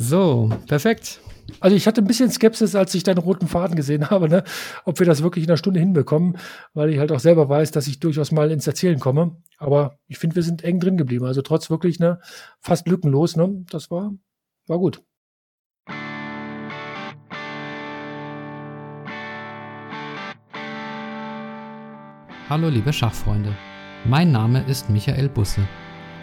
So, 0.00 0.48
perfekt. 0.68 1.20
Also 1.58 1.74
ich 1.74 1.88
hatte 1.88 2.00
ein 2.00 2.06
bisschen 2.06 2.30
Skepsis, 2.30 2.76
als 2.76 2.94
ich 2.94 3.02
deinen 3.02 3.18
roten 3.18 3.48
Faden 3.48 3.74
gesehen 3.74 4.10
habe, 4.10 4.28
ne? 4.28 4.44
ob 4.84 5.00
wir 5.00 5.06
das 5.06 5.22
wirklich 5.22 5.44
in 5.44 5.50
einer 5.50 5.56
Stunde 5.56 5.80
hinbekommen, 5.80 6.36
weil 6.72 6.90
ich 6.90 6.98
halt 6.98 7.10
auch 7.10 7.18
selber 7.18 7.48
weiß, 7.48 7.72
dass 7.72 7.88
ich 7.88 7.98
durchaus 7.98 8.30
mal 8.30 8.52
ins 8.52 8.66
Erzählen 8.66 9.00
komme. 9.00 9.36
Aber 9.56 9.98
ich 10.06 10.18
finde, 10.18 10.36
wir 10.36 10.44
sind 10.44 10.62
eng 10.62 10.78
drin 10.78 10.96
geblieben. 10.98 11.24
Also 11.24 11.42
trotz 11.42 11.68
wirklich 11.68 11.98
ne, 11.98 12.20
fast 12.60 12.86
lückenlos. 12.86 13.36
Ne? 13.36 13.64
Das 13.70 13.90
war, 13.90 14.14
war 14.68 14.78
gut. 14.78 15.02
Hallo 22.48 22.68
liebe 22.68 22.92
Schachfreunde, 22.92 23.52
mein 24.06 24.32
Name 24.32 24.64
ist 24.68 24.88
Michael 24.88 25.28
Busse 25.28 25.60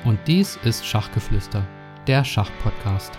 und 0.06 0.18
dies 0.26 0.58
ist 0.64 0.84
Schachgeflüster, 0.86 1.68
der 2.08 2.24
Schachpodcast. 2.24 3.12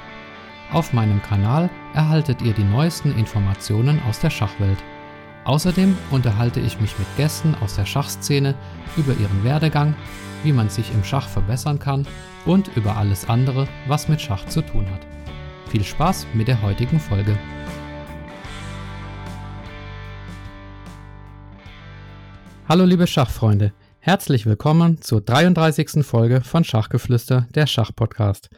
Auf 0.72 0.92
meinem 0.92 1.22
Kanal 1.22 1.70
erhaltet 1.94 2.42
ihr 2.42 2.52
die 2.52 2.64
neuesten 2.64 3.16
Informationen 3.16 4.02
aus 4.02 4.18
der 4.18 4.30
Schachwelt. 4.30 4.78
Außerdem 5.44 5.96
unterhalte 6.10 6.58
ich 6.58 6.80
mich 6.80 6.98
mit 6.98 7.06
Gästen 7.16 7.54
aus 7.60 7.76
der 7.76 7.86
Schachszene 7.86 8.56
über 8.96 9.12
ihren 9.12 9.44
Werdegang, 9.44 9.94
wie 10.42 10.52
man 10.52 10.68
sich 10.68 10.92
im 10.92 11.04
Schach 11.04 11.28
verbessern 11.28 11.78
kann 11.78 12.04
und 12.46 12.68
über 12.76 12.96
alles 12.96 13.28
andere, 13.28 13.68
was 13.86 14.08
mit 14.08 14.20
Schach 14.20 14.44
zu 14.46 14.60
tun 14.60 14.90
hat. 14.90 15.06
Viel 15.70 15.84
Spaß 15.84 16.26
mit 16.34 16.48
der 16.48 16.60
heutigen 16.62 16.98
Folge. 16.98 17.38
Hallo 22.68 22.84
liebe 22.84 23.06
Schachfreunde, 23.06 23.72
herzlich 24.00 24.46
willkommen 24.46 25.00
zur 25.00 25.20
33. 25.20 26.04
Folge 26.04 26.40
von 26.40 26.64
Schachgeflüster, 26.64 27.46
der 27.54 27.68
Schachpodcast. 27.68 28.50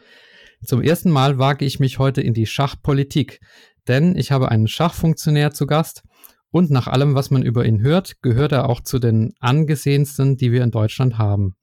Zum 0.65 0.81
ersten 0.81 1.09
Mal 1.09 1.39
wage 1.39 1.63
ich 1.63 1.79
mich 1.79 1.99
heute 1.99 2.21
in 2.21 2.33
die 2.33 2.45
Schachpolitik, 2.45 3.39
denn 3.87 4.17
ich 4.17 4.31
habe 4.31 4.49
einen 4.49 4.67
Schachfunktionär 4.67 5.51
zu 5.51 5.65
Gast 5.65 6.03
und 6.51 6.69
nach 6.69 6.87
allem, 6.87 7.15
was 7.15 7.31
man 7.31 7.43
über 7.43 7.65
ihn 7.65 7.81
hört, 7.81 8.21
gehört 8.21 8.51
er 8.51 8.67
auch 8.67 8.81
zu 8.81 8.99
den 8.99 9.33
angesehensten, 9.39 10.35
die 10.35 10.51
wir 10.51 10.63
in 10.63 10.71
Deutschland 10.71 11.17
haben. 11.17 11.55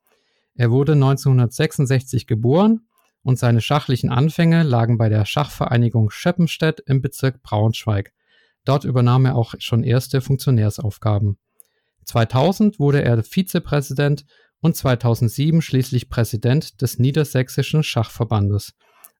Er 0.55 0.70
wurde 0.70 0.92
1966 0.92 2.27
geboren 2.27 2.86
und 3.22 3.38
seine 3.38 3.61
schachlichen 3.61 4.11
Anfänge 4.11 4.62
lagen 4.62 4.97
bei 4.97 5.10
der 5.10 5.27
Schachvereinigung 5.27 6.10
Scheppenstedt 6.10 6.81
im 6.86 7.03
Bezirk 7.03 7.42
Braunschweig. 7.42 8.12
Dort 8.64 8.84
übernahm 8.84 9.27
er 9.27 9.36
auch 9.36 9.55
schon 9.58 9.84
erste 9.84 10.22
Funktionärsaufgaben. 10.22 11.38
2000 12.05 12.78
wurde 12.78 13.03
er 13.03 13.22
Vizepräsident 13.22 14.25
und 14.60 14.75
2007 14.75 15.60
schließlich 15.60 16.08
Präsident 16.08 16.81
des 16.81 16.98
Niedersächsischen 16.98 17.83
Schachverbandes 17.83 18.72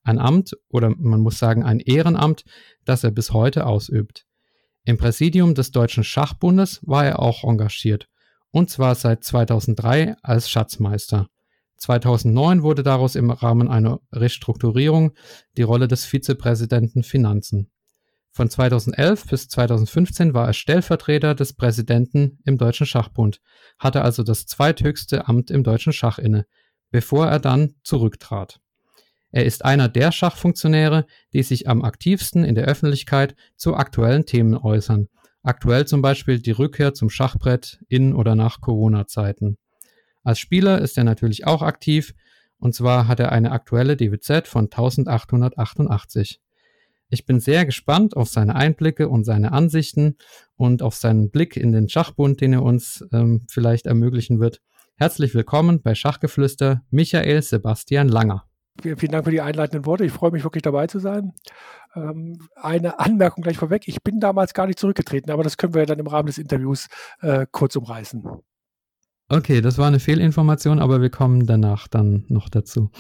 ein 0.07 0.19
Amt 0.19 0.57
oder 0.69 0.91
man 0.97 1.21
muss 1.21 1.39
sagen 1.39 1.63
ein 1.63 1.81
Ehrenamt, 1.81 2.45
das 2.85 3.05
er 3.05 3.11
bis 3.11 3.33
heute 3.33 3.67
ausübt. 3.67 4.27
Im 4.85 4.99
Präsidium 4.99 5.55
des 5.55 5.73
Deutschen 5.73 6.05
Schachbundes 6.05 6.81
war 6.87 7.05
er 7.05 7.19
auch 7.21 7.43
engagiert, 7.43 8.09
und 8.51 8.71
zwar 8.71 8.95
seit 8.95 9.25
2003 9.25 10.17
als 10.23 10.49
Schatzmeister. 10.49 11.27
2009 11.79 12.63
wurde 12.63 12.83
daraus 12.83 13.17
im 13.17 13.31
Rahmen 13.31 13.69
einer 13.69 14.01
Restrukturierung 14.13 15.13
die 15.57 15.63
Rolle 15.63 15.89
des 15.89 16.05
Vizepräsidenten 16.05 17.03
Finanzen. 17.03 17.71
Von 18.31 18.51
2011 18.51 19.27
bis 19.27 19.49
2015 19.49 20.35
war 20.35 20.47
er 20.47 20.53
Stellvertreter 20.53 21.35
des 21.35 21.55
Präsidenten 21.55 22.39
im 22.45 22.59
Deutschen 22.59 22.87
Schachbund, 22.87 23.41
hatte 23.79 24.03
also 24.03 24.23
das 24.23 24.47
zweithöchste 24.47 25.27
Amt 25.27 25.51
im 25.51 25.65
deutschen 25.65 25.93
Schach 25.93 26.19
inne, 26.19 26.47
bevor 26.91 27.27
er 27.27 27.41
dann 27.41 27.75
zurücktrat. 27.83 28.61
Er 29.31 29.45
ist 29.45 29.65
einer 29.65 29.89
der 29.89 30.13
Schachfunktionäre, 30.13 31.07
die 31.33 31.43
sich 31.43 31.69
am 31.69 31.83
aktivsten 31.83 32.45
in 32.45 32.55
der 32.55 32.67
Öffentlichkeit 32.67 33.35
zu 33.57 33.77
aktuellen 33.77 34.25
Themen 34.27 34.57
äußern. 34.57 35.09
Aktuell 35.43 35.87
zum 35.87 36.03
Beispiel 36.03 36.41
die 36.41 36.53
Rückkehr 36.53 36.95
zum 36.95 37.11
Schachbrett 37.11 37.79
in 37.89 38.15
oder 38.15 38.35
nach 38.35 38.61
Corona-Zeiten. 38.61 39.59
Als 40.25 40.39
Spieler 40.39 40.81
ist 40.81 40.99
er 40.99 41.05
natürlich 41.05 41.47
auch 41.47 41.63
aktiv, 41.63 42.15
und 42.59 42.75
zwar 42.75 43.07
hat 43.07 43.21
er 43.21 43.33
eine 43.33 43.53
aktuelle 43.53 43.97
DWZ 43.97 44.49
von 44.49 44.65
1888. 44.65 46.41
Ich 47.09 47.27
bin 47.27 47.39
sehr 47.39 47.65
gespannt 47.65 48.17
auf 48.17 48.29
seine 48.29 48.57
Einblicke 48.57 49.09
und 49.09 49.25
seine 49.25 49.53
Ansichten 49.53 50.17
und 50.57 50.83
auf 50.83 50.97
seinen 50.97 51.31
Blick 51.31 51.57
in 51.57 51.71
den 51.71 51.89
Schachbund, 51.89 52.41
den 52.41 52.55
er 52.55 52.63
uns 52.65 53.07
ähm, 53.13 53.47
vielleicht 53.49 53.87
ermöglichen 53.87 54.41
wird. 54.41 54.61
Herzlich 54.97 55.35
willkommen 55.35 55.83
bei 55.83 55.95
Schachgeflüster 55.95 56.83
Michael 56.91 57.43
Sebastian 57.43 58.09
Langer. 58.09 58.49
Vielen 58.83 59.13
Dank 59.13 59.25
für 59.25 59.31
die 59.31 59.41
einleitenden 59.41 59.87
Worte. 59.87 60.05
Ich 60.05 60.13
freue 60.13 60.31
mich 60.31 60.45
wirklich 60.45 60.63
dabei 60.63 60.87
zu 60.87 60.99
sein. 60.99 61.33
Ähm, 61.95 62.39
eine 62.55 62.99
Anmerkung 62.99 63.43
gleich 63.43 63.57
vorweg. 63.57 63.89
Ich 63.89 64.03
bin 64.03 64.21
damals 64.21 64.55
gar 64.55 64.67
nicht 64.67 64.79
zurückgetreten, 64.79 65.31
aber 65.31 65.43
das 65.43 65.57
können 65.57 65.75
wir 65.75 65.87
dann 65.87 65.99
im 65.99 66.07
Rahmen 66.07 66.27
des 66.27 66.39
Interviews 66.39 66.89
äh, 67.21 67.47
kurz 67.51 67.77
umreißen. 67.77 68.25
Okay, 69.29 69.61
das 69.61 69.77
war 69.77 69.89
eine 69.89 69.99
Fehlinformation, 69.99 70.79
aber 70.79 71.01
wir 71.01 71.11
kommen 71.11 71.47
danach 71.47 71.89
dann 71.89 72.25
noch 72.29 72.49
dazu. 72.49 72.91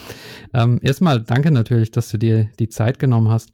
Ähm, 0.53 0.81
erstmal 0.83 1.23
danke 1.23 1.53
natürlich, 1.53 1.93
dass 1.93 2.11
du 2.11 2.19
dir 2.19 2.51
die 2.59 2.69
Zeit 2.69 2.99
genommen 2.99 3.29
hast. 3.29 3.53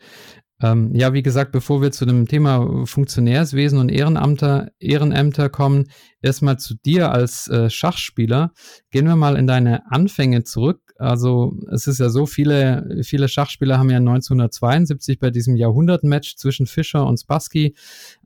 Ähm, 0.62 0.94
ja, 0.94 1.12
wie 1.12 1.22
gesagt, 1.22 1.52
bevor 1.52 1.82
wir 1.82 1.90
zu 1.90 2.06
dem 2.06 2.26
Thema 2.28 2.86
Funktionärswesen 2.86 3.78
und 3.78 3.90
Ehrenamter, 3.90 4.70
Ehrenämter 4.78 5.50
kommen, 5.50 5.88
erstmal 6.22 6.58
zu 6.58 6.74
dir 6.74 7.10
als 7.10 7.48
äh, 7.48 7.68
Schachspieler. 7.68 8.52
Gehen 8.90 9.06
wir 9.06 9.16
mal 9.16 9.36
in 9.36 9.46
deine 9.46 9.90
Anfänge 9.90 10.44
zurück. 10.44 10.81
Also 10.98 11.56
es 11.70 11.86
ist 11.86 11.98
ja 11.98 12.08
so, 12.08 12.26
viele, 12.26 13.00
viele 13.02 13.28
Schachspieler 13.28 13.78
haben 13.78 13.90
ja 13.90 13.98
1972 13.98 15.18
bei 15.18 15.30
diesem 15.30 15.56
Jahrhundertmatch 15.56 16.36
zwischen 16.36 16.66
Fischer 16.66 17.06
und 17.06 17.18
Spassky 17.18 17.74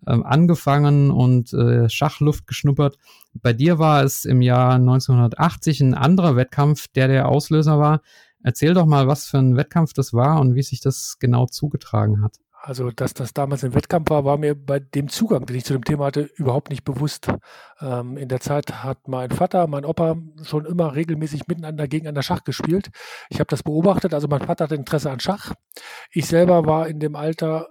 äh, 0.07 0.13
angefangen 0.23 1.11
und 1.11 1.53
äh, 1.53 1.89
Schachluft 1.89 2.47
geschnuppert. 2.47 2.99
Bei 3.35 3.53
dir 3.53 3.79
war 3.79 4.05
es 4.05 4.25
im 4.25 4.43
Jahr 4.43 4.75
1980 4.75 5.81
ein 5.81 5.95
anderer 5.95 6.37
Wettkampf, 6.37 6.89
der 6.89 7.09
der 7.09 7.29
Auslöser 7.29 7.79
war. 7.79 8.03
Erzähl 8.43 8.75
doch 8.75 8.87
mal, 8.87 9.09
was 9.09 9.27
für 9.27 9.39
ein 9.39 9.57
Wettkampf 9.57 9.93
das 9.93 10.13
war 10.13 10.41
und 10.41 10.55
wie 10.55 10.63
sich 10.63 10.81
das 10.81 11.17
genau 11.19 11.47
zugetragen 11.47 12.23
hat. 12.23 12.37
Also, 12.67 12.91
dass 12.91 13.15
das 13.15 13.33
damals 13.33 13.63
ein 13.63 13.75
Wettkampf 13.75 14.11
war, 14.11 14.25
war 14.25 14.39
mir 14.39 14.57
bei 14.57 14.81
dem 14.81 15.09
Zugang, 15.09 15.47
den 15.47 15.55
ich 15.55 15.65
zu 15.65 15.73
dem 15.73 15.85
Thema 15.85 16.07
hatte, 16.07 16.23
überhaupt 16.35 16.69
nicht 16.71 16.83
bewusst. 16.83 17.29
Ähm, 17.81 18.17
in 18.17 18.29
der 18.29 18.41
Zeit 18.41 18.83
hat 18.83 19.07
mein 19.07 19.31
Vater, 19.31 19.69
mein 19.69 19.85
Opa 19.85 20.17
schon 20.43 20.67
immer 20.67 20.97
regelmäßig 20.97 21.47
miteinander 21.47 21.87
gegeneinander 21.87 22.25
Schach 22.25 22.43
gespielt. 22.43 22.89
Ich 23.31 23.39
habe 23.39 23.47
das 23.47 23.63
beobachtet. 23.63 24.15
Also, 24.15 24.27
mein 24.27 24.41
Vater 24.41 24.65
hatte 24.65 24.75
Interesse 24.75 25.13
an 25.13 25.21
Schach. 25.21 25.53
Ich 26.11 26.27
selber 26.27 26.67
war 26.67 26.89
in 26.89 26.99
dem 26.99 27.15
Alter 27.15 27.69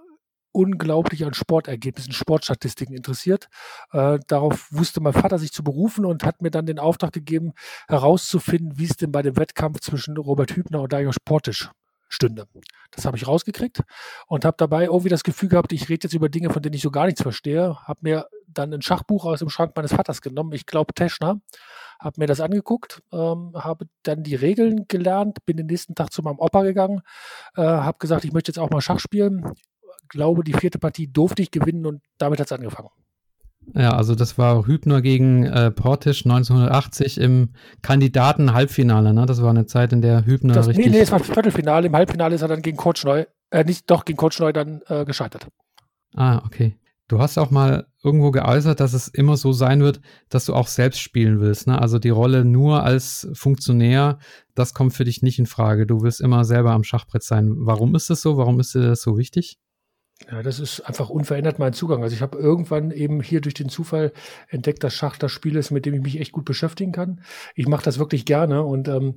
unglaublich 0.52 1.26
an 1.26 1.34
Sportergebnissen, 1.34 2.14
Sportstatistiken 2.14 2.96
interessiert. 2.96 3.48
Äh, 3.92 4.18
darauf 4.28 4.68
wusste 4.70 5.02
mein 5.02 5.12
Vater 5.12 5.38
sich 5.38 5.52
zu 5.52 5.62
berufen 5.62 6.06
und 6.06 6.24
hat 6.24 6.40
mir 6.40 6.50
dann 6.50 6.64
den 6.64 6.78
Auftrag 6.78 7.12
gegeben, 7.12 7.52
herauszufinden, 7.86 8.78
wie 8.78 8.86
es 8.86 8.96
denn 8.96 9.12
bei 9.12 9.20
dem 9.20 9.36
Wettkampf 9.36 9.80
zwischen 9.80 10.16
Robert 10.16 10.56
Hübner 10.56 10.80
und 10.80 10.94
Darius 10.94 11.20
Portisch 11.22 11.68
stünde. 12.08 12.46
Das 12.90 13.04
habe 13.04 13.16
ich 13.16 13.26
rausgekriegt 13.26 13.82
und 14.26 14.44
habe 14.44 14.56
dabei 14.58 14.84
irgendwie 14.84 15.08
das 15.08 15.24
Gefühl 15.24 15.48
gehabt, 15.48 15.72
ich 15.72 15.88
rede 15.88 16.04
jetzt 16.04 16.14
über 16.14 16.28
Dinge, 16.28 16.50
von 16.50 16.62
denen 16.62 16.74
ich 16.74 16.82
so 16.82 16.90
gar 16.90 17.06
nichts 17.06 17.22
verstehe. 17.22 17.76
Habe 17.84 18.00
mir 18.02 18.28
dann 18.46 18.72
ein 18.72 18.82
Schachbuch 18.82 19.24
aus 19.24 19.40
dem 19.40 19.50
Schrank 19.50 19.72
meines 19.76 19.92
Vaters 19.92 20.22
genommen, 20.22 20.52
ich 20.52 20.66
glaube 20.66 20.94
Teschner, 20.94 21.40
habe 22.00 22.20
mir 22.20 22.26
das 22.26 22.40
angeguckt, 22.40 23.02
ähm, 23.12 23.52
habe 23.54 23.86
dann 24.02 24.22
die 24.22 24.34
Regeln 24.34 24.86
gelernt, 24.88 25.44
bin 25.46 25.56
den 25.56 25.66
nächsten 25.66 25.94
Tag 25.94 26.12
zu 26.12 26.22
meinem 26.22 26.38
Opa 26.38 26.62
gegangen, 26.62 27.02
äh, 27.56 27.62
habe 27.62 27.98
gesagt, 27.98 28.24
ich 28.24 28.32
möchte 28.32 28.50
jetzt 28.50 28.58
auch 28.58 28.70
mal 28.70 28.80
Schach 28.80 29.00
spielen 29.00 29.54
glaube, 30.08 30.44
die 30.44 30.54
vierte 30.54 30.78
Partie 30.78 31.08
durfte 31.08 31.42
ich 31.42 31.50
gewinnen 31.50 31.86
und 31.86 32.02
damit 32.18 32.40
hat 32.40 32.46
es 32.46 32.52
angefangen. 32.52 32.90
Ja, 33.74 33.90
also 33.90 34.14
das 34.14 34.38
war 34.38 34.66
Hübner 34.66 35.02
gegen 35.02 35.44
äh, 35.44 35.70
Portisch 35.70 36.24
1980 36.24 37.18
im 37.18 37.50
Kandidaten-Halbfinale. 37.82 39.12
Ne? 39.12 39.26
Das 39.26 39.42
war 39.42 39.50
eine 39.50 39.66
Zeit, 39.66 39.92
in 39.92 40.02
der 40.02 40.24
Hübner 40.24 40.54
das, 40.54 40.68
richtig. 40.68 40.86
Nee, 40.86 40.92
nee, 40.92 41.00
es 41.00 41.12
war 41.12 41.20
Viertelfinale. 41.20 41.86
Im 41.88 41.96
Halbfinale 41.96 42.34
ist 42.34 42.42
er 42.42 42.48
dann 42.48 42.62
gegen 42.62 42.76
Kortschneu, 42.76 43.24
äh, 43.50 43.64
nicht 43.64 43.90
doch 43.90 44.04
gegen 44.04 44.16
Kortschneu 44.16 44.52
dann 44.52 44.82
äh, 44.88 45.04
gescheitert. 45.04 45.48
Ah, 46.14 46.42
okay. 46.44 46.76
Du 47.08 47.20
hast 47.20 47.38
auch 47.38 47.50
mal 47.50 47.86
irgendwo 48.02 48.32
geäußert, 48.32 48.80
dass 48.80 48.92
es 48.92 49.06
immer 49.06 49.36
so 49.36 49.52
sein 49.52 49.80
wird, 49.80 50.00
dass 50.28 50.44
du 50.44 50.54
auch 50.54 50.66
selbst 50.66 51.00
spielen 51.00 51.40
willst. 51.40 51.68
Ne? 51.68 51.80
Also 51.80 51.98
die 52.00 52.10
Rolle 52.10 52.44
nur 52.44 52.82
als 52.82 53.28
Funktionär, 53.32 54.18
das 54.54 54.74
kommt 54.74 54.92
für 54.92 55.04
dich 55.04 55.22
nicht 55.22 55.38
in 55.38 55.46
Frage. 55.46 55.86
Du 55.86 56.02
willst 56.02 56.20
immer 56.20 56.44
selber 56.44 56.72
am 56.72 56.82
Schachbrett 56.82 57.22
sein. 57.22 57.52
Warum 57.58 57.94
ist 57.94 58.10
das 58.10 58.22
so? 58.22 58.36
Warum 58.36 58.58
ist 58.58 58.74
dir 58.74 58.82
das 58.82 59.02
so 59.02 59.18
wichtig? 59.18 59.58
Ja, 60.30 60.42
das 60.42 60.58
ist 60.58 60.80
einfach 60.80 61.10
unverändert 61.10 61.58
mein 61.58 61.74
Zugang. 61.74 62.02
Also 62.02 62.16
ich 62.16 62.22
habe 62.22 62.38
irgendwann 62.38 62.90
eben 62.90 63.22
hier 63.22 63.40
durch 63.42 63.54
den 63.54 63.68
Zufall 63.68 64.12
entdeckt, 64.48 64.82
dass 64.82 64.94
Schach 64.94 65.18
das 65.18 65.30
Spiel 65.30 65.56
ist, 65.56 65.70
mit 65.70 65.84
dem 65.84 65.94
ich 65.94 66.00
mich 66.00 66.20
echt 66.20 66.32
gut 66.32 66.46
beschäftigen 66.46 66.92
kann. 66.92 67.20
Ich 67.54 67.68
mache 67.68 67.84
das 67.84 67.98
wirklich 67.98 68.24
gerne 68.24 68.62
und 68.62 68.88
ähm, 68.88 69.16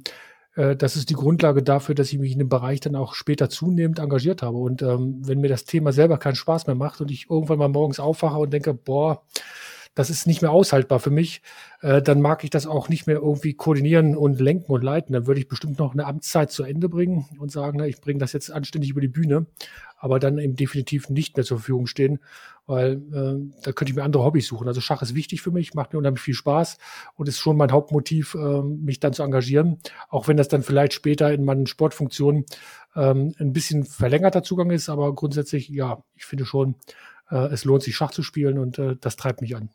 äh, 0.55 0.75
das 0.75 0.97
ist 0.97 1.09
die 1.09 1.15
Grundlage 1.15 1.63
dafür, 1.63 1.95
dass 1.95 2.11
ich 2.11 2.19
mich 2.19 2.33
in 2.33 2.39
dem 2.39 2.49
Bereich 2.49 2.81
dann 2.81 2.95
auch 2.95 3.13
später 3.13 3.49
zunehmend 3.49 3.99
engagiert 3.99 4.41
habe. 4.41 4.57
Und 4.57 4.81
ähm, 4.81 5.21
wenn 5.25 5.39
mir 5.39 5.49
das 5.49 5.65
Thema 5.65 5.93
selber 5.93 6.17
keinen 6.17 6.35
Spaß 6.35 6.67
mehr 6.67 6.75
macht 6.75 7.01
und 7.01 7.11
ich 7.11 7.29
irgendwann 7.29 7.59
mal 7.59 7.69
morgens 7.69 7.99
aufwache 7.99 8.37
und 8.37 8.51
denke, 8.51 8.73
boah, 8.73 9.23
das 9.95 10.09
ist 10.09 10.27
nicht 10.27 10.41
mehr 10.41 10.51
aushaltbar 10.51 10.99
für 10.99 11.09
mich, 11.09 11.41
äh, 11.81 12.01
dann 12.01 12.21
mag 12.21 12.43
ich 12.43 12.49
das 12.49 12.67
auch 12.67 12.89
nicht 12.89 13.07
mehr 13.07 13.17
irgendwie 13.17 13.53
koordinieren 13.53 14.15
und 14.15 14.39
lenken 14.39 14.71
und 14.71 14.83
leiten. 14.83 15.13
Dann 15.13 15.27
würde 15.27 15.41
ich 15.41 15.47
bestimmt 15.47 15.79
noch 15.79 15.93
eine 15.93 16.05
Amtszeit 16.05 16.51
zu 16.51 16.63
Ende 16.63 16.89
bringen 16.89 17.25
und 17.39 17.51
sagen, 17.51 17.79
na, 17.79 17.87
ich 17.87 17.99
bringe 17.99 18.19
das 18.19 18.33
jetzt 18.33 18.51
anständig 18.51 18.91
über 18.91 19.01
die 19.01 19.07
Bühne, 19.07 19.47
aber 19.99 20.19
dann 20.19 20.37
eben 20.39 20.55
definitiv 20.55 21.09
nicht 21.09 21.35
mehr 21.37 21.45
zur 21.45 21.57
Verfügung 21.57 21.87
stehen, 21.87 22.19
weil 22.65 22.93
äh, 23.11 23.61
da 23.63 23.71
könnte 23.73 23.91
ich 23.91 23.95
mir 23.95 24.03
andere 24.03 24.23
Hobbys 24.23 24.47
suchen. 24.47 24.67
Also 24.67 24.81
Schach 24.81 25.01
ist 25.01 25.15
wichtig 25.15 25.41
für 25.41 25.51
mich, 25.51 25.73
macht 25.73 25.93
mir 25.93 25.99
unheimlich 25.99 26.21
viel 26.21 26.33
Spaß 26.33 26.77
und 27.15 27.27
ist 27.27 27.39
schon 27.39 27.57
mein 27.57 27.71
Hauptmotiv, 27.71 28.35
äh, 28.35 28.61
mich 28.61 28.99
dann 28.99 29.13
zu 29.13 29.23
engagieren, 29.23 29.79
auch 30.09 30.27
wenn 30.27 30.37
das 30.37 30.47
dann 30.47 30.63
vielleicht 30.63 30.93
später 30.93 31.31
in 31.33 31.43
meinen 31.43 31.67
Sportfunktionen 31.67 32.45
ähm, 32.95 33.33
ein 33.39 33.53
bisschen 33.53 33.83
verlängerter 33.83 34.43
Zugang 34.43 34.71
ist, 34.71 34.89
aber 34.89 35.13
grundsätzlich, 35.13 35.69
ja, 35.69 36.03
ich 36.15 36.25
finde 36.25 36.45
schon, 36.45 36.75
äh, 37.29 37.47
es 37.47 37.65
lohnt 37.65 37.83
sich 37.83 37.95
Schach 37.95 38.11
zu 38.11 38.23
spielen 38.23 38.57
und 38.57 38.79
äh, 38.79 38.95
das 38.99 39.15
treibt 39.15 39.41
mich 39.41 39.55
an. 39.55 39.69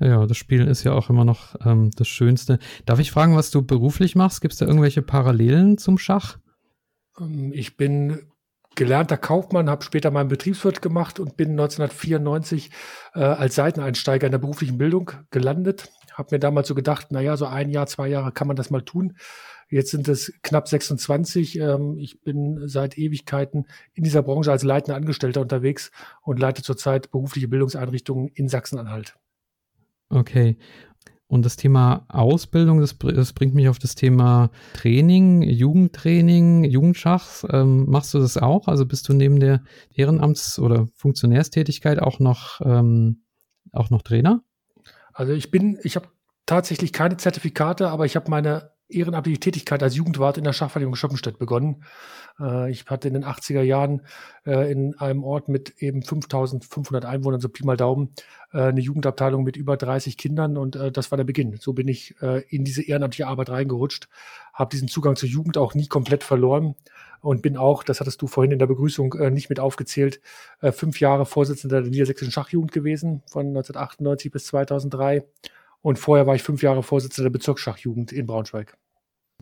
Ja, 0.00 0.26
das 0.26 0.36
Spielen 0.36 0.66
ist 0.66 0.82
ja 0.82 0.92
auch 0.92 1.08
immer 1.08 1.24
noch 1.24 1.54
ähm, 1.64 1.90
das 1.94 2.08
Schönste. 2.08 2.58
Darf 2.84 2.98
ich 2.98 3.12
fragen, 3.12 3.36
was 3.36 3.50
du 3.50 3.62
beruflich 3.62 4.16
machst? 4.16 4.40
Gibt 4.40 4.52
es 4.52 4.58
da 4.58 4.66
irgendwelche 4.66 5.02
Parallelen 5.02 5.78
zum 5.78 5.98
Schach? 5.98 6.38
Ähm, 7.20 7.52
ich 7.54 7.76
bin 7.76 8.18
gelernter 8.74 9.16
Kaufmann, 9.16 9.70
habe 9.70 9.84
später 9.84 10.10
meinen 10.10 10.28
Betriebswirt 10.28 10.82
gemacht 10.82 11.20
und 11.20 11.36
bin 11.36 11.50
1994 11.50 12.70
äh, 13.14 13.20
als 13.20 13.54
Seiteneinsteiger 13.54 14.26
in 14.26 14.32
der 14.32 14.38
beruflichen 14.38 14.78
Bildung 14.78 15.12
gelandet. 15.30 15.90
Habe 16.12 16.36
mir 16.36 16.38
damals 16.38 16.68
so 16.68 16.74
gedacht, 16.74 17.10
naja, 17.12 17.36
so 17.36 17.46
ein 17.46 17.70
Jahr, 17.70 17.86
zwei 17.86 18.08
Jahre 18.08 18.32
kann 18.32 18.46
man 18.46 18.56
das 18.56 18.70
mal 18.70 18.82
tun. 18.82 19.16
Jetzt 19.68 19.90
sind 19.90 20.08
es 20.08 20.32
knapp 20.42 20.68
26. 20.68 21.58
Ähm, 21.58 21.96
ich 21.98 22.22
bin 22.22 22.68
seit 22.68 22.98
Ewigkeiten 22.98 23.66
in 23.94 24.04
dieser 24.04 24.22
Branche 24.22 24.52
als 24.52 24.62
leitender 24.62 24.96
Angestellter 24.96 25.40
unterwegs 25.40 25.90
und 26.22 26.38
leite 26.38 26.62
zurzeit 26.62 27.10
berufliche 27.10 27.48
Bildungseinrichtungen 27.48 28.28
in 28.28 28.48
Sachsen-Anhalt. 28.48 29.16
Okay. 30.10 30.58
Und 31.34 31.44
das 31.44 31.56
Thema 31.56 32.06
Ausbildung, 32.10 32.80
das, 32.80 32.96
das, 32.96 33.32
bringt 33.32 33.56
mich 33.56 33.68
auf 33.68 33.80
das 33.80 33.96
Thema 33.96 34.50
Training, 34.74 35.42
Jugendtraining, 35.42 36.62
Jugendschachs. 36.62 37.44
Ähm, 37.50 37.86
machst 37.90 38.14
du 38.14 38.20
das 38.20 38.36
auch? 38.36 38.68
Also 38.68 38.86
bist 38.86 39.08
du 39.08 39.14
neben 39.14 39.40
der 39.40 39.64
Ehrenamts- 39.92 40.60
oder 40.60 40.86
Funktionärstätigkeit 40.94 41.98
auch 41.98 42.20
noch, 42.20 42.60
ähm, 42.60 43.24
auch 43.72 43.90
noch 43.90 44.02
Trainer? 44.02 44.44
Also 45.12 45.32
ich 45.32 45.50
bin, 45.50 45.76
ich 45.82 45.96
habe 45.96 46.06
tatsächlich 46.46 46.92
keine 46.92 47.16
Zertifikate, 47.16 47.88
aber 47.88 48.06
ich 48.06 48.14
habe 48.14 48.30
meine 48.30 48.70
ehrenamtliche 48.94 49.40
Tätigkeit 49.40 49.82
als 49.82 49.96
Jugendwart 49.96 50.38
in 50.38 50.44
der 50.44 50.52
Schachvereinigung 50.52 50.94
Schoppenstedt 50.94 51.38
begonnen. 51.38 51.84
Äh, 52.40 52.70
ich 52.70 52.86
hatte 52.86 53.08
in 53.08 53.14
den 53.14 53.24
80er 53.24 53.62
Jahren 53.62 54.02
äh, 54.46 54.70
in 54.70 54.96
einem 54.98 55.24
Ort 55.24 55.48
mit 55.48 55.74
eben 55.78 56.02
5500 56.02 57.04
Einwohnern, 57.04 57.40
so 57.40 57.48
Pi 57.48 57.64
mal 57.64 57.76
Daumen, 57.76 58.14
äh, 58.52 58.62
eine 58.62 58.80
Jugendabteilung 58.80 59.44
mit 59.44 59.56
über 59.56 59.76
30 59.76 60.16
Kindern 60.16 60.56
und 60.56 60.74
das 60.74 61.10
war 61.10 61.16
der 61.16 61.24
Beginn. 61.24 61.56
So 61.60 61.72
bin 61.72 61.88
ich 61.88 62.14
in 62.48 62.64
diese 62.64 62.82
ehrenamtliche 62.82 63.26
Arbeit 63.26 63.50
reingerutscht, 63.50 64.08
habe 64.52 64.70
diesen 64.70 64.88
Zugang 64.88 65.16
zur 65.16 65.28
Jugend 65.28 65.56
auch 65.56 65.74
nie 65.74 65.86
komplett 65.86 66.24
verloren 66.24 66.74
und 67.20 67.42
bin 67.42 67.56
auch, 67.56 67.84
das 67.84 68.00
hattest 68.00 68.20
du 68.22 68.26
vorhin 68.26 68.52
in 68.52 68.58
der 68.58 68.66
Begrüßung 68.66 69.14
nicht 69.32 69.48
mit 69.48 69.60
aufgezählt, 69.60 70.20
fünf 70.60 71.00
Jahre 71.00 71.26
Vorsitzender 71.26 71.80
der 71.80 71.90
Niedersächsischen 71.90 72.32
Schachjugend 72.32 72.72
gewesen, 72.72 73.22
von 73.30 73.46
1998 73.46 74.32
bis 74.32 74.46
2003 74.46 75.24
und 75.82 75.98
vorher 75.98 76.26
war 76.26 76.34
ich 76.34 76.42
fünf 76.42 76.62
Jahre 76.62 76.82
Vorsitzender 76.82 77.30
der 77.30 77.38
Bezirksschachjugend 77.38 78.12
in 78.12 78.26
Braunschweig. 78.26 78.76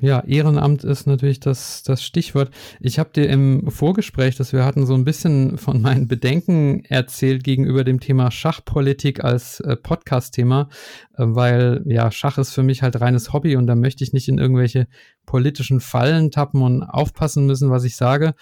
Ja, 0.02 0.18
Ehrenamt 0.24 0.82
ist 0.82 1.06
natürlich 1.06 1.38
das, 1.38 1.84
das 1.84 2.02
Stichwort. 2.02 2.50
Ich 2.80 2.98
habe 2.98 3.10
dir 3.14 3.28
im 3.28 3.70
Vorgespräch, 3.70 4.34
das 4.34 4.52
wir 4.52 4.64
hatten, 4.64 4.84
so 4.84 4.94
ein 4.94 5.04
bisschen 5.04 5.58
von 5.58 5.80
meinen 5.80 6.08
Bedenken 6.08 6.84
erzählt 6.86 7.44
gegenüber 7.44 7.84
dem 7.84 8.00
Thema 8.00 8.32
Schachpolitik 8.32 9.22
als 9.22 9.60
äh, 9.60 9.76
Podcast-Thema, 9.76 10.70
äh, 11.16 11.22
weil 11.24 11.84
ja, 11.86 12.10
Schach 12.10 12.36
ist 12.38 12.52
für 12.52 12.64
mich 12.64 12.82
halt 12.82 13.00
reines 13.00 13.32
Hobby 13.32 13.54
und 13.54 13.68
da 13.68 13.76
möchte 13.76 14.02
ich 14.02 14.12
nicht 14.12 14.26
in 14.26 14.38
irgendwelche 14.38 14.88
politischen 15.24 15.78
Fallen 15.78 16.32
tappen 16.32 16.62
und 16.62 16.82
aufpassen 16.82 17.46
müssen, 17.46 17.70
was 17.70 17.84
ich 17.84 17.94
sage. 17.94 18.34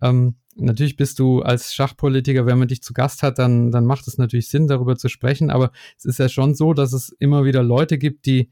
Ähm, 0.00 0.36
natürlich 0.54 0.94
bist 0.94 1.18
du 1.18 1.42
als 1.42 1.74
Schachpolitiker, 1.74 2.46
wenn 2.46 2.60
man 2.60 2.68
dich 2.68 2.80
zu 2.80 2.92
Gast 2.92 3.24
hat, 3.24 3.40
dann, 3.40 3.72
dann 3.72 3.86
macht 3.86 4.06
es 4.06 4.18
natürlich 4.18 4.50
Sinn, 4.50 4.68
darüber 4.68 4.94
zu 4.94 5.08
sprechen. 5.08 5.50
Aber 5.50 5.72
es 5.96 6.04
ist 6.04 6.20
ja 6.20 6.28
schon 6.28 6.54
so, 6.54 6.74
dass 6.74 6.92
es 6.92 7.08
immer 7.18 7.44
wieder 7.44 7.64
Leute 7.64 7.98
gibt, 7.98 8.24
die 8.26 8.50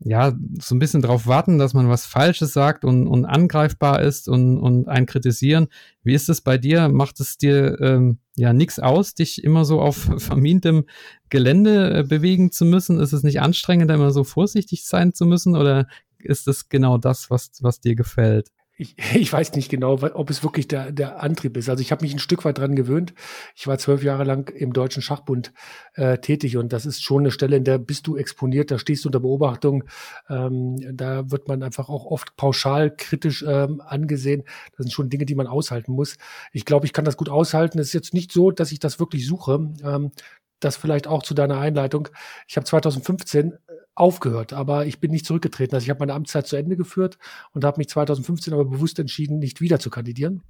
ja 0.00 0.32
so 0.60 0.74
ein 0.74 0.78
bisschen 0.78 1.02
darauf 1.02 1.26
warten, 1.26 1.58
dass 1.58 1.74
man 1.74 1.88
was 1.88 2.06
Falsches 2.06 2.52
sagt 2.52 2.84
und, 2.84 3.06
und 3.06 3.24
angreifbar 3.24 4.00
ist 4.02 4.28
und, 4.28 4.58
und 4.58 4.88
einen 4.88 5.06
kritisieren. 5.06 5.68
Wie 6.04 6.14
ist 6.14 6.28
es 6.28 6.40
bei 6.40 6.56
dir? 6.56 6.88
Macht 6.88 7.18
es 7.20 7.36
dir 7.36 7.80
ähm, 7.80 8.18
ja 8.36 8.52
nichts 8.52 8.78
aus, 8.78 9.14
dich 9.14 9.42
immer 9.42 9.64
so 9.64 9.80
auf 9.80 10.08
vermintem 10.18 10.84
Gelände 11.30 11.98
äh, 11.98 12.02
bewegen 12.04 12.52
zu 12.52 12.64
müssen? 12.64 13.00
Ist 13.00 13.12
es 13.12 13.24
nicht 13.24 13.40
anstrengend, 13.40 13.90
immer 13.90 14.12
so 14.12 14.22
vorsichtig 14.24 14.86
sein 14.86 15.14
zu 15.14 15.26
müssen? 15.26 15.56
Oder 15.56 15.88
ist 16.18 16.46
es 16.46 16.68
genau 16.68 16.98
das, 16.98 17.30
was, 17.30 17.50
was 17.60 17.80
dir 17.80 17.96
gefällt? 17.96 18.50
Ich, 18.78 18.94
ich 19.14 19.32
weiß 19.32 19.52
nicht 19.54 19.68
genau, 19.68 19.92
ob 20.02 20.30
es 20.30 20.42
wirklich 20.42 20.68
der, 20.68 20.92
der 20.92 21.22
Antrieb 21.22 21.56
ist. 21.56 21.68
Also 21.68 21.82
ich 21.82 21.92
habe 21.92 22.04
mich 22.04 22.14
ein 22.14 22.18
Stück 22.18 22.44
weit 22.44 22.58
dran 22.58 22.74
gewöhnt. 22.74 23.12
Ich 23.54 23.66
war 23.66 23.76
zwölf 23.78 24.02
Jahre 24.02 24.24
lang 24.24 24.48
im 24.54 24.72
Deutschen 24.72 25.02
Schachbund 25.02 25.52
äh, 25.94 26.18
tätig 26.18 26.56
und 26.56 26.72
das 26.72 26.86
ist 26.86 27.02
schon 27.02 27.22
eine 27.22 27.30
Stelle, 27.30 27.56
in 27.56 27.64
der 27.64 27.78
bist 27.78 28.06
du 28.06 28.16
exponiert, 28.16 28.70
da 28.70 28.78
stehst 28.78 29.04
du 29.04 29.08
unter 29.08 29.20
Beobachtung. 29.20 29.84
Ähm, 30.30 30.78
da 30.96 31.30
wird 31.30 31.48
man 31.48 31.62
einfach 31.62 31.88
auch 31.88 32.06
oft 32.06 32.36
pauschal 32.36 32.94
kritisch 32.94 33.44
ähm, 33.46 33.82
angesehen. 33.84 34.44
Das 34.76 34.84
sind 34.84 34.92
schon 34.92 35.10
Dinge, 35.10 35.26
die 35.26 35.34
man 35.34 35.46
aushalten 35.46 35.92
muss. 35.92 36.16
Ich 36.52 36.64
glaube, 36.64 36.86
ich 36.86 36.92
kann 36.92 37.04
das 37.04 37.16
gut 37.16 37.28
aushalten. 37.28 37.78
Es 37.78 37.88
ist 37.88 37.94
jetzt 37.94 38.14
nicht 38.14 38.32
so, 38.32 38.50
dass 38.50 38.72
ich 38.72 38.78
das 38.78 39.00
wirklich 39.00 39.26
suche. 39.26 39.70
Ähm, 39.82 40.12
das 40.60 40.76
vielleicht 40.76 41.06
auch 41.06 41.22
zu 41.22 41.34
deiner 41.34 41.60
Einleitung. 41.60 42.08
Ich 42.48 42.56
habe 42.56 42.66
2015 42.66 43.52
aufgehört, 43.98 44.52
aber 44.52 44.86
ich 44.86 45.00
bin 45.00 45.10
nicht 45.10 45.26
zurückgetreten. 45.26 45.74
Also 45.74 45.84
ich 45.84 45.90
habe 45.90 46.00
meine 46.00 46.14
Amtszeit 46.14 46.46
zu 46.46 46.56
Ende 46.56 46.76
geführt 46.76 47.18
und 47.52 47.64
habe 47.64 47.78
mich 47.78 47.88
2015 47.88 48.52
aber 48.52 48.64
bewusst 48.64 48.98
entschieden, 48.98 49.38
nicht 49.38 49.60
wieder 49.60 49.80
zu 49.80 49.90
kandidieren 49.90 50.42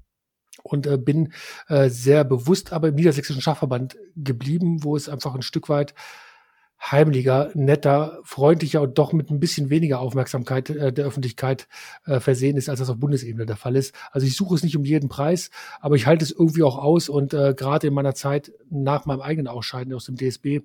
und 0.63 0.87
äh, 0.87 0.99
bin 0.99 1.33
äh, 1.69 1.89
sehr 1.89 2.25
bewusst 2.25 2.73
aber 2.73 2.89
im 2.89 2.95
Niedersächsischen 2.95 3.43
Schachverband 3.43 3.97
geblieben, 4.17 4.85
wo 4.85 4.97
es 4.97 5.09
einfach 5.09 5.35
ein 5.35 5.43
Stück 5.43 5.69
weit 5.69 5.95
heimlicher, 6.81 7.51
netter, 7.55 8.21
freundlicher 8.25 8.83
und 8.83 8.99
doch 8.99 9.13
mit 9.13 9.31
ein 9.31 9.41
bisschen 9.41 9.71
weniger 9.71 10.01
Aufmerksamkeit 10.01 10.71
äh, 10.71 10.93
der 10.93 11.07
Öffentlichkeit 11.07 11.69
äh, 12.07 12.21
versehen 12.21 12.57
ist, 12.57 12.69
als 12.69 12.79
das 12.79 12.89
auf 12.89 12.99
Bundesebene 12.99 13.47
der 13.47 13.57
Fall 13.57 13.77
ist. 13.77 13.95
Also 14.13 14.27
ich 14.27 14.37
suche 14.37 14.55
es 14.55 14.63
nicht 14.63 14.77
um 14.77 14.85
jeden 14.85 15.09
Preis, 15.09 15.51
aber 15.81 15.97
ich 15.97 16.07
halte 16.07 16.25
es 16.25 16.31
irgendwie 16.31 16.63
auch 16.63 16.79
aus 16.79 17.09
und 17.09 17.35
äh, 17.35 17.55
gerade 17.55 17.89
in 17.89 17.95
meiner 17.95 18.15
Zeit 18.15 18.53
nach 18.71 19.07
meinem 19.07 19.21
eigenen 19.21 19.49
Ausscheiden 19.49 19.93
aus 19.93 20.05
dem 20.05 20.17
DSB 20.17 20.61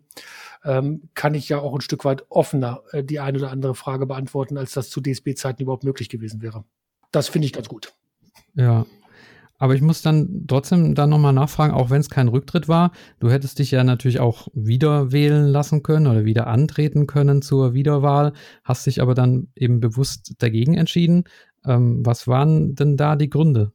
ähm, 0.63 1.10
kann 1.13 1.33
ich 1.33 1.50
ja 1.50 1.60
auch 1.60 1.74
ein 1.74 1.81
Stück 1.81 2.06
weit 2.06 2.25
offener 2.30 2.83
äh, 2.92 3.04
die 3.04 3.19
eine 3.19 3.38
oder 3.38 3.51
andere 3.51 3.75
Frage 3.75 4.06
beantworten, 4.06 4.57
als 4.57 4.74
das 4.74 4.89
zu 4.89 5.01
DSB-Zeiten 5.01 5.63
überhaupt 5.63 5.83
möglich 5.83 6.10
gewesen 6.10 6.42
wäre. 6.42 6.63
Das 7.12 7.27
finde 7.27 7.48
ich 7.48 7.54
ganz 7.54 7.68
gut. 7.68 7.94
Ja, 8.56 8.86
aber 9.63 9.75
ich 9.75 9.81
muss 9.81 10.01
dann 10.01 10.44
trotzdem 10.45 10.94
dann 10.94 11.10
nochmal 11.10 11.31
nachfragen, 11.31 11.74
auch 11.74 11.89
wenn 11.89 12.01
es 12.01 12.10
kein 12.10 12.27
Rücktritt 12.27 12.67
war, 12.67 12.91
du 13.22 13.32
hättest 13.32 13.60
dich 13.60 13.72
ja 13.72 13.86
natürlich 13.86 14.20
auch 14.20 14.50
wieder 14.53 15.13
wählen 15.13 15.46
lassen 15.46 15.84
können 15.84 16.08
oder 16.08 16.25
wieder 16.25 16.48
antreten 16.48 17.08
können 17.08 17.41
zur 17.41 17.74
Wiederwahl, 17.74 18.34
hast 18.65 18.86
dich 18.88 19.01
aber 19.01 19.13
dann 19.13 19.48
eben 19.55 19.79
bewusst 19.79 20.34
dagegen 20.39 20.74
entschieden. 20.74 21.24
Ähm, 21.65 22.05
was 22.05 22.27
waren 22.27 22.75
denn 22.75 22.98
da 22.98 23.15
die 23.15 23.29
Gründe? 23.29 23.72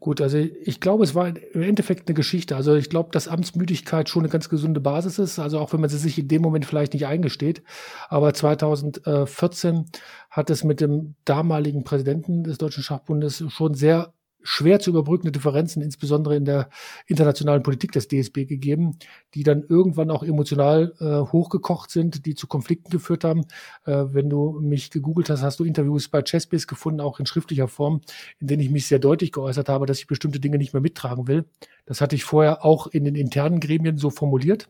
Gut, 0.00 0.20
also 0.20 0.36
ich 0.38 0.80
glaube, 0.80 1.04
es 1.04 1.14
war 1.14 1.28
im 1.28 1.62
Endeffekt 1.62 2.08
eine 2.08 2.14
Geschichte. 2.14 2.56
Also 2.56 2.74
ich 2.74 2.90
glaube, 2.90 3.10
dass 3.12 3.28
Amtsmüdigkeit 3.28 4.08
schon 4.08 4.22
eine 4.22 4.32
ganz 4.32 4.48
gesunde 4.48 4.80
Basis 4.80 5.20
ist. 5.20 5.38
Also 5.38 5.60
auch 5.60 5.72
wenn 5.72 5.80
man 5.80 5.90
sie 5.90 5.98
sich 5.98 6.18
in 6.18 6.26
dem 6.26 6.42
Moment 6.42 6.66
vielleicht 6.66 6.92
nicht 6.92 7.06
eingesteht. 7.06 7.62
Aber 8.08 8.34
2014 8.34 9.84
hat 10.28 10.50
es 10.50 10.64
mit 10.64 10.80
dem 10.80 11.14
damaligen 11.24 11.84
Präsidenten 11.84 12.42
des 12.42 12.58
Deutschen 12.58 12.82
Schachbundes 12.82 13.44
schon 13.48 13.74
sehr 13.74 14.12
schwer 14.44 14.78
zu 14.78 14.90
überbrückende 14.90 15.32
Differenzen, 15.32 15.82
insbesondere 15.82 16.36
in 16.36 16.44
der 16.44 16.68
internationalen 17.06 17.62
Politik 17.62 17.92
des 17.92 18.06
DSB 18.06 18.44
gegeben, 18.44 18.98
die 19.34 19.42
dann 19.42 19.64
irgendwann 19.68 20.10
auch 20.10 20.22
emotional 20.22 20.94
äh, 21.00 21.32
hochgekocht 21.32 21.90
sind, 21.90 22.26
die 22.26 22.34
zu 22.34 22.46
Konflikten 22.46 22.90
geführt 22.90 23.24
haben. 23.24 23.46
Äh, 23.86 24.04
wenn 24.10 24.30
du 24.30 24.60
mich 24.60 24.90
gegoogelt 24.90 25.30
hast, 25.30 25.42
hast 25.42 25.58
du 25.58 25.64
Interviews 25.64 26.08
bei 26.08 26.22
Chessbase 26.22 26.66
gefunden, 26.66 27.00
auch 27.00 27.18
in 27.18 27.26
schriftlicher 27.26 27.66
Form, 27.66 28.02
in 28.38 28.46
denen 28.46 28.62
ich 28.62 28.70
mich 28.70 28.86
sehr 28.86 28.98
deutlich 28.98 29.32
geäußert 29.32 29.68
habe, 29.68 29.86
dass 29.86 29.98
ich 29.98 30.06
bestimmte 30.06 30.38
Dinge 30.38 30.58
nicht 30.58 30.74
mehr 30.74 30.82
mittragen 30.82 31.26
will. 31.26 31.46
Das 31.86 32.00
hatte 32.00 32.14
ich 32.14 32.24
vorher 32.24 32.64
auch 32.64 32.86
in 32.86 33.04
den 33.04 33.14
internen 33.14 33.60
Gremien 33.60 33.96
so 33.96 34.10
formuliert. 34.10 34.68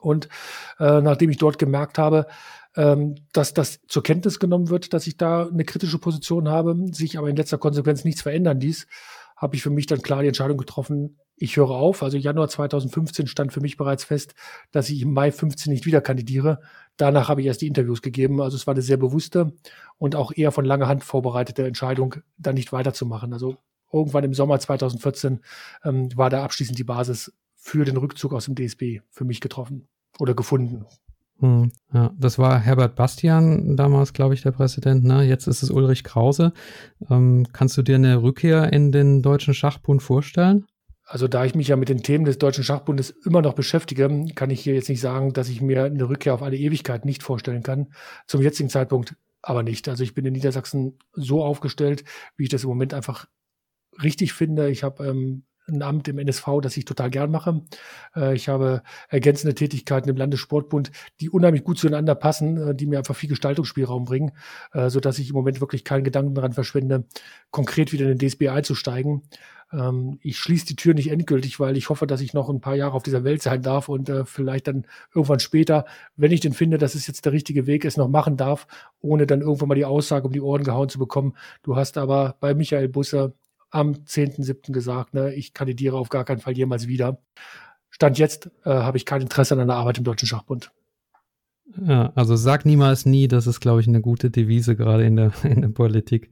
Und 0.00 0.28
äh, 0.78 1.00
nachdem 1.00 1.30
ich 1.30 1.38
dort 1.38 1.58
gemerkt 1.58 1.98
habe, 1.98 2.26
ähm, 2.78 3.16
dass 3.32 3.54
das 3.54 3.80
zur 3.88 4.04
Kenntnis 4.04 4.38
genommen 4.38 4.70
wird, 4.70 4.94
dass 4.94 5.08
ich 5.08 5.16
da 5.16 5.48
eine 5.48 5.64
kritische 5.64 5.98
Position 5.98 6.48
habe, 6.48 6.76
sich 6.92 7.18
aber 7.18 7.28
in 7.28 7.34
letzter 7.34 7.58
Konsequenz 7.58 8.04
nichts 8.04 8.22
verändern 8.22 8.60
ließ, 8.60 8.86
habe 9.36 9.56
ich 9.56 9.62
für 9.62 9.70
mich 9.70 9.86
dann 9.86 10.00
klar 10.00 10.22
die 10.22 10.28
Entscheidung 10.28 10.56
getroffen, 10.56 11.18
ich 11.34 11.56
höre 11.56 11.70
auf. 11.70 12.04
Also 12.04 12.16
Januar 12.16 12.48
2015 12.48 13.26
stand 13.26 13.52
für 13.52 13.60
mich 13.60 13.76
bereits 13.76 14.04
fest, 14.04 14.34
dass 14.70 14.90
ich 14.90 15.02
im 15.02 15.12
Mai 15.12 15.32
15 15.32 15.72
nicht 15.72 15.86
wieder 15.86 16.00
kandidiere. 16.00 16.60
Danach 16.96 17.28
habe 17.28 17.40
ich 17.40 17.48
erst 17.48 17.62
die 17.62 17.66
Interviews 17.66 18.00
gegeben. 18.00 18.40
Also 18.40 18.56
es 18.56 18.68
war 18.68 18.74
eine 18.74 18.82
sehr 18.82 18.96
bewusste 18.96 19.52
und 19.98 20.14
auch 20.14 20.32
eher 20.32 20.52
von 20.52 20.64
langer 20.64 20.86
Hand 20.86 21.02
vorbereitete 21.02 21.66
Entscheidung, 21.66 22.16
da 22.36 22.52
nicht 22.52 22.72
weiterzumachen. 22.72 23.32
Also 23.32 23.56
irgendwann 23.92 24.24
im 24.24 24.34
Sommer 24.34 24.58
2014 24.60 25.40
ähm, 25.84 26.16
war 26.16 26.30
da 26.30 26.44
abschließend 26.44 26.78
die 26.78 26.84
Basis 26.84 27.32
für 27.56 27.84
den 27.84 27.96
Rückzug 27.96 28.32
aus 28.34 28.44
dem 28.44 28.54
DSB 28.54 29.00
für 29.10 29.24
mich 29.24 29.40
getroffen 29.40 29.88
oder 30.20 30.34
gefunden. 30.34 30.86
Hm, 31.40 31.70
ja, 31.92 32.12
das 32.18 32.38
war 32.38 32.58
Herbert 32.58 32.96
Bastian 32.96 33.76
damals, 33.76 34.12
glaube 34.12 34.34
ich, 34.34 34.42
der 34.42 34.50
Präsident. 34.50 35.04
Ne? 35.04 35.22
Jetzt 35.22 35.46
ist 35.46 35.62
es 35.62 35.70
Ulrich 35.70 36.02
Krause. 36.02 36.52
Ähm, 37.08 37.46
kannst 37.52 37.76
du 37.76 37.82
dir 37.82 37.94
eine 37.94 38.22
Rückkehr 38.22 38.72
in 38.72 38.90
den 38.90 39.22
Deutschen 39.22 39.54
Schachbund 39.54 40.02
vorstellen? 40.02 40.66
Also 41.04 41.26
da 41.26 41.44
ich 41.44 41.54
mich 41.54 41.68
ja 41.68 41.76
mit 41.76 41.88
den 41.88 42.02
Themen 42.02 42.26
des 42.26 42.38
Deutschen 42.38 42.64
Schachbundes 42.64 43.10
immer 43.24 43.40
noch 43.40 43.54
beschäftige, 43.54 44.26
kann 44.34 44.50
ich 44.50 44.60
hier 44.60 44.74
jetzt 44.74 44.90
nicht 44.90 45.00
sagen, 45.00 45.32
dass 45.32 45.48
ich 45.48 45.62
mir 45.62 45.84
eine 45.84 46.08
Rückkehr 46.08 46.34
auf 46.34 46.42
alle 46.42 46.56
Ewigkeit 46.56 47.06
nicht 47.06 47.22
vorstellen 47.22 47.62
kann. 47.62 47.94
Zum 48.26 48.42
jetzigen 48.42 48.68
Zeitpunkt 48.68 49.16
aber 49.40 49.62
nicht. 49.62 49.88
Also 49.88 50.02
ich 50.02 50.14
bin 50.14 50.26
in 50.26 50.34
Niedersachsen 50.34 50.98
so 51.12 51.42
aufgestellt, 51.42 52.04
wie 52.36 52.42
ich 52.42 52.48
das 52.50 52.64
im 52.64 52.68
Moment 52.68 52.92
einfach 52.92 53.26
richtig 54.02 54.34
finde. 54.34 54.68
Ich 54.70 54.82
habe 54.82 55.06
ähm, 55.06 55.44
ein 55.68 55.82
Amt 55.82 56.08
im 56.08 56.18
NSV, 56.18 56.46
das 56.62 56.76
ich 56.76 56.84
total 56.84 57.10
gern 57.10 57.30
mache. 57.30 57.62
Äh, 58.16 58.34
ich 58.34 58.48
habe 58.48 58.82
ergänzende 59.08 59.54
Tätigkeiten 59.54 60.08
im 60.08 60.16
Landessportbund, 60.16 60.90
die 61.20 61.30
unheimlich 61.30 61.64
gut 61.64 61.78
zueinander 61.78 62.14
passen, 62.14 62.56
äh, 62.70 62.74
die 62.74 62.86
mir 62.86 62.98
einfach 62.98 63.16
viel 63.16 63.28
Gestaltungsspielraum 63.28 64.04
bringen, 64.04 64.32
äh, 64.72 64.90
so 64.90 65.00
dass 65.00 65.18
ich 65.18 65.30
im 65.30 65.36
Moment 65.36 65.60
wirklich 65.60 65.84
keinen 65.84 66.04
Gedanken 66.04 66.34
daran 66.34 66.52
verschwende, 66.52 67.04
konkret 67.50 67.92
wieder 67.92 68.10
in 68.10 68.16
den 68.16 68.18
DSB 68.18 68.48
einzusteigen. 68.48 69.22
Ähm, 69.72 70.18
ich 70.22 70.38
schließe 70.38 70.66
die 70.66 70.76
Tür 70.76 70.94
nicht 70.94 71.10
endgültig, 71.10 71.60
weil 71.60 71.76
ich 71.76 71.90
hoffe, 71.90 72.06
dass 72.06 72.20
ich 72.20 72.32
noch 72.34 72.48
ein 72.48 72.60
paar 72.60 72.74
Jahre 72.74 72.94
auf 72.94 73.02
dieser 73.02 73.24
Welt 73.24 73.42
sein 73.42 73.62
darf 73.62 73.88
und 73.88 74.10
vielleicht 74.24 74.66
dann 74.66 74.86
irgendwann 75.14 75.40
später, 75.40 75.84
wenn 76.16 76.32
ich 76.32 76.40
denn 76.40 76.54
finde, 76.54 76.78
dass 76.78 76.94
es 76.94 77.06
jetzt 77.06 77.24
der 77.24 77.32
richtige 77.32 77.66
Weg 77.66 77.84
ist, 77.84 77.98
noch 77.98 78.08
machen 78.08 78.36
darf, 78.36 78.66
ohne 79.00 79.26
dann 79.26 79.42
irgendwann 79.42 79.68
mal 79.68 79.74
die 79.74 79.84
Aussage 79.84 80.26
um 80.26 80.32
die 80.32 80.40
Ohren 80.40 80.64
gehauen 80.64 80.88
zu 80.88 80.98
bekommen. 80.98 81.34
Du 81.62 81.76
hast 81.76 81.98
aber 81.98 82.36
bei 82.40 82.54
Michael 82.54 82.88
Busser 82.88 83.32
am 83.70 83.92
10.7. 83.92 84.72
gesagt, 84.72 85.14
ne, 85.14 85.34
ich 85.34 85.52
kandidiere 85.52 85.96
auf 85.96 86.08
gar 86.08 86.24
keinen 86.24 86.40
Fall 86.40 86.56
jemals 86.56 86.88
wieder. 86.88 87.20
Stand 87.90 88.18
jetzt 88.18 88.50
äh, 88.64 88.70
habe 88.70 88.96
ich 88.96 89.06
kein 89.06 89.22
Interesse 89.22 89.54
an 89.54 89.60
einer 89.60 89.76
Arbeit 89.76 89.98
im 89.98 90.04
Deutschen 90.04 90.28
Schachbund. 90.28 90.70
Ja, 91.86 92.12
also 92.14 92.34
sag 92.36 92.64
niemals 92.64 93.04
nie, 93.06 93.28
das 93.28 93.46
ist, 93.46 93.60
glaube 93.60 93.80
ich, 93.80 93.88
eine 93.88 94.00
gute 94.00 94.30
Devise 94.30 94.74
gerade 94.74 95.04
in 95.04 95.16
der, 95.16 95.32
in 95.44 95.60
der 95.60 95.68
Politik. 95.68 96.30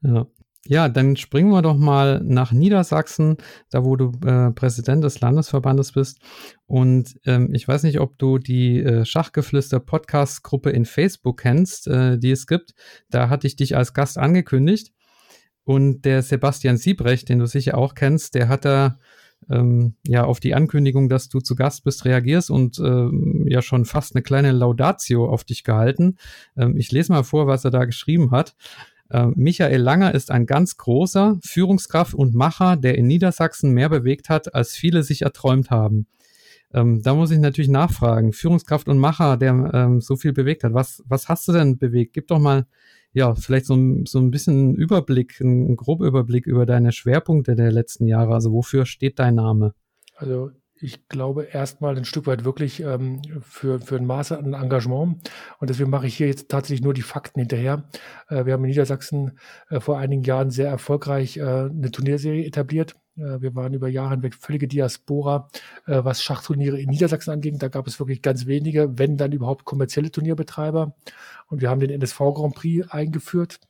Ja. 0.00 0.26
ja. 0.64 0.88
dann 0.88 1.16
springen 1.16 1.50
wir 1.50 1.62
doch 1.62 1.76
mal 1.76 2.20
nach 2.22 2.52
Niedersachsen, 2.52 3.36
da 3.70 3.84
wo 3.84 3.96
du 3.96 4.12
äh, 4.24 4.52
Präsident 4.52 5.02
des 5.02 5.20
Landesverbandes 5.20 5.92
bist. 5.92 6.20
Und 6.66 7.18
ähm, 7.24 7.52
ich 7.52 7.66
weiß 7.66 7.82
nicht, 7.82 7.98
ob 7.98 8.16
du 8.18 8.38
die 8.38 8.80
äh, 8.80 9.04
Schachgeflüster-Podcast-Gruppe 9.04 10.70
in 10.70 10.84
Facebook 10.84 11.40
kennst, 11.40 11.88
äh, 11.88 12.18
die 12.18 12.30
es 12.30 12.46
gibt. 12.46 12.74
Da 13.10 13.28
hatte 13.28 13.46
ich 13.46 13.56
dich 13.56 13.76
als 13.76 13.92
Gast 13.92 14.18
angekündigt. 14.18 14.92
Und 15.66 16.02
der 16.04 16.22
Sebastian 16.22 16.76
Siebrecht, 16.76 17.28
den 17.28 17.40
du 17.40 17.46
sicher 17.46 17.76
auch 17.76 17.96
kennst, 17.96 18.36
der 18.36 18.48
hat 18.48 18.64
da 18.64 19.00
ähm, 19.50 19.96
ja 20.06 20.22
auf 20.22 20.38
die 20.38 20.54
Ankündigung, 20.54 21.08
dass 21.08 21.28
du 21.28 21.40
zu 21.40 21.56
Gast 21.56 21.82
bist, 21.82 22.04
reagierst 22.04 22.52
und 22.52 22.78
ähm, 22.78 23.44
ja 23.48 23.60
schon 23.62 23.84
fast 23.84 24.14
eine 24.14 24.22
kleine 24.22 24.52
Laudatio 24.52 25.28
auf 25.28 25.42
dich 25.42 25.64
gehalten. 25.64 26.18
Ähm, 26.56 26.76
ich 26.76 26.92
lese 26.92 27.10
mal 27.10 27.24
vor, 27.24 27.48
was 27.48 27.64
er 27.64 27.72
da 27.72 27.84
geschrieben 27.84 28.30
hat. 28.30 28.54
Ähm, 29.10 29.32
Michael 29.34 29.80
Langer 29.80 30.14
ist 30.14 30.30
ein 30.30 30.46
ganz 30.46 30.76
großer 30.76 31.36
Führungskraft 31.42 32.14
und 32.14 32.36
Macher, 32.36 32.76
der 32.76 32.96
in 32.96 33.08
Niedersachsen 33.08 33.72
mehr 33.72 33.88
bewegt 33.88 34.28
hat, 34.28 34.54
als 34.54 34.76
viele 34.76 35.02
sich 35.02 35.22
erträumt 35.22 35.70
haben. 35.70 36.06
Ähm, 36.72 37.02
da 37.02 37.12
muss 37.14 37.32
ich 37.32 37.40
natürlich 37.40 37.70
nachfragen. 37.70 38.32
Führungskraft 38.32 38.88
und 38.88 38.98
Macher, 38.98 39.36
der 39.36 39.70
ähm, 39.74 40.00
so 40.00 40.14
viel 40.14 40.32
bewegt 40.32 40.62
hat. 40.62 40.74
Was, 40.74 41.02
was 41.08 41.28
hast 41.28 41.48
du 41.48 41.52
denn 41.52 41.76
bewegt? 41.76 42.12
Gib 42.14 42.28
doch 42.28 42.38
mal 42.38 42.66
ja, 43.16 43.34
vielleicht 43.34 43.64
so, 43.64 43.74
so 44.04 44.18
ein 44.18 44.30
bisschen 44.30 44.74
Überblick, 44.74 45.40
ein 45.40 45.74
grober 45.74 46.06
Überblick 46.06 46.46
über 46.46 46.66
deine 46.66 46.92
Schwerpunkte 46.92 47.56
der 47.56 47.72
letzten 47.72 48.06
Jahre. 48.06 48.34
Also 48.34 48.52
wofür 48.52 48.84
steht 48.84 49.18
dein 49.18 49.36
Name? 49.36 49.72
Also 50.16 50.50
ich 50.74 51.08
glaube 51.08 51.44
erstmal 51.44 51.96
ein 51.96 52.04
Stück 52.04 52.26
weit 52.26 52.44
wirklich 52.44 52.80
ähm, 52.82 53.22
für, 53.40 53.80
für 53.80 53.96
ein 53.96 54.04
Maß 54.04 54.32
an 54.32 54.52
Engagement. 54.52 55.30
Und 55.58 55.70
deswegen 55.70 55.88
mache 55.88 56.06
ich 56.06 56.14
hier 56.14 56.26
jetzt 56.26 56.50
tatsächlich 56.50 56.84
nur 56.84 56.92
die 56.92 57.00
Fakten 57.00 57.40
hinterher. 57.40 57.88
Äh, 58.28 58.44
wir 58.44 58.52
haben 58.52 58.64
in 58.64 58.68
Niedersachsen 58.68 59.38
äh, 59.70 59.80
vor 59.80 59.96
einigen 59.96 60.22
Jahren 60.22 60.50
sehr 60.50 60.68
erfolgreich 60.68 61.38
äh, 61.38 61.40
eine 61.40 61.90
Turnierserie 61.90 62.44
etabliert 62.44 62.96
wir 63.16 63.54
waren 63.54 63.74
über 63.74 63.88
Jahre 63.88 64.10
hinweg 64.10 64.34
völlige 64.34 64.68
Diaspora, 64.68 65.48
äh, 65.86 66.04
was 66.04 66.22
Schachturniere 66.22 66.80
in 66.80 66.90
Niedersachsen 66.90 67.32
anging. 67.32 67.58
Da 67.58 67.68
gab 67.68 67.86
es 67.86 67.98
wirklich 67.98 68.22
ganz 68.22 68.46
wenige, 68.46 68.98
wenn 68.98 69.16
dann 69.16 69.32
überhaupt 69.32 69.64
kommerzielle 69.64 70.10
Turnierbetreiber. 70.10 70.94
Und 71.48 71.60
wir 71.60 71.70
haben 71.70 71.80
den 71.80 71.90
NSV 71.90 72.18
Grand 72.34 72.54
Prix 72.54 72.90
eingeführt 72.90 73.60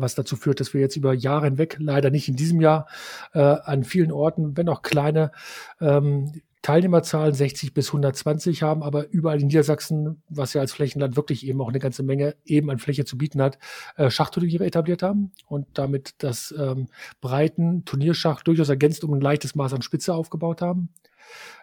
was 0.00 0.14
dazu 0.14 0.36
führt, 0.36 0.60
dass 0.60 0.74
wir 0.74 0.80
jetzt 0.80 0.96
über 0.96 1.14
Jahre 1.14 1.46
hinweg, 1.46 1.76
leider 1.78 2.10
nicht 2.10 2.28
in 2.28 2.36
diesem 2.36 2.60
Jahr, 2.60 2.86
äh, 3.32 3.38
an 3.40 3.84
vielen 3.84 4.12
Orten, 4.12 4.56
wenn 4.56 4.68
auch 4.68 4.82
kleine, 4.82 5.32
ähm, 5.80 6.32
Teilnehmerzahlen 6.66 7.32
60 7.32 7.74
bis 7.74 7.90
120 7.90 8.64
haben, 8.64 8.82
aber 8.82 9.08
überall 9.10 9.40
in 9.40 9.46
Niedersachsen, 9.46 10.20
was 10.28 10.52
ja 10.52 10.60
als 10.60 10.72
Flächenland 10.72 11.14
wirklich 11.14 11.46
eben 11.46 11.60
auch 11.60 11.68
eine 11.68 11.78
ganze 11.78 12.02
Menge 12.02 12.34
eben 12.44 12.72
an 12.72 12.80
Fläche 12.80 13.04
zu 13.04 13.16
bieten 13.16 13.40
hat, 13.40 13.60
äh, 13.94 14.10
Schachturniere 14.10 14.66
etabliert 14.66 15.04
haben 15.04 15.30
und 15.46 15.68
damit 15.74 16.16
das 16.18 16.52
ähm, 16.58 16.88
breiten 17.20 17.84
Turnierschach 17.84 18.42
durchaus 18.42 18.68
ergänzt 18.68 19.04
um 19.04 19.12
ein 19.14 19.20
leichtes 19.20 19.54
Maß 19.54 19.74
an 19.74 19.82
Spitze 19.82 20.12
aufgebaut 20.12 20.60
haben. 20.60 20.88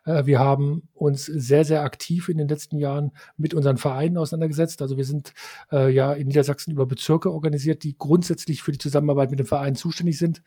Äh, 0.06 0.26
wir 0.26 0.40
haben 0.40 0.88
uns 0.94 1.26
sehr, 1.26 1.66
sehr 1.66 1.82
aktiv 1.82 2.30
in 2.30 2.38
den 2.38 2.48
letzten 2.48 2.78
Jahren 2.78 3.12
mit 3.36 3.54
unseren 3.54 3.76
Vereinen 3.76 4.18
auseinandergesetzt. 4.18 4.82
Also 4.82 4.96
wir 4.96 5.04
sind 5.04 5.34
äh, 5.74 5.94
ja 5.94 6.14
in 6.14 6.28
Niedersachsen 6.28 6.72
über 6.72 6.86
Bezirke 6.86 7.30
organisiert, 7.30 7.84
die 7.84 7.98
grundsätzlich 7.98 8.64
für 8.64 8.72
die 8.72 8.78
Zusammenarbeit 8.78 9.32
mit 9.32 9.40
den 9.40 9.48
Vereinen 9.48 9.76
zuständig 9.76 10.18
sind. 10.18 10.44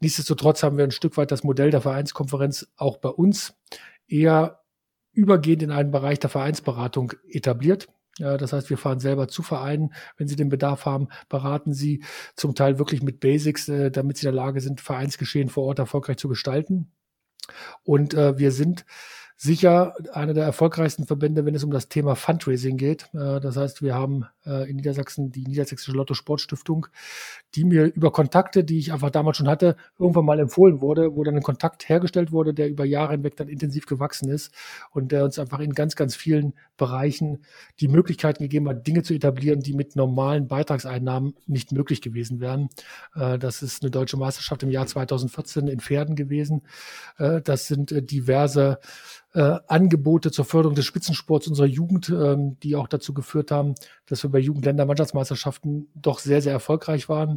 Nichtsdestotrotz 0.00 0.64
haben 0.64 0.78
wir 0.78 0.84
ein 0.84 0.90
Stück 0.90 1.16
weit 1.16 1.30
das 1.30 1.44
Modell 1.44 1.70
der 1.70 1.82
Vereinskonferenz 1.82 2.66
auch 2.76 2.96
bei 2.96 3.10
uns 3.10 3.54
eher 4.10 4.60
übergehend 5.12 5.62
in 5.62 5.70
einen 5.70 5.90
Bereich 5.90 6.18
der 6.18 6.30
Vereinsberatung 6.30 7.12
etabliert. 7.28 7.88
Das 8.18 8.52
heißt, 8.52 8.68
wir 8.68 8.76
fahren 8.76 9.00
selber 9.00 9.28
zu 9.28 9.42
Vereinen, 9.42 9.94
wenn 10.18 10.28
sie 10.28 10.36
den 10.36 10.50
Bedarf 10.50 10.84
haben, 10.84 11.08
beraten 11.30 11.72
sie 11.72 12.04
zum 12.36 12.54
Teil 12.54 12.78
wirklich 12.78 13.02
mit 13.02 13.18
Basics, 13.20 13.68
äh, 13.68 13.90
damit 13.90 14.18
sie 14.18 14.26
in 14.26 14.34
der 14.34 14.42
Lage 14.44 14.60
sind, 14.60 14.80
Vereinsgeschehen 14.80 15.48
vor 15.48 15.64
Ort 15.64 15.78
erfolgreich 15.78 16.18
zu 16.18 16.28
gestalten. 16.28 16.92
Und 17.82 18.12
äh, 18.12 18.36
wir 18.36 18.52
sind 18.52 18.84
sicher 19.42 19.94
einer 20.12 20.34
der 20.34 20.44
erfolgreichsten 20.44 21.06
Verbände, 21.06 21.46
wenn 21.46 21.54
es 21.54 21.64
um 21.64 21.70
das 21.70 21.88
Thema 21.88 22.14
Fundraising 22.14 22.76
geht. 22.76 23.08
Äh, 23.14 23.40
das 23.40 23.56
heißt, 23.56 23.80
wir 23.80 23.94
haben 23.94 24.26
äh, 24.44 24.68
in 24.68 24.76
Niedersachsen 24.76 25.32
die 25.32 25.44
Niedersächsische 25.44 25.96
Lotto 25.96 26.12
Sportstiftung, 26.12 26.88
die 27.54 27.64
mir 27.64 27.86
über 27.86 28.12
Kontakte, 28.12 28.64
die 28.64 28.78
ich 28.78 28.92
einfach 28.92 29.08
damals 29.08 29.38
schon 29.38 29.48
hatte, 29.48 29.76
irgendwann 29.98 30.26
mal 30.26 30.40
empfohlen 30.40 30.82
wurde, 30.82 31.16
wo 31.16 31.24
dann 31.24 31.36
ein 31.36 31.42
Kontakt 31.42 31.88
hergestellt 31.88 32.32
wurde, 32.32 32.52
der 32.52 32.68
über 32.68 32.84
Jahre 32.84 33.12
hinweg 33.12 33.34
dann 33.36 33.48
intensiv 33.48 33.86
gewachsen 33.86 34.28
ist 34.28 34.52
und 34.90 35.10
der 35.10 35.24
uns 35.24 35.38
einfach 35.38 35.60
in 35.60 35.72
ganz, 35.72 35.96
ganz 35.96 36.14
vielen 36.14 36.52
Bereichen 36.76 37.38
die 37.80 37.88
Möglichkeiten 37.88 38.42
gegeben 38.42 38.68
hat, 38.68 38.86
Dinge 38.86 39.02
zu 39.02 39.14
etablieren, 39.14 39.60
die 39.60 39.72
mit 39.72 39.96
normalen 39.96 40.48
Beitragseinnahmen 40.48 41.32
nicht 41.46 41.72
möglich 41.72 42.02
gewesen 42.02 42.40
wären. 42.40 42.68
Äh, 43.14 43.38
das 43.38 43.62
ist 43.62 43.82
eine 43.82 43.90
deutsche 43.90 44.18
Meisterschaft 44.18 44.62
im 44.62 44.70
Jahr 44.70 44.86
2014 44.86 45.66
in 45.66 45.80
Pferden 45.80 46.14
gewesen. 46.14 46.60
Das 47.16 47.66
sind 47.66 48.10
diverse 48.10 48.78
äh, 49.32 49.58
Angebote 49.68 50.32
zur 50.32 50.44
Förderung 50.44 50.74
des 50.74 50.86
Spitzensports 50.86 51.46
unserer 51.46 51.66
Jugend, 51.66 52.08
ähm, 52.08 52.56
die 52.62 52.74
auch 52.74 52.88
dazu 52.88 53.14
geführt 53.14 53.50
haben, 53.50 53.74
dass 54.06 54.22
wir 54.24 54.30
bei 54.30 54.40
Jugendländermannschaftsmeisterschaften 54.40 55.88
doch 55.94 56.18
sehr, 56.18 56.42
sehr 56.42 56.52
erfolgreich 56.52 57.08
waren. 57.08 57.36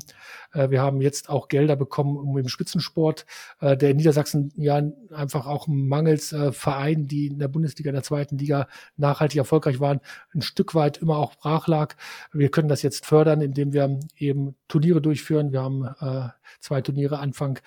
Äh, 0.53 0.71
wir 0.71 0.81
haben 0.81 1.01
jetzt 1.01 1.29
auch 1.29 1.47
Gelder 1.47 1.75
bekommen, 1.75 2.17
um 2.17 2.35
im 2.37 2.47
Spitzensport, 2.47 3.25
äh, 3.59 3.77
der 3.77 3.91
in 3.91 3.97
Niedersachsen 3.97 4.51
ja 4.55 4.81
einfach 5.11 5.45
auch 5.45 5.67
mangels 5.67 6.33
äh, 6.33 6.51
Vereinen, 6.51 7.07
die 7.07 7.27
in 7.27 7.37
der 7.37 7.47
Bundesliga, 7.47 7.89
in 7.89 7.95
der 7.95 8.03
zweiten 8.03 8.37
Liga 8.37 8.67
nachhaltig 8.97 9.37
erfolgreich 9.37 9.79
waren, 9.79 9.99
ein 10.33 10.41
Stück 10.41 10.73
weit 10.73 10.97
immer 10.97 11.17
auch 11.17 11.35
brach 11.35 11.67
lag. 11.67 11.95
Wir 12.31 12.49
können 12.49 12.69
das 12.69 12.81
jetzt 12.81 13.05
fördern, 13.05 13.41
indem 13.41 13.71
wir 13.71 13.99
eben 14.17 14.55
Turniere 14.67 15.01
durchführen. 15.01 15.51
Wir 15.51 15.61
haben 15.61 15.85
äh, 15.99 16.29
zwei 16.59 16.81
Turniere 16.81 17.19
Anfang 17.19 17.59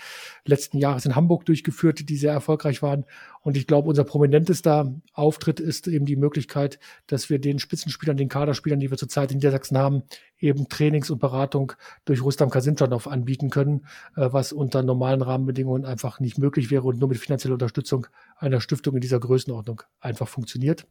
letzten 0.44 0.78
Jahres 0.78 1.06
in 1.06 1.14
Hamburg 1.14 1.44
durchgeführt, 1.46 2.08
die 2.08 2.16
sehr 2.16 2.32
erfolgreich 2.32 2.82
waren. 2.82 3.04
Und 3.46 3.56
ich 3.56 3.68
glaube, 3.68 3.88
unser 3.88 4.02
prominentester 4.02 4.92
Auftritt 5.12 5.60
ist 5.60 5.86
eben 5.86 6.04
die 6.04 6.16
Möglichkeit, 6.16 6.80
dass 7.06 7.30
wir 7.30 7.38
den 7.38 7.60
Spitzenspielern, 7.60 8.16
den 8.16 8.28
Kaderspielern, 8.28 8.80
die 8.80 8.90
wir 8.90 8.98
zurzeit 8.98 9.30
in 9.30 9.36
Niedersachsen 9.36 9.78
haben, 9.78 10.02
eben 10.40 10.68
Trainings 10.68 11.10
und 11.10 11.20
Beratung 11.20 11.72
durch 12.06 12.24
Rustam 12.24 12.50
Kasimjanov 12.50 13.06
anbieten 13.06 13.48
können, 13.48 13.86
äh, 14.16 14.32
was 14.32 14.52
unter 14.52 14.82
normalen 14.82 15.22
Rahmenbedingungen 15.22 15.84
einfach 15.84 16.18
nicht 16.18 16.38
möglich 16.38 16.72
wäre 16.72 16.82
und 16.82 16.98
nur 16.98 17.08
mit 17.08 17.18
finanzieller 17.18 17.54
Unterstützung 17.54 18.08
einer 18.36 18.60
Stiftung 18.60 18.96
in 18.96 19.00
dieser 19.00 19.20
Größenordnung 19.20 19.82
einfach 20.00 20.26
funktioniert. 20.26 20.88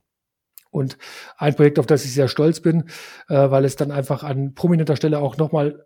Und 0.71 0.97
ein 1.35 1.55
Projekt, 1.55 1.77
auf 1.77 1.87
das 1.87 2.05
ich 2.05 2.13
sehr 2.13 2.29
stolz 2.29 2.61
bin, 2.61 2.85
äh, 3.27 3.51
weil 3.51 3.65
es 3.65 3.75
dann 3.75 3.91
einfach 3.91 4.23
an 4.23 4.53
prominenter 4.53 4.95
Stelle 4.95 5.19
auch 5.19 5.35
nochmal 5.35 5.85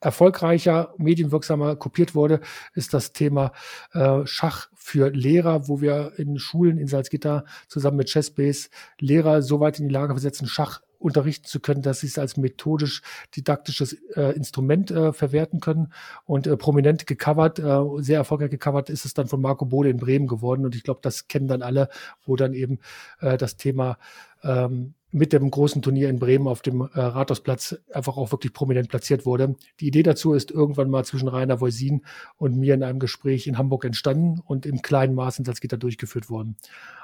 erfolgreicher, 0.00 0.94
medienwirksamer 0.98 1.76
kopiert 1.76 2.14
wurde, 2.14 2.40
ist 2.74 2.94
das 2.94 3.12
Thema 3.12 3.52
äh, 3.92 4.26
Schach 4.26 4.68
für 4.74 5.10
Lehrer, 5.10 5.68
wo 5.68 5.80
wir 5.80 6.12
in 6.16 6.38
Schulen 6.38 6.78
in 6.78 6.88
Salzgitter 6.88 7.44
zusammen 7.68 7.98
mit 7.98 8.10
Chessbase 8.10 8.70
Lehrer 8.98 9.42
so 9.42 9.60
weit 9.60 9.78
in 9.78 9.88
die 9.88 9.94
Lage 9.94 10.14
versetzen, 10.14 10.46
Schach 10.46 10.80
unterrichten 11.00 11.46
zu 11.46 11.60
können, 11.60 11.82
dass 11.82 12.00
sie 12.00 12.06
es 12.06 12.18
als 12.18 12.36
methodisch 12.36 13.02
didaktisches 13.34 13.94
äh, 14.14 14.34
Instrument 14.36 14.90
äh, 14.90 15.12
verwerten 15.12 15.60
können. 15.60 15.92
Und 16.26 16.46
äh, 16.46 16.56
prominent 16.56 17.06
gecovert, 17.06 17.58
äh, 17.58 18.02
sehr 18.02 18.18
erfolgreich 18.18 18.50
gecovert 18.50 18.90
ist 18.90 19.06
es 19.06 19.14
dann 19.14 19.26
von 19.26 19.40
Marco 19.40 19.64
Bode 19.64 19.88
in 19.88 19.96
Bremen 19.96 20.26
geworden. 20.26 20.64
Und 20.64 20.74
ich 20.74 20.82
glaube, 20.82 21.00
das 21.02 21.26
kennen 21.26 21.48
dann 21.48 21.62
alle, 21.62 21.88
wo 22.26 22.36
dann 22.36 22.52
eben 22.52 22.78
äh, 23.20 23.38
das 23.38 23.56
Thema 23.56 23.98
ähm, 24.42 24.94
mit 25.12 25.32
dem 25.32 25.50
großen 25.50 25.82
Turnier 25.82 26.08
in 26.08 26.18
Bremen 26.18 26.46
auf 26.46 26.62
dem 26.62 26.80
äh, 26.80 26.86
Rathausplatz 26.94 27.76
einfach 27.92 28.16
auch 28.16 28.32
wirklich 28.32 28.52
prominent 28.52 28.88
platziert 28.88 29.26
wurde. 29.26 29.56
Die 29.80 29.88
Idee 29.88 30.02
dazu 30.02 30.34
ist 30.34 30.50
irgendwann 30.50 30.90
mal 30.90 31.04
zwischen 31.04 31.28
Rainer 31.28 31.60
Voisin 31.60 32.02
und 32.36 32.56
mir 32.56 32.74
in 32.74 32.82
einem 32.82 32.98
Gespräch 32.98 33.46
in 33.46 33.58
Hamburg 33.58 33.84
entstanden 33.84 34.40
und 34.44 34.66
im 34.66 34.82
kleinen 34.82 35.14
Maß 35.14 35.38
in 35.38 35.44
Salzgitter 35.44 35.78
durchgeführt 35.78 36.30
worden. 36.30 36.56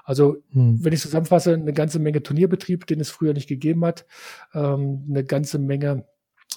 Also, 0.04 0.36
hm. 0.52 0.84
wenn 0.84 0.92
ich 0.92 1.00
zusammenfasse, 1.00 1.54
eine 1.54 1.72
ganze 1.72 1.98
Menge 1.98 2.22
Turnierbetrieb, 2.22 2.86
den 2.86 3.00
es 3.00 3.10
früher 3.10 3.32
nicht 3.32 3.48
gegeben 3.48 3.84
hat, 3.84 4.06
ähm, 4.54 5.04
eine 5.08 5.24
ganze 5.24 5.58
Menge 5.58 6.04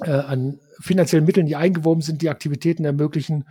äh, 0.01 0.11
an 0.11 0.59
finanziellen 0.79 1.25
Mitteln, 1.25 1.45
die 1.45 1.55
eingewoben 1.55 2.01
sind, 2.01 2.21
die 2.21 2.29
Aktivitäten 2.29 2.85
ermöglichen, 2.85 3.45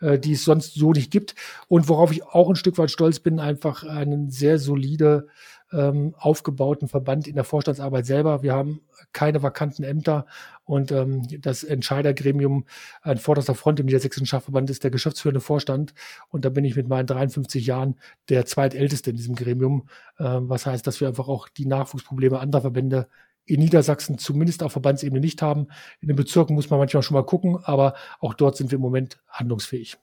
äh, 0.00 0.18
die 0.18 0.32
es 0.32 0.44
sonst 0.44 0.74
so 0.74 0.92
nicht 0.92 1.10
gibt. 1.10 1.34
Und 1.68 1.88
worauf 1.88 2.12
ich 2.12 2.24
auch 2.24 2.48
ein 2.48 2.56
Stück 2.56 2.78
weit 2.78 2.90
stolz 2.90 3.20
bin, 3.20 3.38
einfach 3.38 3.84
einen 3.84 4.30
sehr 4.30 4.58
solide 4.58 5.28
ähm, 5.72 6.14
aufgebauten 6.18 6.88
Verband 6.88 7.26
in 7.26 7.34
der 7.34 7.44
Vorstandsarbeit 7.44 8.06
selber. 8.06 8.42
Wir 8.42 8.54
haben 8.54 8.80
keine 9.12 9.42
vakanten 9.42 9.84
Ämter 9.84 10.26
und 10.64 10.92
ähm, 10.92 11.26
das 11.40 11.64
Entscheidergremium 11.64 12.64
an 13.02 13.18
vorderster 13.18 13.54
Front 13.54 13.80
im 13.80 13.86
Niedersächsischen 13.86 14.26
Schachverband 14.26 14.70
ist 14.70 14.84
der 14.84 14.90
geschäftsführende 14.90 15.40
Vorstand 15.40 15.94
und 16.28 16.44
da 16.44 16.50
bin 16.50 16.64
ich 16.64 16.76
mit 16.76 16.88
meinen 16.88 17.06
53 17.06 17.66
Jahren 17.66 17.96
der 18.28 18.46
zweitälteste 18.46 19.10
in 19.10 19.16
diesem 19.16 19.34
Gremium, 19.34 19.88
äh, 20.18 20.24
was 20.24 20.66
heißt, 20.66 20.86
dass 20.86 21.00
wir 21.00 21.08
einfach 21.08 21.28
auch 21.28 21.48
die 21.48 21.66
Nachwuchsprobleme 21.66 22.38
anderer 22.38 22.62
Verbände 22.62 23.08
in 23.44 23.60
Niedersachsen 23.60 24.18
zumindest 24.18 24.62
auf 24.62 24.72
Verbandsebene 24.72 25.20
nicht 25.20 25.42
haben. 25.42 25.66
In 26.00 26.08
den 26.08 26.16
Bezirken 26.16 26.54
muss 26.54 26.70
man 26.70 26.78
manchmal 26.78 27.02
schon 27.02 27.16
mal 27.16 27.26
gucken, 27.26 27.58
aber 27.64 27.94
auch 28.20 28.34
dort 28.34 28.56
sind 28.56 28.70
wir 28.70 28.76
im 28.76 28.82
Moment 28.82 29.20
handlungsfähig. 29.28 29.98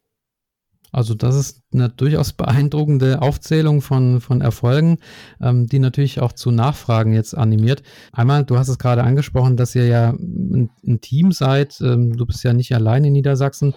Also 0.92 1.14
das 1.14 1.36
ist 1.36 1.62
eine 1.74 1.90
durchaus 1.90 2.34
beeindruckende 2.34 3.22
Aufzählung 3.22 3.82
von, 3.82 4.22
von 4.22 4.42
Erfolgen, 4.42 4.98
ähm, 5.42 5.68
die 5.68 5.80
natürlich 5.80 6.20
auch 6.20 6.34
zu 6.34 6.52
Nachfragen 6.52 7.14
jetzt 7.14 7.36
animiert. 7.36 7.84
Einmal, 8.12 8.44
du 8.44 8.58
hast 8.58 8.70
es 8.70 8.80
gerade 8.80 9.04
angesprochen, 9.04 9.58
dass 9.58 9.76
ihr 9.76 9.88
ja 9.88 10.10
ein, 10.10 10.70
ein 10.86 11.02
Team 11.02 11.32
seid. 11.32 11.80
Ähm, 11.82 12.16
du 12.16 12.26
bist 12.26 12.44
ja 12.44 12.54
nicht 12.54 12.74
allein 12.74 13.04
in 13.06 13.14
Niedersachsen. 13.14 13.76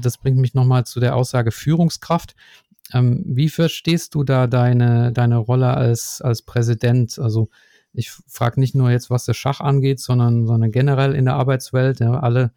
Das 0.00 0.18
bringt 0.18 0.38
mich 0.38 0.54
nochmal 0.54 0.84
zu 0.84 1.00
der 1.00 1.16
Aussage 1.16 1.50
Führungskraft. 1.50 2.34
Ähm, 2.92 3.22
wie 3.26 3.48
verstehst 3.48 4.14
du 4.14 4.24
da 4.24 4.46
deine, 4.46 5.12
deine 5.12 5.38
Rolle 5.38 5.74
als, 5.74 6.20
als 6.22 6.42
Präsident? 6.42 7.18
Also 7.18 7.48
ich 7.94 8.10
frage 8.10 8.60
nicht 8.60 8.74
nur 8.74 8.90
jetzt, 8.90 9.08
was 9.08 9.24
das 9.24 9.36
Schach 9.36 9.60
angeht, 9.60 10.00
sondern, 10.00 10.46
sondern 10.46 10.72
generell 10.72 11.14
in 11.14 11.24
der 11.24 11.34
Arbeitswelt. 11.34 12.00
Ja, 12.00 12.20
alle 12.20 12.52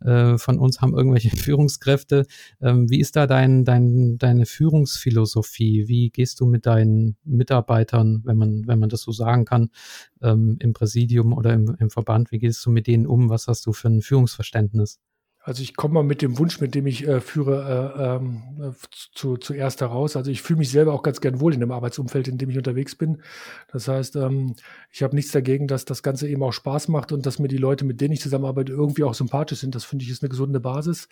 äh, 0.00 0.36
von 0.36 0.58
uns 0.58 0.80
haben 0.80 0.94
irgendwelche 0.94 1.30
Führungskräfte. 1.36 2.26
Ähm, 2.60 2.90
wie 2.90 3.00
ist 3.00 3.16
da 3.16 3.26
dein, 3.26 3.64
dein, 3.64 4.18
deine 4.18 4.46
Führungsphilosophie? 4.46 5.88
Wie 5.88 6.10
gehst 6.10 6.40
du 6.40 6.46
mit 6.46 6.66
deinen 6.66 7.16
Mitarbeitern, 7.24 8.22
wenn 8.24 8.36
man, 8.36 8.66
wenn 8.66 8.78
man 8.78 8.88
das 8.88 9.02
so 9.02 9.12
sagen 9.12 9.44
kann, 9.44 9.70
ähm, 10.22 10.56
im 10.60 10.72
Präsidium 10.72 11.32
oder 11.32 11.52
im, 11.54 11.76
im 11.78 11.90
Verband? 11.90 12.32
Wie 12.32 12.38
gehst 12.38 12.64
du 12.66 12.70
mit 12.70 12.86
denen 12.86 13.06
um? 13.06 13.30
Was 13.30 13.46
hast 13.46 13.66
du 13.66 13.72
für 13.72 13.88
ein 13.88 14.02
Führungsverständnis? 14.02 14.98
Also 15.42 15.62
ich 15.62 15.74
komme 15.74 15.94
mal 15.94 16.02
mit 16.02 16.20
dem 16.20 16.38
Wunsch, 16.38 16.60
mit 16.60 16.74
dem 16.74 16.86
ich 16.86 17.08
äh, 17.08 17.20
führe, 17.20 17.94
äh, 17.96 18.16
ähm, 18.16 18.42
äh, 18.60 18.72
zu, 19.14 19.38
zuerst 19.38 19.80
heraus. 19.80 20.14
Also 20.14 20.30
ich 20.30 20.42
fühle 20.42 20.58
mich 20.58 20.70
selber 20.70 20.92
auch 20.92 21.02
ganz 21.02 21.22
gern 21.22 21.40
wohl 21.40 21.54
in 21.54 21.60
dem 21.60 21.72
Arbeitsumfeld, 21.72 22.28
in 22.28 22.36
dem 22.36 22.50
ich 22.50 22.58
unterwegs 22.58 22.94
bin. 22.94 23.22
Das 23.72 23.88
heißt, 23.88 24.16
ähm, 24.16 24.54
ich 24.90 25.02
habe 25.02 25.16
nichts 25.16 25.32
dagegen, 25.32 25.66
dass 25.66 25.86
das 25.86 26.02
Ganze 26.02 26.28
eben 26.28 26.42
auch 26.42 26.52
Spaß 26.52 26.88
macht 26.88 27.12
und 27.12 27.24
dass 27.24 27.38
mir 27.38 27.48
die 27.48 27.56
Leute, 27.56 27.86
mit 27.86 28.02
denen 28.02 28.12
ich 28.12 28.20
zusammenarbeite, 28.20 28.72
irgendwie 28.72 29.04
auch 29.04 29.14
sympathisch 29.14 29.60
sind. 29.60 29.74
Das 29.74 29.84
finde 29.84 30.04
ich 30.04 30.10
ist 30.10 30.22
eine 30.22 30.28
gesunde 30.28 30.60
Basis. 30.60 31.08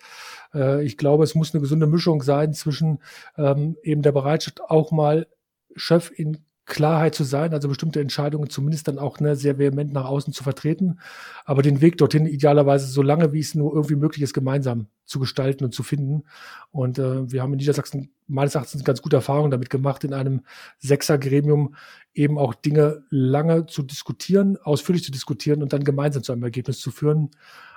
Äh, 0.53 0.85
ich 0.85 0.97
glaube, 0.97 1.23
es 1.23 1.33
muss 1.33 1.53
eine 1.55 1.61
gesunde 1.61 1.87
Mischung 1.87 2.21
sein 2.21 2.53
zwischen 2.53 2.99
ähm, 3.35 3.77
eben 3.81 4.03
der 4.03 4.11
Bereitschaft, 4.11 4.61
auch 4.61 4.91
mal 4.91 5.27
Chef 5.75 6.11
in 6.15 6.45
Klarheit 6.69 7.15
zu 7.15 7.25
sein, 7.25 7.53
also 7.53 7.67
bestimmte 7.67 7.99
Entscheidungen 7.99 8.49
zumindest 8.49 8.87
dann 8.87 8.99
auch 8.99 9.19
ne, 9.19 9.35
sehr 9.35 9.57
vehement 9.57 9.91
nach 9.91 10.05
außen 10.05 10.31
zu 10.31 10.43
vertreten, 10.43 10.99
aber 11.43 11.61
den 11.61 11.81
Weg 11.81 11.97
dorthin 11.97 12.25
idealerweise 12.25 12.87
so 12.87 13.01
lange, 13.01 13.33
wie 13.33 13.39
es 13.39 13.55
nur 13.55 13.73
irgendwie 13.73 13.95
möglich 13.95 14.21
ist, 14.21 14.33
gemeinsam 14.33 14.87
zu 15.05 15.19
gestalten 15.19 15.65
und 15.65 15.73
zu 15.73 15.83
finden. 15.83 16.23
Und 16.71 16.99
äh, 16.99 17.29
wir 17.29 17.41
haben 17.41 17.51
in 17.51 17.57
Niedersachsen 17.57 18.11
meines 18.27 18.55
Erachtens 18.55 18.83
ganz 18.83 19.01
gute 19.01 19.17
Erfahrungen 19.17 19.51
damit 19.51 19.69
gemacht, 19.69 20.03
in 20.03 20.13
einem 20.13 20.41
Sechser-Gremium 20.77 21.75
eben 22.13 22.37
auch 22.37 22.53
Dinge 22.53 23.03
lange 23.09 23.65
zu 23.65 23.83
diskutieren, 23.83 24.57
ausführlich 24.63 25.03
zu 25.03 25.11
diskutieren 25.11 25.61
und 25.63 25.73
dann 25.73 25.83
gemeinsam 25.83 26.23
zu 26.23 26.31
einem 26.31 26.43
Ergebnis 26.43 26.79
zu 26.79 26.91
führen. 26.91 27.31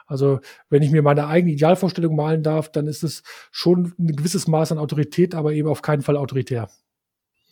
Also 0.07 0.41
wenn 0.69 0.83
ich 0.83 0.91
mir 0.91 1.03
meine 1.03 1.27
eigene 1.27 1.55
Idealvorstellung 1.55 2.15
malen 2.15 2.43
darf, 2.43 2.71
dann 2.71 2.87
ist 2.87 3.03
es 3.03 3.23
schon 3.51 3.95
ein 3.99 4.15
gewisses 4.15 4.47
Maß 4.47 4.73
an 4.73 4.79
Autorität, 4.79 5.35
aber 5.35 5.53
eben 5.55 5.69
auf 5.69 5.81
keinen 5.81 6.03
Fall 6.03 6.19
autoritär. 6.19 6.69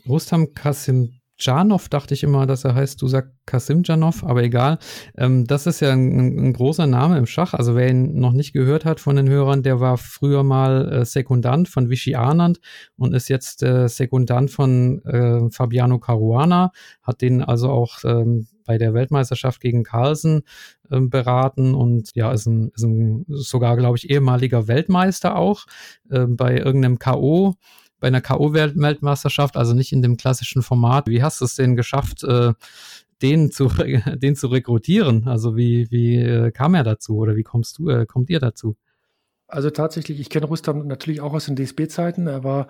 Rustam 0.06 0.54
Kasim 0.54 1.19
Janov 1.40 1.88
dachte 1.88 2.14
ich 2.14 2.22
immer, 2.22 2.46
dass 2.46 2.64
er 2.64 2.74
heißt, 2.74 3.00
du 3.00 3.08
sagst 3.08 3.32
Kasim 3.46 3.82
Janov, 3.84 4.22
aber 4.24 4.42
egal. 4.42 4.78
Ähm, 5.16 5.46
das 5.46 5.66
ist 5.66 5.80
ja 5.80 5.92
ein, 5.92 6.48
ein, 6.48 6.52
großer 6.52 6.86
Name 6.86 7.18
im 7.18 7.26
Schach. 7.26 7.54
Also 7.54 7.74
wer 7.74 7.88
ihn 7.88 8.18
noch 8.20 8.32
nicht 8.32 8.52
gehört 8.52 8.84
hat 8.84 9.00
von 9.00 9.16
den 9.16 9.28
Hörern, 9.28 9.62
der 9.62 9.80
war 9.80 9.96
früher 9.96 10.42
mal 10.42 10.92
äh, 10.92 11.04
Sekundant 11.04 11.68
von 11.68 11.90
Vichy 11.90 12.14
Anand 12.14 12.60
und 12.96 13.14
ist 13.14 13.28
jetzt 13.28 13.62
äh, 13.62 13.88
Sekundant 13.88 14.50
von 14.50 15.02
äh, 15.04 15.50
Fabiano 15.50 15.98
Caruana, 15.98 16.70
hat 17.02 17.22
den 17.22 17.42
also 17.42 17.70
auch 17.70 18.04
ähm, 18.04 18.46
bei 18.64 18.78
der 18.78 18.94
Weltmeisterschaft 18.94 19.60
gegen 19.60 19.82
Carlsen 19.82 20.42
äh, 20.90 21.00
beraten 21.00 21.74
und 21.74 22.10
ja, 22.14 22.30
ist, 22.30 22.46
ein, 22.46 22.70
ist 22.74 22.84
ein 22.84 23.24
sogar, 23.28 23.76
glaube 23.76 23.96
ich, 23.96 24.10
ehemaliger 24.10 24.68
Weltmeister 24.68 25.36
auch 25.36 25.66
äh, 26.10 26.26
bei 26.26 26.56
irgendeinem 26.56 26.98
K.O 26.98 27.56
bei 28.00 28.08
einer 28.08 28.20
K.O.-Weltmeisterschaft, 28.20 29.56
also 29.56 29.74
nicht 29.74 29.92
in 29.92 30.02
dem 30.02 30.16
klassischen 30.16 30.62
Format. 30.62 31.08
Wie 31.08 31.22
hast 31.22 31.40
du 31.40 31.44
es 31.44 31.54
denn 31.54 31.76
geschafft, 31.76 32.24
äh, 32.24 32.54
den 33.22 33.52
zu, 33.52 33.68
den 34.16 34.36
zu 34.36 34.48
rekrutieren? 34.48 35.28
Also 35.28 35.56
wie, 35.56 35.90
wie 35.90 36.16
äh, 36.16 36.50
kam 36.50 36.74
er 36.74 36.84
dazu 36.84 37.16
oder 37.16 37.36
wie 37.36 37.42
kommst 37.42 37.78
du, 37.78 37.88
äh, 37.88 38.06
kommt 38.06 38.30
ihr 38.30 38.40
dazu? 38.40 38.76
Also 39.50 39.70
tatsächlich, 39.70 40.20
ich 40.20 40.30
kenne 40.30 40.46
Rustam 40.46 40.86
natürlich 40.86 41.20
auch 41.20 41.32
aus 41.32 41.46
den 41.46 41.56
DSB-Zeiten. 41.56 42.26
Er 42.26 42.44
war 42.44 42.66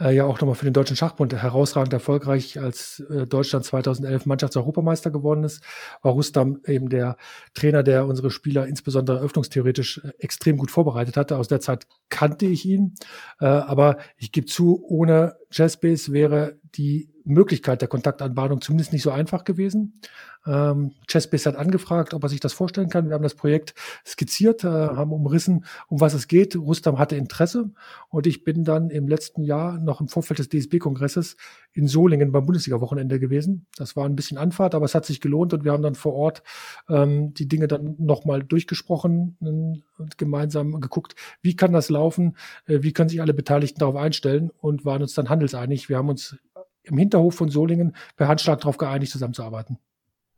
äh, 0.00 0.14
ja 0.14 0.24
auch 0.24 0.40
nochmal 0.40 0.56
für 0.56 0.64
den 0.64 0.72
Deutschen 0.72 0.96
Schachbund 0.96 1.32
herausragend 1.32 1.92
erfolgreich, 1.92 2.60
als 2.60 3.00
äh, 3.10 3.26
Deutschland 3.26 3.64
2011 3.64 4.26
Mannschaftseuropameister 4.26 5.10
geworden 5.10 5.44
ist. 5.44 5.62
War 6.02 6.12
Rustam 6.12 6.60
eben 6.66 6.88
der 6.88 7.16
Trainer, 7.54 7.82
der 7.82 8.06
unsere 8.06 8.30
Spieler 8.30 8.66
insbesondere 8.66 9.20
öffnungstheoretisch 9.20 10.02
äh, 10.04 10.12
extrem 10.18 10.56
gut 10.56 10.70
vorbereitet 10.70 11.16
hatte. 11.16 11.38
Aus 11.38 11.48
der 11.48 11.60
Zeit 11.60 11.86
kannte 12.08 12.46
ich 12.46 12.64
ihn. 12.64 12.94
Äh, 13.40 13.46
aber 13.46 13.98
ich 14.16 14.32
gebe 14.32 14.46
zu, 14.46 14.84
ohne 14.84 15.36
Jazzbase 15.50 16.12
wäre 16.12 16.58
die 16.74 17.10
Möglichkeit 17.24 17.80
der 17.80 17.88
Kontaktanbahnung 17.88 18.60
zumindest 18.60 18.92
nicht 18.92 19.02
so 19.02 19.10
einfach 19.10 19.44
gewesen. 19.44 20.00
Ähm, 20.46 20.92
Chessbase 21.08 21.48
hat 21.48 21.56
angefragt, 21.56 22.14
ob 22.14 22.22
er 22.22 22.28
sich 22.28 22.40
das 22.40 22.52
vorstellen 22.52 22.88
kann. 22.88 23.08
Wir 23.08 23.14
haben 23.14 23.22
das 23.22 23.34
Projekt 23.34 23.74
skizziert, 24.06 24.64
äh, 24.64 24.68
haben 24.68 25.12
umrissen, 25.12 25.64
um 25.88 26.00
was 26.00 26.14
es 26.14 26.28
geht. 26.28 26.56
Rustam 26.56 26.98
hatte 26.98 27.16
Interesse 27.16 27.70
und 28.08 28.26
ich 28.26 28.44
bin 28.44 28.64
dann 28.64 28.90
im 28.90 29.08
letzten 29.08 29.42
Jahr 29.42 29.78
noch 29.78 30.00
im 30.00 30.08
Vorfeld 30.08 30.38
des 30.38 30.48
DSB-Kongresses 30.48 31.36
in 31.72 31.88
Solingen 31.88 32.32
beim 32.32 32.46
Bundesliga-Wochenende 32.46 33.18
gewesen. 33.18 33.66
Das 33.76 33.96
war 33.96 34.06
ein 34.06 34.16
bisschen 34.16 34.38
Anfahrt, 34.38 34.74
aber 34.74 34.84
es 34.84 34.94
hat 34.94 35.06
sich 35.06 35.20
gelohnt 35.20 35.52
und 35.54 35.64
wir 35.64 35.72
haben 35.72 35.82
dann 35.82 35.94
vor 35.94 36.14
Ort 36.14 36.42
ähm, 36.88 37.34
die 37.34 37.48
Dinge 37.48 37.66
dann 37.66 37.96
nochmal 37.98 38.42
durchgesprochen 38.42 39.36
und 39.40 40.18
gemeinsam 40.18 40.80
geguckt, 40.80 41.14
wie 41.42 41.56
kann 41.56 41.72
das 41.72 41.88
laufen, 41.88 42.36
äh, 42.66 42.82
wie 42.82 42.92
können 42.92 43.08
sich 43.08 43.20
alle 43.20 43.34
Beteiligten 43.34 43.80
darauf 43.80 43.96
einstellen 43.96 44.50
und 44.58 44.84
waren 44.84 45.02
uns 45.02 45.14
dann 45.14 45.28
handelseinig. 45.28 45.88
Wir 45.88 45.96
haben 45.96 46.08
uns 46.08 46.36
im 46.82 46.98
Hinterhof 46.98 47.34
von 47.34 47.48
Solingen 47.48 47.96
per 48.16 48.28
Handschlag 48.28 48.60
darauf 48.60 48.76
geeinigt, 48.76 49.12
zusammenzuarbeiten. 49.12 49.78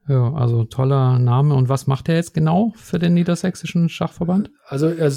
Ja, 0.08 0.32
also 0.34 0.64
toller 0.64 1.18
Name. 1.18 1.54
Und 1.54 1.68
was 1.68 1.86
macht 1.86 2.08
er 2.08 2.14
jetzt 2.14 2.34
genau 2.34 2.72
für 2.76 2.98
den 2.98 3.14
Niedersächsischen 3.14 3.88
Schachverband? 3.88 4.50
Also 4.66 4.88
er 4.88 5.10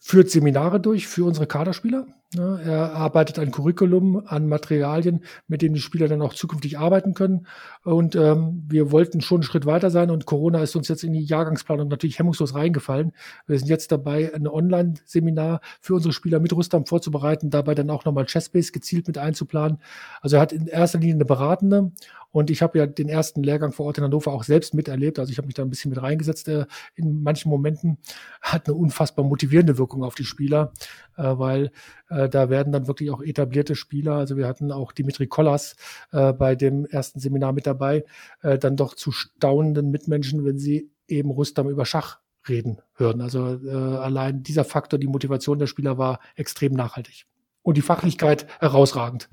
führt 0.00 0.30
Seminare 0.30 0.80
durch 0.80 1.06
für 1.06 1.24
unsere 1.24 1.46
Kaderspieler. 1.46 2.06
Er 2.34 2.92
arbeitet 2.92 3.38
ein 3.38 3.52
Curriculum 3.52 4.20
an 4.26 4.48
Materialien, 4.48 5.22
mit 5.46 5.62
denen 5.62 5.74
die 5.74 5.80
Spieler 5.80 6.08
dann 6.08 6.22
auch 6.22 6.34
zukünftig 6.34 6.76
arbeiten 6.76 7.14
können. 7.14 7.46
Und 7.84 8.16
ähm, 8.16 8.64
wir 8.68 8.90
wollten 8.90 9.20
schon 9.20 9.36
einen 9.36 9.42
Schritt 9.44 9.64
weiter 9.64 9.90
sein 9.90 10.10
und 10.10 10.26
Corona 10.26 10.60
ist 10.60 10.74
uns 10.74 10.88
jetzt 10.88 11.04
in 11.04 11.12
die 11.12 11.22
Jahrgangsplanung 11.22 11.86
natürlich 11.86 12.18
hemmungslos 12.18 12.54
reingefallen. 12.54 13.12
Wir 13.46 13.58
sind 13.58 13.68
jetzt 13.68 13.92
dabei, 13.92 14.34
ein 14.34 14.48
Online-Seminar 14.48 15.60
für 15.80 15.94
unsere 15.94 16.12
Spieler 16.12 16.40
mit 16.40 16.52
Rustam 16.52 16.84
vorzubereiten, 16.84 17.50
dabei 17.50 17.76
dann 17.76 17.90
auch 17.90 18.04
nochmal 18.04 18.26
Chessbase 18.26 18.72
gezielt 18.72 19.06
mit 19.06 19.18
einzuplanen. 19.18 19.78
Also 20.20 20.36
er 20.36 20.42
hat 20.42 20.52
in 20.52 20.66
erster 20.66 20.98
Linie 20.98 21.14
eine 21.14 21.26
beratende 21.26 21.92
und 22.36 22.50
ich 22.50 22.60
habe 22.60 22.78
ja 22.78 22.86
den 22.86 23.08
ersten 23.08 23.42
Lehrgang 23.42 23.72
vor 23.72 23.86
Ort 23.86 23.96
in 23.96 24.04
Hannover 24.04 24.30
auch 24.30 24.44
selbst 24.44 24.74
miterlebt. 24.74 25.18
Also 25.18 25.32
ich 25.32 25.38
habe 25.38 25.46
mich 25.46 25.54
da 25.54 25.62
ein 25.62 25.70
bisschen 25.70 25.88
mit 25.88 26.02
reingesetzt. 26.02 26.48
Äh, 26.48 26.66
in 26.94 27.22
manchen 27.22 27.48
Momenten 27.48 27.96
hat 28.42 28.66
eine 28.66 28.76
unfassbar 28.76 29.24
motivierende 29.24 29.78
Wirkung 29.78 30.04
auf 30.04 30.14
die 30.14 30.24
Spieler, 30.24 30.72
äh, 31.16 31.22
weil 31.22 31.70
äh, 32.10 32.15
da 32.30 32.50
werden 32.50 32.72
dann 32.72 32.86
wirklich 32.86 33.10
auch 33.10 33.22
etablierte 33.22 33.74
Spieler. 33.74 34.14
Also 34.14 34.36
wir 34.36 34.46
hatten 34.46 34.72
auch 34.72 34.92
Dimitri 34.92 35.26
Kollas 35.26 35.76
bei 36.10 36.54
dem 36.54 36.86
ersten 36.86 37.20
Seminar 37.20 37.52
mit 37.52 37.66
dabei, 37.66 38.04
dann 38.42 38.76
doch 38.76 38.94
zu 38.94 39.12
staunenden 39.12 39.90
Mitmenschen, 39.90 40.44
wenn 40.44 40.58
sie 40.58 40.90
eben 41.08 41.30
Rustam 41.30 41.68
über 41.68 41.84
Schach 41.84 42.20
reden 42.48 42.80
hören. 42.94 43.20
Also 43.20 43.40
allein 43.42 44.42
dieser 44.42 44.64
Faktor, 44.64 44.98
die 44.98 45.08
Motivation 45.08 45.58
der 45.58 45.66
Spieler 45.66 45.98
war 45.98 46.20
extrem 46.36 46.72
nachhaltig. 46.72 47.26
Und 47.62 47.76
die 47.76 47.82
Fachlichkeit 47.82 48.46
herausragend. 48.60 49.28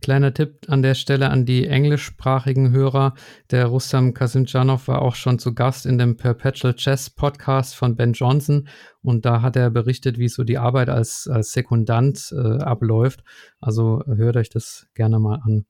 Kleiner 0.00 0.34
Tipp 0.34 0.66
an 0.68 0.82
der 0.82 0.94
Stelle 0.94 1.30
an 1.30 1.46
die 1.46 1.66
englischsprachigen 1.66 2.72
Hörer. 2.72 3.14
Der 3.50 3.66
Rustam 3.66 4.14
Kasimjanov 4.14 4.88
war 4.88 5.02
auch 5.02 5.14
schon 5.14 5.38
zu 5.38 5.54
Gast 5.54 5.86
in 5.86 5.98
dem 5.98 6.16
Perpetual 6.16 6.74
Chess 6.74 7.10
Podcast 7.10 7.74
von 7.74 7.96
Ben 7.96 8.12
Johnson 8.12 8.68
und 9.02 9.24
da 9.24 9.42
hat 9.42 9.56
er 9.56 9.70
berichtet, 9.70 10.18
wie 10.18 10.28
so 10.28 10.44
die 10.44 10.58
Arbeit 10.58 10.88
als, 10.88 11.28
als 11.30 11.52
Sekundant 11.52 12.32
äh, 12.32 12.62
abläuft. 12.62 13.22
Also 13.60 14.02
hört 14.06 14.36
euch 14.36 14.50
das 14.50 14.88
gerne 14.94 15.18
mal 15.18 15.40
an. 15.44 15.66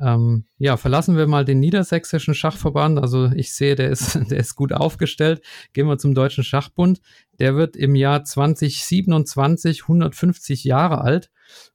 Ähm, 0.00 0.46
ja, 0.58 0.76
verlassen 0.76 1.16
wir 1.16 1.26
mal 1.26 1.44
den 1.44 1.60
niedersächsischen 1.60 2.34
Schachverband. 2.34 2.98
Also 2.98 3.30
ich 3.34 3.54
sehe, 3.54 3.76
der 3.76 3.90
ist, 3.90 4.14
der 4.30 4.38
ist 4.38 4.56
gut 4.56 4.72
aufgestellt. 4.72 5.42
Gehen 5.72 5.86
wir 5.86 5.98
zum 5.98 6.14
Deutschen 6.14 6.44
Schachbund. 6.44 7.00
Der 7.38 7.56
wird 7.56 7.76
im 7.76 7.94
Jahr 7.94 8.24
2027 8.24 9.82
150 9.82 10.64
Jahre 10.64 11.00
alt. 11.00 11.30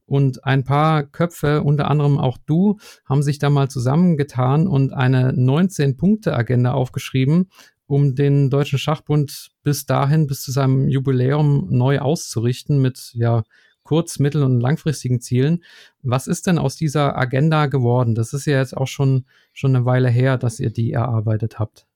Und 0.06 0.44
ein 0.44 0.64
paar 0.64 1.04
Köpfe, 1.04 1.62
unter 1.64 1.90
anderem 1.90 2.18
auch 2.18 2.38
du, 2.46 2.80
haben 3.06 3.24
sich 3.24 3.38
da 3.38 3.50
mal 3.50 3.70
zusammengetan 3.70 4.68
und 4.68 4.92
eine 4.92 5.32
19-Punkte-Agenda 5.32 6.72
aufgeschrieben, 6.72 7.50
um 7.86 8.16
den 8.16 8.50
Deutschen 8.50 8.80
Schachbund 8.80 9.52
bis 9.64 9.86
dahin, 9.86 10.28
bis 10.28 10.42
zu 10.42 10.52
seinem 10.52 10.90
Jubiläum 10.90 11.68
neu 11.70 12.00
auszurichten 12.00 12.82
mit, 12.82 13.12
ja, 13.14 13.44
kurz-, 13.90 14.20
mittel- 14.20 14.44
und 14.44 14.60
langfristigen 14.60 15.20
Zielen. 15.20 15.64
Was 16.04 16.28
ist 16.28 16.46
denn 16.46 16.60
aus 16.60 16.76
dieser 16.76 17.18
Agenda 17.18 17.66
geworden? 17.66 18.14
Das 18.14 18.34
ist 18.34 18.46
ja 18.46 18.60
jetzt 18.60 18.78
auch 18.78 18.88
schon, 18.88 19.26
schon 19.52 19.76
eine 19.76 19.84
Weile 19.84 20.10
her, 20.10 20.38
dass 20.38 20.60
ihr 20.60 20.70
die 20.70 20.92
erarbeitet 20.92 21.58
habt. 21.58 21.88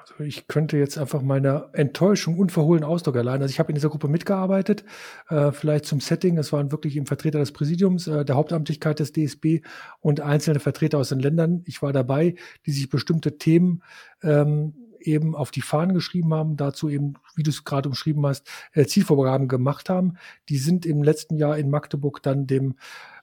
Also 0.00 0.24
ich 0.24 0.48
könnte 0.48 0.76
jetzt 0.76 0.98
einfach 0.98 1.22
meine 1.22 1.68
Enttäuschung 1.72 2.36
unverhohlen 2.36 2.82
Ausdruck 2.82 3.14
erleihen. 3.14 3.42
Also 3.42 3.52
ich 3.52 3.60
habe 3.60 3.70
in 3.70 3.76
dieser 3.76 3.90
Gruppe 3.90 4.08
mitgearbeitet, 4.08 4.84
äh, 5.28 5.52
vielleicht 5.52 5.84
zum 5.84 6.00
Setting. 6.00 6.36
Es 6.36 6.52
waren 6.52 6.72
wirklich 6.72 6.96
eben 6.96 7.06
Vertreter 7.06 7.38
des 7.38 7.52
Präsidiums, 7.52 8.08
äh, 8.08 8.24
der 8.24 8.34
Hauptamtlichkeit 8.34 8.98
des 8.98 9.12
DSB 9.12 9.60
und 10.00 10.20
einzelne 10.20 10.58
Vertreter 10.58 10.98
aus 10.98 11.10
den 11.10 11.20
Ländern. 11.20 11.62
Ich 11.64 11.80
war 11.80 11.92
dabei, 11.92 12.34
die 12.66 12.72
sich 12.72 12.88
bestimmte 12.88 13.38
Themen 13.38 13.84
ähm, 14.24 14.74
eben 15.00 15.34
auf 15.34 15.50
die 15.50 15.62
Fahnen 15.62 15.94
geschrieben 15.94 16.34
haben, 16.34 16.56
dazu 16.56 16.88
eben, 16.88 17.14
wie 17.34 17.42
du 17.42 17.50
es 17.50 17.64
gerade 17.64 17.88
umschrieben 17.88 18.26
hast, 18.26 18.48
äh, 18.72 18.86
Zielvorgaben 18.86 19.48
gemacht 19.48 19.88
haben. 19.88 20.14
Die 20.48 20.58
sind 20.58 20.86
im 20.86 21.02
letzten 21.02 21.36
Jahr 21.36 21.58
in 21.58 21.70
Magdeburg 21.70 22.22
dann 22.22 22.46
dem 22.46 22.76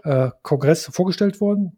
äh, 0.04 0.32
Kongress 0.42 0.86
vorgestellt 0.86 1.42
worden. 1.42 1.78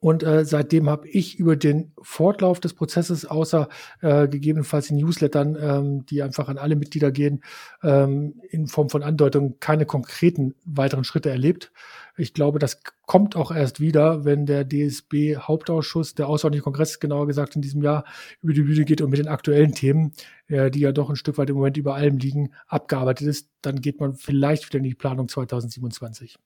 Und 0.00 0.22
äh, 0.22 0.44
seitdem 0.44 0.88
habe 0.88 1.08
ich 1.08 1.38
über 1.38 1.56
den 1.56 1.92
Fortlauf 2.00 2.60
des 2.60 2.74
Prozesses, 2.74 3.24
außer 3.26 3.68
äh, 4.00 4.28
gegebenenfalls 4.28 4.90
in 4.90 4.96
Newslettern, 4.96 5.56
ähm, 5.60 6.06
die 6.06 6.22
einfach 6.22 6.48
an 6.48 6.58
alle 6.58 6.76
Mitglieder 6.76 7.10
gehen, 7.10 7.42
ähm, 7.82 8.40
in 8.50 8.66
Form 8.66 8.88
von 8.90 9.02
Andeutungen 9.02 9.58
keine 9.60 9.86
konkreten 9.86 10.54
weiteren 10.64 11.04
Schritte 11.04 11.30
erlebt. 11.30 11.72
Ich 12.16 12.34
glaube, 12.34 12.58
das 12.58 12.80
kommt 13.06 13.36
auch 13.36 13.52
erst 13.52 13.80
wieder, 13.80 14.24
wenn 14.24 14.44
der 14.44 14.68
DSB-Hauptausschuss, 14.68 16.14
der 16.14 16.28
Außerordentliche 16.28 16.64
Kongress 16.64 16.98
genauer 16.98 17.28
gesagt 17.28 17.54
in 17.54 17.62
diesem 17.62 17.82
Jahr 17.82 18.04
über 18.42 18.52
die 18.52 18.62
Bühne 18.62 18.84
geht 18.84 19.00
und 19.00 19.10
mit 19.10 19.20
den 19.20 19.28
aktuellen 19.28 19.72
Themen, 19.72 20.12
äh, 20.48 20.70
die 20.70 20.80
ja 20.80 20.92
doch 20.92 21.10
ein 21.10 21.16
Stück 21.16 21.38
weit 21.38 21.50
im 21.50 21.56
Moment 21.56 21.76
über 21.76 21.94
allem 21.94 22.18
liegen, 22.18 22.52
abgearbeitet 22.66 23.28
ist. 23.28 23.48
Dann 23.62 23.80
geht 23.80 24.00
man 24.00 24.14
vielleicht 24.14 24.66
wieder 24.66 24.78
in 24.78 24.84
die 24.84 24.94
Planung 24.94 25.28
2027. 25.28 26.36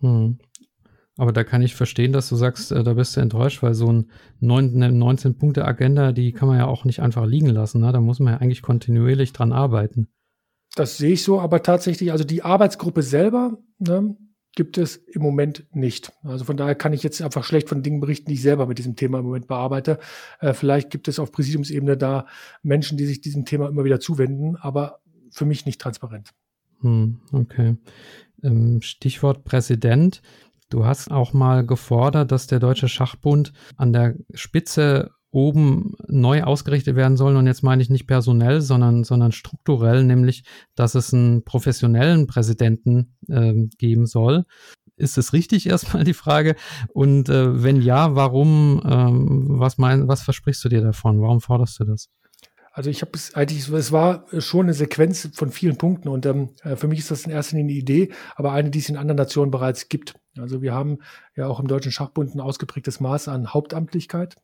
Hm. 0.00 0.38
Aber 1.18 1.32
da 1.32 1.44
kann 1.44 1.60
ich 1.60 1.74
verstehen, 1.74 2.12
dass 2.12 2.28
du 2.28 2.36
sagst, 2.36 2.72
äh, 2.72 2.82
da 2.82 2.94
bist 2.94 3.16
du 3.16 3.20
enttäuscht, 3.20 3.62
weil 3.62 3.74
so 3.74 3.92
ein 3.92 4.10
19-Punkte-Agenda, 4.40 6.12
die 6.12 6.32
kann 6.32 6.48
man 6.48 6.58
ja 6.58 6.66
auch 6.66 6.84
nicht 6.84 7.00
einfach 7.00 7.26
liegen 7.26 7.48
lassen. 7.48 7.82
Ne? 7.82 7.92
Da 7.92 8.00
muss 8.00 8.18
man 8.18 8.34
ja 8.34 8.40
eigentlich 8.40 8.62
kontinuierlich 8.62 9.32
dran 9.32 9.52
arbeiten. 9.52 10.08
Das 10.74 10.96
sehe 10.96 11.12
ich 11.12 11.22
so, 11.22 11.38
aber 11.38 11.62
tatsächlich, 11.62 12.12
also 12.12 12.24
die 12.24 12.42
Arbeitsgruppe 12.42 13.02
selber 13.02 13.58
ne, 13.78 14.16
gibt 14.54 14.78
es 14.78 14.96
im 14.96 15.20
Moment 15.20 15.66
nicht. 15.72 16.12
Also 16.22 16.46
von 16.46 16.56
daher 16.56 16.74
kann 16.74 16.94
ich 16.94 17.02
jetzt 17.02 17.20
einfach 17.20 17.44
schlecht 17.44 17.68
von 17.68 17.82
Dingen 17.82 18.00
berichten, 18.00 18.30
die 18.30 18.34
ich 18.34 18.42
selber 18.42 18.66
mit 18.66 18.78
diesem 18.78 18.96
Thema 18.96 19.18
im 19.18 19.26
Moment 19.26 19.46
bearbeite. 19.46 19.98
Äh, 20.40 20.54
vielleicht 20.54 20.88
gibt 20.88 21.08
es 21.08 21.18
auf 21.18 21.30
Präsidiumsebene 21.30 21.98
da 21.98 22.26
Menschen, 22.62 22.96
die 22.96 23.04
sich 23.06 23.20
diesem 23.20 23.44
Thema 23.44 23.68
immer 23.68 23.84
wieder 23.84 24.00
zuwenden, 24.00 24.56
aber 24.56 25.00
für 25.30 25.44
mich 25.44 25.66
nicht 25.66 25.80
transparent. 25.80 26.30
Hm, 26.80 27.20
okay. 27.32 27.76
Ähm, 28.42 28.80
Stichwort 28.82 29.44
Präsident. 29.44 30.22
Du 30.72 30.86
hast 30.86 31.10
auch 31.10 31.34
mal 31.34 31.66
gefordert, 31.66 32.32
dass 32.32 32.46
der 32.46 32.58
Deutsche 32.58 32.88
Schachbund 32.88 33.52
an 33.76 33.92
der 33.92 34.14
Spitze 34.32 35.10
oben 35.30 35.96
neu 36.08 36.44
ausgerichtet 36.44 36.96
werden 36.96 37.18
soll. 37.18 37.36
Und 37.36 37.46
jetzt 37.46 37.62
meine 37.62 37.82
ich 37.82 37.90
nicht 37.90 38.06
personell, 38.06 38.62
sondern, 38.62 39.04
sondern 39.04 39.32
strukturell, 39.32 40.02
nämlich, 40.02 40.44
dass 40.74 40.94
es 40.94 41.12
einen 41.12 41.44
professionellen 41.44 42.26
Präsidenten 42.26 43.16
äh, 43.28 43.52
geben 43.76 44.06
soll. 44.06 44.46
Ist 44.96 45.18
es 45.18 45.34
richtig 45.34 45.66
erstmal 45.68 46.04
die 46.04 46.14
Frage? 46.14 46.56
Und 46.94 47.28
äh, 47.28 47.62
wenn 47.62 47.82
ja, 47.82 48.14
warum, 48.14 48.80
ähm, 48.86 49.46
was, 49.58 49.76
mein, 49.76 50.08
was 50.08 50.22
versprichst 50.22 50.64
du 50.64 50.70
dir 50.70 50.80
davon? 50.80 51.20
Warum 51.20 51.42
forderst 51.42 51.80
du 51.80 51.84
das? 51.84 52.08
Also 52.72 52.88
ich 52.88 53.02
habe 53.02 53.12
es 53.14 53.34
eigentlich, 53.34 53.68
es 53.68 53.92
war 53.92 54.26
schon 54.38 54.66
eine 54.66 54.74
Sequenz 54.74 55.28
von 55.34 55.50
vielen 55.50 55.76
Punkten 55.76 56.08
und 56.08 56.24
ähm, 56.24 56.50
äh, 56.62 56.76
für 56.76 56.88
mich 56.88 57.00
ist 57.00 57.10
das 57.10 57.26
in 57.26 57.30
erster 57.30 57.56
Linie 57.56 57.72
eine 57.72 57.78
Idee, 57.78 58.12
aber 58.34 58.52
eine, 58.52 58.70
die 58.70 58.78
es 58.78 58.88
in 58.88 58.96
anderen 58.96 59.18
Nationen 59.18 59.50
bereits 59.50 59.88
gibt. 59.88 60.14
Also 60.38 60.62
wir 60.62 60.72
haben 60.72 60.98
ja 61.36 61.46
auch 61.46 61.60
im 61.60 61.68
Deutschen 61.68 61.92
Schachbund 61.92 62.34
ein 62.34 62.40
ausgeprägtes 62.40 63.00
Maß 63.00 63.28
an 63.28 63.52
Hauptamtlichkeit. 63.52 64.36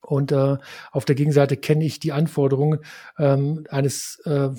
Und 0.00 0.32
äh, 0.32 0.56
auf 0.92 1.04
der 1.04 1.16
Gegenseite 1.16 1.56
kenne 1.56 1.84
ich 1.84 1.98
die 2.00 2.12
Anforderungen 2.12 2.80
ähm, 3.18 3.64
eines 3.68 4.20
äh, 4.24 4.50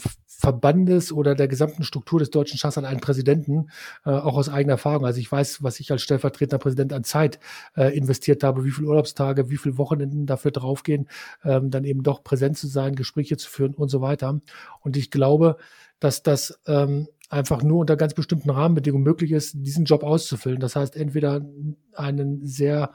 Verbandes 0.50 1.12
oder 1.12 1.36
der 1.36 1.48
gesamten 1.48 1.84
Struktur 1.84 2.20
des 2.20 2.32
deutschen 2.32 2.58
Schachs 2.58 2.78
an 2.78 2.86
einen 2.86 3.00
Präsidenten, 3.00 3.70
äh, 4.06 4.10
auch 4.10 4.36
aus 4.36 4.50
eigener 4.50 4.74
Erfahrung. 4.74 5.06
Also 5.06 5.20
ich 5.20 5.32
weiß, 5.32 5.64
was 5.64 5.80
ich 5.80 5.92
als 5.92 6.02
stellvertretender 6.02 6.58
Präsident 6.58 6.92
an 6.94 7.04
Zeit 7.04 7.40
äh, 7.76 7.96
investiert 7.96 8.44
habe, 8.44 8.64
wie 8.66 8.72
viele 8.72 8.88
Urlaubstage, 8.88 9.50
wie 9.50 9.58
viele 9.58 9.78
Wochenenden 9.78 10.26
dafür 10.26 10.52
draufgehen, 10.52 11.08
ähm, 11.44 11.70
dann 11.70 11.84
eben 11.84 12.04
doch 12.04 12.24
präsent 12.24 12.58
zu 12.58 12.68
sein, 12.68 12.96
Gespräche 12.96 13.38
zu 13.38 13.50
führen 13.50 13.74
und 13.76 13.90
so 13.90 14.02
weiter. 14.02 14.40
Und 14.82 14.98
ich 14.98 15.12
glaube, 15.12 15.58
dass 16.00 16.24
das 16.24 16.60
ähm, 16.66 17.08
einfach 17.30 17.62
nur 17.62 17.80
unter 17.80 17.96
ganz 17.96 18.14
bestimmten 18.14 18.50
Rahmenbedingungen 18.50 19.04
möglich 19.04 19.32
ist, 19.32 19.54
diesen 19.56 19.86
Job 19.86 20.04
auszufüllen. 20.04 20.60
Das 20.60 20.76
heißt, 20.76 20.96
entweder 20.96 21.46
einen 21.94 22.46
sehr 22.46 22.92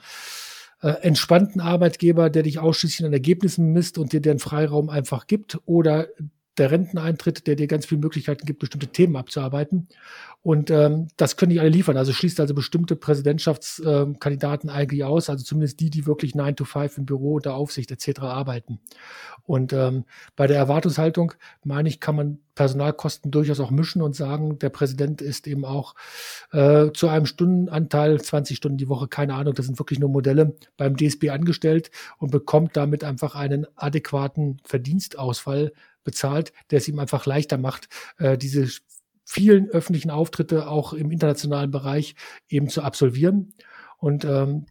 äh, 0.83 0.89
entspannten 1.03 1.61
Arbeitgeber, 1.61 2.31
der 2.31 2.43
dich 2.43 2.59
ausschließlich 2.59 3.07
an 3.07 3.13
Ergebnissen 3.13 3.73
misst 3.73 3.97
und 3.97 4.13
dir 4.13 4.21
den 4.21 4.39
Freiraum 4.39 4.91
einfach 4.91 5.27
gibt, 5.27 5.59
oder 5.67 6.09
der 6.59 6.71
Renteneintritt, 6.71 7.47
der 7.47 7.57
dir 7.57 7.67
ganz 7.67 7.87
viele 7.87 8.01
Möglichkeiten 8.01 8.47
gibt, 8.47 8.61
bestimmte 8.61 8.89
Themen 8.89 9.17
abzuarbeiten. 9.17 9.89
Und 10.43 10.71
ähm, 10.71 11.09
das 11.17 11.37
können 11.37 11.51
die 11.51 11.61
alle 11.61 11.71
liefern. 11.71 11.97
Also 11.97 12.13
schließt 12.13 12.39
also 12.39 12.55
bestimmte 12.55 12.97
Präsidentschaftskandidaten 12.97 14.69
ähm, 14.69 14.77
eigentlich 14.77 15.03
aus, 15.03 15.31
also 15.31 15.43
zumindest 15.43 15.81
die, 15.81 15.91
die 15.91 16.07
wirklich 16.07 16.35
9 16.35 16.55
to 16.57 16.65
5 16.65 16.99
im 16.99 17.07
Büro 17.07 17.39
der 17.39 17.55
Aufsicht 17.55 17.91
etc. 17.91 18.21
arbeiten. 18.21 18.79
Und 19.45 19.73
ähm, 19.73 20.05
bei 20.37 20.47
der 20.47 20.59
Erwartungshaltung, 20.59 21.33
meine 21.65 21.89
ich, 21.89 21.99
kann 21.99 22.17
man 22.17 22.39
Personalkosten 22.55 23.31
durchaus 23.31 23.59
auch 23.59 23.71
mischen 23.71 24.03
und 24.03 24.15
sagen, 24.15 24.59
der 24.59 24.69
Präsident 24.69 25.23
ist 25.23 25.47
eben 25.47 25.65
auch 25.65 25.95
äh, 26.53 26.91
zu 26.93 27.09
einem 27.09 27.27
Stundenanteil, 27.27 28.21
20 28.21 28.57
Stunden 28.57 28.79
die 28.79 28.89
Woche, 28.89 29.09
keine 29.09 29.35
Ahnung, 29.35 29.55
das 29.55 29.67
sind 29.67 29.79
wirklich 29.79 29.99
nur 29.99 30.11
Modelle, 30.11 30.55
beim 30.77 30.97
DSB 30.97 31.31
angestellt 31.31 31.91
und 32.19 32.31
bekommt 32.31 32.77
damit 32.77 33.03
einfach 33.03 33.35
einen 33.35 33.67
adäquaten 33.77 34.61
Verdienstausfall 34.65 35.73
bezahlt, 36.05 36.53
der 36.71 36.79
es 36.79 36.89
ihm 36.89 36.99
einfach 36.99 37.27
leichter 37.27 37.59
macht, 37.59 37.89
äh, 38.19 38.39
diese 38.39 38.69
vielen 39.25 39.69
öffentlichen 39.69 40.11
Auftritte 40.11 40.69
auch 40.69 40.93
im 40.93 41.11
internationalen 41.11 41.71
Bereich 41.71 42.15
eben 42.49 42.69
zu 42.69 42.83
absolvieren. 42.83 43.55
Und 43.99 44.25
ähm, 44.25 44.67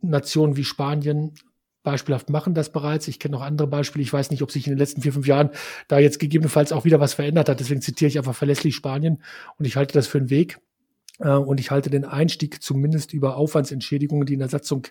Nationen 0.00 0.56
wie 0.56 0.64
Spanien 0.64 1.34
beispielhaft 1.82 2.30
machen 2.30 2.52
das 2.52 2.72
bereits. 2.72 3.06
Ich 3.06 3.20
kenne 3.20 3.36
noch 3.36 3.42
andere 3.42 3.68
Beispiele. 3.68 4.02
Ich 4.02 4.12
weiß 4.12 4.32
nicht, 4.32 4.42
ob 4.42 4.50
sich 4.50 4.66
in 4.66 4.72
den 4.72 4.78
letzten 4.78 5.02
vier, 5.02 5.12
fünf 5.12 5.26
Jahren 5.26 5.50
da 5.86 6.00
jetzt 6.00 6.18
gegebenenfalls 6.18 6.72
auch 6.72 6.84
wieder 6.84 6.98
was 6.98 7.14
verändert 7.14 7.48
hat. 7.48 7.60
Deswegen 7.60 7.80
zitiere 7.80 8.08
ich 8.08 8.18
einfach 8.18 8.34
verlässlich 8.34 8.74
Spanien 8.74 9.22
und 9.56 9.66
ich 9.66 9.76
halte 9.76 9.94
das 9.94 10.08
für 10.08 10.18
einen 10.18 10.30
Weg. 10.30 10.58
Äh, 11.18 11.30
und 11.30 11.60
ich 11.60 11.70
halte 11.70 11.90
den 11.90 12.04
Einstieg 12.04 12.62
zumindest 12.62 13.12
über 13.12 13.36
Aufwandsentschädigungen, 13.36 14.26
die 14.26 14.34
in 14.34 14.40
der 14.40 14.48
Satzung 14.48 14.86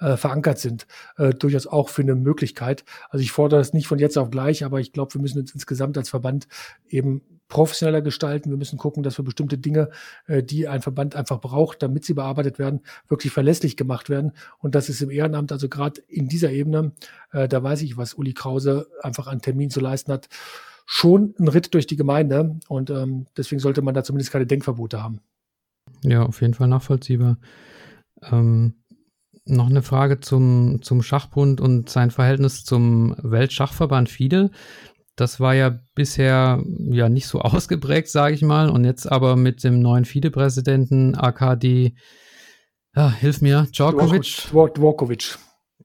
äh, 0.00 0.16
verankert 0.16 0.58
sind, 0.58 0.86
äh, 1.16 1.34
durchaus 1.34 1.66
auch 1.66 1.88
für 1.88 2.02
eine 2.02 2.14
Möglichkeit. 2.14 2.84
Also 3.10 3.22
ich 3.22 3.32
fordere 3.32 3.60
das 3.60 3.72
nicht 3.72 3.86
von 3.86 3.98
jetzt 3.98 4.18
auf 4.18 4.30
gleich, 4.30 4.64
aber 4.64 4.80
ich 4.80 4.92
glaube, 4.92 5.14
wir 5.14 5.20
müssen 5.20 5.40
uns 5.40 5.54
insgesamt 5.54 5.96
als 5.98 6.08
Verband 6.08 6.48
eben 6.88 7.22
professioneller 7.48 8.02
gestalten. 8.02 8.50
Wir 8.50 8.56
müssen 8.56 8.78
gucken, 8.78 9.02
dass 9.02 9.18
wir 9.18 9.24
bestimmte 9.24 9.58
Dinge, 9.58 9.90
äh, 10.26 10.42
die 10.42 10.68
ein 10.68 10.82
Verband 10.82 11.16
einfach 11.16 11.40
braucht, 11.40 11.82
damit 11.82 12.04
sie 12.04 12.14
bearbeitet 12.14 12.58
werden, 12.58 12.80
wirklich 13.08 13.32
verlässlich 13.32 13.76
gemacht 13.76 14.10
werden. 14.10 14.32
Und 14.58 14.74
das 14.74 14.88
ist 14.88 15.00
im 15.00 15.10
Ehrenamt, 15.10 15.50
also 15.50 15.68
gerade 15.68 16.02
in 16.08 16.28
dieser 16.28 16.50
Ebene, 16.50 16.92
äh, 17.32 17.48
da 17.48 17.62
weiß 17.62 17.82
ich, 17.82 17.96
was 17.96 18.14
Uli 18.14 18.34
Krause 18.34 18.88
einfach 19.02 19.26
an 19.26 19.40
Termin 19.40 19.70
zu 19.70 19.80
leisten 19.80 20.12
hat, 20.12 20.28
schon 20.86 21.34
ein 21.38 21.48
Ritt 21.48 21.74
durch 21.74 21.86
die 21.86 21.96
Gemeinde. 21.96 22.58
Und 22.68 22.90
ähm, 22.90 23.26
deswegen 23.36 23.60
sollte 23.60 23.82
man 23.82 23.94
da 23.94 24.04
zumindest 24.04 24.30
keine 24.30 24.46
Denkverbote 24.46 25.02
haben. 25.02 25.20
Ja, 26.02 26.24
auf 26.24 26.40
jeden 26.40 26.54
Fall 26.54 26.68
nachvollziehbar. 26.68 27.38
Ähm, 28.22 28.74
noch 29.44 29.70
eine 29.70 29.82
Frage 29.82 30.20
zum, 30.20 30.80
zum 30.82 31.02
Schachbund 31.02 31.60
und 31.60 31.88
sein 31.88 32.10
Verhältnis 32.10 32.64
zum 32.64 33.16
Weltschachverband 33.22 34.08
FIDE. 34.08 34.50
Das 35.16 35.40
war 35.40 35.54
ja 35.54 35.80
bisher 35.94 36.62
ja 36.90 37.08
nicht 37.08 37.26
so 37.26 37.40
ausgeprägt, 37.40 38.08
sage 38.08 38.34
ich 38.34 38.42
mal. 38.42 38.68
Und 38.68 38.84
jetzt 38.84 39.10
aber 39.10 39.36
mit 39.36 39.64
dem 39.64 39.80
neuen 39.80 40.04
FIDE-Präsidenten 40.04 41.14
Arkadi 41.14 41.96
ah, 42.94 43.10
hilf 43.10 43.40
mir, 43.40 43.66
Djokovic. 43.72 44.48
Djokovic. 44.50 45.38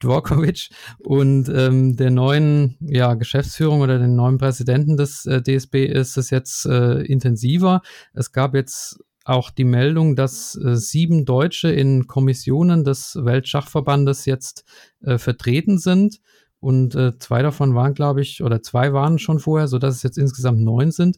Dvorkovic 0.04 0.70
und 1.00 1.50
ähm, 1.50 1.96
der 1.96 2.12
neuen 2.12 2.78
ja, 2.82 3.14
Geschäftsführung 3.14 3.82
oder 3.82 4.00
den 4.00 4.16
neuen 4.16 4.38
Präsidenten 4.38 4.98
des 4.98 5.26
äh, 5.26 5.42
DSB 5.42 5.86
ist 5.86 6.18
es 6.18 6.30
jetzt 6.30 6.66
äh, 6.66 7.02
intensiver. 7.04 7.82
Es 8.14 8.32
gab 8.32 8.54
jetzt 8.54 9.00
auch 9.24 9.50
die 9.52 9.64
Meldung, 9.64 10.16
dass 10.16 10.56
äh, 10.56 10.76
sieben 10.76 11.26
Deutsche 11.26 11.70
in 11.70 12.08
Kommissionen 12.08 12.84
des 12.84 13.16
Weltschachverbandes 13.16 14.26
jetzt 14.26 14.66
äh, 15.02 15.18
vertreten 15.18 15.78
sind. 15.78 16.20
Und 16.60 16.96
äh, 16.96 17.18
zwei 17.20 17.42
davon 17.42 17.76
waren, 17.76 17.94
glaube 17.94 18.22
ich, 18.22 18.42
oder 18.42 18.62
zwei 18.62 18.94
waren 18.94 19.20
schon 19.20 19.40
vorher, 19.40 19.68
sodass 19.68 19.98
es 19.98 20.04
jetzt 20.04 20.18
insgesamt 20.18 20.62
neun 20.62 20.92
sind. 20.92 21.18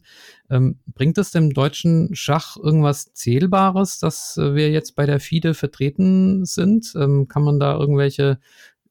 Ähm, 0.50 0.80
bringt 0.86 1.18
es 1.18 1.30
dem 1.30 1.52
deutschen 1.52 2.16
Schach 2.16 2.56
irgendwas 2.56 3.12
Zählbares, 3.12 4.00
dass 4.00 4.36
äh, 4.38 4.54
wir 4.54 4.70
jetzt 4.72 4.96
bei 4.96 5.06
der 5.06 5.20
FIDE 5.20 5.54
vertreten 5.54 6.44
sind? 6.44 6.92
Ähm, 6.96 7.28
kann 7.28 7.44
man 7.44 7.60
da 7.60 7.78
irgendwelche 7.78 8.40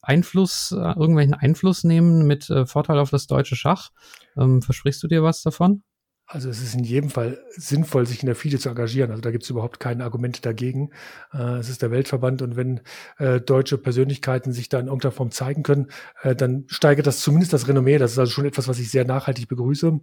Einfluss, 0.02 0.72
äh, 0.72 0.76
irgendwelchen 0.76 1.34
Einfluss 1.34 1.84
nehmen 1.84 2.26
mit 2.26 2.50
äh, 2.50 2.66
Vorteil 2.66 3.00
auf 3.00 3.10
das 3.10 3.28
deutsche 3.28 3.58
Schach? 3.58 3.90
Ähm, 4.38 4.62
versprichst 4.62 5.04
du 5.04 5.08
dir 5.08 5.24
was 5.24 5.42
davon? 5.42 5.84
Also 6.28 6.50
es 6.50 6.60
ist 6.60 6.74
in 6.74 6.84
jedem 6.84 7.12
Fall 7.12 7.40
sinnvoll, 7.52 8.08
sich 8.08 8.24
in 8.24 8.26
der 8.26 8.36
FIDE 8.36 8.58
zu 8.58 8.70
engagieren. 8.70 9.12
Also 9.12 9.22
da 9.22 9.30
gibt 9.30 9.44
es 9.44 9.50
überhaupt 9.52 9.80
keine 9.80 10.04
Argumente 10.04 10.42
dagegen. 10.42 10.90
Äh, 11.32 11.58
es 11.60 11.70
ist 11.70 11.84
der 11.84 11.92
Weltverband 11.92 12.42
und 12.42 12.56
wenn 12.56 12.82
äh, 13.20 13.40
deutsche 13.40 13.78
Persönlichkeiten 13.78 14.52
sich 14.52 14.68
da 14.68 14.80
in 14.80 14.88
irgendeiner 14.88 15.12
Form 15.12 15.30
zeigen 15.30 15.62
können, 15.62 15.88
äh, 16.24 16.36
dann 16.36 16.64
steigert 16.68 17.06
das 17.06 17.20
zumindest 17.20 17.54
das 17.54 17.68
Renommee. 17.68 18.00
Das 18.00 18.14
ist 18.14 18.18
also 18.20 18.32
schon 18.32 18.46
etwas, 18.46 18.68
was 18.68 18.80
ich 18.80 18.90
sehr 18.90 19.06
nachhaltig 19.06 19.48
begrüße. 19.48 20.00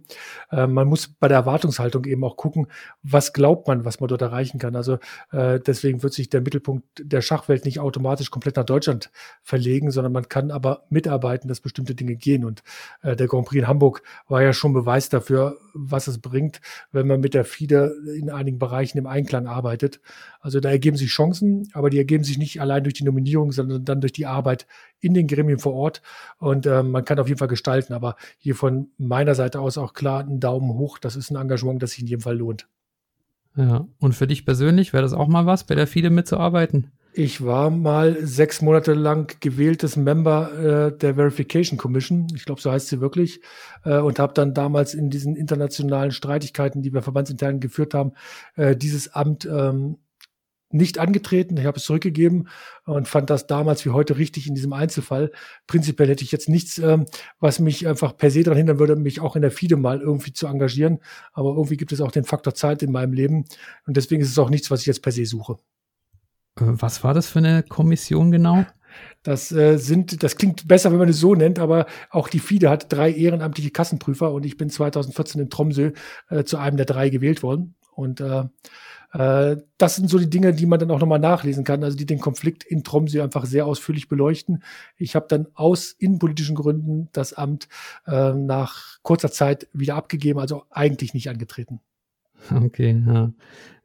Äh, 0.51 0.67
man 0.67 0.87
muss 0.87 1.09
bei 1.09 1.27
der 1.27 1.39
Erwartungshaltung 1.39 2.05
eben 2.05 2.23
auch 2.23 2.37
gucken, 2.37 2.67
was 3.01 3.33
glaubt 3.33 3.67
man, 3.67 3.83
was 3.83 3.99
man 3.99 4.07
dort 4.07 4.21
erreichen 4.21 4.59
kann. 4.59 4.77
Also 4.77 4.99
äh, 5.33 5.59
deswegen 5.59 6.03
wird 6.03 6.13
sich 6.13 6.29
der 6.29 6.39
Mittelpunkt 6.39 6.85
der 6.99 7.21
Schachwelt 7.21 7.65
nicht 7.65 7.81
automatisch 7.81 8.31
komplett 8.31 8.55
nach 8.55 8.65
Deutschland 8.65 9.11
verlegen, 9.41 9.91
sondern 9.91 10.13
man 10.13 10.29
kann 10.29 10.51
aber 10.51 10.85
mitarbeiten, 10.89 11.49
dass 11.49 11.59
bestimmte 11.59 11.95
Dinge 11.95 12.15
gehen. 12.15 12.45
Und 12.45 12.63
äh, 13.01 13.17
der 13.17 13.27
Grand 13.27 13.45
Prix 13.45 13.59
in 13.59 13.67
Hamburg 13.67 14.03
war 14.29 14.41
ja 14.41 14.53
schon 14.53 14.71
Beweis 14.71 15.09
dafür, 15.09 15.57
was 15.73 16.07
es 16.07 16.12
es 16.13 16.21
bringt, 16.21 16.61
wenn 16.91 17.07
man 17.07 17.19
mit 17.19 17.33
der 17.33 17.45
FIDE 17.45 17.93
in 18.17 18.29
einigen 18.29 18.59
Bereichen 18.59 18.97
im 18.97 19.07
Einklang 19.07 19.47
arbeitet. 19.47 19.99
Also 20.39 20.59
da 20.59 20.69
ergeben 20.69 20.97
sich 20.97 21.09
Chancen, 21.09 21.69
aber 21.73 21.89
die 21.89 21.97
ergeben 21.97 22.23
sich 22.23 22.37
nicht 22.37 22.61
allein 22.61 22.83
durch 22.83 22.93
die 22.93 23.03
Nominierung, 23.03 23.51
sondern 23.51 23.85
dann 23.85 24.01
durch 24.01 24.13
die 24.13 24.25
Arbeit 24.25 24.67
in 24.99 25.13
den 25.13 25.27
Gremien 25.27 25.59
vor 25.59 25.73
Ort. 25.73 26.01
Und 26.37 26.65
äh, 26.65 26.83
man 26.83 27.05
kann 27.05 27.19
auf 27.19 27.27
jeden 27.27 27.39
Fall 27.39 27.47
gestalten. 27.47 27.93
Aber 27.93 28.15
hier 28.37 28.55
von 28.55 28.89
meiner 28.97 29.35
Seite 29.35 29.59
aus 29.59 29.77
auch 29.77 29.93
klar 29.93 30.21
einen 30.21 30.39
Daumen 30.39 30.73
hoch. 30.73 30.97
Das 30.99 31.15
ist 31.15 31.31
ein 31.31 31.35
Engagement, 31.35 31.81
das 31.83 31.91
sich 31.91 32.01
in 32.01 32.07
jedem 32.07 32.21
Fall 32.21 32.37
lohnt. 32.37 32.67
Ja, 33.55 33.87
und 33.99 34.13
für 34.13 34.27
dich 34.27 34.45
persönlich 34.45 34.93
wäre 34.93 35.03
das 35.03 35.13
auch 35.13 35.27
mal 35.27 35.45
was, 35.45 35.65
bei 35.65 35.75
der 35.75 35.87
FIDE 35.87 36.09
mitzuarbeiten? 36.09 36.91
Ich 37.15 37.45
war 37.45 37.69
mal 37.69 38.17
sechs 38.25 38.63
Monate 38.63 38.93
lang 38.95 39.35
gewähltes 39.39 39.95
Member 39.95 40.87
äh, 40.87 40.97
der 40.97 41.13
Verification 41.13 41.77
Commission, 41.77 42.25
ich 42.35 42.43
glaube, 42.45 42.59
so 42.59 42.71
heißt 42.71 42.87
sie 42.87 43.01
wirklich, 43.01 43.39
äh, 43.85 43.99
und 43.99 44.17
habe 44.17 44.33
dann 44.33 44.55
damals 44.55 44.95
in 44.95 45.11
diesen 45.11 45.35
internationalen 45.35 46.11
Streitigkeiten, 46.11 46.81
die 46.81 46.91
wir 46.91 47.03
verbandsintern 47.03 47.59
geführt 47.59 47.93
haben, 47.93 48.13
äh, 48.55 48.75
dieses 48.75 49.13
Amt 49.13 49.45
ähm, 49.45 49.97
nicht 50.71 50.97
angetreten. 50.97 51.55
Ich 51.57 51.65
habe 51.65 51.77
es 51.77 51.83
zurückgegeben 51.83 52.47
und 52.85 53.07
fand 53.07 53.29
das 53.29 53.45
damals 53.45 53.85
wie 53.85 53.91
heute 53.91 54.17
richtig 54.17 54.47
in 54.47 54.55
diesem 54.55 54.73
Einzelfall. 54.73 55.31
Prinzipiell 55.67 56.09
hätte 56.09 56.23
ich 56.23 56.31
jetzt 56.31 56.49
nichts, 56.49 56.79
ähm, 56.79 57.05
was 57.39 57.59
mich 57.59 57.87
einfach 57.87 58.17
per 58.17 58.31
se 58.31 58.41
daran 58.41 58.57
hindern 58.57 58.79
würde, 58.79 58.95
mich 58.95 59.21
auch 59.21 59.35
in 59.35 59.43
der 59.43 59.51
FIDE 59.51 59.77
mal 59.77 60.01
irgendwie 60.01 60.33
zu 60.33 60.47
engagieren. 60.47 60.97
Aber 61.31 61.51
irgendwie 61.51 61.77
gibt 61.77 61.91
es 61.91 62.01
auch 62.01 62.11
den 62.11 62.23
Faktor 62.23 62.55
Zeit 62.55 62.81
in 62.81 62.91
meinem 62.91 63.13
Leben 63.13 63.45
und 63.85 63.97
deswegen 63.97 64.23
ist 64.23 64.31
es 64.31 64.39
auch 64.39 64.49
nichts, 64.49 64.71
was 64.71 64.81
ich 64.81 64.87
jetzt 64.87 65.03
per 65.03 65.11
se 65.11 65.27
suche. 65.27 65.59
Äh, 66.59 66.63
was 66.65 67.03
war 67.03 67.13
das 67.13 67.27
für 67.27 67.39
eine 67.39 67.63
Kommission 67.63 68.31
genau? 68.31 68.65
Das 69.23 69.51
äh, 69.51 69.77
sind, 69.77 70.21
das 70.23 70.35
klingt 70.35 70.67
besser, 70.67 70.91
wenn 70.91 70.99
man 70.99 71.09
es 71.09 71.19
so 71.19 71.33
nennt, 71.33 71.57
aber 71.57 71.87
auch 72.09 72.27
die 72.27 72.39
FIDE 72.39 72.69
hat 72.69 72.91
drei 72.91 73.11
ehrenamtliche 73.11 73.71
Kassenprüfer 73.71 74.31
und 74.31 74.45
ich 74.45 74.57
bin 74.57 74.69
2014 74.69 75.41
in 75.41 75.49
Tromsø 75.49 75.91
äh, 76.29 76.43
zu 76.43 76.57
einem 76.57 76.77
der 76.77 76.85
drei 76.85 77.09
gewählt 77.09 77.41
worden. 77.41 77.75
Und 77.95 78.21
äh, 78.21 78.45
äh, 79.13 79.57
das 79.77 79.95
sind 79.95 80.09
so 80.09 80.17
die 80.17 80.29
Dinge, 80.29 80.53
die 80.53 80.65
man 80.65 80.79
dann 80.79 80.91
auch 80.91 80.99
nochmal 80.99 81.19
nachlesen 81.19 81.63
kann, 81.63 81.83
also 81.83 81.95
die 81.95 82.05
den 82.05 82.19
Konflikt 82.19 82.63
in 82.63 82.83
Tromsø 82.83 83.21
einfach 83.23 83.45
sehr 83.45 83.65
ausführlich 83.65 84.07
beleuchten. 84.07 84.63
Ich 84.97 85.15
habe 85.15 85.27
dann 85.29 85.47
aus 85.53 85.91
innenpolitischen 85.91 86.55
Gründen 86.55 87.09
das 87.13 87.33
Amt 87.33 87.67
äh, 88.07 88.33
nach 88.33 88.97
kurzer 89.03 89.31
Zeit 89.31 89.67
wieder 89.71 89.95
abgegeben, 89.95 90.39
also 90.39 90.63
eigentlich 90.69 91.13
nicht 91.13 91.29
angetreten. 91.29 91.79
Okay, 92.51 93.01
ja. 93.07 93.31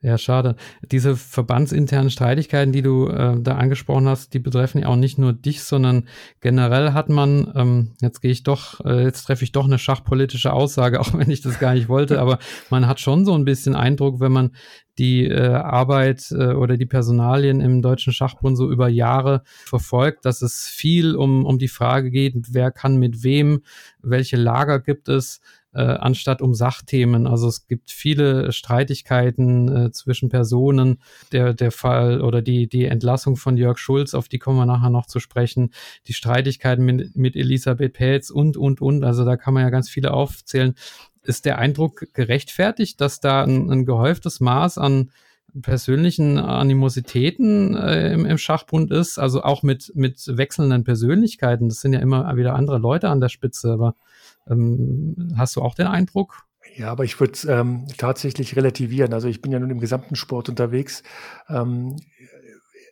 Ja, 0.01 0.17
schade. 0.17 0.55
Diese 0.93 1.17
verbandsinternen 1.17 2.11
Streitigkeiten, 2.11 2.71
die 2.71 2.83
du 2.83 3.09
äh, 3.09 3.35
da 3.41 3.57
angesprochen 3.57 4.09
hast, 4.09 4.33
die 4.33 4.39
betreffen 4.39 4.83
ja 4.83 4.87
auch 4.87 4.95
nicht 4.95 5.19
nur 5.19 5.33
dich, 5.33 5.65
sondern 5.65 6.07
generell 6.41 6.93
hat 6.93 7.09
man, 7.09 7.53
ähm, 7.57 7.95
jetzt 8.01 8.21
gehe 8.21 8.31
ich 8.31 8.45
doch, 8.45 8.79
äh, 8.85 9.03
jetzt 9.03 9.25
treffe 9.25 9.43
ich 9.43 9.51
doch 9.51 9.65
eine 9.65 9.79
schachpolitische 9.79 10.53
Aussage, 10.53 11.01
auch 11.01 11.15
wenn 11.15 11.31
ich 11.31 11.41
das 11.41 11.59
gar 11.59 11.75
nicht 11.75 11.89
wollte, 11.89 12.21
aber 12.21 12.39
man 12.71 12.87
hat 12.87 13.01
schon 13.01 13.25
so 13.25 13.35
ein 13.35 13.45
bisschen 13.45 13.75
Eindruck, 13.75 14.21
wenn 14.21 14.31
man 14.31 14.53
die 14.99 15.25
äh, 15.27 15.49
Arbeit 15.49 16.31
äh, 16.31 16.53
oder 16.53 16.77
die 16.77 16.87
Personalien 16.87 17.61
im 17.61 17.83
Deutschen 17.83 18.13
Schachbund 18.13 18.57
so 18.57 18.71
über 18.71 18.89
Jahre 18.89 19.43
verfolgt, 19.65 20.25
dass 20.25 20.43
es 20.43 20.69
viel 20.69 21.17
um, 21.17 21.45
um 21.45 21.59
die 21.59 21.69
Frage 21.69 22.13
geht, 22.13 22.35
wer 22.53 22.71
kann 22.71 22.99
mit 22.99 23.25
wem, 23.25 23.63
welche 24.01 24.37
Lager 24.37 24.79
gibt 24.79 25.09
es, 25.09 25.41
äh, 25.75 25.81
anstatt 25.81 26.43
um 26.43 26.55
Sachthemen. 26.55 27.27
Also 27.27 27.49
es 27.49 27.67
gibt 27.67 27.91
viele 27.91 28.53
Streitigkeiten 28.53 29.87
äh, 29.87 29.91
zwischen 29.93 30.29
Personen. 30.29 31.01
Der, 31.33 31.55
der 31.55 31.71
Fall 31.71 32.21
oder 32.21 32.43
die, 32.43 32.69
die 32.69 32.87
Entlassung 32.87 33.37
von 33.37 33.57
Jörg 33.57 33.79
Schulz, 33.79 34.15
auf 34.15 34.29
die 34.29 34.39
kommen 34.39 34.59
wir 34.59 34.67
nachher 34.67 34.91
noch 34.91 35.07
zu 35.07 35.21
sprechen. 35.21 35.71
Die 36.07 36.15
Streitigkeiten 36.15 36.85
mit, 36.85 37.17
mit 37.17 37.37
Elisabeth 37.37 37.93
Pelz 37.93 38.31
und, 38.31 38.57
und, 38.57 38.81
und. 38.81 39.05
Also 39.05 39.25
da 39.25 39.37
kann 39.37 39.55
man 39.55 39.63
ja 39.63 39.71
ganz 39.71 39.89
viele 39.89 40.13
aufzählen. 40.13 40.75
Ist 41.23 41.45
der 41.45 41.59
Eindruck 41.59 42.07
gerechtfertigt, 42.15 43.01
dass 43.01 43.21
da 43.21 43.45
ein, 43.45 43.71
ein 43.71 43.85
gehäuftes 43.85 44.41
Maß 44.41 44.79
an 44.79 45.11
persönlichen 45.63 46.39
Animositäten 46.39 47.75
äh, 47.75 48.13
im, 48.13 48.27
im, 48.27 48.39
Schachbund 48.39 48.91
ist, 48.91 49.19
also 49.19 49.43
auch 49.43 49.63
mit, 49.63 49.93
mit 49.95 50.23
wechselnden 50.37 50.85
Persönlichkeiten. 50.85 51.69
Das 51.69 51.81
sind 51.81 51.95
ja 51.95 52.01
immer 52.01 52.37
wieder 52.37 52.55
andere 52.55 52.79
Leute 52.79 53.09
an 53.09 53.21
der 53.21 53.29
Spitze, 53.29 53.73
aber 53.73 53.95
ähm, 54.51 55.35
hast 55.37 55.57
du 55.57 55.63
auch 55.63 55.75
den 55.75 55.87
Eindruck? 55.87 56.45
Ja, 56.77 56.91
aber 56.91 57.05
ich 57.05 57.19
würde 57.19 57.33
es 57.33 57.45
ähm, 57.45 57.87
tatsächlich 57.97 58.57
relativieren. 58.57 59.13
Also 59.13 59.29
ich 59.29 59.41
bin 59.41 59.53
ja 59.53 59.59
nun 59.59 59.71
im 59.71 59.81
gesamten 59.81 60.17
Sport 60.17 60.49
unterwegs. 60.49 61.03
Ähm, 61.49 61.97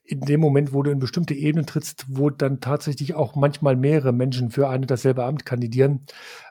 in 0.05 0.21
dem 0.21 0.40
Moment, 0.40 0.73
wo 0.73 0.83
du 0.83 0.90
in 0.90 0.99
bestimmte 0.99 1.35
Ebenen 1.35 1.66
trittst, 1.66 2.07
wo 2.09 2.31
dann 2.31 2.61
tatsächlich 2.61 3.14
auch 3.14 3.35
manchmal 3.35 3.77
mehrere 3.77 4.12
Menschen 4.12 4.51
für 4.51 4.69
ein 4.69 4.83
und 4.83 4.90
dasselbe 4.90 5.25
Amt 5.25 5.45
kandidieren, 5.45 6.07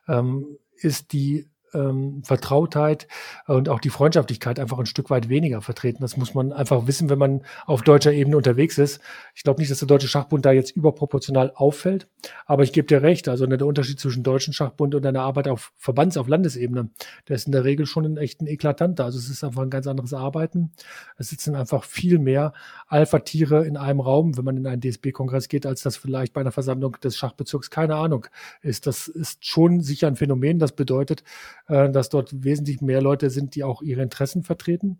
ähm, 0.07 0.57
ist 0.75 1.13
die 1.13 1.47
ähm, 1.75 2.21
Vertrautheit 2.23 3.07
und 3.47 3.69
auch 3.69 3.79
die 3.79 3.89
Freundschaftlichkeit 3.89 4.59
einfach 4.59 4.79
ein 4.79 4.85
Stück 4.85 5.09
weit 5.09 5.29
weniger 5.29 5.61
vertreten. 5.61 6.01
Das 6.01 6.17
muss 6.17 6.33
man 6.33 6.53
einfach 6.53 6.87
wissen, 6.87 7.09
wenn 7.09 7.19
man 7.19 7.41
auf 7.65 7.81
deutscher 7.81 8.13
Ebene 8.13 8.37
unterwegs 8.37 8.77
ist. 8.77 9.01
Ich 9.35 9.43
glaube 9.43 9.59
nicht, 9.59 9.71
dass 9.71 9.79
der 9.79 9.87
Deutsche 9.87 10.07
Schachbund 10.07 10.45
da 10.45 10.51
jetzt 10.51 10.71
überproportional 10.71 11.51
auffällt, 11.55 12.07
aber 12.45 12.63
ich 12.63 12.73
gebe 12.73 12.87
dir 12.87 13.01
recht. 13.01 13.27
Also 13.27 13.45
der 13.45 13.67
Unterschied 13.67 13.99
zwischen 13.99 14.23
Deutschen 14.23 14.53
Schachbund 14.53 14.95
und 14.95 15.05
einer 15.05 15.21
Arbeit 15.21 15.47
auf 15.47 15.73
Verbands-, 15.77 16.17
auf 16.17 16.27
Landesebene, 16.27 16.89
der 17.27 17.35
ist 17.35 17.45
in 17.45 17.51
der 17.51 17.63
Regel 17.63 17.85
schon 17.85 18.05
ein 18.05 18.17
echt 18.17 18.41
ein 18.41 18.47
eklatanter. 18.47 19.05
Also 19.05 19.19
es 19.19 19.29
ist 19.29 19.43
einfach 19.43 19.61
ein 19.61 19.69
ganz 19.69 19.87
anderes 19.87 20.13
Arbeiten. 20.13 20.71
Es 21.17 21.29
sitzen 21.29 21.55
einfach 21.55 21.83
viel 21.83 22.19
mehr 22.19 22.53
Alpha-Tiere 22.87 23.65
in 23.65 23.77
einem 23.77 23.99
Raum, 23.99 24.37
wenn 24.37 24.45
man 24.45 24.57
in 24.57 24.67
einen 24.67 24.81
DSB-Kongress 24.81 25.47
geht, 25.47 25.65
als 25.65 25.81
das 25.81 25.97
vielleicht 25.97 26.33
bei 26.33 26.41
einer 26.41 26.51
Versammlung 26.51 26.97
des 27.03 27.17
Schachbezirks, 27.17 27.69
keine 27.69 27.95
Ahnung, 27.95 28.27
ist. 28.61 28.87
Das 28.87 29.07
ist 29.07 29.45
schon 29.45 29.81
sicher 29.81 30.07
ein 30.07 30.15
Phänomen. 30.15 30.59
Das 30.59 30.73
bedeutet, 30.73 31.23
äh, 31.67 31.89
dass 31.89 32.09
dort 32.09 32.43
wesentlich 32.43 32.81
mehr 32.81 33.01
Leute 33.01 33.29
sind, 33.29 33.55
die 33.55 33.63
auch 33.63 33.81
ihre 33.81 34.01
Interessen 34.01 34.43
vertreten. 34.43 34.99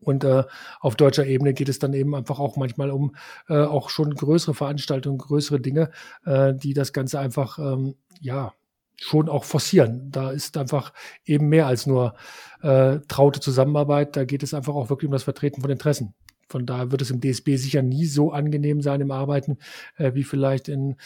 Und 0.00 0.24
äh, 0.24 0.44
auf 0.80 0.96
deutscher 0.96 1.26
Ebene 1.26 1.54
geht 1.54 1.68
es 1.68 1.78
dann 1.78 1.92
eben 1.92 2.14
einfach 2.14 2.40
auch 2.40 2.56
manchmal 2.56 2.90
um 2.90 3.14
äh, 3.48 3.54
auch 3.58 3.88
schon 3.88 4.14
größere 4.14 4.54
Veranstaltungen, 4.54 5.18
größere 5.18 5.60
Dinge, 5.60 5.90
äh, 6.24 6.54
die 6.54 6.74
das 6.74 6.92
Ganze 6.92 7.20
einfach, 7.20 7.58
ähm, 7.58 7.94
ja, 8.20 8.52
schon 8.96 9.28
auch 9.28 9.44
forcieren. 9.44 10.10
Da 10.10 10.30
ist 10.30 10.56
einfach 10.56 10.92
eben 11.24 11.48
mehr 11.48 11.66
als 11.66 11.86
nur 11.86 12.14
äh, 12.62 12.98
traute 13.08 13.40
Zusammenarbeit. 13.40 14.16
Da 14.16 14.24
geht 14.24 14.42
es 14.42 14.54
einfach 14.54 14.74
auch 14.74 14.90
wirklich 14.90 15.08
um 15.08 15.12
das 15.12 15.24
Vertreten 15.24 15.60
von 15.60 15.70
Interessen. 15.70 16.14
Von 16.48 16.66
daher 16.66 16.90
wird 16.92 17.00
es 17.00 17.10
im 17.10 17.20
DSB 17.20 17.56
sicher 17.56 17.82
nie 17.82 18.04
so 18.04 18.30
angenehm 18.30 18.82
sein 18.82 19.00
im 19.00 19.10
Arbeiten, 19.10 19.58
äh, 19.96 20.14
wie 20.14 20.22
vielleicht 20.22 20.68
in 20.68 20.96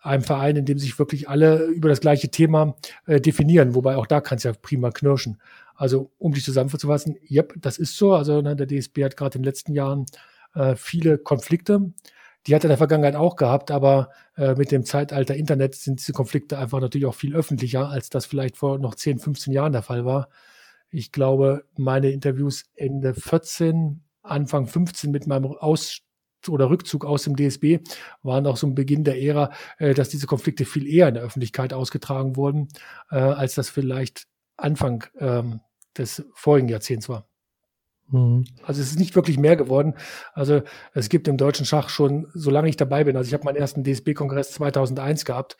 einem 0.00 0.22
Verein, 0.22 0.56
in 0.56 0.64
dem 0.64 0.78
sich 0.78 0.98
wirklich 0.98 1.28
alle 1.28 1.64
über 1.66 1.88
das 1.88 2.00
gleiche 2.00 2.30
Thema 2.30 2.76
äh, 3.06 3.20
definieren, 3.20 3.74
wobei 3.74 3.96
auch 3.96 4.06
da 4.06 4.20
kann 4.20 4.38
es 4.38 4.44
ja 4.44 4.52
prima 4.52 4.90
knirschen. 4.90 5.40
Also 5.74 6.10
um 6.18 6.32
dich 6.32 6.44
zusammenzufassen, 6.44 7.16
yep, 7.30 7.54
das 7.56 7.78
ist 7.78 7.96
so. 7.96 8.14
Also 8.14 8.40
ne, 8.42 8.56
der 8.56 8.66
DSB 8.66 9.04
hat 9.04 9.16
gerade 9.16 9.36
in 9.36 9.42
den 9.42 9.48
letzten 9.48 9.72
Jahren 9.72 10.06
äh, 10.54 10.74
viele 10.76 11.18
Konflikte. 11.18 11.92
Die 12.46 12.54
hat 12.54 12.62
er 12.62 12.66
in 12.66 12.70
der 12.70 12.78
Vergangenheit 12.78 13.16
auch 13.16 13.36
gehabt, 13.36 13.70
aber 13.70 14.10
äh, 14.36 14.54
mit 14.54 14.72
dem 14.72 14.84
Zeitalter 14.84 15.36
Internet 15.36 15.74
sind 15.74 16.00
diese 16.00 16.12
Konflikte 16.12 16.58
einfach 16.58 16.80
natürlich 16.80 17.06
auch 17.06 17.14
viel 17.14 17.36
öffentlicher, 17.36 17.88
als 17.88 18.08
das 18.08 18.24
vielleicht 18.24 18.56
vor 18.56 18.78
noch 18.78 18.94
10, 18.94 19.18
15 19.18 19.52
Jahren 19.52 19.72
der 19.72 19.82
Fall 19.82 20.04
war. 20.04 20.28
Ich 20.90 21.12
glaube, 21.12 21.64
meine 21.76 22.10
Interviews 22.10 22.64
Ende 22.74 23.14
14, 23.14 24.02
Anfang 24.22 24.66
15 24.66 25.10
mit 25.10 25.26
meinem 25.26 25.46
Aus 25.46 26.00
oder 26.48 26.70
Rückzug 26.70 27.04
aus 27.04 27.24
dem 27.24 27.36
DSB 27.36 27.80
waren 28.22 28.46
auch 28.46 28.56
so 28.56 28.66
ein 28.66 28.74
Beginn 28.74 29.04
der 29.04 29.20
Ära, 29.20 29.50
äh, 29.78 29.94
dass 29.94 30.08
diese 30.08 30.26
Konflikte 30.26 30.64
viel 30.64 30.86
eher 30.86 31.08
in 31.08 31.14
der 31.14 31.22
Öffentlichkeit 31.22 31.72
ausgetragen 31.72 32.36
wurden, 32.36 32.68
äh, 33.10 33.16
als 33.16 33.54
das 33.54 33.68
vielleicht 33.68 34.26
Anfang 34.56 35.04
ähm, 35.18 35.60
des 35.96 36.24
vorigen 36.34 36.68
Jahrzehnts 36.68 37.08
war. 37.08 37.26
Mhm. 38.10 38.44
Also 38.62 38.80
es 38.80 38.90
ist 38.90 38.98
nicht 38.98 39.14
wirklich 39.16 39.38
mehr 39.38 39.56
geworden. 39.56 39.94
Also 40.32 40.62
es 40.94 41.08
gibt 41.08 41.28
im 41.28 41.36
deutschen 41.36 41.66
Schach 41.66 41.88
schon, 41.88 42.26
solange 42.34 42.68
ich 42.68 42.76
dabei 42.76 43.04
bin, 43.04 43.16
also 43.16 43.28
ich 43.28 43.34
habe 43.34 43.44
meinen 43.44 43.56
ersten 43.56 43.84
DSB-Kongress 43.84 44.52
2001 44.52 45.24
gehabt, 45.24 45.56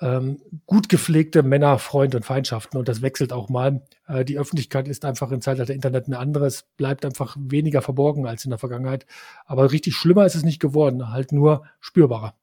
ähm, 0.00 0.40
gut 0.66 0.88
gepflegte 0.88 1.42
Männer, 1.42 1.78
Freund 1.78 2.14
und 2.14 2.24
Feindschaften 2.24 2.78
und 2.78 2.88
das 2.88 3.02
wechselt 3.02 3.32
auch 3.32 3.48
mal. 3.48 3.82
Äh, 4.06 4.24
die 4.24 4.38
Öffentlichkeit 4.38 4.88
ist 4.88 5.04
einfach 5.04 5.32
im 5.32 5.40
Zeitalter 5.40 5.74
Internet 5.74 6.06
eine 6.06 6.18
andere. 6.18 6.46
Es 6.46 6.64
bleibt 6.76 7.04
einfach 7.04 7.36
weniger 7.38 7.82
verborgen 7.82 8.26
als 8.26 8.44
in 8.44 8.50
der 8.50 8.58
Vergangenheit. 8.58 9.06
Aber 9.44 9.72
richtig 9.72 9.96
schlimmer 9.96 10.24
ist 10.24 10.36
es 10.36 10.44
nicht 10.44 10.60
geworden, 10.60 11.10
halt 11.10 11.32
nur 11.32 11.64
spürbarer. 11.80 12.34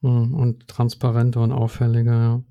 Mhm. 0.00 0.34
Und 0.34 0.68
transparenter 0.68 1.40
und 1.40 1.52
auffälliger, 1.52 2.12
ja. 2.12 2.42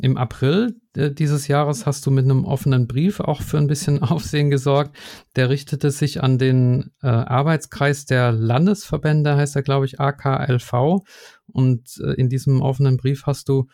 Im 0.00 0.16
April 0.16 0.80
äh, 0.96 1.10
dieses 1.10 1.48
Jahres 1.48 1.86
hast 1.86 2.06
du 2.06 2.10
mit 2.10 2.24
einem 2.24 2.44
offenen 2.44 2.86
Brief 2.86 3.20
auch 3.20 3.42
für 3.42 3.58
ein 3.58 3.66
bisschen 3.66 4.02
Aufsehen 4.02 4.50
gesorgt. 4.50 4.96
Der 5.36 5.50
richtete 5.50 5.90
sich 5.90 6.22
an 6.22 6.38
den 6.38 6.92
äh, 7.02 7.08
Arbeitskreis 7.08 8.06
der 8.06 8.32
Landesverbände, 8.32 9.36
heißt 9.36 9.56
er, 9.56 9.62
glaube 9.62 9.86
ich, 9.86 10.00
AKLV. 10.00 11.02
Und 11.46 12.00
äh, 12.02 12.12
in 12.14 12.28
diesem 12.28 12.62
offenen 12.62 12.96
Brief 12.96 13.26
hast 13.26 13.48
du 13.48 13.68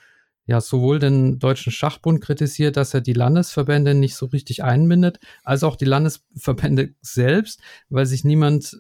ja 0.49 0.63
sowohl 0.63 0.99
den 0.99 1.39
Deutschen 1.39 1.71
Schachbund 1.71 2.23
kritisiert, 2.23 2.79
dass 2.79 2.95
er 2.95 3.03
die 3.03 3.13
Landesverbände 3.13 3.95
nicht 3.95 4.17
so 4.17 4.27
richtig 4.27 4.65
einbindet, 4.65 5.21
als 5.45 5.63
auch 5.63 5.77
die 5.77 5.85
Landesverbände 5.85 6.95
selbst, 7.03 7.61
weil 7.91 8.07
sich 8.07 8.25
niemand 8.25 8.79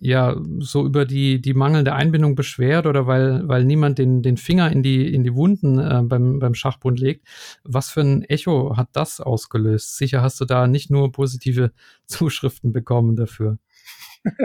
ja 0.00 0.34
so 0.60 0.86
über 0.86 1.04
die, 1.04 1.42
die 1.42 1.52
mangelnde 1.52 1.92
Einbindung 1.92 2.36
beschwert 2.36 2.86
oder 2.86 3.06
weil, 3.06 3.46
weil 3.46 3.64
niemand 3.64 3.98
den, 3.98 4.22
den 4.22 4.38
Finger 4.38 4.72
in 4.72 4.82
die, 4.82 5.12
in 5.12 5.24
die 5.24 5.34
Wunden 5.34 5.78
äh, 5.78 6.00
beim, 6.02 6.38
beim 6.38 6.54
Schachbund 6.54 6.98
legt. 6.98 7.28
Was 7.64 7.90
für 7.90 8.00
ein 8.00 8.22
Echo 8.22 8.78
hat 8.78 8.88
das 8.94 9.20
ausgelöst? 9.20 9.98
Sicher 9.98 10.22
hast 10.22 10.40
du 10.40 10.46
da 10.46 10.66
nicht 10.66 10.90
nur 10.90 11.12
positive 11.12 11.72
Zuschriften 12.06 12.72
bekommen 12.72 13.14
dafür. 13.14 13.58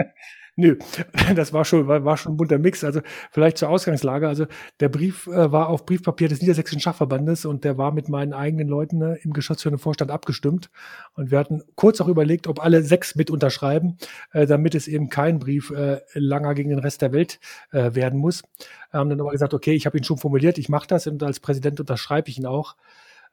Nö, 0.56 0.76
das 1.34 1.52
war 1.52 1.64
schon, 1.64 1.86
war, 1.86 2.04
war 2.04 2.16
schon 2.16 2.32
ein 2.32 2.36
bunter 2.36 2.58
Mix. 2.58 2.84
Also 2.84 3.00
vielleicht 3.30 3.58
zur 3.58 3.68
Ausgangslage. 3.68 4.28
Also 4.28 4.46
der 4.80 4.88
Brief 4.88 5.26
äh, 5.26 5.52
war 5.52 5.68
auf 5.68 5.86
Briefpapier 5.86 6.28
des 6.28 6.40
Niedersächsischen 6.40 6.80
Schachverbandes 6.80 7.44
und 7.44 7.64
der 7.64 7.78
war 7.78 7.92
mit 7.92 8.08
meinen 8.08 8.32
eigenen 8.32 8.68
Leuten 8.68 9.02
äh, 9.02 9.16
im 9.22 9.32
geschäftsführenden 9.32 9.80
Vorstand 9.80 10.10
abgestimmt. 10.10 10.70
Und 11.14 11.30
wir 11.30 11.38
hatten 11.38 11.62
kurz 11.74 12.00
auch 12.00 12.08
überlegt, 12.08 12.46
ob 12.46 12.62
alle 12.62 12.82
sechs 12.82 13.14
mit 13.14 13.30
unterschreiben, 13.30 13.96
äh, 14.32 14.46
damit 14.46 14.74
es 14.74 14.88
eben 14.88 15.08
kein 15.08 15.38
Brief 15.38 15.70
äh, 15.70 16.00
langer 16.14 16.54
gegen 16.54 16.70
den 16.70 16.78
Rest 16.78 17.02
der 17.02 17.12
Welt 17.12 17.40
äh, 17.72 17.94
werden 17.94 18.18
muss. 18.18 18.42
Wir 18.90 19.00
haben 19.00 19.10
dann 19.10 19.20
aber 19.20 19.30
gesagt, 19.30 19.54
okay, 19.54 19.72
ich 19.72 19.86
habe 19.86 19.98
ihn 19.98 20.04
schon 20.04 20.18
formuliert, 20.18 20.58
ich 20.58 20.68
mache 20.68 20.86
das 20.86 21.06
und 21.06 21.22
als 21.22 21.40
Präsident 21.40 21.80
unterschreibe 21.80 22.28
ich 22.28 22.38
ihn 22.38 22.46
auch. 22.46 22.76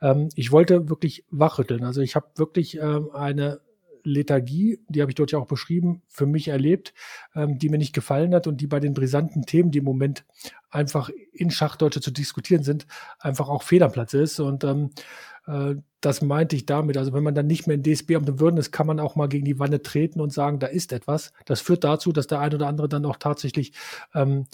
Ähm, 0.01 0.29
ich 0.35 0.51
wollte 0.51 0.89
wirklich 0.89 1.25
wachrütteln. 1.29 1.83
Also 1.83 2.01
ich 2.01 2.15
habe 2.15 2.27
wirklich 2.35 2.77
ähm, 2.77 3.09
eine 3.13 3.59
Lethargie, 4.07 4.79
die 4.87 5.01
habe 5.01 5.11
ich 5.11 5.15
dort 5.15 5.31
ja 5.31 5.39
auch 5.39 5.47
beschrieben, 5.47 6.01
für 6.07 6.25
mich 6.25 6.47
erlebt, 6.47 6.93
ähm, 7.35 7.59
die 7.59 7.69
mir 7.69 7.77
nicht 7.77 7.93
gefallen 7.93 8.33
hat 8.33 8.47
und 8.47 8.61
die 8.61 8.67
bei 8.67 8.79
den 8.79 8.93
brisanten 8.93 9.43
Themen, 9.43 9.71
die 9.71 9.79
im 9.79 9.85
Moment 9.85 10.25
einfach 10.69 11.09
in 11.33 11.51
Schachdeutsche 11.51 12.01
zu 12.01 12.11
diskutieren 12.11 12.63
sind, 12.63 12.87
einfach 13.19 13.49
auch 13.49 13.63
fehl 13.63 13.87
ist. 14.13 14.39
Und 14.39 14.63
ähm, 14.63 14.91
äh, 15.47 15.75
das 16.01 16.21
meinte 16.21 16.55
ich 16.55 16.65
damit. 16.65 16.97
Also 16.97 17.13
wenn 17.13 17.23
man 17.23 17.35
dann 17.35 17.47
nicht 17.47 17.67
mehr 17.67 17.75
in 17.75 17.83
DSB 17.83 18.15
am 18.15 18.39
Würden 18.39 18.57
ist, 18.57 18.71
kann 18.71 18.87
man 18.87 18.99
auch 18.99 19.15
mal 19.15 19.27
gegen 19.27 19.45
die 19.45 19.59
Wanne 19.59 19.81
treten 19.81 20.21
und 20.21 20.31
sagen, 20.31 20.59
da 20.59 20.67
ist 20.67 20.93
etwas. 20.93 21.33
Das 21.45 21.61
führt 21.61 21.83
dazu, 21.83 22.11
dass 22.11 22.27
der 22.27 22.39
ein 22.39 22.53
oder 22.53 22.67
andere 22.67 22.89
dann 22.89 23.05
auch 23.05 23.17
tatsächlich 23.17 23.73
ähm, 24.13 24.45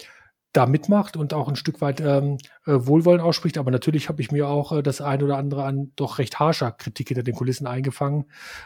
da 0.54 0.68
mitmacht 0.68 1.18
und 1.18 1.34
auch 1.34 1.50
ein 1.50 1.56
Stück 1.56 1.82
weit 1.82 2.00
ähm, 2.00 2.38
äh, 2.66 2.74
Wohlwollen 2.74 3.20
ausspricht. 3.20 3.58
Aber 3.58 3.72
natürlich 3.72 4.08
habe 4.08 4.22
ich 4.22 4.32
mir 4.32 4.48
auch 4.48 4.72
äh, 4.72 4.84
das 4.84 5.02
ein 5.02 5.22
oder 5.24 5.38
andere 5.38 5.66
an 5.66 5.92
doch 5.96 6.20
recht 6.20 6.40
harscher 6.40 6.72
Kritik 6.72 7.08
hinter 7.08 7.24
den 7.24 7.34
Kulissen 7.34 7.66
eingefangen, 7.66 8.26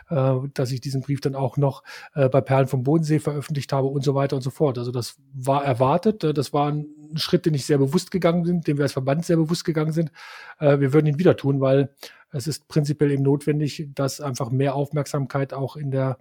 äh, 0.10 0.34
dass 0.54 0.72
ich 0.72 0.82
diesen 0.82 1.02
Brief 1.02 1.22
dann 1.22 1.34
auch 1.34 1.56
noch 1.56 1.84
äh, 2.14 2.28
bei 2.28 2.42
Perlen 2.42 2.68
vom 2.68 2.84
Bodensee 2.84 3.20
veröffentlicht 3.20 3.72
habe 3.72 3.88
und 3.88 4.04
so 4.04 4.16
weiter 4.16 4.36
und 4.36 4.42
so 4.42 4.50
fort. 4.50 4.78
Also 4.78 4.92
das 4.92 5.16
war 5.34 5.64
erwartet. 5.64 6.26
Äh, 6.26 6.34
das 6.34 6.52
war 6.52 6.70
ein 6.70 6.88
Schritt, 7.16 7.46
den 7.46 7.54
ich 7.54 7.66
sehr 7.66 7.78
bewusst 7.78 8.12
gegangen 8.12 8.44
bin, 8.44 8.62
den 8.62 8.78
wir 8.78 8.84
als 8.84 8.94
Verband 8.94 9.26
sehr 9.26 9.38
bewusst 9.38 9.64
gegangen 9.64 9.94
sind. 9.94 10.12
Äh, 10.60 10.80
wir 10.80 10.92
würden 10.92 11.08
ihn 11.08 11.20
wieder 11.20 11.38
tun, 11.38 11.62
weil 11.62 11.90
es 12.32 12.48
ist 12.48 12.68
prinzipiell 12.68 13.12
eben 13.12 13.24
notwendig, 13.24 13.88
dass 13.96 14.20
einfach 14.20 14.52
mehr 14.52 14.76
Aufmerksamkeit 14.76 15.54
auch 15.54 15.78
in 15.78 15.92
der 15.92 16.18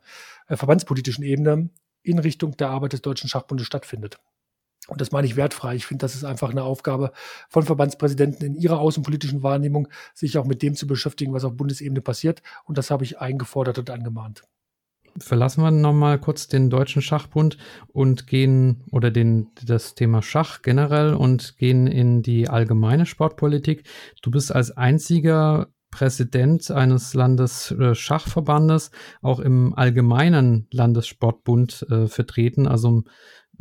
äh, 0.46 0.56
verbandspolitischen 0.56 1.24
Ebene 1.24 1.70
in 2.02 2.20
Richtung 2.20 2.56
der 2.56 2.70
Arbeit 2.70 2.92
des 2.92 3.02
Deutschen 3.02 3.28
Schachbundes 3.28 3.66
stattfindet. 3.66 4.20
Und 4.88 5.00
das 5.00 5.12
meine 5.12 5.26
ich 5.26 5.36
wertfrei. 5.36 5.74
Ich 5.74 5.86
finde, 5.86 6.02
das 6.02 6.14
ist 6.14 6.24
einfach 6.24 6.50
eine 6.50 6.62
Aufgabe 6.62 7.12
von 7.48 7.64
Verbandspräsidenten 7.64 8.44
in 8.44 8.54
ihrer 8.54 8.78
außenpolitischen 8.78 9.42
Wahrnehmung, 9.42 9.88
sich 10.14 10.38
auch 10.38 10.44
mit 10.44 10.62
dem 10.62 10.74
zu 10.74 10.86
beschäftigen, 10.86 11.32
was 11.32 11.44
auf 11.44 11.56
Bundesebene 11.56 12.00
passiert. 12.00 12.42
Und 12.64 12.78
das 12.78 12.90
habe 12.90 13.04
ich 13.04 13.18
eingefordert 13.18 13.78
und 13.78 13.90
angemahnt. 13.90 14.42
Verlassen 15.18 15.62
wir 15.62 15.70
nochmal 15.70 16.18
kurz 16.18 16.46
den 16.46 16.68
Deutschen 16.68 17.00
Schachbund 17.00 17.56
und 17.88 18.26
gehen 18.26 18.84
oder 18.92 19.10
den, 19.10 19.48
das 19.64 19.94
Thema 19.94 20.20
Schach 20.20 20.60
generell 20.60 21.14
und 21.14 21.56
gehen 21.56 21.86
in 21.86 22.22
die 22.22 22.48
allgemeine 22.48 23.06
Sportpolitik. 23.06 23.84
Du 24.20 24.30
bist 24.30 24.54
als 24.54 24.76
einziger 24.76 25.68
Präsident 25.90 26.70
eines 26.70 27.14
Landesschachverbandes 27.14 28.90
auch 29.22 29.40
im 29.40 29.72
allgemeinen 29.74 30.66
Landessportbund 30.70 31.86
äh, 31.88 32.06
vertreten, 32.06 32.66
also 32.68 33.04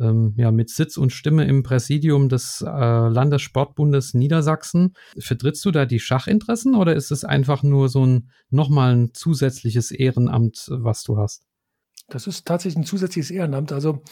ähm, 0.00 0.34
ja, 0.36 0.50
mit 0.50 0.70
Sitz 0.70 0.96
und 0.96 1.12
Stimme 1.12 1.46
im 1.46 1.62
Präsidium 1.62 2.28
des 2.28 2.62
äh, 2.66 2.68
Landessportbundes 2.68 4.14
Niedersachsen. 4.14 4.94
Vertrittst 5.18 5.64
du 5.64 5.70
da 5.70 5.86
die 5.86 6.00
Schachinteressen 6.00 6.74
oder 6.74 6.94
ist 6.94 7.10
es 7.10 7.24
einfach 7.24 7.62
nur 7.62 7.88
so 7.88 8.04
ein 8.04 8.30
nochmal 8.50 8.94
ein 8.94 9.14
zusätzliches 9.14 9.90
Ehrenamt, 9.90 10.66
was 10.70 11.02
du 11.02 11.18
hast? 11.18 11.44
Das 12.08 12.26
ist 12.28 12.46
tatsächlich 12.46 12.82
ein 12.82 12.86
zusätzliches 12.86 13.30
Ehrenamt. 13.30 13.72
Also 13.72 14.02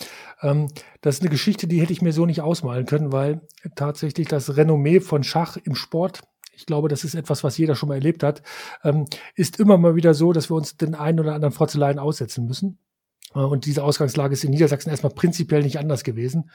ähm, 0.42 0.68
das 1.00 1.16
ist 1.16 1.20
eine 1.20 1.30
Geschichte, 1.30 1.68
die 1.68 1.80
hätte 1.80 1.92
ich 1.92 2.02
mir 2.02 2.12
so 2.12 2.26
nicht 2.26 2.40
ausmalen 2.40 2.86
können, 2.86 3.12
weil 3.12 3.42
tatsächlich 3.76 4.26
das 4.26 4.56
Renommee 4.56 5.00
von 5.00 5.22
Schach 5.22 5.56
im 5.56 5.74
Sport 5.74 6.22
ich 6.56 6.66
glaube, 6.66 6.88
das 6.88 7.04
ist 7.04 7.14
etwas, 7.14 7.44
was 7.44 7.58
jeder 7.58 7.74
schon 7.74 7.88
mal 7.88 7.96
erlebt 7.96 8.22
hat, 8.22 8.42
ähm, 8.82 9.06
ist 9.34 9.58
immer 9.58 9.76
mal 9.76 9.96
wieder 9.96 10.14
so, 10.14 10.32
dass 10.32 10.50
wir 10.50 10.54
uns 10.54 10.76
den 10.76 10.94
einen 10.94 11.20
oder 11.20 11.34
anderen 11.34 11.52
Frotzeleien 11.52 11.98
aussetzen 11.98 12.46
müssen. 12.46 12.78
Äh, 13.34 13.40
und 13.40 13.66
diese 13.66 13.82
Ausgangslage 13.82 14.32
ist 14.32 14.44
in 14.44 14.50
Niedersachsen 14.50 14.90
erstmal 14.90 15.12
prinzipiell 15.12 15.62
nicht 15.62 15.78
anders 15.78 16.04
gewesen. 16.04 16.50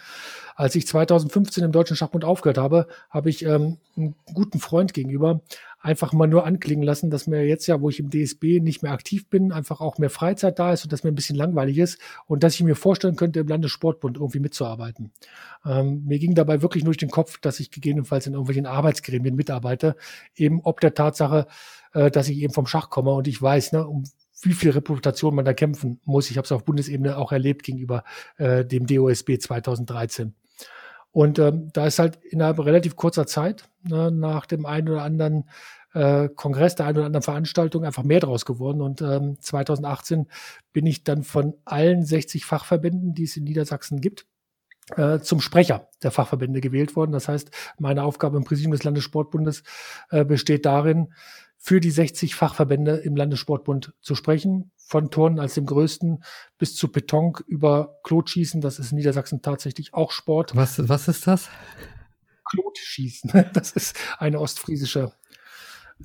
Als 0.56 0.76
ich 0.76 0.88
2015 0.88 1.64
im 1.64 1.72
Deutschen 1.72 1.96
Schachbund 1.96 2.26
aufgehört 2.26 2.58
habe, 2.58 2.88
habe 3.10 3.30
ich 3.30 3.46
ähm, 3.46 3.78
einen 3.96 4.16
guten 4.34 4.60
Freund 4.60 4.94
gegenüber 4.94 5.42
einfach 5.82 6.12
mal 6.12 6.28
nur 6.28 6.46
anklingen 6.46 6.84
lassen, 6.84 7.10
dass 7.10 7.28
mir 7.28 7.46
jetzt 7.46 7.68
ja, 7.68 7.80
wo 7.80 7.90
ich 7.90 8.00
im 8.00 8.10
DSB 8.10 8.60
nicht 8.60 8.84
mehr 8.84 8.92
aktiv 8.92 9.30
bin, 9.30 9.52
einfach 9.52 9.80
auch 9.80 9.98
mehr 9.98 10.10
Freizeit 10.10 10.60
da 10.60 10.74
ist 10.74 10.84
und 10.84 10.92
dass 10.92 11.04
mir 11.04 11.12
ein 11.12 11.16
bisschen 11.16 11.38
langweilig 11.38 11.78
ist 11.78 12.00
und 12.28 12.44
dass 12.44 12.56
ich 12.56 12.64
mir 12.64 12.76
vorstellen 12.76 13.16
könnte, 13.16 13.40
im 13.40 13.48
Landessportbund 13.48 14.18
irgendwie 14.18 14.40
mitzuarbeiten. 14.40 15.12
Ähm, 15.66 16.04
mir 16.06 16.20
ging 16.20 16.36
dabei 16.36 16.62
wirklich 16.62 16.84
nur 16.84 16.92
durch 16.92 16.98
den 16.98 17.12
Kopf, 17.12 17.40
dass 17.40 17.62
ich 17.62 17.72
gegebenenfalls 17.72 18.28
in 18.28 18.34
irgendwelchen 18.34 18.66
Arbeitsgremien 18.66 19.36
mitarbeite, 19.36 19.96
eben 20.36 20.60
ob 20.64 20.82
der 20.82 20.94
Tatsache, 20.94 21.48
äh, 21.94 22.12
dass 22.12 22.28
ich 22.28 22.40
eben 22.40 22.54
vom 22.54 22.68
Schach 22.68 22.90
komme 22.90 23.12
und 23.12 23.28
ich 23.28 23.42
weiß, 23.42 23.72
ne, 23.72 23.88
um 23.88 24.04
wie 24.42 24.54
viel 24.54 24.72
Reputation 24.72 25.36
man 25.36 25.46
da 25.46 25.54
kämpfen 25.54 26.00
muss. 26.06 26.30
Ich 26.30 26.38
habe 26.38 26.46
es 26.46 26.52
auf 26.52 26.66
Bundesebene 26.66 27.18
auch 27.18 27.32
erlebt 27.32 27.64
gegenüber 27.64 28.04
äh, 28.38 28.66
dem 28.66 28.86
DOSB 28.86 29.38
2013. 29.40 30.34
Und 31.12 31.40
ähm, 31.40 31.70
da 31.74 31.88
ist 31.88 32.00
halt 32.00 32.18
innerhalb 32.24 32.60
relativ 32.60 32.96
kurzer 32.96 33.26
Zeit, 33.26 33.68
ne, 33.84 34.12
nach 34.12 34.46
dem 34.46 34.66
einen 34.66 34.90
oder 34.90 35.04
anderen 35.04 35.50
äh, 35.94 36.30
Kongress, 36.30 36.76
der 36.76 36.86
einen 36.86 36.98
oder 36.98 37.08
anderen 37.08 37.24
Veranstaltung 37.24 37.84
einfach 37.84 38.04
mehr 38.04 38.20
draus 38.20 38.46
geworden. 38.46 38.82
Und 38.82 39.02
ähm, 39.02 39.38
2018 39.40 40.28
bin 40.72 40.86
ich 40.86 41.04
dann 41.04 41.24
von 41.24 41.56
allen 41.66 42.06
60 42.06 42.46
Fachverbänden, 42.46 43.14
die 43.14 43.24
es 43.24 43.36
in 43.38 43.44
Niedersachsen 43.44 44.02
gibt, 44.02 44.28
äh, 44.96 45.20
zum 45.20 45.42
Sprecher 45.42 45.90
der 46.04 46.12
Fachverbände 46.12 46.62
gewählt 46.62 46.96
worden. 46.96 47.12
Das 47.12 47.28
heißt, 47.28 47.50
meine 47.80 48.04
Aufgabe 48.04 48.38
im 48.38 48.44
Präsidium 48.44 48.74
des 48.74 48.84
Landessportbundes 48.84 49.64
äh, 50.12 50.24
besteht 50.24 50.66
darin, 50.66 51.14
für 51.62 51.82
die 51.82 51.92
60 51.92 52.36
Fachverbände 52.36 52.96
im 52.98 53.16
Landessportbund 53.16 53.94
zu 54.02 54.16
sprechen. 54.16 54.72
Von 54.78 55.12
Turnen 55.12 55.40
als 55.40 55.54
dem 55.54 55.66
größten 55.66 56.24
bis 56.58 56.76
zu 56.76 56.92
Beton 56.92 57.34
über 57.46 58.00
Klotschießen. 58.04 58.62
Das 58.62 58.80
ist 58.80 58.92
in 58.92 58.98
Niedersachsen 58.98 59.42
tatsächlich 59.42 59.94
auch 59.94 60.12
Sport. 60.12 60.56
Was, 60.56 60.90
was 60.90 61.08
ist 61.08 61.28
das? 61.28 61.50
Klotschießen. 62.50 63.32
Das 63.54 63.72
ist 63.72 63.96
eine 64.18 64.40
ostfriesische 64.40 65.14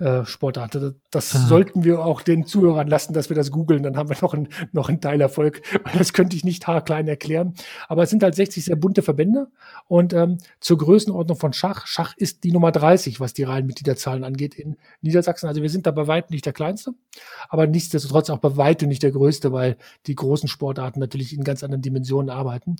äh, 0.01 0.25
Sportart. 0.25 0.77
Das 1.11 1.35
Aha. 1.35 1.47
sollten 1.47 1.85
wir 1.85 2.05
auch 2.05 2.23
den 2.23 2.47
Zuhörern 2.47 2.89
lassen, 2.89 3.13
dass 3.13 3.29
wir 3.29 3.37
das 3.37 3.51
googeln. 3.51 3.83
Dann 3.85 3.97
haben 3.97 4.09
wir 4.09 4.17
noch, 4.21 4.35
ein, 4.35 4.49
noch 4.73 4.89
einen 4.89 5.01
Teilerfolg, 5.01 5.63
weil 5.85 5.93
das 5.99 6.13
könnte 6.13 6.37
ich 6.37 6.45
nicht 6.45 6.67
haarklein 6.67 7.07
erklären. 7.07 7.55
Aber 7.89 8.03
es 8.03 8.11
sind 8.11 8.23
halt 8.23 8.35
60 8.35 8.65
sehr 8.65 8.77
bunte 8.77 9.03
Verbände 9.03 9.49
und 9.87 10.13
ähm, 10.13 10.39
zur 10.61 10.79
Größenordnung 10.79 11.39
von 11.39 11.53
Schach. 11.53 11.87
Schach 11.87 12.15
ist 12.17 12.43
die 12.45 12.51
Nummer 12.51 12.73
30, 12.73 13.21
was 13.21 13.35
die 13.35 13.45
reinen 13.45 13.67
Mitgliederzahlen 13.67 14.25
angeht 14.25 14.55
in 14.55 14.77
Niedersachsen. 15.01 15.47
Also 15.47 15.63
wir 15.63 15.71
sind 15.71 15.87
da 15.87 15.93
bei 15.93 16.07
weitem 16.07 16.35
nicht 16.35 16.47
der 16.47 16.53
kleinste, 16.53 16.95
aber 17.49 17.67
nichtsdestotrotz 17.67 18.31
auch 18.31 18.39
bei 18.39 18.57
weitem 18.57 18.89
nicht 18.89 19.03
der 19.03 19.13
größte, 19.13 19.53
weil 19.53 19.77
die 20.07 20.17
großen 20.17 20.49
Sportarten 20.49 20.99
natürlich 20.99 21.33
in 21.33 21.45
ganz 21.45 21.63
anderen 21.63 21.83
Dimensionen 21.83 22.31
arbeiten. 22.31 22.77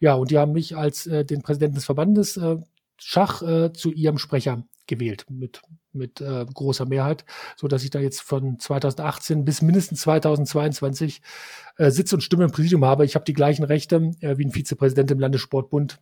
Ja, 0.00 0.14
und 0.14 0.30
die 0.30 0.38
haben 0.38 0.52
mich 0.52 0.76
als 0.76 1.06
äh, 1.06 1.24
den 1.24 1.42
Präsidenten 1.42 1.76
des 1.76 1.86
Verbandes 1.86 2.36
äh, 2.36 2.56
Schach 2.98 3.42
äh, 3.42 3.72
zu 3.72 3.92
ihrem 3.92 4.18
Sprecher 4.18 4.64
gewählt 4.86 5.26
mit, 5.28 5.62
mit 5.92 6.20
äh, 6.20 6.44
großer 6.52 6.86
Mehrheit, 6.86 7.24
so 7.56 7.68
dass 7.68 7.84
ich 7.84 7.90
da 7.90 8.00
jetzt 8.00 8.22
von 8.22 8.58
2018 8.58 9.44
bis 9.44 9.62
mindestens 9.62 10.00
2022 10.00 11.20
äh, 11.76 11.90
Sitz 11.90 12.12
und 12.12 12.22
Stimme 12.22 12.44
im 12.44 12.50
Präsidium 12.50 12.84
habe. 12.84 13.04
Ich 13.04 13.14
habe 13.14 13.24
die 13.24 13.34
gleichen 13.34 13.64
Rechte 13.64 14.12
äh, 14.20 14.38
wie 14.38 14.46
ein 14.46 14.52
Vizepräsident 14.52 15.10
im 15.10 15.20
Landessportbund 15.20 16.00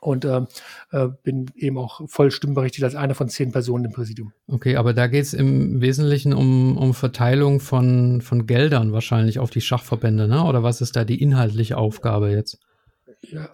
und 0.00 0.24
äh, 0.24 0.42
äh, 0.90 1.08
bin 1.22 1.46
eben 1.54 1.78
auch 1.78 2.08
voll 2.08 2.30
stimmberechtigt 2.30 2.82
als 2.82 2.96
einer 2.96 3.14
von 3.14 3.28
zehn 3.28 3.52
Personen 3.52 3.84
im 3.84 3.92
Präsidium. 3.92 4.32
Okay, 4.48 4.76
aber 4.76 4.94
da 4.94 5.06
geht 5.06 5.24
es 5.24 5.32
im 5.32 5.80
Wesentlichen 5.80 6.32
um, 6.32 6.76
um 6.76 6.92
Verteilung 6.92 7.60
von, 7.60 8.20
von 8.20 8.46
Geldern 8.46 8.92
wahrscheinlich 8.92 9.38
auf 9.38 9.50
die 9.50 9.60
Schachverbände, 9.60 10.26
ne? 10.26 10.44
Oder 10.44 10.62
was 10.64 10.80
ist 10.80 10.96
da 10.96 11.04
die 11.04 11.22
inhaltliche 11.22 11.76
Aufgabe 11.76 12.30
jetzt? 12.30 12.58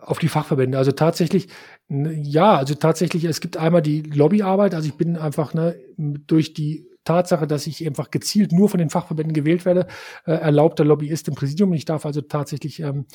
Auf 0.01 0.19
die 0.19 0.29
Fachverbände. 0.29 0.79
Also 0.79 0.93
tatsächlich, 0.93 1.49
ja, 1.89 2.57
also 2.57 2.75
tatsächlich, 2.75 3.25
es 3.25 3.41
gibt 3.41 3.57
einmal 3.57 3.83
die 3.83 4.03
Lobbyarbeit. 4.03 4.75
Also 4.75 4.89
ich 4.89 4.95
bin 4.95 5.17
einfach 5.17 5.53
ne, 5.53 5.77
durch 5.97 6.55
die 6.55 6.89
Tatsache, 7.05 7.47
dass 7.47 7.67
ich 7.67 7.87
einfach 7.87 8.11
gezielt 8.11 8.53
nur 8.53 8.69
von 8.69 8.79
den 8.79 8.91
Fachverbänden 8.91 9.33
gewählt 9.33 9.65
werde, 9.65 9.87
äh, 10.27 10.33
erlaubter 10.33 10.85
Lobbyist 10.85 11.29
im 11.29 11.35
Präsidium. 11.35 11.73
Ich 11.73 11.87
darf 11.87 12.05
also 12.05 12.21
tatsächlich 12.21 12.81
ähm, 12.81 13.07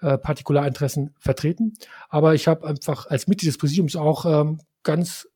äh, 0.00 0.18
Partikularinteressen 0.18 1.14
vertreten. 1.18 1.74
Aber 2.08 2.34
ich 2.34 2.46
habe 2.46 2.66
einfach 2.66 3.06
als 3.06 3.26
Mitglied 3.26 3.48
des 3.48 3.58
Präsidiums 3.58 3.96
auch 3.96 4.24
ähm, 4.24 4.60
ganz 4.82 5.28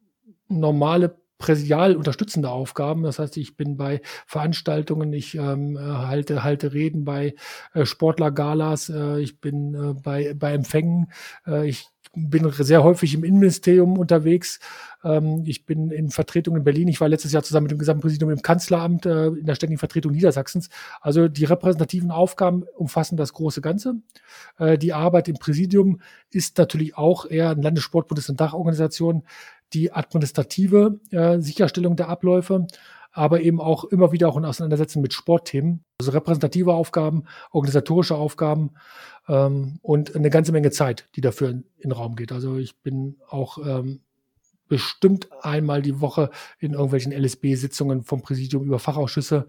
normale 0.49 1.17
präsidial 1.45 1.95
unterstützende 1.95 2.49
Aufgaben. 2.49 3.03
Das 3.03 3.19
heißt, 3.19 3.37
ich 3.37 3.55
bin 3.55 3.77
bei 3.77 4.01
Veranstaltungen, 4.27 5.13
ich 5.13 5.35
ähm, 5.35 5.79
halte, 5.79 6.43
halte 6.43 6.73
Reden 6.73 7.05
bei 7.05 7.35
äh, 7.75 7.85
Sportlergalas, 7.85 8.89
äh, 8.89 9.21
ich 9.21 9.43
bin 9.43 9.75
äh, 9.75 9.93
bei, 9.93 10.33
bei 10.33 10.55
Empfängen, 10.55 11.13
äh, 11.47 11.69
ich 11.69 11.87
bin 12.15 12.51
sehr 12.53 12.83
häufig 12.83 13.15
im 13.15 13.25
Innenministerium 13.25 13.99
unterwegs. 13.99 14.61
Ähm, 15.03 15.43
ich 15.47 15.67
bin 15.67 15.91
in 15.91 16.11
Vertretung 16.11 16.57
in 16.57 16.65
Berlin. 16.65 16.89
Ich 16.89 17.01
war 17.01 17.09
letztes 17.09 17.33
Jahr 17.33 17.43
zusammen 17.43 17.65
mit 17.65 17.73
dem 17.73 17.79
Gesamtpräsidium 17.79 18.31
im 18.31 18.43
Kanzleramt 18.43 19.07
äh, 19.07 19.27
in 19.27 19.45
der 19.47 19.55
ständigen 19.55 19.79
Vertretung 19.79 20.13
Niedersachsens. 20.13 20.71
Also 21.01 21.29
die 21.29 21.45
repräsentativen 21.45 22.11
Aufgaben 22.11 22.65
umfassen 22.77 23.17
das 23.17 23.33
große 23.33 23.61
Ganze. 23.61 23.97
Äh, 24.59 24.79
die 24.79 24.93
Arbeit 24.93 25.29
im 25.29 25.37
Präsidium 25.37 26.01
ist 26.31 26.57
natürlich 26.59 26.97
auch 26.97 27.29
eher 27.29 27.51
ein 27.51 27.63
Landessportbund, 27.63 28.19
ist 28.19 28.31
eine 28.31 28.37
Dachorganisation 28.37 29.25
die 29.73 29.93
administrative 29.93 31.01
äh, 31.11 31.41
Sicherstellung 31.41 31.97
der 31.97 32.09
Abläufe, 32.09 32.67
aber 33.13 33.41
eben 33.41 33.61
auch 33.61 33.85
immer 33.85 34.13
wieder 34.13 34.29
auch 34.29 34.37
ein 34.37 34.45
Auseinandersetzen 34.45 35.01
mit 35.01 35.13
Sportthemen, 35.13 35.85
also 35.99 36.11
repräsentative 36.11 36.73
Aufgaben, 36.73 37.25
organisatorische 37.53 38.17
Aufgaben 38.17 38.73
ähm, 39.29 39.79
und 39.83 40.15
eine 40.15 40.31
ganze 40.31 40.53
Menge 40.53 40.71
Zeit, 40.71 41.09
die 41.17 41.21
dafür 41.21 41.51
in, 41.51 41.65
in 41.79 41.91
den 41.91 41.93
Raum 41.93 42.17
geht. 42.17 42.33
Also 42.33 42.59
ich 42.59 42.81
bin 42.83 43.17
auch 43.29 43.59
ähm, 43.59 44.01
bestimmt 44.75 45.29
einmal 45.41 45.83
die 45.83 46.01
Woche 46.01 46.31
in 46.59 46.73
irgendwelchen 46.73 47.13
LSB-Sitzungen 47.13 48.03
vom 48.03 48.23
Präsidium 48.23 48.65
über 48.65 48.81
Fachausschüsse. 48.81 49.47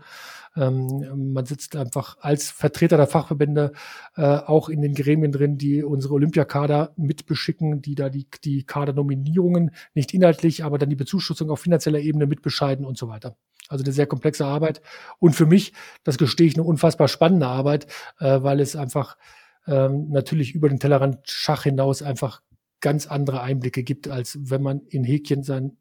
Ähm, 0.55 1.33
man 1.33 1.47
sitzt 1.47 1.75
einfach 1.75 2.17
als 2.21 2.51
Vertreter 2.51 2.95
der 2.97 3.07
Fachverbände 3.07 3.71
äh, 4.17 4.21
auch 4.21 4.69
in 4.69 4.83
den 4.83 4.93
Gremien 4.93 5.31
drin, 5.31 5.57
die 5.57 5.81
unsere 5.81 6.13
Olympiakader 6.13 6.93
mitbeschicken, 6.95 7.81
die 7.81 7.95
da 7.95 8.09
die, 8.09 8.27
die 8.43 8.67
Kadernominierungen 8.67 9.71
nicht 9.95 10.13
inhaltlich, 10.13 10.63
aber 10.63 10.77
dann 10.77 10.91
die 10.91 10.95
Bezuschussung 10.95 11.49
auf 11.49 11.61
finanzieller 11.61 11.97
Ebene 11.99 12.27
mitbescheiden 12.27 12.85
und 12.85 12.95
so 12.95 13.07
weiter. 13.07 13.35
Also 13.67 13.83
eine 13.83 13.93
sehr 13.93 14.05
komplexe 14.05 14.45
Arbeit. 14.45 14.83
Und 15.17 15.35
für 15.35 15.47
mich, 15.47 15.73
das 16.03 16.19
gestehe 16.19 16.45
ich, 16.45 16.53
eine 16.53 16.65
unfassbar 16.65 17.07
spannende 17.07 17.47
Arbeit, 17.47 17.87
äh, 18.19 18.43
weil 18.43 18.59
es 18.59 18.75
einfach 18.75 19.17
ähm, 19.65 20.09
natürlich 20.11 20.53
über 20.53 20.69
den 20.69 20.79
Tellerrand 20.79 21.17
Schach 21.23 21.63
hinaus 21.63 22.03
einfach 22.03 22.43
ganz 22.81 23.07
andere 23.07 23.41
Einblicke 23.41 23.83
gibt, 23.83 24.07
als 24.07 24.37
wenn 24.41 24.61
man 24.61 24.81
in 24.87 25.03
Häkchen 25.03 25.43
seinen 25.43 25.77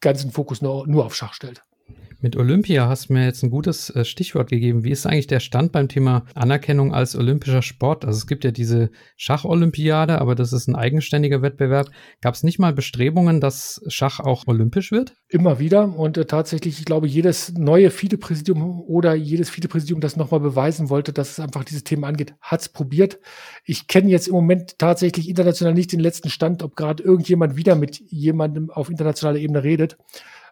ganzen 0.00 0.30
Fokus 0.30 0.62
nur, 0.62 0.86
nur 0.86 1.04
auf 1.04 1.14
Schach 1.14 1.34
stellt. 1.34 1.62
Mit 2.22 2.36
Olympia 2.36 2.86
hast 2.86 3.08
du 3.08 3.14
mir 3.14 3.24
jetzt 3.24 3.42
ein 3.42 3.48
gutes 3.48 3.88
äh, 3.90 4.04
Stichwort 4.04 4.50
gegeben. 4.50 4.84
Wie 4.84 4.90
ist 4.90 5.06
eigentlich 5.06 5.26
der 5.26 5.40
Stand 5.40 5.72
beim 5.72 5.88
Thema 5.88 6.26
Anerkennung 6.34 6.92
als 6.92 7.16
olympischer 7.16 7.62
Sport? 7.62 8.04
Also 8.04 8.18
es 8.18 8.26
gibt 8.26 8.44
ja 8.44 8.50
diese 8.50 8.90
Schacholympiade, 9.16 10.20
aber 10.20 10.34
das 10.34 10.52
ist 10.52 10.68
ein 10.68 10.76
eigenständiger 10.76 11.40
Wettbewerb. 11.40 11.88
Gab 12.20 12.34
es 12.34 12.42
nicht 12.42 12.58
mal 12.58 12.74
Bestrebungen, 12.74 13.40
dass 13.40 13.82
Schach 13.86 14.20
auch 14.20 14.46
olympisch 14.46 14.92
wird? 14.92 15.14
Immer 15.28 15.60
wieder 15.60 15.96
und 15.96 16.18
äh, 16.18 16.26
tatsächlich, 16.26 16.78
ich 16.78 16.84
glaube, 16.84 17.06
jedes 17.06 17.54
neue 17.54 17.90
Vizepräsidium 17.90 18.82
oder 18.82 19.14
jedes 19.14 19.48
Vizepräsidium, 19.48 20.02
das 20.02 20.16
nochmal 20.16 20.40
beweisen 20.40 20.90
wollte, 20.90 21.14
dass 21.14 21.30
es 21.30 21.40
einfach 21.40 21.64
dieses 21.64 21.84
Thema 21.84 22.08
angeht, 22.08 22.34
hat 22.42 22.60
es 22.60 22.68
probiert. 22.68 23.18
Ich 23.64 23.86
kenne 23.86 24.10
jetzt 24.10 24.28
im 24.28 24.34
Moment 24.34 24.78
tatsächlich 24.78 25.26
international 25.26 25.72
nicht 25.72 25.92
den 25.92 26.00
letzten 26.00 26.28
Stand, 26.28 26.62
ob 26.62 26.76
gerade 26.76 27.02
irgendjemand 27.02 27.56
wieder 27.56 27.76
mit 27.76 27.98
jemandem 28.10 28.68
auf 28.68 28.90
internationaler 28.90 29.38
Ebene 29.38 29.64
redet. 29.64 29.96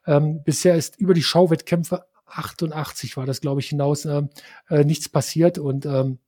Ähm, 0.06 0.42
bisher 0.44 0.74
ist 0.76 0.98
über 0.98 1.14
die 1.14 1.22
Schauwettkämpfe 1.22 2.04
88 2.30 3.16
war 3.16 3.26
das, 3.26 3.40
glaube 3.40 3.60
ich, 3.60 3.68
hinaus 3.68 4.04
äh, 4.04 4.22
äh, 4.68 4.84
nichts 4.84 5.08
passiert 5.08 5.58
und 5.58 5.86
ähm, 5.86 6.18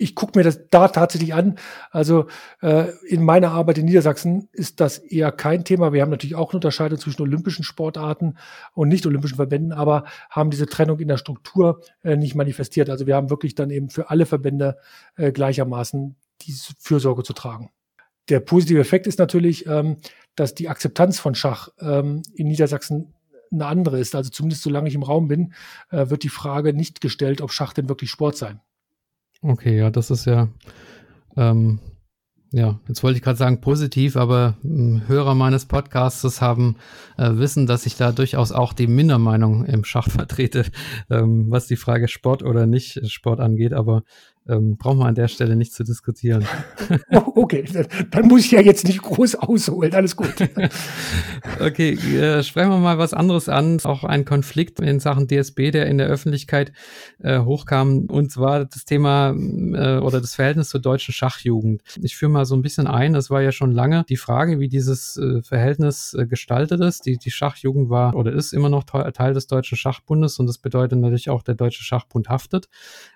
ich 0.00 0.14
gucke 0.14 0.38
mir 0.38 0.44
das 0.44 0.60
da 0.70 0.86
tatsächlich 0.88 1.34
an. 1.34 1.58
Also 1.90 2.26
äh, 2.62 2.92
in 3.08 3.24
meiner 3.24 3.50
Arbeit 3.50 3.78
in 3.78 3.84
Niedersachsen 3.84 4.48
ist 4.52 4.78
das 4.78 4.98
eher 4.98 5.32
kein 5.32 5.64
Thema. 5.64 5.92
Wir 5.92 6.02
haben 6.02 6.10
natürlich 6.10 6.36
auch 6.36 6.50
eine 6.50 6.58
Unterscheidung 6.58 6.98
zwischen 7.00 7.22
olympischen 7.22 7.64
Sportarten 7.64 8.38
und 8.74 8.88
nicht-olympischen 8.88 9.36
Verbänden, 9.36 9.72
aber 9.72 10.04
haben 10.30 10.50
diese 10.50 10.66
Trennung 10.66 11.00
in 11.00 11.08
der 11.08 11.16
Struktur 11.16 11.82
äh, 12.04 12.16
nicht 12.16 12.36
manifestiert. 12.36 12.90
Also 12.90 13.08
wir 13.08 13.16
haben 13.16 13.28
wirklich 13.28 13.56
dann 13.56 13.70
eben 13.70 13.90
für 13.90 14.08
alle 14.08 14.24
Verbände 14.24 14.78
äh, 15.16 15.32
gleichermaßen 15.32 16.14
diese 16.42 16.74
Fürsorge 16.78 17.24
zu 17.24 17.32
tragen. 17.32 17.70
Der 18.28 18.38
positive 18.38 18.78
Effekt 18.78 19.08
ist 19.08 19.18
natürlich, 19.18 19.66
ähm, 19.66 19.96
dass 20.36 20.54
die 20.54 20.68
Akzeptanz 20.68 21.18
von 21.18 21.34
Schach 21.34 21.70
ähm, 21.80 22.22
in 22.36 22.46
Niedersachsen 22.46 23.14
eine 23.50 23.66
andere 23.66 23.98
ist. 23.98 24.14
Also 24.14 24.30
zumindest 24.30 24.62
solange 24.62 24.88
ich 24.88 24.94
im 24.94 25.02
Raum 25.02 25.28
bin, 25.28 25.52
äh, 25.90 26.10
wird 26.10 26.22
die 26.22 26.28
Frage 26.28 26.72
nicht 26.72 27.00
gestellt, 27.00 27.40
ob 27.40 27.52
Schach 27.52 27.72
denn 27.72 27.88
wirklich 27.88 28.10
Sport 28.10 28.36
sei. 28.36 28.56
Okay, 29.40 29.76
ja, 29.76 29.90
das 29.90 30.10
ist 30.10 30.24
ja, 30.24 30.48
ähm, 31.36 31.78
ja, 32.50 32.80
jetzt 32.88 33.02
wollte 33.02 33.18
ich 33.18 33.22
gerade 33.22 33.38
sagen 33.38 33.60
positiv, 33.60 34.16
aber 34.16 34.56
äh, 34.64 35.00
Hörer 35.06 35.34
meines 35.34 35.66
Podcasts 35.66 36.40
haben 36.40 36.76
äh, 37.18 37.30
wissen, 37.34 37.66
dass 37.66 37.84
ich 37.84 37.96
da 37.96 38.10
durchaus 38.10 38.52
auch 38.52 38.72
die 38.72 38.86
Mindermeinung 38.86 39.64
im 39.66 39.84
Schach 39.84 40.08
vertrete, 40.10 40.64
ähm, 41.10 41.46
was 41.50 41.66
die 41.66 41.76
Frage 41.76 42.08
Sport 42.08 42.42
oder 42.42 42.66
nicht 42.66 43.08
Sport 43.10 43.40
angeht. 43.40 43.74
Aber 43.74 44.02
ähm, 44.48 44.76
brauchen 44.76 44.98
wir 44.98 45.06
an 45.06 45.14
der 45.14 45.28
Stelle 45.28 45.56
nicht 45.56 45.72
zu 45.72 45.84
diskutieren. 45.84 46.44
Oh, 47.10 47.42
okay, 47.42 47.64
dann 48.10 48.28
muss 48.28 48.44
ich 48.44 48.50
ja 48.50 48.60
jetzt 48.60 48.86
nicht 48.86 49.02
groß 49.02 49.36
ausholen. 49.36 49.94
Alles 49.94 50.14
gut. 50.16 50.34
okay, 51.60 51.92
äh, 51.92 52.42
sprechen 52.42 52.70
wir 52.70 52.78
mal 52.78 52.98
was 52.98 53.14
anderes 53.14 53.48
an. 53.48 53.80
Auch 53.84 54.04
ein 54.04 54.24
Konflikt 54.24 54.80
in 54.80 55.00
Sachen 55.00 55.26
DSB, 55.26 55.70
der 55.70 55.86
in 55.86 55.98
der 55.98 56.06
Öffentlichkeit 56.06 56.72
äh, 57.22 57.40
hochkam, 57.40 58.06
und 58.06 58.30
zwar 58.30 58.66
das 58.66 58.84
Thema 58.84 59.30
äh, 59.30 59.98
oder 59.98 60.20
das 60.20 60.34
Verhältnis 60.34 60.68
zur 60.68 60.80
deutschen 60.80 61.12
Schachjugend. 61.12 61.82
Ich 62.02 62.16
führe 62.16 62.30
mal 62.30 62.44
so 62.44 62.54
ein 62.54 62.62
bisschen 62.62 62.86
ein. 62.86 63.12
Das 63.12 63.30
war 63.30 63.42
ja 63.42 63.52
schon 63.52 63.72
lange 63.72 64.04
die 64.08 64.16
Frage, 64.16 64.60
wie 64.60 64.68
dieses 64.68 65.16
äh, 65.16 65.42
Verhältnis 65.42 66.14
äh, 66.14 66.26
gestaltet 66.26 66.80
ist. 66.80 67.06
Die, 67.06 67.16
die 67.16 67.30
Schachjugend 67.30 67.90
war 67.90 68.14
oder 68.14 68.32
ist 68.32 68.52
immer 68.52 68.68
noch 68.68 68.84
Teil 68.84 69.34
des 69.34 69.46
Deutschen 69.46 69.76
Schachbundes 69.76 70.38
und 70.38 70.46
das 70.46 70.58
bedeutet 70.58 70.98
natürlich 70.98 71.30
auch, 71.30 71.42
der 71.42 71.54
Deutsche 71.54 71.84
Schachbund 71.84 72.28
haftet. 72.28 72.68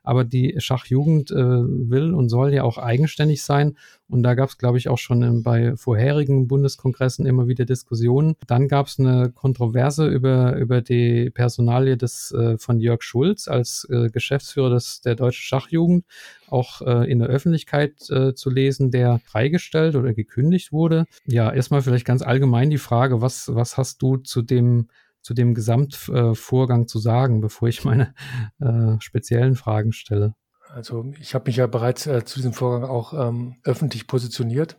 Aber 0.03 0.25
die 0.25 0.57
Schachjugend 0.59 1.22
Jugend 1.23 1.31
äh, 1.31 1.91
will 1.91 2.15
und 2.15 2.29
soll 2.29 2.53
ja 2.53 2.65
auch 2.65 2.79
eigenständig 2.79 3.43
sein. 3.43 3.77
Und 4.09 4.23
da 4.23 4.35
gab 4.35 4.51
es, 4.51 4.59
glaube 4.59 4.79
ich, 4.79 4.89
auch 4.89 4.99
schon 4.99 5.23
in, 5.23 5.43
bei 5.43 5.77
vorherigen 5.77 6.49
Bundeskongressen 6.49 7.27
immer 7.27 7.49
wieder 7.49 7.65
Diskussionen. 7.65 8.35
Dann 8.47 8.69
gab 8.69 8.87
es 8.87 8.99
eine 8.99 9.31
Kontroverse 9.31 10.07
über, 10.07 10.57
über 10.57 10.83
die 10.83 11.31
Personalie 11.31 11.97
des, 11.97 12.33
äh, 12.33 12.59
von 12.59 12.79
Jörg 12.79 13.03
Schulz 13.03 13.49
als 13.49 13.87
äh, 13.91 14.09
Geschäftsführer 14.11 14.71
des, 14.71 15.01
der 15.01 15.15
Deutschen 15.15 15.43
Schachjugend, 15.43 16.05
auch 16.49 16.83
äh, 16.83 17.11
in 17.11 17.21
der 17.21 17.29
Öffentlichkeit 17.29 18.11
äh, 18.11 18.35
zu 18.35 18.51
lesen, 18.51 18.91
der 18.91 19.21
freigestellt 19.25 19.97
oder 19.97 20.13
gekündigt 20.13 20.73
wurde. 20.73 21.07
Ja, 21.27 21.53
erstmal 21.53 21.83
vielleicht 21.83 22.05
ganz 22.05 22.23
allgemein 22.23 22.71
die 22.71 22.79
Frage, 22.79 23.23
was, 23.23 23.55
was 23.55 23.79
hast 23.79 24.03
du 24.03 24.19
zu 24.19 24.43
dem 24.43 24.89
zu 25.23 25.35
dem 25.35 25.55
Gesamtvorgang 25.55 26.89
zu 26.89 26.99
sagen, 26.99 27.41
bevor 27.41 27.69
ich 27.69 27.85
meine 27.85 28.13
äh, 28.59 29.01
speziellen 29.01 29.55
Fragen 29.55 29.93
stelle? 29.93 30.35
Also 30.75 31.13
ich 31.21 31.35
habe 31.35 31.47
mich 31.47 31.57
ja 31.57 31.67
bereits 31.67 32.07
äh, 32.07 32.25
zu 32.25 32.37
diesem 32.39 32.55
Vorgang 32.55 32.89
auch 32.89 33.13
ähm, 33.13 33.57
öffentlich 33.63 34.07
positioniert. 34.07 34.79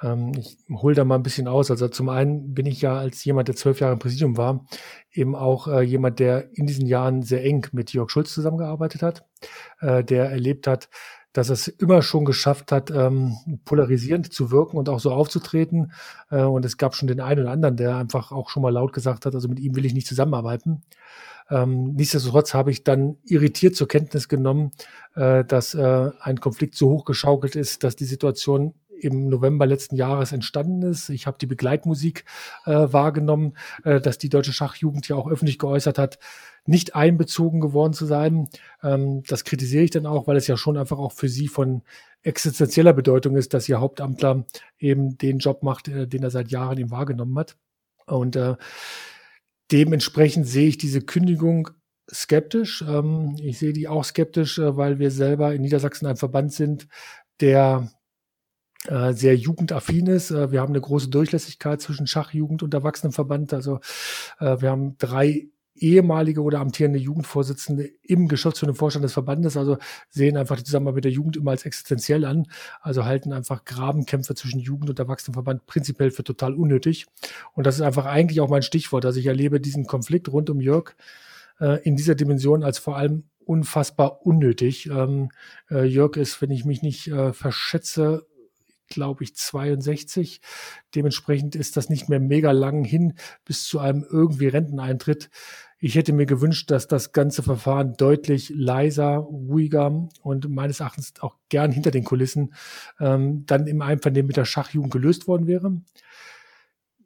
Ähm, 0.00 0.32
ich 0.38 0.56
hole 0.70 0.94
da 0.94 1.04
mal 1.04 1.16
ein 1.16 1.22
bisschen 1.22 1.48
aus. 1.48 1.70
Also 1.70 1.88
zum 1.88 2.08
einen 2.08 2.54
bin 2.54 2.64
ich 2.66 2.80
ja 2.80 2.96
als 2.96 3.24
jemand, 3.24 3.48
der 3.48 3.56
zwölf 3.56 3.80
Jahre 3.80 3.92
im 3.92 3.98
Präsidium 3.98 4.36
war, 4.38 4.64
eben 5.12 5.36
auch 5.36 5.68
äh, 5.68 5.82
jemand, 5.82 6.18
der 6.18 6.48
in 6.56 6.66
diesen 6.66 6.86
Jahren 6.86 7.22
sehr 7.22 7.44
eng 7.44 7.66
mit 7.72 7.92
Jörg 7.92 8.10
Schulz 8.10 8.32
zusammengearbeitet 8.32 9.02
hat, 9.02 9.26
äh, 9.80 10.02
der 10.02 10.30
erlebt 10.30 10.66
hat, 10.66 10.88
dass 11.34 11.50
es 11.50 11.68
immer 11.68 12.00
schon 12.00 12.24
geschafft 12.24 12.72
hat, 12.72 12.90
ähm, 12.90 13.36
polarisierend 13.66 14.32
zu 14.32 14.50
wirken 14.50 14.78
und 14.78 14.88
auch 14.88 14.98
so 14.98 15.12
aufzutreten. 15.12 15.92
Äh, 16.30 16.42
und 16.42 16.64
es 16.64 16.78
gab 16.78 16.94
schon 16.94 17.06
den 17.06 17.20
einen 17.20 17.42
oder 17.42 17.52
anderen, 17.52 17.76
der 17.76 17.96
einfach 17.96 18.32
auch 18.32 18.48
schon 18.48 18.62
mal 18.62 18.72
laut 18.72 18.94
gesagt 18.94 19.26
hat, 19.26 19.34
also 19.34 19.46
mit 19.48 19.60
ihm 19.60 19.76
will 19.76 19.84
ich 19.84 19.94
nicht 19.94 20.06
zusammenarbeiten. 20.06 20.82
Ähm, 21.50 21.94
nichtsdestotrotz 21.94 22.54
habe 22.54 22.70
ich 22.70 22.84
dann 22.84 23.16
irritiert 23.24 23.76
zur 23.76 23.88
Kenntnis 23.88 24.28
genommen, 24.28 24.72
äh, 25.14 25.44
dass 25.44 25.74
äh, 25.74 26.10
ein 26.20 26.40
Konflikt 26.40 26.74
so 26.74 26.90
hochgeschaukelt 26.90 27.56
ist, 27.56 27.84
dass 27.84 27.96
die 27.96 28.04
Situation 28.04 28.74
im 29.00 29.28
November 29.28 29.66
letzten 29.66 29.96
Jahres 29.96 30.32
entstanden 30.32 30.82
ist. 30.82 31.08
Ich 31.08 31.26
habe 31.26 31.38
die 31.38 31.46
Begleitmusik 31.46 32.24
äh, 32.66 32.72
wahrgenommen, 32.72 33.56
äh, 33.84 34.00
dass 34.00 34.18
die 34.18 34.28
deutsche 34.28 34.52
Schachjugend 34.52 35.08
ja 35.08 35.16
auch 35.16 35.30
öffentlich 35.30 35.58
geäußert 35.58 35.98
hat, 35.98 36.18
nicht 36.66 36.94
einbezogen 36.94 37.60
geworden 37.60 37.92
zu 37.92 38.06
sein. 38.06 38.48
Ähm, 38.82 39.22
das 39.26 39.44
kritisiere 39.44 39.84
ich 39.84 39.90
dann 39.90 40.06
auch, 40.06 40.26
weil 40.26 40.36
es 40.36 40.46
ja 40.46 40.56
schon 40.56 40.76
einfach 40.76 40.98
auch 40.98 41.12
für 41.12 41.28
sie 41.28 41.48
von 41.48 41.82
existenzieller 42.22 42.92
Bedeutung 42.92 43.36
ist, 43.36 43.54
dass 43.54 43.68
ihr 43.68 43.80
Hauptamtler 43.80 44.44
eben 44.78 45.16
den 45.16 45.38
Job 45.38 45.62
macht, 45.62 45.88
äh, 45.88 46.06
den 46.06 46.22
er 46.22 46.30
seit 46.30 46.50
Jahren 46.50 46.78
eben 46.78 46.90
wahrgenommen 46.90 47.38
hat. 47.38 47.56
Und 48.06 48.36
äh, 48.36 48.56
dementsprechend 49.70 50.46
sehe 50.46 50.68
ich 50.68 50.78
diese 50.78 51.00
Kündigung 51.00 51.70
skeptisch. 52.10 52.84
Ähm, 52.86 53.36
ich 53.38 53.58
sehe 53.58 53.72
die 53.72 53.88
auch 53.88 54.04
skeptisch, 54.04 54.58
äh, 54.58 54.76
weil 54.76 54.98
wir 54.98 55.10
selber 55.10 55.54
in 55.54 55.62
Niedersachsen 55.62 56.06
ein 56.06 56.16
Verband 56.16 56.52
sind, 56.52 56.88
der 57.40 57.90
äh, 58.86 59.12
sehr 59.12 59.36
jugendaffin 59.36 60.06
ist. 60.06 60.30
Äh, 60.30 60.52
wir 60.52 60.60
haben 60.60 60.72
eine 60.72 60.80
große 60.80 61.08
Durchlässigkeit 61.08 61.80
zwischen 61.80 62.06
Schachjugend 62.06 62.62
und 62.62 62.74
Erwachsenenverband. 62.74 63.52
Also 63.52 63.80
äh, 64.38 64.60
wir 64.60 64.70
haben 64.70 64.96
drei 64.98 65.48
ehemalige 65.80 66.42
oder 66.42 66.60
amtierende 66.60 66.98
Jugendvorsitzende 66.98 67.90
im 68.02 68.28
geschäftsführenden 68.28 68.78
Vorstand 68.78 69.04
des 69.04 69.12
Verbandes, 69.12 69.56
also 69.56 69.78
sehen 70.10 70.36
einfach 70.36 70.56
die 70.56 70.64
Zusammenarbeit 70.64 70.96
mit 70.96 71.04
der 71.04 71.12
Jugend 71.12 71.36
immer 71.36 71.52
als 71.52 71.64
existenziell 71.64 72.24
an, 72.24 72.46
also 72.80 73.04
halten 73.04 73.32
einfach 73.32 73.64
Grabenkämpfe 73.64 74.34
zwischen 74.34 74.60
Jugend 74.60 74.90
und 74.90 74.98
Erwachsenenverband 74.98 75.66
prinzipiell 75.66 76.10
für 76.10 76.24
total 76.24 76.54
unnötig. 76.54 77.06
Und 77.54 77.66
das 77.66 77.76
ist 77.76 77.82
einfach 77.82 78.06
eigentlich 78.06 78.40
auch 78.40 78.50
mein 78.50 78.62
Stichwort. 78.62 79.04
Also 79.04 79.20
ich 79.20 79.26
erlebe 79.26 79.60
diesen 79.60 79.86
Konflikt 79.86 80.28
rund 80.30 80.50
um 80.50 80.60
Jörg 80.60 80.94
äh, 81.60 81.82
in 81.82 81.96
dieser 81.96 82.14
Dimension 82.14 82.62
als 82.62 82.78
vor 82.78 82.96
allem 82.96 83.24
unfassbar 83.48 84.26
unnötig. 84.26 84.86
Ähm, 84.86 85.30
äh, 85.70 85.84
Jörg 85.84 86.16
ist, 86.16 86.42
wenn 86.42 86.50
ich 86.50 86.64
mich 86.64 86.82
nicht 86.82 87.08
äh, 87.08 87.32
verschätze, 87.32 88.26
glaube 88.88 89.24
ich, 89.24 89.36
62. 89.36 90.40
Dementsprechend 90.94 91.54
ist 91.54 91.76
das 91.76 91.88
nicht 91.88 92.08
mehr 92.08 92.20
mega 92.20 92.52
lang 92.52 92.84
hin 92.84 93.14
bis 93.44 93.64
zu 93.64 93.78
einem 93.78 94.04
irgendwie 94.08 94.48
Renteneintritt. 94.48 95.30
Ich 95.80 95.94
hätte 95.94 96.12
mir 96.12 96.26
gewünscht, 96.26 96.70
dass 96.72 96.88
das 96.88 97.12
ganze 97.12 97.42
Verfahren 97.42 97.94
deutlich 97.96 98.50
leiser, 98.54 99.16
ruhiger 99.16 100.08
und 100.22 100.48
meines 100.48 100.80
Erachtens 100.80 101.14
auch 101.20 101.36
gern 101.48 101.70
hinter 101.70 101.92
den 101.92 102.04
Kulissen 102.04 102.54
ähm, 102.98 103.46
dann 103.46 103.68
im 103.68 103.80
Einvernehmen 103.80 104.26
mit 104.26 104.36
der 104.36 104.44
Schachjugend 104.44 104.92
gelöst 104.92 105.28
worden 105.28 105.46
wäre. 105.46 105.80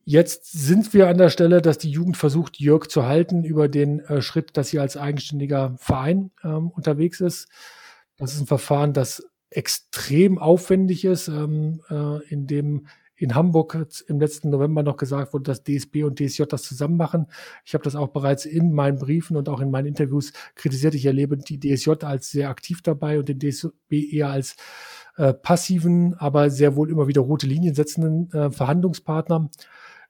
Jetzt 0.05 0.51
sind 0.53 0.95
wir 0.95 1.09
an 1.09 1.19
der 1.19 1.29
Stelle, 1.29 1.63
dass 1.63 1.79
die 1.79 1.91
Jugend 1.91 2.17
versucht, 2.17 2.59
Jörg 2.59 2.89
zu 2.89 3.05
halten 3.05 3.45
über 3.45 3.69
den 3.69 4.01
äh, 4.01 4.23
Schritt, 4.23 4.57
dass 4.57 4.69
sie 4.69 4.81
als 4.81 4.97
eigenständiger 4.97 5.77
Verein 5.79 6.31
ähm, 6.43 6.71
unterwegs 6.71 7.21
ist. 7.21 7.49
Das 8.17 8.35
ist 8.35 8.41
ein 8.41 8.47
Verfahren, 8.47 8.95
das 8.95 9.23
extrem 9.51 10.39
aufwendig 10.39 11.05
ist, 11.05 11.29
ähm, 11.29 11.83
äh, 11.91 12.27
in 12.29 12.47
dem 12.47 12.87
in 13.23 13.35
Hamburg 13.35 13.87
im 14.09 14.19
letzten 14.19 14.51
November 14.51 14.83
noch 14.83 14.97
gesagt 14.97 15.33
wurde, 15.33 15.45
dass 15.45 15.63
DSB 15.63 16.03
und 16.05 16.19
DSJ 16.19 16.45
das 16.49 16.63
zusammen 16.63 16.97
machen. 16.97 17.27
Ich 17.65 17.75
habe 17.75 17.85
das 17.85 17.95
auch 17.95 18.09
bereits 18.09 18.45
in 18.45 18.73
meinen 18.73 18.99
Briefen 18.99 19.37
und 19.37 19.49
auch 19.49 19.61
in 19.61 19.71
meinen 19.71 19.87
Interviews 19.87 20.33
kritisiert. 20.57 20.95
Ich 20.95 21.07
erlebe 21.07 21.37
die 21.37 21.61
DSJ 21.61 22.05
als 22.05 22.31
sehr 22.31 22.51
aktiv 22.51 22.83
dabei 22.83 23.19
und 23.19 23.29
den 23.29 23.39
DSB 23.39 24.11
eher 24.11 24.31
als 24.31 24.57
äh, 25.17 25.33
passiven, 25.33 26.15
aber 26.15 26.51
sehr 26.51 26.75
wohl 26.75 26.91
immer 26.91 27.07
wieder 27.07 27.21
rote 27.21 27.47
Linien 27.47 27.75
setzenden 27.75 28.31
äh, 28.33 28.51
Verhandlungspartner. 28.51 29.51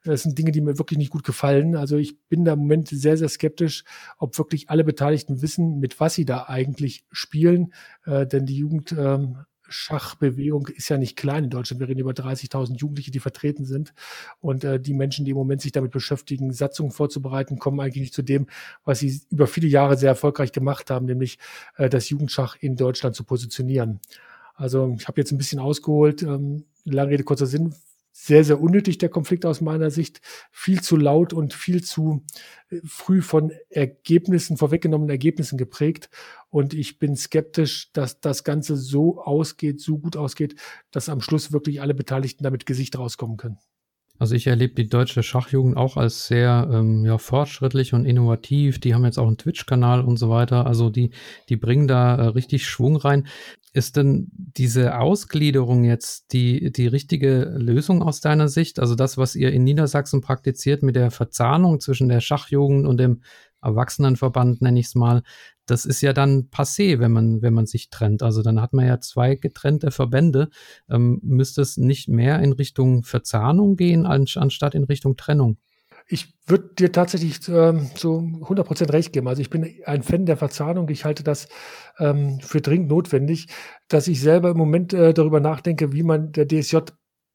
Das 0.04 0.22
sind 0.22 0.36
Dinge, 0.36 0.50
die 0.50 0.60
mir 0.60 0.78
wirklich 0.78 0.98
nicht 0.98 1.10
gut 1.10 1.22
gefallen. 1.22 1.76
Also 1.76 1.96
ich 1.96 2.18
bin 2.28 2.44
da 2.44 2.54
im 2.54 2.60
Moment 2.60 2.88
sehr, 2.88 3.16
sehr 3.16 3.28
skeptisch, 3.28 3.84
ob 4.18 4.36
wirklich 4.38 4.68
alle 4.68 4.84
Beteiligten 4.84 5.42
wissen, 5.42 5.78
mit 5.78 6.00
was 6.00 6.14
sie 6.14 6.24
da 6.24 6.44
eigentlich 6.44 7.04
spielen. 7.12 7.72
Äh, 8.04 8.26
denn 8.26 8.46
die 8.46 8.56
Jugend. 8.56 8.92
Ähm, 8.92 9.36
Schachbewegung 9.72 10.68
ist 10.68 10.88
ja 10.88 10.98
nicht 10.98 11.16
klein 11.16 11.44
in 11.44 11.50
Deutschland. 11.50 11.80
Wir 11.80 11.88
reden 11.88 12.00
über 12.00 12.12
30.000 12.12 12.78
Jugendliche, 12.78 13.10
die 13.10 13.20
vertreten 13.20 13.64
sind. 13.64 13.94
Und 14.40 14.64
äh, 14.64 14.78
die 14.78 14.94
Menschen, 14.94 15.24
die 15.24 15.32
im 15.32 15.36
Moment 15.36 15.60
sich 15.62 15.72
damit 15.72 15.90
beschäftigen, 15.90 16.52
Satzungen 16.52 16.92
vorzubereiten, 16.92 17.58
kommen 17.58 17.80
eigentlich 17.80 18.12
zu 18.12 18.22
dem, 18.22 18.46
was 18.84 19.00
sie 19.00 19.20
über 19.30 19.46
viele 19.46 19.68
Jahre 19.68 19.96
sehr 19.96 20.10
erfolgreich 20.10 20.52
gemacht 20.52 20.90
haben, 20.90 21.06
nämlich 21.06 21.38
äh, 21.76 21.88
das 21.88 22.08
Jugendschach 22.08 22.56
in 22.60 22.76
Deutschland 22.76 23.16
zu 23.16 23.24
positionieren. 23.24 24.00
Also 24.54 24.94
ich 24.98 25.08
habe 25.08 25.20
jetzt 25.20 25.32
ein 25.32 25.38
bisschen 25.38 25.58
ausgeholt. 25.58 26.22
Ähm, 26.22 26.64
lange 26.84 27.10
Rede, 27.12 27.24
kurzer 27.24 27.46
Sinn 27.46 27.74
sehr, 28.12 28.44
sehr 28.44 28.60
unnötig, 28.60 28.98
der 28.98 29.08
Konflikt 29.08 29.46
aus 29.46 29.60
meiner 29.60 29.90
Sicht. 29.90 30.20
Viel 30.50 30.82
zu 30.82 30.96
laut 30.96 31.32
und 31.32 31.54
viel 31.54 31.82
zu 31.82 32.24
äh, 32.68 32.80
früh 32.84 33.22
von 33.22 33.52
Ergebnissen, 33.70 34.58
vorweggenommenen 34.58 35.10
Ergebnissen 35.10 35.56
geprägt. 35.58 36.10
Und 36.50 36.74
ich 36.74 36.98
bin 36.98 37.16
skeptisch, 37.16 37.90
dass 37.92 38.20
das 38.20 38.44
Ganze 38.44 38.76
so 38.76 39.20
ausgeht, 39.22 39.80
so 39.80 39.98
gut 39.98 40.16
ausgeht, 40.16 40.56
dass 40.90 41.08
am 41.08 41.22
Schluss 41.22 41.52
wirklich 41.52 41.80
alle 41.80 41.94
Beteiligten 41.94 42.44
damit 42.44 42.66
Gesicht 42.66 42.98
rauskommen 42.98 43.38
können. 43.38 43.58
Also 44.22 44.36
ich 44.36 44.46
erlebe 44.46 44.74
die 44.74 44.88
deutsche 44.88 45.24
Schachjugend 45.24 45.76
auch 45.76 45.96
als 45.96 46.28
sehr 46.28 46.70
ähm, 46.72 47.04
ja, 47.04 47.18
fortschrittlich 47.18 47.92
und 47.92 48.04
innovativ. 48.04 48.78
Die 48.78 48.94
haben 48.94 49.04
jetzt 49.04 49.18
auch 49.18 49.26
einen 49.26 49.36
Twitch-Kanal 49.36 50.04
und 50.04 50.16
so 50.16 50.30
weiter. 50.30 50.64
Also 50.64 50.90
die, 50.90 51.10
die 51.48 51.56
bringen 51.56 51.88
da 51.88 52.14
äh, 52.14 52.26
richtig 52.28 52.64
Schwung 52.64 52.94
rein. 52.94 53.26
Ist 53.72 53.96
denn 53.96 54.28
diese 54.30 54.96
Ausgliederung 54.96 55.82
jetzt 55.82 56.32
die, 56.32 56.70
die 56.70 56.86
richtige 56.86 57.52
Lösung 57.56 58.00
aus 58.00 58.20
deiner 58.20 58.46
Sicht? 58.46 58.78
Also 58.78 58.94
das, 58.94 59.18
was 59.18 59.34
ihr 59.34 59.50
in 59.50 59.64
Niedersachsen 59.64 60.20
praktiziert 60.20 60.84
mit 60.84 60.94
der 60.94 61.10
Verzahnung 61.10 61.80
zwischen 61.80 62.08
der 62.08 62.20
Schachjugend 62.20 62.86
und 62.86 62.98
dem 62.98 63.22
Erwachsenenverband, 63.62 64.62
nenne 64.62 64.80
ich 64.80 64.86
es 64.86 64.94
mal, 64.94 65.22
das 65.66 65.84
ist 65.84 66.00
ja 66.00 66.12
dann 66.12 66.48
passé, 66.50 66.98
wenn 66.98 67.12
man, 67.12 67.42
wenn 67.42 67.54
man 67.54 67.66
sich 67.66 67.90
trennt. 67.90 68.22
Also 68.22 68.42
dann 68.42 68.60
hat 68.60 68.72
man 68.72 68.86
ja 68.86 69.00
zwei 69.00 69.36
getrennte 69.36 69.90
Verbände. 69.90 70.48
Ähm, 70.90 71.20
müsste 71.22 71.62
es 71.62 71.76
nicht 71.76 72.08
mehr 72.08 72.40
in 72.40 72.52
Richtung 72.52 73.04
Verzahnung 73.04 73.76
gehen, 73.76 74.06
anstatt 74.06 74.74
in 74.74 74.84
Richtung 74.84 75.16
Trennung? 75.16 75.58
Ich 76.08 76.34
würde 76.46 76.74
dir 76.78 76.92
tatsächlich 76.92 77.48
ähm, 77.48 77.88
so 77.94 78.18
100% 78.18 78.92
recht 78.92 79.12
geben. 79.12 79.28
Also 79.28 79.40
ich 79.40 79.50
bin 79.50 79.80
ein 79.86 80.02
Fan 80.02 80.26
der 80.26 80.36
Verzahnung. 80.36 80.88
Ich 80.88 81.04
halte 81.04 81.22
das 81.22 81.48
ähm, 81.98 82.40
für 82.40 82.60
dringend 82.60 82.88
notwendig, 82.88 83.46
dass 83.88 84.08
ich 84.08 84.20
selber 84.20 84.50
im 84.50 84.56
Moment 84.56 84.92
äh, 84.92 85.14
darüber 85.14 85.40
nachdenke, 85.40 85.92
wie 85.92 86.02
man 86.02 86.32
der 86.32 86.46
DSJ 86.46 86.78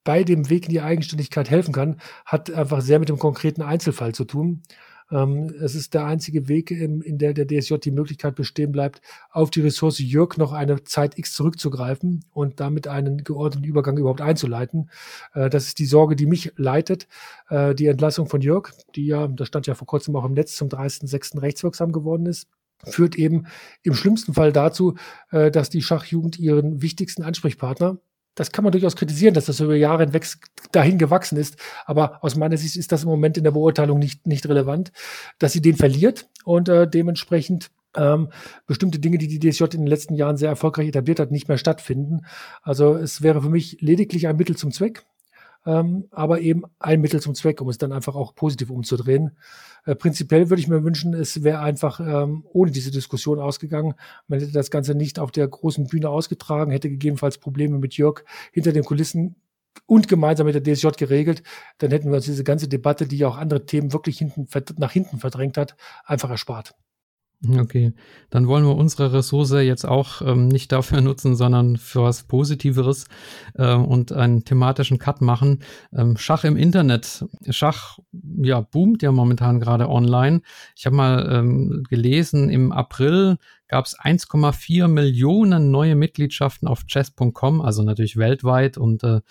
bei 0.03 0.23
dem 0.23 0.49
Weg 0.49 0.65
in 0.65 0.71
die 0.71 0.81
Eigenständigkeit 0.81 1.49
helfen 1.49 1.73
kann, 1.73 1.99
hat 2.25 2.49
einfach 2.51 2.81
sehr 2.81 2.99
mit 2.99 3.09
dem 3.09 3.19
konkreten 3.19 3.61
Einzelfall 3.61 4.13
zu 4.13 4.25
tun. 4.25 4.63
Ähm, 5.11 5.53
es 5.61 5.75
ist 5.75 5.93
der 5.93 6.05
einzige 6.05 6.47
Weg, 6.47 6.71
in, 6.71 7.01
in 7.01 7.17
der 7.17 7.33
der 7.33 7.47
DSJ 7.47 7.75
die 7.75 7.91
Möglichkeit 7.91 8.35
bestehen 8.35 8.71
bleibt, 8.71 9.01
auf 9.31 9.49
die 9.49 9.61
Ressource 9.61 9.99
Jörg 9.99 10.37
noch 10.37 10.53
eine 10.53 10.83
Zeit 10.83 11.17
X 11.17 11.33
zurückzugreifen 11.33 12.25
und 12.31 12.59
damit 12.59 12.87
einen 12.87 13.23
geordneten 13.23 13.65
Übergang 13.65 13.97
überhaupt 13.97 14.21
einzuleiten. 14.21 14.89
Äh, 15.33 15.49
das 15.49 15.67
ist 15.67 15.79
die 15.79 15.85
Sorge, 15.85 16.15
die 16.15 16.25
mich 16.25 16.51
leitet. 16.55 17.07
Äh, 17.49 17.75
die 17.75 17.87
Entlassung 17.87 18.27
von 18.27 18.41
Jörg, 18.41 18.71
die 18.95 19.07
ja, 19.07 19.27
das 19.27 19.47
stand 19.47 19.67
ja 19.67 19.75
vor 19.75 19.87
kurzem 19.87 20.15
auch 20.15 20.25
im 20.25 20.33
Netz 20.33 20.55
zum 20.55 20.69
30.06. 20.69 21.41
rechtswirksam 21.41 21.91
geworden 21.91 22.25
ist 22.25 22.47
führt 22.83 23.15
eben 23.15 23.47
im 23.81 23.95
schlimmsten 23.95 24.35
Fall 24.35 24.51
dazu, 24.51 24.95
äh, 25.31 25.49
dass 25.49 25.71
die 25.71 25.81
Schachjugend 25.81 26.37
ihren 26.37 26.81
wichtigsten 26.81 27.23
Ansprechpartner 27.23 27.97
das 28.37 28.51
kann 28.51 28.63
man 28.63 28.71
durchaus 28.71 28.95
kritisieren, 28.95 29.33
dass 29.33 29.45
das 29.45 29.59
über 29.59 29.75
Jahre 29.75 30.03
hinweg 30.05 30.25
dahin 30.71 30.97
gewachsen 30.97 31.37
ist. 31.37 31.57
Aber 31.85 32.23
aus 32.23 32.35
meiner 32.35 32.55
Sicht 32.55 32.77
ist 32.77 32.91
das 32.91 33.03
im 33.03 33.09
Moment 33.09 33.37
in 33.37 33.43
der 33.43 33.51
Beurteilung 33.51 33.99
nicht, 33.99 34.27
nicht 34.27 34.47
relevant, 34.47 34.91
dass 35.39 35.53
sie 35.53 35.61
den 35.61 35.75
verliert 35.75 36.29
und 36.45 36.69
äh, 36.69 36.87
dementsprechend 36.87 37.71
ähm, 37.95 38.29
bestimmte 38.67 38.99
Dinge, 38.99 39.17
die 39.17 39.27
die 39.27 39.39
DSJ 39.39 39.63
in 39.63 39.81
den 39.81 39.87
letzten 39.87 40.13
Jahren 40.13 40.37
sehr 40.37 40.49
erfolgreich 40.49 40.87
etabliert 40.87 41.19
hat, 41.19 41.31
nicht 41.31 41.47
mehr 41.47 41.57
stattfinden. 41.57 42.21
Also 42.61 42.95
es 42.95 43.23
wäre 43.23 43.41
für 43.41 43.49
mich 43.49 43.77
lediglich 43.81 44.27
ein 44.27 44.37
Mittel 44.37 44.55
zum 44.55 44.71
Zweck 44.71 45.03
ähm, 45.67 46.07
aber 46.11 46.39
eben 46.39 46.63
ein 46.79 47.01
Mittel 47.01 47.21
zum 47.21 47.35
Zweck, 47.35 47.59
um 47.59 47.67
es 47.67 47.77
dann 47.77 47.91
einfach 47.91 48.15
auch 48.15 48.33
positiv 48.33 48.69
umzudrehen. 48.69 49.37
Äh, 49.85 49.95
prinzipiell 49.95 50.49
würde 50.49 50.61
ich 50.61 50.69
mir 50.69 50.83
wünschen, 50.83 51.13
es 51.13 51.43
wäre 51.43 51.59
einfach 51.59 51.99
ähm, 51.99 52.45
ohne 52.53 52.71
diese 52.71 52.89
Diskussion 52.89 53.39
ausgegangen. 53.39 53.93
Man 54.27 54.39
hätte 54.39 54.53
das 54.53 54.71
Ganze 54.71 54.95
nicht 54.95 55.19
auf 55.19 55.31
der 55.31 55.47
großen 55.47 55.87
Bühne 55.87 56.09
ausgetragen, 56.09 56.71
hätte 56.71 56.89
gegebenenfalls 56.89 57.37
Probleme 57.37 57.77
mit 57.79 57.97
Jörg 57.97 58.23
hinter 58.53 58.71
den 58.71 58.85
Kulissen 58.85 59.35
und 59.85 60.07
gemeinsam 60.07 60.47
mit 60.47 60.55
der 60.55 60.63
DSJ 60.63 60.87
geregelt, 60.97 61.43
dann 61.79 61.91
hätten 61.91 62.09
wir 62.09 62.15
uns 62.15 62.25
diese 62.25 62.43
ganze 62.43 62.67
Debatte, 62.67 63.05
die 63.05 63.17
ja 63.17 63.27
auch 63.27 63.37
andere 63.37 63.65
Themen 63.65 63.93
wirklich 63.93 64.17
hinten, 64.17 64.47
nach 64.77 64.91
hinten 64.91 65.19
verdrängt 65.19 65.57
hat, 65.57 65.75
einfach 66.05 66.29
erspart. 66.29 66.75
Okay, 67.45 67.93
dann 68.31 68.47
wollen 68.47 68.65
wir 68.65 68.75
unsere 68.75 69.13
Ressource 69.13 69.51
jetzt 69.51 69.85
auch 69.85 70.23
ähm, 70.23 70.47
nicht 70.47 70.71
dafür 70.71 71.01
nutzen, 71.01 71.35
sondern 71.35 71.77
für 71.77 72.01
was 72.01 72.23
Positiveres 72.23 73.05
äh, 73.53 73.75
und 73.75 74.11
einen 74.11 74.43
thematischen 74.43 74.97
Cut 74.97 75.21
machen. 75.21 75.61
Ähm, 75.93 76.17
Schach 76.17 76.43
im 76.45 76.57
Internet. 76.57 77.25
Schach 77.49 77.99
ja, 78.41 78.61
boomt 78.61 79.03
ja 79.03 79.11
momentan 79.11 79.59
gerade 79.59 79.87
online. 79.87 80.41
Ich 80.75 80.87
habe 80.87 80.95
mal 80.95 81.29
ähm, 81.31 81.83
gelesen, 81.87 82.49
im 82.49 82.71
April 82.71 83.37
gab 83.67 83.85
es 83.85 83.99
1,4 83.99 84.87
Millionen 84.87 85.69
neue 85.69 85.95
Mitgliedschaften 85.95 86.67
auf 86.67 86.85
chess.com, 86.85 87.61
also 87.61 87.83
natürlich 87.83 88.17
weltweit 88.17 88.77
und 88.77 89.03
äh, 89.03 89.21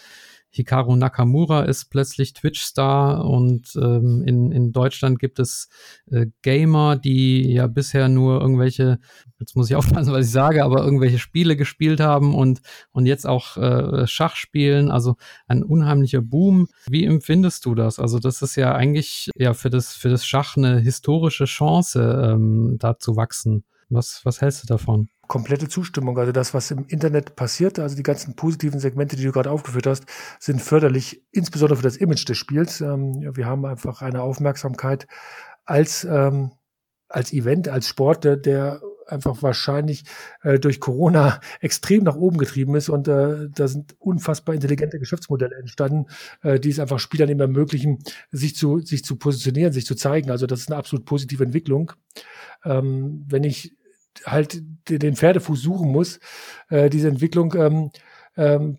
Hikaru 0.51 0.97
Nakamura 0.97 1.63
ist 1.63 1.91
plötzlich 1.91 2.33
Twitch-Star 2.33 3.25
und 3.25 3.75
ähm, 3.77 4.23
in, 4.27 4.53
in 4.53 4.73
Deutschland 4.73 5.19
gibt 5.19 5.39
es 5.39 5.69
äh, 6.11 6.27
Gamer, 6.43 6.97
die 6.97 7.53
ja 7.53 7.67
bisher 7.67 8.09
nur 8.09 8.41
irgendwelche, 8.41 8.99
jetzt 9.39 9.55
muss 9.57 9.69
ich 9.69 9.77
aufpassen, 9.77 10.13
was 10.13 10.27
ich 10.27 10.33
sage, 10.33 10.65
aber 10.65 10.83
irgendwelche 10.83 11.19
Spiele 11.19 11.57
gespielt 11.57 12.01
haben 12.01 12.35
und, 12.35 12.61
und 12.93 13.07
jetzt 13.07 13.27
auch 13.27 13.57
äh, 13.57 14.07
Schach 14.07 14.37
spielen. 14.37 14.91
Also 14.91 15.17
ein 15.47 15.63
unheimlicher 15.63 16.23
Boom. 16.23 16.69
Wie 16.89 17.05
empfindest 17.05 17.65
du 17.67 17.75
das? 17.75 17.99
Also 17.99 18.19
das 18.19 18.43
ist 18.43 18.57
ja 18.57 18.75
eigentlich 18.75 19.31
ja 19.37 19.53
für 19.55 19.71
das, 19.71 19.95
für 19.95 20.09
das 20.09 20.27
Schach 20.27 20.57
eine 20.57 20.81
historische 20.81 21.45
Chance, 21.45 22.33
ähm, 22.33 22.77
da 22.79 22.99
zu 22.99 23.17
wachsen. 23.17 23.65
Was, 23.89 24.23
was 24.25 24.41
hältst 24.41 24.65
du 24.65 24.67
davon? 24.67 25.09
Komplette 25.27 25.68
Zustimmung. 25.68 26.18
Also 26.18 26.33
das, 26.33 26.55
was 26.55 26.70
im 26.70 26.87
Internet 26.87 27.37
passiert, 27.37 27.79
also 27.79 27.97
die 27.97 28.03
ganzen 28.03 28.37
positiven 28.37 28.81
Segmente, 28.81 29.16
die 29.16 29.24
du 29.24 29.33
gerade 29.33 29.51
aufgeführt 29.51 29.87
hast, 29.87 30.05
sind 30.39 30.61
förderlich, 30.61 31.22
insbesondere 31.33 31.77
für 31.77 31.83
das 31.83 31.97
Image 31.97 32.29
des 32.29 32.37
Spiels. 32.37 32.81
Ähm, 32.81 33.31
wir 33.35 33.47
haben 33.47 33.64
einfach 33.64 34.03
eine 34.03 34.22
Aufmerksamkeit 34.22 35.07
als, 35.64 36.05
ähm, 36.05 36.53
als 37.09 37.33
Event, 37.33 37.68
als 37.68 37.89
Sport, 37.89 38.24
der, 38.24 38.37
der 38.37 38.81
einfach 39.07 39.43
wahrscheinlich 39.43 40.05
äh, 40.43 40.59
durch 40.59 40.81
Corona 40.81 41.41
extrem 41.61 42.05
nach 42.05 42.16
oben 42.16 42.39
getrieben 42.39 42.74
ist 42.74 42.89
und 42.89 43.09
äh, 43.09 43.49
da 43.55 43.68
sind 43.68 43.97
unfassbar 43.99 44.55
intelligente 44.55 44.99
Geschäftsmodelle 44.99 45.57
entstanden, 45.57 46.07
äh, 46.43 46.59
die 46.59 46.70
es 46.70 46.81
einfach 46.81 46.99
Spielern 46.99 47.29
eben 47.29 47.41
ermöglichen, 47.41 47.99
sich 48.31 48.57
zu, 48.57 48.81
sich 48.81 49.05
zu 49.05 49.16
positionieren, 49.16 49.72
sich 49.72 49.87
zu 49.87 49.95
zeigen. 49.95 50.31
Also 50.31 50.47
das 50.47 50.61
ist 50.61 50.70
eine 50.70 50.79
absolut 50.79 51.05
positive 51.05 51.45
Entwicklung. 51.45 51.93
Ähm, 52.64 53.24
wenn 53.29 53.45
ich 53.45 53.77
halt 54.25 54.62
den 54.89 55.17
Pferdefuß 55.17 55.61
suchen 55.61 55.91
muss. 55.91 56.21
Äh, 56.69 56.91
diese 56.91 57.09
Entwicklung 57.09 57.55
ähm, 57.55 57.91
ähm, 58.37 58.79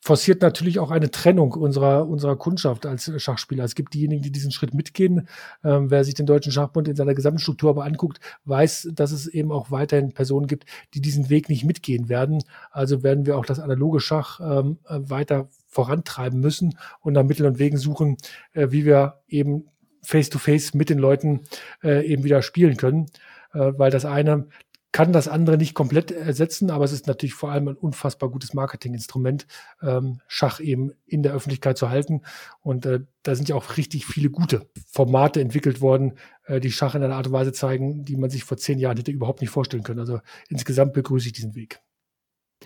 forciert 0.00 0.40
natürlich 0.42 0.78
auch 0.78 0.90
eine 0.90 1.10
Trennung 1.10 1.52
unserer, 1.52 2.08
unserer 2.08 2.36
Kundschaft 2.36 2.86
als 2.86 3.12
Schachspieler. 3.20 3.64
Es 3.64 3.74
gibt 3.74 3.92
diejenigen, 3.94 4.22
die 4.22 4.32
diesen 4.32 4.52
Schritt 4.52 4.72
mitgehen. 4.72 5.28
Ähm, 5.64 5.90
wer 5.90 6.04
sich 6.04 6.14
den 6.14 6.24
Deutschen 6.24 6.52
Schachbund 6.52 6.88
in 6.88 6.96
seiner 6.96 7.14
gesamten 7.14 7.40
Struktur 7.40 7.70
aber 7.70 7.84
anguckt, 7.84 8.18
weiß, 8.44 8.90
dass 8.92 9.12
es 9.12 9.26
eben 9.26 9.52
auch 9.52 9.70
weiterhin 9.70 10.12
Personen 10.12 10.46
gibt, 10.46 10.64
die 10.94 11.00
diesen 11.00 11.28
Weg 11.28 11.48
nicht 11.48 11.64
mitgehen 11.64 12.08
werden. 12.08 12.42
Also 12.70 13.02
werden 13.02 13.26
wir 13.26 13.36
auch 13.36 13.44
das 13.44 13.60
analoge 13.60 14.00
Schach 14.00 14.40
ähm, 14.40 14.78
weiter 14.88 15.48
vorantreiben 15.66 16.40
müssen 16.40 16.78
und 17.00 17.12
nach 17.12 17.24
Mitteln 17.24 17.46
und 17.46 17.58
Wegen 17.58 17.76
suchen, 17.76 18.16
äh, 18.52 18.68
wie 18.70 18.86
wir 18.86 19.20
eben 19.28 19.66
face-to-face 20.02 20.70
-face 20.70 20.76
mit 20.76 20.88
den 20.88 20.98
Leuten 20.98 21.40
äh, 21.82 22.06
eben 22.06 22.24
wieder 22.24 22.40
spielen 22.40 22.76
können. 22.76 23.10
Äh, 23.52 23.72
weil 23.76 23.90
das 23.90 24.04
eine 24.04 24.46
kann 24.92 25.12
das 25.12 25.28
andere 25.28 25.58
nicht 25.58 25.74
komplett 25.74 26.10
ersetzen, 26.10 26.70
aber 26.70 26.84
es 26.84 26.92
ist 26.92 27.06
natürlich 27.06 27.34
vor 27.34 27.50
allem 27.50 27.68
ein 27.68 27.76
unfassbar 27.76 28.30
gutes 28.30 28.54
Marketinginstrument, 28.54 29.46
ähm, 29.82 30.20
Schach 30.28 30.60
eben 30.60 30.92
in 31.06 31.22
der 31.22 31.34
Öffentlichkeit 31.34 31.76
zu 31.76 31.90
halten. 31.90 32.22
Und 32.60 32.86
äh, 32.86 33.00
da 33.22 33.34
sind 33.34 33.48
ja 33.48 33.54
auch 33.54 33.76
richtig 33.76 34.06
viele 34.06 34.30
gute 34.30 34.66
Formate 34.86 35.40
entwickelt 35.40 35.80
worden, 35.80 36.14
äh, 36.46 36.60
die 36.60 36.72
Schach 36.72 36.94
in 36.94 37.02
einer 37.02 37.16
Art 37.16 37.26
und 37.26 37.32
Weise 37.32 37.52
zeigen, 37.52 38.04
die 38.04 38.16
man 38.16 38.30
sich 38.30 38.44
vor 38.44 38.56
zehn 38.56 38.78
Jahren 38.78 38.96
hätte 38.96 39.10
überhaupt 39.10 39.42
nicht 39.42 39.50
vorstellen 39.50 39.82
können. 39.82 40.00
Also 40.00 40.20
insgesamt 40.48 40.94
begrüße 40.94 41.26
ich 41.26 41.32
diesen 41.32 41.54
Weg. 41.54 41.80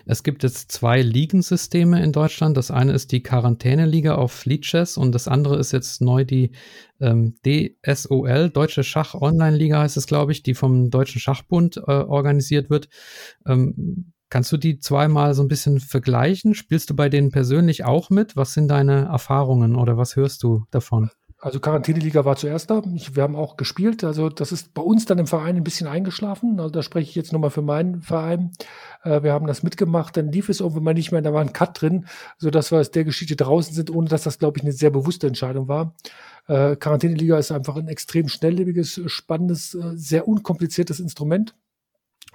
Es 0.05 0.23
gibt 0.23 0.43
jetzt 0.43 0.71
zwei 0.71 1.01
Ligensysteme 1.01 2.03
in 2.03 2.11
Deutschland. 2.11 2.57
Das 2.57 2.71
eine 2.71 2.93
ist 2.93 3.11
die 3.11 3.23
Quarantäneliga 3.23 4.15
auf 4.15 4.45
Leadchess 4.45 4.97
und 4.97 5.13
das 5.13 5.27
andere 5.27 5.57
ist 5.57 5.71
jetzt 5.71 6.01
neu 6.01 6.25
die 6.25 6.51
ähm, 6.99 7.35
DSOL, 7.45 8.49
Deutsche 8.49 8.83
Schach 8.83 9.13
Online 9.15 9.55
Liga 9.55 9.79
heißt 9.79 9.97
es, 9.97 10.07
glaube 10.07 10.31
ich, 10.31 10.43
die 10.43 10.55
vom 10.55 10.89
Deutschen 10.89 11.21
Schachbund 11.21 11.77
äh, 11.77 11.81
organisiert 11.91 12.69
wird. 12.69 12.89
Ähm, 13.45 14.13
kannst 14.29 14.51
du 14.51 14.57
die 14.57 14.79
zweimal 14.79 15.33
so 15.35 15.41
ein 15.41 15.47
bisschen 15.47 15.79
vergleichen? 15.79 16.55
Spielst 16.55 16.89
du 16.89 16.95
bei 16.95 17.07
denen 17.07 17.31
persönlich 17.31 17.85
auch 17.85 18.09
mit? 18.09 18.35
Was 18.35 18.53
sind 18.53 18.67
deine 18.67 19.05
Erfahrungen 19.05 19.75
oder 19.75 19.97
was 19.97 20.15
hörst 20.15 20.43
du 20.43 20.65
davon? 20.71 21.11
Also 21.43 21.59
Quarantäneliga 21.59 22.23
war 22.23 22.37
zuerst 22.37 22.69
da. 22.69 22.81
Ich, 22.95 23.17
wir 23.17 23.23
haben 23.23 23.35
auch 23.35 23.57
gespielt. 23.57 24.05
Also 24.05 24.29
das 24.29 24.53
ist 24.53 24.73
bei 24.73 24.81
uns 24.81 25.03
dann 25.03 25.19
im 25.19 25.27
Verein 25.27 25.57
ein 25.57 25.63
bisschen 25.65 25.87
eingeschlafen. 25.87 26.57
Also 26.57 26.69
da 26.69 26.81
spreche 26.81 27.09
ich 27.09 27.15
jetzt 27.15 27.33
nochmal 27.33 27.49
für 27.49 27.61
meinen 27.61 28.01
Verein. 28.01 28.53
Äh, 29.03 29.23
wir 29.23 29.33
haben 29.33 29.45
das 29.45 29.61
mitgemacht. 29.61 30.15
Dann 30.15 30.31
lief 30.31 30.47
es 30.47 30.61
irgendwann 30.61 30.83
mal 30.83 30.93
nicht 30.93 31.11
mehr. 31.11 31.21
Da 31.21 31.33
war 31.33 31.41
ein 31.41 31.51
Cut 31.51 31.81
drin, 31.81 32.05
sodass 32.37 32.71
wir 32.71 32.79
aus 32.79 32.91
der 32.91 33.03
Geschichte 33.03 33.35
draußen 33.35 33.73
sind, 33.73 33.89
ohne 33.89 34.07
dass 34.07 34.23
das, 34.23 34.39
glaube 34.39 34.57
ich, 34.57 34.63
eine 34.63 34.71
sehr 34.71 34.89
bewusste 34.89 35.27
Entscheidung 35.27 35.67
war. 35.67 35.95
Äh, 36.47 36.77
Quarantäneliga 36.77 37.37
ist 37.37 37.51
einfach 37.51 37.75
ein 37.75 37.89
extrem 37.89 38.29
schnelllebiges, 38.29 39.01
spannendes, 39.07 39.75
äh, 39.75 39.91
sehr 39.95 40.29
unkompliziertes 40.29 41.01
Instrument 41.01 41.55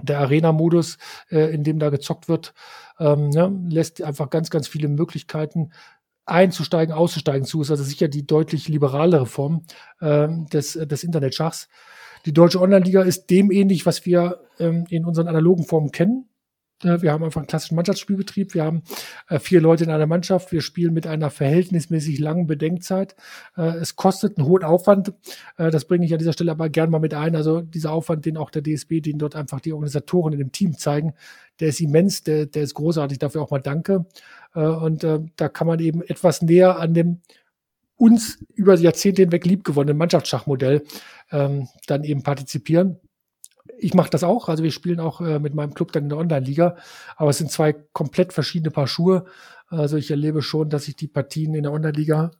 der 0.02 0.20
Arena-Modus, 0.20 0.98
äh, 1.30 1.52
in 1.52 1.64
dem 1.64 1.78
da 1.78 1.90
gezockt 1.90 2.28
wird, 2.28 2.54
ähm, 2.98 3.30
ja, 3.30 3.50
lässt 3.68 4.02
einfach 4.02 4.30
ganz, 4.30 4.50
ganz 4.50 4.68
viele 4.68 4.88
Möglichkeiten 4.88 5.70
einzusteigen, 6.28 6.94
auszusteigen 6.94 7.44
zu, 7.44 7.62
ist 7.62 7.70
also 7.70 7.84
sicher 7.84 8.08
die 8.08 8.26
deutlich 8.26 8.68
liberalere 8.68 9.26
Form 9.26 9.64
ähm, 10.00 10.46
des, 10.46 10.74
des 10.74 11.04
Internetschachs. 11.04 11.68
Die 12.26 12.32
deutsche 12.32 12.60
Online-Liga 12.60 13.02
ist 13.02 13.30
dem 13.30 13.50
ähnlich, 13.50 13.86
was 13.86 14.04
wir 14.04 14.40
ähm, 14.58 14.84
in 14.90 15.04
unseren 15.04 15.28
analogen 15.28 15.64
Formen 15.64 15.92
kennen. 15.92 16.28
Äh, 16.82 17.02
wir 17.02 17.12
haben 17.12 17.24
einfach 17.24 17.40
einen 17.40 17.46
klassischen 17.46 17.76
Mannschaftsspielbetrieb. 17.76 18.54
Wir 18.54 18.64
haben 18.64 18.82
äh, 19.28 19.38
vier 19.38 19.60
Leute 19.60 19.84
in 19.84 19.90
einer 19.90 20.06
Mannschaft. 20.06 20.52
Wir 20.52 20.62
spielen 20.62 20.94
mit 20.94 21.06
einer 21.06 21.30
verhältnismäßig 21.30 22.18
langen 22.18 22.46
Bedenkzeit. 22.46 23.16
Äh, 23.56 23.78
es 23.78 23.96
kostet 23.96 24.38
einen 24.38 24.46
hohen 24.46 24.64
Aufwand. 24.64 25.12
Äh, 25.56 25.70
das 25.70 25.86
bringe 25.86 26.06
ich 26.06 26.12
an 26.12 26.18
dieser 26.18 26.32
Stelle 26.32 26.52
aber 26.52 26.68
gern 26.68 26.90
mal 26.90 27.00
mit 27.00 27.14
ein. 27.14 27.36
Also 27.36 27.60
dieser 27.60 27.92
Aufwand, 27.92 28.26
den 28.26 28.36
auch 28.36 28.50
der 28.50 28.62
DSB, 28.62 29.00
den 29.00 29.18
dort 29.18 29.36
einfach 29.36 29.60
die 29.60 29.72
Organisatoren 29.72 30.32
in 30.32 30.38
dem 30.38 30.52
Team 30.52 30.76
zeigen, 30.76 31.14
der 31.60 31.68
ist 31.68 31.80
immens, 31.80 32.22
der, 32.22 32.46
der 32.46 32.62
ist 32.62 32.74
großartig. 32.74 33.18
Dafür 33.18 33.42
auch 33.42 33.50
mal 33.50 33.60
danke. 33.60 34.06
Äh, 34.58 34.66
und 34.66 35.04
äh, 35.04 35.20
da 35.36 35.48
kann 35.48 35.66
man 35.66 35.78
eben 35.80 36.02
etwas 36.02 36.42
näher 36.42 36.78
an 36.78 36.94
dem 36.94 37.20
uns 37.96 38.38
über 38.54 38.74
Jahrzehnte 38.76 39.22
hinweg 39.22 39.44
liebgewonnenen 39.44 39.98
Mannschaftsschachmodell 39.98 40.84
ähm, 41.32 41.68
dann 41.86 42.04
eben 42.04 42.22
partizipieren 42.22 43.00
ich 43.78 43.94
mache 43.94 44.10
das 44.10 44.24
auch. 44.24 44.48
Also 44.48 44.62
wir 44.62 44.70
spielen 44.70 45.00
auch 45.00 45.20
äh, 45.20 45.38
mit 45.38 45.54
meinem 45.54 45.74
Club 45.74 45.92
dann 45.92 46.04
in 46.04 46.08
der 46.08 46.18
Online-Liga. 46.18 46.76
Aber 47.16 47.30
es 47.30 47.38
sind 47.38 47.50
zwei 47.50 47.72
komplett 47.72 48.32
verschiedene 48.32 48.70
Paar 48.70 48.86
Schuhe. 48.86 49.24
Also 49.68 49.96
ich 49.96 50.10
erlebe 50.10 50.40
schon, 50.40 50.70
dass 50.70 50.88
ich 50.88 50.96
die 50.96 51.08
Partien 51.08 51.54
in 51.54 51.62
der 51.62 51.72
Online-Liga 51.72 52.30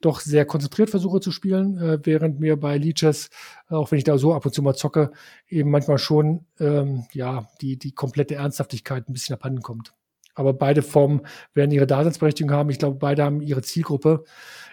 doch 0.00 0.20
sehr 0.20 0.46
konzentriert 0.46 0.90
versuche 0.90 1.20
zu 1.20 1.30
spielen, 1.30 1.78
äh, 1.78 1.98
während 2.02 2.40
mir 2.40 2.58
bei 2.58 2.78
Leeches, 2.78 3.30
auch 3.68 3.90
wenn 3.90 3.98
ich 3.98 4.04
da 4.04 4.16
so 4.18 4.34
ab 4.34 4.46
und 4.46 4.54
zu 4.54 4.62
mal 4.62 4.74
zocke, 4.74 5.12
eben 5.48 5.70
manchmal 5.70 5.98
schon 5.98 6.46
ähm, 6.58 7.04
ja 7.12 7.48
die, 7.60 7.76
die 7.78 7.92
komplette 7.92 8.36
Ernsthaftigkeit 8.36 9.08
ein 9.08 9.12
bisschen 9.12 9.34
abhanden 9.34 9.62
kommt. 9.62 9.92
Aber 10.38 10.54
beide 10.54 10.82
Formen 10.82 11.22
werden 11.54 11.70
ihre 11.70 11.86
Daseinsberechtigung 11.86 12.52
haben. 12.52 12.70
Ich 12.70 12.78
glaube, 12.78 12.98
beide 12.98 13.24
haben 13.24 13.42
ihre 13.42 13.62
Zielgruppe. 13.62 14.24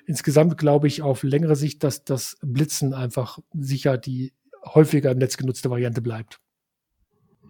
Insgesamt 0.06 0.58
glaube 0.58 0.88
ich 0.88 1.02
auf 1.02 1.24
längere 1.24 1.56
Sicht, 1.56 1.84
dass 1.84 2.04
das 2.04 2.38
Blitzen 2.42 2.94
einfach 2.94 3.40
sicher 3.54 3.98
die 3.98 4.34
häufiger 4.64 5.12
im 5.12 5.18
Netz 5.18 5.38
genutzte 5.38 5.70
Variante 5.70 6.02
bleibt. 6.02 6.40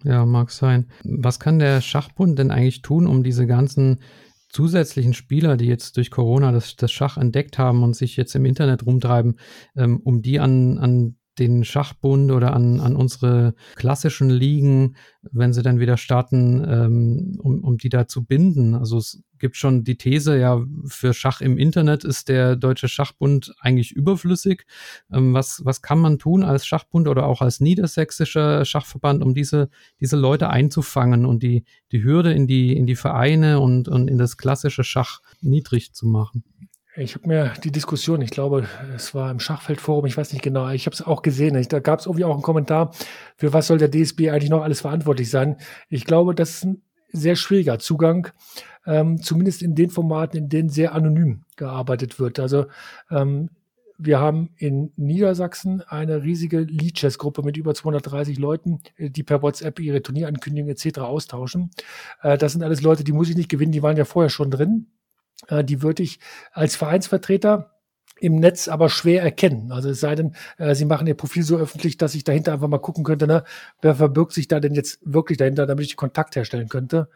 Ja, 0.03 0.25
mag 0.25 0.51
sein. 0.51 0.89
Was 1.03 1.39
kann 1.39 1.59
der 1.59 1.81
Schachbund 1.81 2.37
denn 2.37 2.51
eigentlich 2.51 2.81
tun, 2.81 3.07
um 3.07 3.23
diese 3.23 3.47
ganzen 3.47 4.01
zusätzlichen 4.49 5.13
Spieler, 5.13 5.57
die 5.57 5.65
jetzt 5.65 5.97
durch 5.97 6.11
Corona 6.11 6.51
das, 6.51 6.75
das 6.75 6.91
Schach 6.91 7.17
entdeckt 7.17 7.57
haben 7.57 7.83
und 7.83 7.95
sich 7.95 8.15
jetzt 8.15 8.35
im 8.35 8.45
Internet 8.45 8.85
rumtreiben, 8.85 9.37
ähm, 9.75 9.99
um 10.03 10.21
die 10.21 10.39
an, 10.39 10.77
an 10.77 11.15
den 11.39 11.63
Schachbund 11.63 12.31
oder 12.31 12.53
an, 12.53 12.79
an 12.79 12.95
unsere 12.95 13.55
klassischen 13.75 14.29
Ligen, 14.29 14.95
wenn 15.21 15.53
sie 15.53 15.61
dann 15.61 15.79
wieder 15.79 15.97
starten, 15.97 16.65
ähm, 16.67 17.39
um, 17.41 17.63
um 17.63 17.77
die 17.77 17.89
da 17.89 18.07
zu 18.07 18.25
binden. 18.25 18.75
Also 18.75 18.97
es 18.97 19.23
gibt 19.37 19.57
schon 19.57 19.83
die 19.83 19.97
These, 19.97 20.37
ja, 20.37 20.63
für 20.85 21.13
Schach 21.13 21.41
im 21.41 21.57
Internet 21.57 22.03
ist 22.03 22.29
der 22.29 22.55
Deutsche 22.55 22.87
Schachbund 22.87 23.53
eigentlich 23.59 23.91
überflüssig. 23.91 24.65
Ähm, 25.11 25.33
was, 25.33 25.61
was 25.65 25.81
kann 25.81 25.99
man 25.99 26.19
tun 26.19 26.43
als 26.43 26.65
Schachbund 26.65 27.07
oder 27.07 27.25
auch 27.25 27.41
als 27.41 27.59
niedersächsischer 27.59 28.65
Schachverband, 28.65 29.23
um 29.23 29.33
diese, 29.33 29.69
diese 29.99 30.15
Leute 30.15 30.49
einzufangen 30.49 31.25
und 31.25 31.43
die, 31.43 31.65
die 31.91 32.03
Hürde 32.03 32.33
in 32.33 32.47
die, 32.47 32.75
in 32.75 32.85
die 32.85 32.95
Vereine 32.95 33.59
und, 33.59 33.87
und 33.87 34.09
in 34.09 34.17
das 34.17 34.37
klassische 34.37 34.83
Schach 34.83 35.21
niedrig 35.41 35.93
zu 35.93 36.07
machen? 36.07 36.43
Ich 36.97 37.15
habe 37.15 37.27
mir 37.27 37.53
die 37.61 37.71
Diskussion, 37.71 38.21
ich 38.21 38.29
glaube, 38.29 38.69
es 38.95 39.13
war 39.13 39.29
im 39.29 39.41
Schachfeldforum, 39.41 40.05
ich 40.05 40.15
weiß 40.15 40.31
nicht 40.31 40.41
genau, 40.41 40.69
ich 40.69 40.85
habe 40.85 40.93
es 40.93 41.01
auch 41.01 41.21
gesehen. 41.21 41.61
da 41.67 41.79
gab 41.79 41.99
es 41.99 42.05
irgendwie 42.05 42.23
auch 42.23 42.33
einen 42.33 42.41
Kommentar, 42.41 42.91
für 43.35 43.51
was 43.51 43.67
soll 43.67 43.77
der 43.77 43.91
DSB 43.91 44.29
eigentlich 44.29 44.49
noch 44.49 44.63
alles 44.63 44.79
verantwortlich 44.79 45.29
sein. 45.29 45.57
Ich 45.89 46.05
glaube, 46.05 46.33
das 46.33 46.51
ist 46.51 46.63
ein 46.63 46.81
sehr 47.11 47.35
schwieriger 47.35 47.79
Zugang, 47.79 48.29
ähm, 48.85 49.21
zumindest 49.21 49.61
in 49.61 49.75
den 49.75 49.89
Formaten, 49.89 50.37
in 50.37 50.47
denen 50.47 50.69
sehr 50.69 50.95
anonym 50.95 51.43
gearbeitet 51.57 52.17
wird. 52.17 52.39
Also 52.39 52.67
ähm, 53.11 53.49
wir 53.97 54.19
haben 54.19 54.51
in 54.57 54.93
Niedersachsen 54.95 55.81
eine 55.81 56.23
riesige 56.23 56.59
Lead-Chess-Gruppe 56.59 57.43
mit 57.43 57.57
über 57.57 57.73
230 57.73 58.37
Leuten, 58.39 58.79
äh, 58.95 59.09
die 59.09 59.23
per 59.23 59.41
WhatsApp 59.41 59.81
ihre 59.81 60.01
Turnierankündigungen 60.01 60.75
etc. 60.75 60.99
austauschen. 60.99 61.71
Äh, 62.21 62.37
das 62.37 62.53
sind 62.53 62.63
alles 62.63 62.81
Leute, 62.81 63.03
die 63.03 63.11
muss 63.11 63.29
ich 63.29 63.35
nicht 63.35 63.49
gewinnen, 63.49 63.73
die 63.73 63.83
waren 63.83 63.97
ja 63.97 64.05
vorher 64.05 64.29
schon 64.29 64.49
drin. 64.49 64.87
Äh, 65.47 65.63
die 65.63 65.81
würde 65.81 66.03
ich 66.03 66.19
als 66.51 66.75
Vereinsvertreter 66.75 67.71
im 68.19 68.39
Netz 68.39 68.67
aber 68.67 68.89
schwer 68.89 69.21
erkennen. 69.21 69.71
Also 69.71 69.89
es 69.89 69.99
sei 69.99 70.15
denn, 70.15 70.35
äh, 70.57 70.73
sie 70.75 70.85
machen 70.85 71.07
ihr 71.07 71.15
Profil 71.15 71.43
so 71.43 71.57
öffentlich, 71.57 71.97
dass 71.97 72.15
ich 72.15 72.23
dahinter 72.23 72.53
einfach 72.53 72.67
mal 72.67 72.79
gucken 72.79 73.03
könnte, 73.03 73.27
ne, 73.27 73.43
wer 73.81 73.95
verbirgt 73.95 74.33
sich 74.33 74.47
da 74.47 74.59
denn 74.59 74.73
jetzt 74.73 74.99
wirklich 75.03 75.37
dahinter, 75.37 75.65
damit 75.65 75.85
ich 75.85 75.97
Kontakt 75.97 76.35
herstellen 76.35 76.69
könnte. 76.69 77.09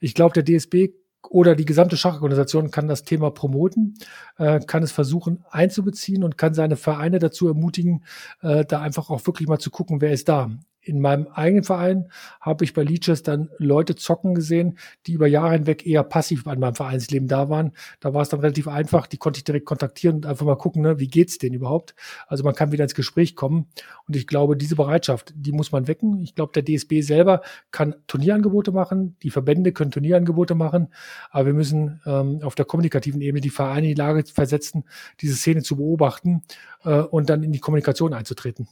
Ich 0.00 0.14
glaube, 0.14 0.34
der 0.34 0.44
DSB 0.44 0.90
oder 1.28 1.54
die 1.54 1.64
gesamte 1.66 1.96
Schachorganisation 1.96 2.70
kann 2.70 2.88
das 2.88 3.04
Thema 3.04 3.30
promoten, 3.30 3.98
äh, 4.38 4.60
kann 4.60 4.82
es 4.82 4.90
versuchen 4.90 5.44
einzubeziehen 5.50 6.24
und 6.24 6.38
kann 6.38 6.54
seine 6.54 6.76
Vereine 6.76 7.18
dazu 7.18 7.46
ermutigen, 7.46 8.04
äh, 8.42 8.64
da 8.64 8.80
einfach 8.80 9.10
auch 9.10 9.26
wirklich 9.26 9.46
mal 9.48 9.58
zu 9.58 9.70
gucken, 9.70 10.00
wer 10.00 10.12
ist 10.12 10.28
da 10.28 10.50
in 10.82 11.00
meinem 11.00 11.26
eigenen 11.28 11.64
Verein 11.64 12.10
habe 12.40 12.64
ich 12.64 12.72
bei 12.72 12.82
Leeches 12.82 13.22
dann 13.22 13.50
Leute 13.58 13.96
zocken 13.96 14.34
gesehen, 14.34 14.78
die 15.06 15.12
über 15.12 15.26
Jahre 15.26 15.52
hinweg 15.52 15.86
eher 15.86 16.02
passiv 16.02 16.46
an 16.46 16.58
meinem 16.58 16.74
Vereinsleben 16.74 17.28
da 17.28 17.48
waren. 17.48 17.72
Da 18.00 18.14
war 18.14 18.22
es 18.22 18.30
dann 18.30 18.40
relativ 18.40 18.66
einfach, 18.66 19.06
die 19.06 19.18
konnte 19.18 19.38
ich 19.38 19.44
direkt 19.44 19.66
kontaktieren 19.66 20.16
und 20.16 20.26
einfach 20.26 20.46
mal 20.46 20.56
gucken, 20.56 20.82
ne, 20.82 20.98
wie 20.98 21.08
geht's 21.08 21.38
denen 21.38 21.54
überhaupt. 21.54 21.94
Also 22.26 22.44
man 22.44 22.54
kann 22.54 22.72
wieder 22.72 22.84
ins 22.84 22.94
Gespräch 22.94 23.36
kommen 23.36 23.66
und 24.06 24.16
ich 24.16 24.26
glaube, 24.26 24.56
diese 24.56 24.76
Bereitschaft, 24.76 25.32
die 25.36 25.52
muss 25.52 25.72
man 25.72 25.86
wecken. 25.86 26.18
Ich 26.20 26.34
glaube, 26.34 26.52
der 26.54 26.64
DSB 26.64 27.02
selber 27.02 27.42
kann 27.70 27.94
Turnierangebote 28.06 28.72
machen, 28.72 29.16
die 29.22 29.30
Verbände 29.30 29.72
können 29.72 29.90
Turnierangebote 29.90 30.54
machen, 30.54 30.88
aber 31.30 31.46
wir 31.46 31.54
müssen 31.54 32.00
ähm, 32.06 32.40
auf 32.42 32.54
der 32.54 32.64
kommunikativen 32.64 33.20
Ebene 33.20 33.40
die 33.40 33.50
Vereine 33.50 33.88
in 33.88 33.94
die 33.94 34.00
Lage 34.00 34.24
versetzen, 34.24 34.84
diese 35.20 35.34
Szene 35.34 35.62
zu 35.62 35.76
beobachten 35.76 36.42
äh, 36.84 37.00
und 37.00 37.28
dann 37.28 37.42
in 37.42 37.52
die 37.52 37.60
Kommunikation 37.60 38.14
einzutreten. 38.14 38.68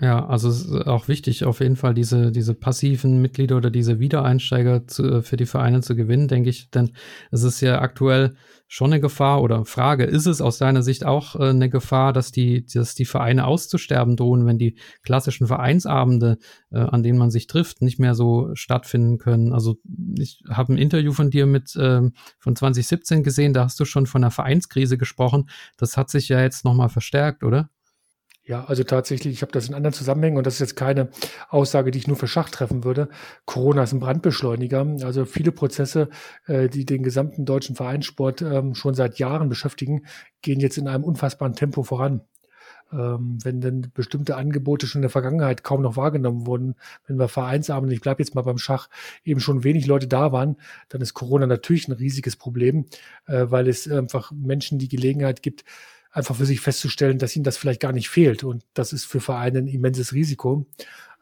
Ja, 0.00 0.26
also 0.26 0.48
es 0.48 0.66
ist 0.66 0.86
auch 0.86 1.08
wichtig, 1.08 1.44
auf 1.44 1.60
jeden 1.60 1.74
Fall 1.74 1.92
diese, 1.92 2.30
diese 2.30 2.54
passiven 2.54 3.20
Mitglieder 3.20 3.56
oder 3.56 3.70
diese 3.70 3.98
Wiedereinsteiger 3.98 4.86
zu, 4.86 5.22
für 5.22 5.36
die 5.36 5.46
Vereine 5.46 5.80
zu 5.80 5.96
gewinnen, 5.96 6.28
denke 6.28 6.50
ich. 6.50 6.70
Denn 6.70 6.92
es 7.32 7.42
ist 7.42 7.60
ja 7.60 7.80
aktuell 7.80 8.36
schon 8.68 8.92
eine 8.92 9.00
Gefahr 9.00 9.42
oder 9.42 9.64
Frage, 9.64 10.04
ist 10.04 10.26
es 10.26 10.40
aus 10.40 10.58
deiner 10.58 10.82
Sicht 10.82 11.04
auch 11.04 11.34
äh, 11.36 11.48
eine 11.48 11.70
Gefahr, 11.70 12.12
dass 12.12 12.30
die, 12.30 12.64
dass 12.66 12.94
die 12.94 13.06
Vereine 13.06 13.46
auszusterben 13.46 14.14
drohen, 14.14 14.46
wenn 14.46 14.58
die 14.58 14.76
klassischen 15.02 15.46
Vereinsabende, 15.46 16.38
äh, 16.70 16.78
an 16.78 17.02
denen 17.02 17.18
man 17.18 17.30
sich 17.30 17.46
trifft, 17.46 17.82
nicht 17.82 17.98
mehr 17.98 18.14
so 18.14 18.50
stattfinden 18.54 19.18
können? 19.18 19.52
Also 19.52 19.78
ich 20.18 20.42
habe 20.48 20.74
ein 20.74 20.78
Interview 20.78 21.12
von 21.12 21.30
dir 21.30 21.46
mit 21.46 21.74
äh, 21.76 22.02
von 22.38 22.56
2017 22.56 23.22
gesehen, 23.22 23.52
da 23.54 23.64
hast 23.64 23.80
du 23.80 23.84
schon 23.84 24.06
von 24.06 24.22
einer 24.22 24.30
Vereinskrise 24.30 24.98
gesprochen. 24.98 25.48
Das 25.76 25.96
hat 25.96 26.10
sich 26.10 26.28
ja 26.28 26.40
jetzt 26.40 26.64
nochmal 26.64 26.90
verstärkt, 26.90 27.42
oder? 27.42 27.70
Ja, 28.48 28.64
also 28.64 28.82
tatsächlich, 28.82 29.34
ich 29.34 29.42
habe 29.42 29.52
das 29.52 29.68
in 29.68 29.74
anderen 29.74 29.92
Zusammenhängen 29.92 30.38
und 30.38 30.46
das 30.46 30.54
ist 30.54 30.60
jetzt 30.60 30.76
keine 30.76 31.10
Aussage, 31.50 31.90
die 31.90 31.98
ich 31.98 32.06
nur 32.08 32.16
für 32.16 32.26
Schach 32.26 32.48
treffen 32.48 32.82
würde. 32.82 33.10
Corona 33.44 33.82
ist 33.82 33.92
ein 33.92 34.00
Brandbeschleuniger. 34.00 34.86
Also 35.02 35.26
viele 35.26 35.52
Prozesse, 35.52 36.08
äh, 36.46 36.70
die 36.70 36.86
den 36.86 37.02
gesamten 37.02 37.44
deutschen 37.44 37.76
Vereinssport 37.76 38.40
ähm, 38.40 38.74
schon 38.74 38.94
seit 38.94 39.18
Jahren 39.18 39.50
beschäftigen, 39.50 40.06
gehen 40.40 40.60
jetzt 40.60 40.78
in 40.78 40.88
einem 40.88 41.04
unfassbaren 41.04 41.54
Tempo 41.54 41.82
voran. 41.82 42.22
Ähm, 42.90 43.36
wenn 43.42 43.60
denn 43.60 43.90
bestimmte 43.92 44.36
Angebote 44.36 44.86
schon 44.86 45.00
in 45.00 45.02
der 45.02 45.10
Vergangenheit 45.10 45.62
kaum 45.62 45.82
noch 45.82 45.98
wahrgenommen 45.98 46.46
wurden, 46.46 46.74
wenn 47.06 47.18
wir 47.18 47.28
Vereinsabend, 47.28 47.92
ich 47.92 48.00
bleibe 48.00 48.22
jetzt 48.22 48.34
mal 48.34 48.40
beim 48.40 48.56
Schach, 48.56 48.88
eben 49.24 49.40
schon 49.40 49.62
wenig 49.62 49.86
Leute 49.86 50.08
da 50.08 50.32
waren, 50.32 50.56
dann 50.88 51.02
ist 51.02 51.12
Corona 51.12 51.46
natürlich 51.46 51.86
ein 51.88 51.92
riesiges 51.92 52.36
Problem, 52.36 52.86
äh, 53.26 53.44
weil 53.50 53.68
es 53.68 53.86
einfach 53.90 54.32
Menschen 54.32 54.78
die 54.78 54.88
Gelegenheit 54.88 55.42
gibt, 55.42 55.64
einfach 56.10 56.36
für 56.36 56.46
sich 56.46 56.60
festzustellen, 56.60 57.18
dass 57.18 57.36
ihnen 57.36 57.44
das 57.44 57.56
vielleicht 57.56 57.80
gar 57.80 57.92
nicht 57.92 58.08
fehlt. 58.08 58.44
Und 58.44 58.64
das 58.74 58.92
ist 58.92 59.04
für 59.04 59.20
Vereine 59.20 59.58
ein 59.58 59.66
immenses 59.66 60.12
Risiko. 60.12 60.66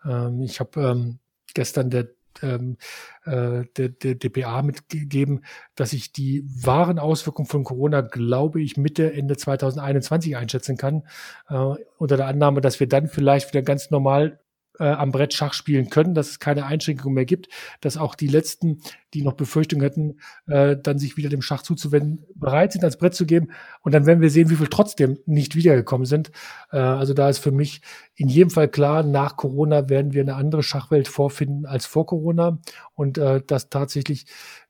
Ähm, 0.05 0.43
ich 0.43 0.61
habe 0.61 0.81
ähm, 0.81 1.19
gestern 1.55 1.91
der, 1.91 2.09
ähm, 2.43 2.77
äh, 3.25 3.65
der, 3.77 3.89
der 3.89 4.15
DPA 4.15 4.63
mitgegeben, 4.63 5.45
dass 5.75 5.93
ich 5.93 6.13
die 6.13 6.45
wahren 6.47 6.99
Auswirkungen 6.99 7.49
von 7.49 7.65
Corona, 7.65 8.01
glaube 8.03 8.61
ich, 8.63 8.77
Mitte, 8.77 9.13
Ende 9.13 9.37
2021 9.37 10.37
einschätzen 10.37 10.77
kann. 10.77 11.03
Äh, 11.49 11.75
unter 11.99 12.17
der 12.17 12.27
Annahme, 12.27 12.61
dass 12.61 12.81
wir 12.81 12.89
dann 12.89 13.09
vielleicht 13.09 13.53
wieder 13.53 13.63
ganz 13.63 13.91
normal 13.91 14.41
äh, 14.79 14.85
am 14.85 15.13
Brett 15.13 15.35
Schach 15.35 15.55
spielen 15.55 15.91
können, 15.91 16.15
dass 16.15 16.31
es 16.31 16.39
keine 16.39 16.67
Einschränkungen 16.67 17.15
mehr 17.15 17.25
gibt, 17.25 17.49
dass 17.81 17.97
auch 17.97 18.15
die 18.15 18.27
Letzten, 18.27 18.81
die 19.15 19.23
noch 19.23 19.35
Befürchtungen 19.35 19.83
hätten, 19.83 20.19
äh, 20.47 20.77
dann 20.77 20.99
sich 20.99 21.17
wieder 21.17 21.29
dem 21.29 21.43
Schach 21.43 21.63
zuzuwenden, 21.63 22.25
bereit 22.35 22.73
sind, 22.73 22.85
ans 22.85 22.97
Brett 22.97 23.15
zu 23.15 23.27
geben. 23.27 23.49
Und 23.83 23.93
dann 23.93 24.07
werden 24.07 24.21
wir 24.21 24.31
sehen, 24.31 24.51
wie 24.51 24.57
viel 24.57 24.69
trotzdem 24.69 25.19
nicht 25.27 25.57
wiedergekommen 25.57 26.07
sind. 26.07 26.31
Äh, 26.71 26.79
also 26.79 27.15
da 27.15 27.29
ist 27.29 27.39
für 27.39 27.53
mich 27.53 27.81
in 28.15 28.29
jedem 28.29 28.51
Fall 28.51 28.69
klar, 28.69 29.03
nach 29.03 29.37
Corona 29.37 29.89
werden 29.89 30.13
wir 30.13 30.23
eine 30.23 30.35
andere 30.35 30.63
Schachwelt 30.63 31.09
vorfinden 31.09 31.67
als 31.67 31.87
vor 31.87 32.07
Corona 32.07 32.59
und 32.95 33.19
äh, 33.19 33.43
das 33.47 33.71
tatsächlich 33.71 34.27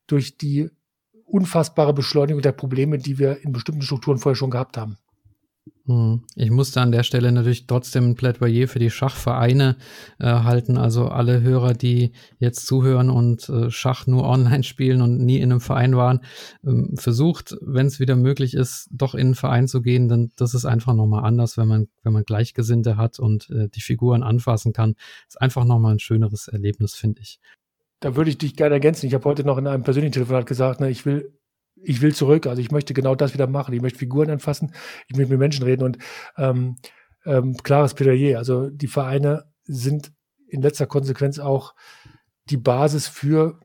durch 0.06 0.36
die 0.36 0.70
unfassbare 1.24 1.92
Beschleunigung 1.92 2.42
der 2.42 2.52
Probleme, 2.52 2.98
die 2.98 3.18
wir 3.18 3.42
in 3.42 3.52
bestimmten 3.52 3.82
Strukturen 3.82 4.18
vorher 4.18 4.36
schon 4.36 4.50
gehabt 4.50 4.76
haben. 4.76 4.98
Hm. 5.86 6.22
Ich 6.34 6.50
musste 6.50 6.80
an 6.80 6.90
der 6.90 7.04
Stelle 7.04 7.30
natürlich 7.30 7.68
trotzdem 7.68 8.10
ein 8.10 8.14
Plädoyer 8.16 8.66
für 8.66 8.80
die 8.80 8.90
Schachvereine 8.90 9.76
äh, 10.18 10.26
halten. 10.26 10.78
Also 10.78 11.06
alle 11.08 11.42
Hörer, 11.42 11.74
die 11.74 12.12
jetzt 12.38 12.66
zuhören 12.66 13.08
und 13.08 13.48
äh, 13.48 13.70
Schach 13.70 14.06
nur 14.08 14.24
online 14.24 14.62
spielen 14.64 15.00
und 15.00 15.24
nie 15.24 15.38
in 15.38 15.52
einem 15.52 15.60
Verein 15.60 15.96
waren, 15.96 16.20
ähm, 16.64 16.96
versucht, 16.96 17.56
wenn 17.60 17.86
es 17.86 18.00
wieder 18.00 18.16
möglich 18.16 18.54
ist, 18.54 18.88
doch 18.90 19.14
in 19.14 19.28
einen 19.28 19.34
Verein 19.36 19.68
zu 19.68 19.80
gehen. 19.80 20.08
Denn 20.08 20.32
das 20.36 20.54
ist 20.54 20.64
einfach 20.64 20.94
nochmal 20.94 21.24
anders, 21.24 21.56
wenn 21.56 21.68
man, 21.68 21.86
wenn 22.02 22.12
man 22.12 22.24
Gleichgesinnte 22.24 22.96
hat 22.96 23.20
und 23.20 23.48
äh, 23.50 23.68
die 23.68 23.80
Figuren 23.80 24.24
anfassen 24.24 24.72
kann. 24.72 24.96
ist 25.28 25.40
einfach 25.40 25.64
nochmal 25.64 25.94
ein 25.94 26.00
schöneres 26.00 26.48
Erlebnis, 26.48 26.94
finde 26.94 27.20
ich. 27.20 27.38
Da 28.00 28.16
würde 28.16 28.30
ich 28.30 28.38
dich 28.38 28.56
gerne 28.56 28.74
ergänzen. 28.74 29.06
Ich 29.06 29.14
habe 29.14 29.24
heute 29.24 29.44
noch 29.44 29.56
in 29.56 29.68
einem 29.68 29.84
persönlichen 29.84 30.12
Telefonat 30.12 30.46
gesagt, 30.46 30.80
ne, 30.80 30.90
ich 30.90 31.06
will 31.06 31.32
ich 31.82 32.02
will 32.02 32.14
zurück. 32.14 32.46
Also 32.46 32.60
ich 32.60 32.70
möchte 32.70 32.94
genau 32.94 33.14
das 33.14 33.34
wieder 33.34 33.46
machen. 33.46 33.74
Ich 33.74 33.82
möchte 33.82 33.98
Figuren 33.98 34.30
anfassen, 34.30 34.72
ich 35.08 35.16
möchte 35.16 35.32
mit 35.32 35.40
Menschen 35.40 35.64
reden 35.64 35.84
und 35.84 35.98
ähm, 36.36 36.76
ähm, 37.24 37.56
klares 37.62 37.94
Plädoyer. 37.94 38.38
Also 38.38 38.70
die 38.70 38.88
Vereine 38.88 39.44
sind 39.64 40.12
in 40.48 40.62
letzter 40.62 40.86
Konsequenz 40.86 41.38
auch 41.38 41.74
die 42.48 42.56
Basis 42.56 43.08
für 43.08 43.60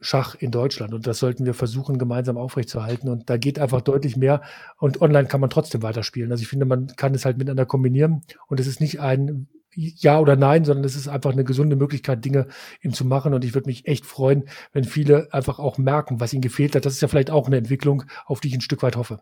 Schach 0.00 0.34
in 0.34 0.50
Deutschland. 0.50 0.92
Und 0.92 1.06
das 1.06 1.18
sollten 1.18 1.46
wir 1.46 1.54
versuchen, 1.54 1.98
gemeinsam 1.98 2.36
aufrechtzuerhalten. 2.36 3.08
Und 3.08 3.30
da 3.30 3.38
geht 3.38 3.58
einfach 3.58 3.80
deutlich 3.80 4.16
mehr. 4.16 4.42
Und 4.78 5.00
online 5.00 5.26
kann 5.26 5.40
man 5.40 5.50
trotzdem 5.50 5.82
weiterspielen. 5.82 6.30
Also 6.30 6.42
ich 6.42 6.48
finde, 6.48 6.66
man 6.66 6.88
kann 6.96 7.14
es 7.14 7.24
halt 7.24 7.38
miteinander 7.38 7.64
kombinieren. 7.64 8.22
Und 8.46 8.60
es 8.60 8.66
ist 8.66 8.80
nicht 8.80 9.00
ein 9.00 9.48
ja 9.76 10.18
oder 10.18 10.36
nein, 10.36 10.64
sondern 10.64 10.84
es 10.84 10.96
ist 10.96 11.08
einfach 11.08 11.32
eine 11.32 11.44
gesunde 11.44 11.76
Möglichkeit, 11.76 12.24
Dinge 12.24 12.48
eben 12.80 12.94
zu 12.94 13.04
machen. 13.04 13.34
Und 13.34 13.44
ich 13.44 13.54
würde 13.54 13.68
mich 13.68 13.86
echt 13.86 14.06
freuen, 14.06 14.44
wenn 14.72 14.84
viele 14.84 15.32
einfach 15.32 15.58
auch 15.58 15.78
merken, 15.78 16.20
was 16.20 16.32
ihnen 16.32 16.42
gefehlt 16.42 16.74
hat. 16.74 16.86
Das 16.86 16.94
ist 16.94 17.02
ja 17.02 17.08
vielleicht 17.08 17.30
auch 17.30 17.46
eine 17.46 17.58
Entwicklung, 17.58 18.04
auf 18.24 18.40
die 18.40 18.48
ich 18.48 18.54
ein 18.54 18.60
Stück 18.60 18.82
weit 18.82 18.96
hoffe. 18.96 19.20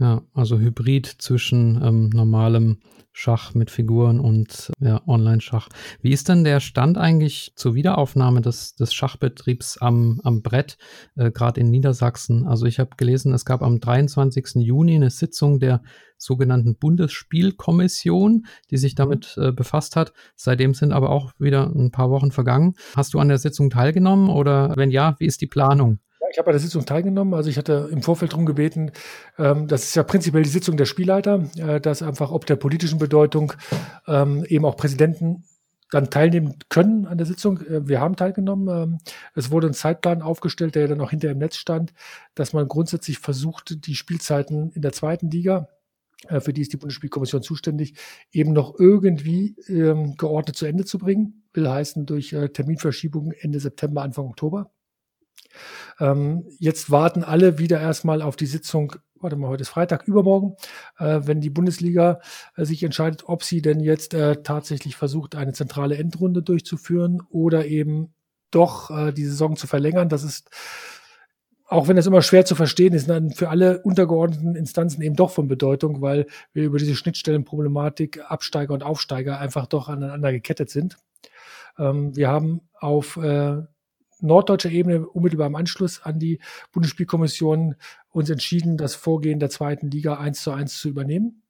Ja, 0.00 0.22
also 0.32 0.58
Hybrid 0.58 1.06
zwischen 1.06 1.80
ähm, 1.82 2.10
normalem 2.10 2.78
Schach 3.12 3.52
mit 3.52 3.68
Figuren 3.72 4.20
und 4.20 4.70
ja, 4.78 5.02
Online-Schach. 5.08 5.68
Wie 6.02 6.12
ist 6.12 6.28
denn 6.28 6.44
der 6.44 6.60
Stand 6.60 6.96
eigentlich 6.96 7.52
zur 7.56 7.74
Wiederaufnahme 7.74 8.40
des, 8.40 8.76
des 8.76 8.94
Schachbetriebs 8.94 9.78
am, 9.78 10.20
am 10.22 10.40
Brett, 10.42 10.78
äh, 11.16 11.32
gerade 11.32 11.60
in 11.60 11.70
Niedersachsen? 11.70 12.46
Also 12.46 12.66
ich 12.66 12.78
habe 12.78 12.90
gelesen, 12.96 13.34
es 13.34 13.44
gab 13.44 13.60
am 13.60 13.80
23. 13.80 14.62
Juni 14.62 14.94
eine 14.94 15.10
Sitzung 15.10 15.58
der 15.58 15.82
sogenannten 16.16 16.76
Bundesspielkommission, 16.76 18.46
die 18.70 18.76
sich 18.76 18.92
mhm. 18.92 18.98
damit 18.98 19.36
äh, 19.36 19.50
befasst 19.50 19.96
hat. 19.96 20.12
Seitdem 20.36 20.74
sind 20.74 20.92
aber 20.92 21.10
auch 21.10 21.32
wieder 21.40 21.72
ein 21.74 21.90
paar 21.90 22.10
Wochen 22.10 22.30
vergangen. 22.30 22.74
Hast 22.94 23.14
du 23.14 23.18
an 23.18 23.28
der 23.28 23.38
Sitzung 23.38 23.68
teilgenommen 23.68 24.28
oder 24.28 24.74
wenn 24.76 24.92
ja, 24.92 25.16
wie 25.18 25.26
ist 25.26 25.40
die 25.40 25.48
Planung? 25.48 25.98
Ich 26.30 26.38
habe 26.38 26.46
bei 26.46 26.52
der 26.52 26.60
Sitzung 26.60 26.84
teilgenommen. 26.84 27.34
Also 27.34 27.50
ich 27.50 27.58
hatte 27.58 27.88
im 27.90 28.02
Vorfeld 28.02 28.32
darum 28.32 28.46
gebeten, 28.46 28.92
ähm, 29.38 29.66
das 29.66 29.84
ist 29.84 29.96
ja 29.96 30.02
prinzipiell 30.02 30.42
die 30.42 30.48
Sitzung 30.48 30.76
der 30.76 30.86
Spielleiter, 30.86 31.48
äh, 31.56 31.80
dass 31.80 32.02
einfach 32.02 32.30
ob 32.30 32.46
der 32.46 32.56
politischen 32.56 32.98
Bedeutung 32.98 33.52
ähm, 34.06 34.44
eben 34.48 34.64
auch 34.64 34.76
Präsidenten 34.76 35.44
dann 35.90 36.10
teilnehmen 36.10 36.56
können 36.68 37.06
an 37.06 37.18
der 37.18 37.26
Sitzung. 37.26 37.60
Äh, 37.62 37.88
wir 37.88 38.00
haben 38.00 38.16
teilgenommen. 38.16 38.68
Ähm, 38.68 38.98
es 39.34 39.50
wurde 39.50 39.68
ein 39.68 39.74
Zeitplan 39.74 40.22
aufgestellt, 40.22 40.74
der 40.74 40.88
dann 40.88 41.00
auch 41.00 41.10
hinter 41.10 41.30
im 41.30 41.38
Netz 41.38 41.56
stand, 41.56 41.92
dass 42.34 42.52
man 42.52 42.68
grundsätzlich 42.68 43.18
versucht, 43.18 43.86
die 43.86 43.94
Spielzeiten 43.94 44.70
in 44.72 44.82
der 44.82 44.92
zweiten 44.92 45.30
Liga, 45.30 45.68
äh, 46.28 46.40
für 46.40 46.52
die 46.52 46.62
ist 46.62 46.72
die 46.72 46.76
Bundesspielkommission 46.76 47.42
zuständig, 47.42 47.94
eben 48.32 48.52
noch 48.52 48.78
irgendwie 48.78 49.56
ähm, 49.68 50.16
geordnet 50.16 50.56
zu 50.56 50.66
Ende 50.66 50.84
zu 50.84 50.98
bringen. 50.98 51.44
Will 51.54 51.68
heißen 51.68 52.06
durch 52.06 52.32
äh, 52.32 52.48
Terminverschiebungen 52.48 53.32
Ende 53.32 53.60
September, 53.60 54.02
Anfang 54.02 54.26
Oktober. 54.26 54.70
Ähm, 56.00 56.44
jetzt 56.58 56.90
warten 56.90 57.24
alle 57.24 57.58
wieder 57.58 57.80
erstmal 57.80 58.22
auf 58.22 58.36
die 58.36 58.46
Sitzung, 58.46 58.94
warte 59.20 59.36
mal, 59.36 59.48
heute 59.48 59.62
ist 59.62 59.68
Freitag, 59.68 60.06
übermorgen, 60.06 60.56
äh, 60.98 61.20
wenn 61.24 61.40
die 61.40 61.50
Bundesliga 61.50 62.20
äh, 62.56 62.64
sich 62.64 62.82
entscheidet, 62.82 63.24
ob 63.26 63.42
sie 63.42 63.62
denn 63.62 63.80
jetzt 63.80 64.14
äh, 64.14 64.42
tatsächlich 64.42 64.96
versucht, 64.96 65.34
eine 65.34 65.52
zentrale 65.52 65.96
Endrunde 65.96 66.42
durchzuführen 66.42 67.22
oder 67.30 67.66
eben 67.66 68.14
doch 68.50 68.90
äh, 68.90 69.12
die 69.12 69.24
Saison 69.24 69.56
zu 69.56 69.66
verlängern. 69.66 70.08
Das 70.08 70.22
ist 70.22 70.50
auch 71.68 71.86
wenn 71.86 71.96
das 71.96 72.06
immer 72.06 72.22
schwer 72.22 72.46
zu 72.46 72.54
verstehen 72.54 72.94
ist, 72.94 73.10
dann 73.10 73.30
für 73.30 73.50
alle 73.50 73.82
untergeordneten 73.82 74.56
Instanzen 74.56 75.02
eben 75.02 75.16
doch 75.16 75.30
von 75.30 75.48
Bedeutung, 75.48 76.00
weil 76.00 76.26
wir 76.54 76.64
über 76.64 76.78
diese 76.78 76.96
Schnittstellenproblematik 76.96 78.22
Absteiger 78.26 78.72
und 78.72 78.82
Aufsteiger 78.82 79.38
einfach 79.38 79.66
doch 79.66 79.90
aneinander 79.90 80.32
gekettet 80.32 80.70
sind. 80.70 80.96
Ähm, 81.78 82.16
wir 82.16 82.28
haben 82.28 82.62
auf 82.80 83.18
äh, 83.18 83.62
norddeutscher 84.20 84.70
Ebene 84.70 85.06
unmittelbar 85.06 85.46
im 85.46 85.56
Anschluss 85.56 86.02
an 86.02 86.18
die 86.18 86.40
Bundesspielkommission 86.72 87.76
uns 88.10 88.30
entschieden, 88.30 88.76
das 88.76 88.94
Vorgehen 88.94 89.40
der 89.40 89.50
zweiten 89.50 89.90
Liga 89.90 90.18
eins 90.18 90.42
zu 90.42 90.50
eins 90.50 90.78
zu 90.78 90.88
übernehmen 90.88 91.42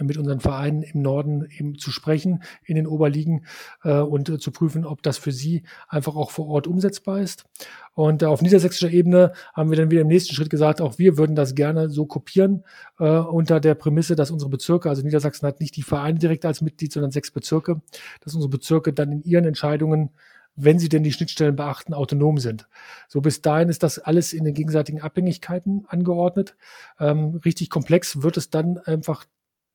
mit 0.00 0.16
unseren 0.18 0.40
Vereinen 0.40 0.82
im 0.82 1.02
Norden 1.02 1.46
eben 1.56 1.78
zu 1.78 1.90
sprechen 1.90 2.42
in 2.64 2.76
den 2.76 2.86
Oberligen 2.86 3.46
äh, 3.84 3.98
und 3.98 4.28
äh, 4.28 4.38
zu 4.38 4.50
prüfen, 4.50 4.84
ob 4.84 5.02
das 5.02 5.18
für 5.18 5.32
sie 5.32 5.62
einfach 5.88 6.16
auch 6.16 6.30
vor 6.30 6.48
Ort 6.48 6.66
umsetzbar 6.66 7.20
ist. 7.20 7.44
Und 7.94 8.22
äh, 8.22 8.26
auf 8.26 8.42
niedersächsischer 8.42 8.90
Ebene 8.90 9.32
haben 9.52 9.70
wir 9.70 9.76
dann 9.76 9.90
wieder 9.90 10.00
im 10.00 10.08
nächsten 10.08 10.34
Schritt 10.34 10.50
gesagt, 10.50 10.80
auch 10.80 10.98
wir 10.98 11.16
würden 11.16 11.36
das 11.36 11.54
gerne 11.54 11.90
so 11.90 12.06
kopieren 12.06 12.64
äh, 12.98 13.04
unter 13.04 13.60
der 13.60 13.74
Prämisse, 13.74 14.16
dass 14.16 14.30
unsere 14.30 14.50
Bezirke, 14.50 14.88
also 14.88 15.02
Niedersachsen 15.02 15.46
hat 15.46 15.60
nicht 15.60 15.76
die 15.76 15.82
Vereine 15.82 16.18
direkt 16.18 16.44
als 16.44 16.60
Mitglied, 16.60 16.92
sondern 16.92 17.12
sechs 17.12 17.30
Bezirke, 17.30 17.80
dass 18.20 18.34
unsere 18.34 18.50
Bezirke 18.50 18.92
dann 18.92 19.12
in 19.12 19.22
ihren 19.22 19.44
Entscheidungen 19.44 20.10
wenn 20.56 20.78
sie 20.78 20.88
denn 20.88 21.02
die 21.02 21.12
Schnittstellen 21.12 21.56
beachten, 21.56 21.94
autonom 21.94 22.38
sind. 22.38 22.68
So 23.08 23.20
bis 23.20 23.42
dahin 23.42 23.68
ist 23.68 23.82
das 23.82 23.98
alles 23.98 24.32
in 24.32 24.44
den 24.44 24.54
gegenseitigen 24.54 25.00
Abhängigkeiten 25.00 25.84
angeordnet. 25.88 26.56
Ähm, 26.98 27.40
richtig 27.44 27.70
komplex 27.70 28.22
wird 28.22 28.36
es 28.36 28.50
dann 28.50 28.78
einfach 28.78 29.24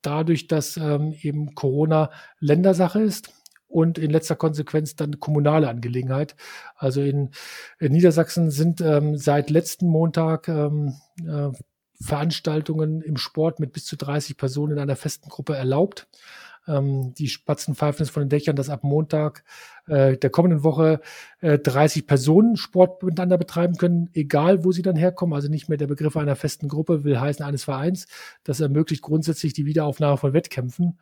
dadurch, 0.02 0.46
dass 0.46 0.76
ähm, 0.76 1.14
eben 1.20 1.54
Corona 1.54 2.10
Ländersache 2.38 3.00
ist 3.00 3.32
und 3.68 3.98
in 3.98 4.10
letzter 4.10 4.36
Konsequenz 4.36 4.96
dann 4.96 5.20
kommunale 5.20 5.68
Angelegenheit. 5.68 6.34
Also 6.76 7.02
in, 7.02 7.30
in 7.78 7.92
Niedersachsen 7.92 8.50
sind 8.50 8.80
ähm, 8.80 9.16
seit 9.16 9.50
letzten 9.50 9.86
Montag 9.86 10.48
ähm, 10.48 10.94
äh, 11.26 11.50
Veranstaltungen 12.02 13.02
im 13.02 13.16
Sport 13.16 13.60
mit 13.60 13.72
bis 13.72 13.84
zu 13.84 13.96
30 13.96 14.36
Personen 14.36 14.72
in 14.72 14.78
einer 14.78 14.96
festen 14.96 15.28
Gruppe 15.28 15.54
erlaubt. 15.54 16.08
Ähm, 16.66 17.14
die 17.14 17.28
Spatzen 17.28 17.74
pfeifen 17.74 18.02
es 18.02 18.10
von 18.10 18.22
den 18.22 18.28
Dächern, 18.28 18.56
dass 18.56 18.68
ab 18.68 18.84
Montag 18.84 19.44
äh, 19.86 20.16
der 20.16 20.30
kommenden 20.30 20.62
Woche 20.62 21.00
äh, 21.40 21.58
30 21.58 22.06
Personen 22.06 22.56
Sport 22.56 23.02
miteinander 23.02 23.38
betreiben 23.38 23.76
können, 23.76 24.10
egal 24.12 24.64
wo 24.64 24.72
sie 24.72 24.82
dann 24.82 24.96
herkommen. 24.96 25.34
Also 25.34 25.48
nicht 25.48 25.68
mehr 25.68 25.78
der 25.78 25.86
Begriff 25.86 26.16
einer 26.16 26.36
festen 26.36 26.68
Gruppe, 26.68 27.04
will 27.04 27.18
heißen 27.18 27.44
eines 27.44 27.64
Vereins. 27.64 28.06
Das 28.44 28.60
ermöglicht 28.60 29.02
grundsätzlich 29.02 29.52
die 29.52 29.66
Wiederaufnahme 29.66 30.16
von 30.16 30.32
Wettkämpfen. 30.32 30.98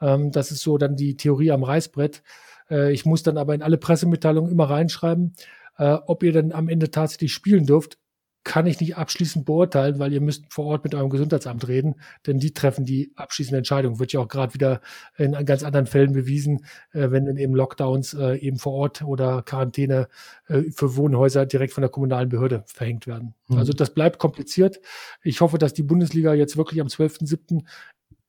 Ähm, 0.00 0.30
das 0.32 0.50
ist 0.50 0.62
so 0.62 0.78
dann 0.78 0.96
die 0.96 1.16
Theorie 1.16 1.52
am 1.52 1.62
Reißbrett. 1.62 2.22
Äh, 2.70 2.92
ich 2.92 3.04
muss 3.04 3.22
dann 3.22 3.38
aber 3.38 3.54
in 3.54 3.62
alle 3.62 3.78
Pressemitteilungen 3.78 4.50
immer 4.50 4.70
reinschreiben, 4.70 5.34
äh, 5.78 5.98
ob 6.06 6.22
ihr 6.22 6.32
dann 6.32 6.52
am 6.52 6.68
Ende 6.68 6.90
tatsächlich 6.90 7.32
spielen 7.32 7.66
dürft, 7.66 7.98
kann 8.44 8.66
ich 8.66 8.80
nicht 8.80 8.96
abschließend 8.96 9.44
beurteilen, 9.44 9.98
weil 9.98 10.12
ihr 10.12 10.20
müsst 10.20 10.52
vor 10.52 10.66
Ort 10.66 10.84
mit 10.84 10.94
eurem 10.94 11.10
Gesundheitsamt 11.10 11.68
reden, 11.68 11.94
denn 12.26 12.38
die 12.38 12.52
treffen 12.52 12.84
die 12.84 13.12
abschließende 13.14 13.58
Entscheidung. 13.58 13.98
Wird 13.98 14.12
ja 14.12 14.20
auch 14.20 14.28
gerade 14.28 14.54
wieder 14.54 14.80
in 15.16 15.32
ganz 15.44 15.62
anderen 15.62 15.86
Fällen 15.86 16.12
bewiesen, 16.12 16.64
äh, 16.92 17.10
wenn 17.10 17.26
dann 17.26 17.36
eben 17.36 17.54
Lockdowns 17.54 18.14
äh, 18.14 18.36
eben 18.38 18.58
vor 18.58 18.72
Ort 18.72 19.02
oder 19.02 19.42
Quarantäne 19.42 20.08
äh, 20.48 20.62
für 20.74 20.96
Wohnhäuser 20.96 21.46
direkt 21.46 21.72
von 21.72 21.82
der 21.82 21.90
kommunalen 21.90 22.28
Behörde 22.28 22.64
verhängt 22.66 23.06
werden. 23.06 23.34
Mhm. 23.48 23.58
Also 23.58 23.72
das 23.72 23.94
bleibt 23.94 24.18
kompliziert. 24.18 24.80
Ich 25.22 25.40
hoffe, 25.40 25.58
dass 25.58 25.74
die 25.74 25.84
Bundesliga 25.84 26.34
jetzt 26.34 26.56
wirklich 26.56 26.80
am 26.80 26.88
12.07 26.88 27.62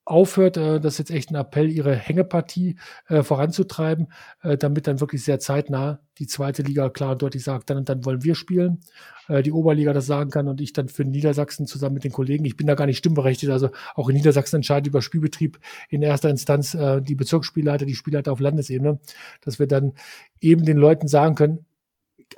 aufhört. 0.05 0.57
Äh, 0.57 0.79
das 0.79 0.93
ist 0.93 0.99
jetzt 0.99 1.11
echt 1.11 1.31
ein 1.31 1.35
Appell, 1.35 1.69
ihre 1.69 1.95
Hängepartie 1.95 2.77
äh, 3.07 3.23
voranzutreiben, 3.23 4.11
äh, 4.41 4.57
damit 4.57 4.87
dann 4.87 4.99
wirklich 4.99 5.23
sehr 5.23 5.39
zeitnah 5.39 5.99
die 6.19 6.27
zweite 6.27 6.61
Liga 6.61 6.89
klar 6.89 7.13
und 7.13 7.21
deutlich 7.21 7.43
sagt, 7.43 7.69
dann 7.69 7.77
und 7.77 7.89
dann 7.89 8.05
wollen 8.05 8.23
wir 8.23 8.35
spielen, 8.35 8.81
äh, 9.27 9.41
die 9.41 9.51
Oberliga 9.51 9.93
das 9.93 10.05
sagen 10.05 10.29
kann 10.29 10.47
und 10.47 10.61
ich 10.61 10.73
dann 10.73 10.89
für 10.89 11.05
Niedersachsen 11.05 11.65
zusammen 11.65 11.95
mit 11.95 12.03
den 12.03 12.11
Kollegen, 12.11 12.45
ich 12.45 12.57
bin 12.57 12.67
da 12.67 12.75
gar 12.75 12.85
nicht 12.85 12.97
stimmberechtigt, 12.97 13.51
also 13.51 13.69
auch 13.95 14.09
in 14.09 14.15
Niedersachsen 14.15 14.57
entscheidet 14.57 14.87
über 14.87 15.01
Spielbetrieb 15.01 15.59
in 15.89 16.01
erster 16.01 16.29
Instanz 16.29 16.73
äh, 16.73 17.01
die 17.01 17.15
Bezirksspielleiter, 17.15 17.85
die 17.85 17.95
Spielleiter 17.95 18.31
auf 18.31 18.39
Landesebene, 18.39 18.99
dass 19.41 19.59
wir 19.59 19.67
dann 19.67 19.93
eben 20.39 20.65
den 20.65 20.77
Leuten 20.77 21.07
sagen 21.07 21.35
können, 21.35 21.65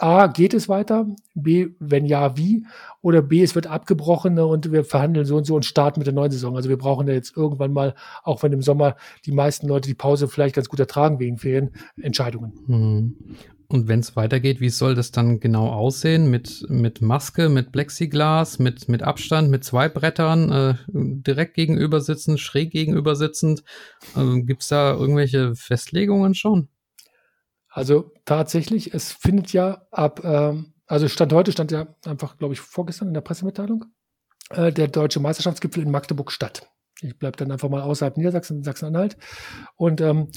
A, 0.02 0.28
geht 0.28 0.54
es 0.54 0.70
weiter? 0.70 1.08
B, 1.34 1.68
wenn 1.80 2.06
ja, 2.06 2.38
wie? 2.38 2.66
Oder 3.02 3.22
B, 3.22 3.43
es 3.43 3.56
wird 3.56 3.68
abgebrochen 3.68 4.36
ne, 4.36 4.46
und 4.46 4.72
wir 4.72 4.84
verhandeln 4.84 5.26
so 5.26 5.36
und 5.36 5.46
so 5.46 5.56
und 5.56 5.66
starten 5.66 6.00
mit 6.00 6.08
der 6.08 6.14
neuen 6.14 6.32
Saison. 6.32 6.56
Also 6.56 6.70
wir 6.70 6.78
brauchen 6.78 7.08
ja 7.08 7.14
jetzt 7.14 7.36
irgendwann 7.36 7.74
mal, 7.74 7.96
auch 8.24 8.43
wenn 8.43 8.54
im 8.54 8.62
Sommer 8.62 8.96
die 9.26 9.32
meisten 9.32 9.68
Leute 9.68 9.88
die 9.88 9.96
Pause 9.96 10.28
vielleicht 10.28 10.56
ganz 10.56 10.70
gut 10.70 10.80
ertragen 10.80 11.20
wegen 11.20 11.38
Ferien, 11.38 11.72
Entscheidungen. 12.02 12.54
Mhm. 12.68 13.16
Und 13.68 13.88
wenn 13.88 14.00
es 14.00 14.16
weitergeht, 14.16 14.62
wie 14.62 14.70
soll 14.70 14.96
das 14.96 15.12
dann 15.12 15.39
genau 15.39 15.70
aussehen? 15.70 16.30
Mit, 16.30 16.66
mit 16.70 17.02
Maske, 17.02 17.50
mit 17.50 17.72
Plexiglas, 17.72 18.60
mit, 18.60 18.88
mit 18.89 19.02
Abstand, 19.02 19.50
mit 19.50 19.64
zwei 19.64 19.89
Brettern, 19.89 20.52
äh, 20.52 20.76
direkt 20.88 21.56
gegenüber 21.56 22.00
sitzend, 22.00 22.39
schräg 22.39 22.72
gegenüber 22.72 23.16
sitzend? 23.16 23.64
Äh, 24.16 24.41
Gibt 24.41 24.62
es 24.62 24.68
da 24.68 24.93
irgendwelche 24.93 25.56
Festlegungen 25.56 26.36
schon? 26.36 26.68
Also 27.76 28.14
tatsächlich, 28.24 28.94
es 28.94 29.12
findet 29.12 29.52
ja 29.52 29.86
ab, 29.92 30.22
ähm, 30.24 30.74
also 30.88 31.10
Stand 31.10 31.34
heute 31.34 31.52
stand 31.52 31.74
ja 31.74 31.94
einfach, 32.06 32.38
glaube 32.38 32.54
ich, 32.54 32.62
vorgestern 32.62 33.10
in 33.10 33.14
der 33.14 33.20
Pressemitteilung, 33.20 33.84
äh, 34.52 34.72
der 34.72 34.88
deutsche 34.88 35.20
Meisterschaftsgipfel 35.20 35.84
in 35.84 35.92
Magdeburg 35.92 36.32
statt. 36.32 36.70
Ich 37.02 37.20
bleibe 37.20 37.36
dann 37.36 37.52
einfach 37.52 37.68
mal 37.68 37.82
außerhalb 37.82 38.16
Niedersachsen, 38.16 38.64
Sachsen-Anhalt. 38.64 39.18
Und 39.76 40.00
ähm, 40.00 40.30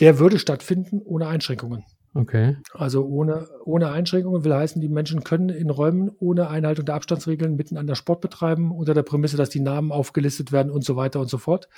der 0.00 0.18
würde 0.18 0.40
stattfinden 0.40 1.00
ohne 1.00 1.28
Einschränkungen. 1.28 1.84
Okay. 2.16 2.56
Also 2.72 3.04
ohne, 3.04 3.48
ohne 3.64 3.90
Einschränkungen 3.90 4.44
will 4.44 4.54
heißen, 4.54 4.80
die 4.80 4.88
Menschen 4.88 5.24
können 5.24 5.48
in 5.48 5.68
Räumen 5.68 6.12
ohne 6.20 6.48
Einhaltung 6.48 6.84
der 6.86 6.94
Abstandsregeln 6.94 7.56
miteinander 7.56 7.96
Sport 7.96 8.20
betreiben, 8.20 8.70
unter 8.70 8.94
der 8.94 9.02
Prämisse, 9.02 9.36
dass 9.36 9.50
die 9.50 9.58
Namen 9.58 9.90
aufgelistet 9.90 10.52
werden 10.52 10.70
und 10.70 10.84
so 10.84 10.94
weiter 10.94 11.18
und 11.18 11.28
so 11.28 11.38
fort. 11.38 11.68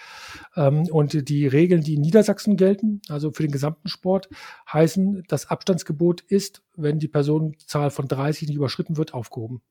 Ähm, 0.54 0.88
und 0.90 1.28
die 1.30 1.46
Regeln, 1.46 1.82
die 1.82 1.94
in 1.94 2.02
Niedersachsen 2.02 2.58
gelten, 2.58 3.00
also 3.08 3.30
für 3.30 3.44
den 3.44 3.52
gesamten 3.52 3.88
Sport, 3.88 4.28
heißen, 4.70 5.24
das 5.26 5.48
Abstandsgebot 5.48 6.20
ist, 6.20 6.62
wenn 6.76 6.98
die 6.98 7.08
Personenzahl 7.08 7.90
von 7.90 8.06
30 8.06 8.48
nicht 8.48 8.56
überschritten 8.56 8.98
wird, 8.98 9.14
aufgehoben. 9.14 9.62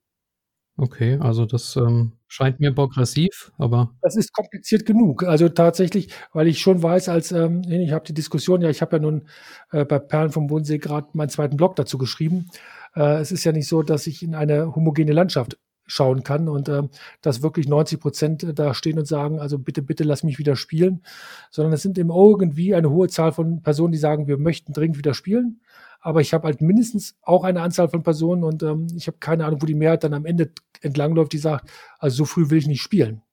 Okay, 0.78 1.18
also 1.22 1.46
das 1.46 1.78
ähm, 1.78 2.12
scheint 2.28 2.60
mir 2.60 2.74
progressiv, 2.74 3.54
aber. 3.58 3.92
Das 4.02 4.18
ist 4.18 4.34
kompliziert 4.34 4.86
genug. 4.86 5.24
Also 5.24 5.48
tatsächlich, 5.48 6.10
weil 6.34 6.48
ich 6.48 6.60
schon 6.60 6.84
weiß, 6.84 7.08
als 7.08 7.32
ähm, 7.32 7.62
ich 7.64 7.94
habe 7.94 8.04
die 8.06 8.14
Diskussion, 8.14 8.62
ja, 8.62 8.70
ich 8.70 8.82
habe 8.82 8.98
ja 8.98 9.02
nun 9.02 9.28
äh, 9.72 9.86
bei 9.86 10.00
Perlen 10.00 10.32
vom 10.32 10.48
Bodensee 10.48 10.78
gerade 10.78 11.08
meinen 11.14 11.30
zweiten 11.30 11.56
Blog 11.56 11.78
dazu 11.78 11.98
geschrieben. 11.98 12.50
Äh, 12.94 13.20
es 13.20 13.32
ist 13.32 13.46
ja 13.46 13.54
nicht 13.54 13.70
so, 13.70 13.84
dass 13.84 14.06
ich 14.06 14.22
in 14.22 14.36
eine 14.36 14.76
homogene 14.76 15.14
Landschaft 15.14 15.58
schauen 15.88 16.24
kann 16.24 16.50
und 16.50 16.68
ähm, 16.68 16.90
dass 17.22 17.42
wirklich 17.42 17.70
90 17.70 18.00
Prozent 18.00 18.46
da 18.56 18.74
stehen 18.74 19.00
und 19.00 19.08
sagen, 19.08 19.40
also 19.40 19.58
bitte, 19.60 19.82
bitte 19.82 20.04
lass 20.04 20.24
mich 20.24 20.40
wieder 20.40 20.58
spielen, 20.58 21.04
sondern 21.52 21.74
es 21.74 21.84
sind 21.84 21.98
eben 21.98 22.10
irgendwie 22.10 22.76
eine 22.76 22.90
hohe 22.90 23.08
Zahl 23.08 23.32
von 23.32 23.62
Personen, 23.62 23.94
die 23.94 24.00
sagen, 24.00 24.28
wir 24.28 24.38
möchten 24.38 24.74
dringend 24.74 24.98
wieder 24.98 25.14
spielen 25.14 25.62
aber 26.06 26.22
ich 26.22 26.36
habe 26.36 26.46
halt 26.46 26.62
mindestens 26.62 27.16
auch 27.24 27.44
eine 27.44 27.64
Anzahl 27.64 27.90
von 27.90 28.04
Personen 28.04 28.44
und 28.44 28.62
ähm, 28.62 28.86
ich 28.96 29.08
habe 29.08 29.18
keine 29.18 29.44
Ahnung, 29.44 29.64
wo 29.64 29.66
die 29.66 29.74
Mehrheit 29.74 30.04
dann 30.04 30.14
am 30.14 30.28
Ende 30.28 30.52
entlangläuft, 30.82 31.34
die 31.34 31.40
sagt, 31.40 31.72
also 31.98 32.18
so 32.18 32.26
früh 32.26 32.52
will 32.52 32.60
ich 32.60 32.68
nicht 32.68 32.84
spielen. 32.84 33.24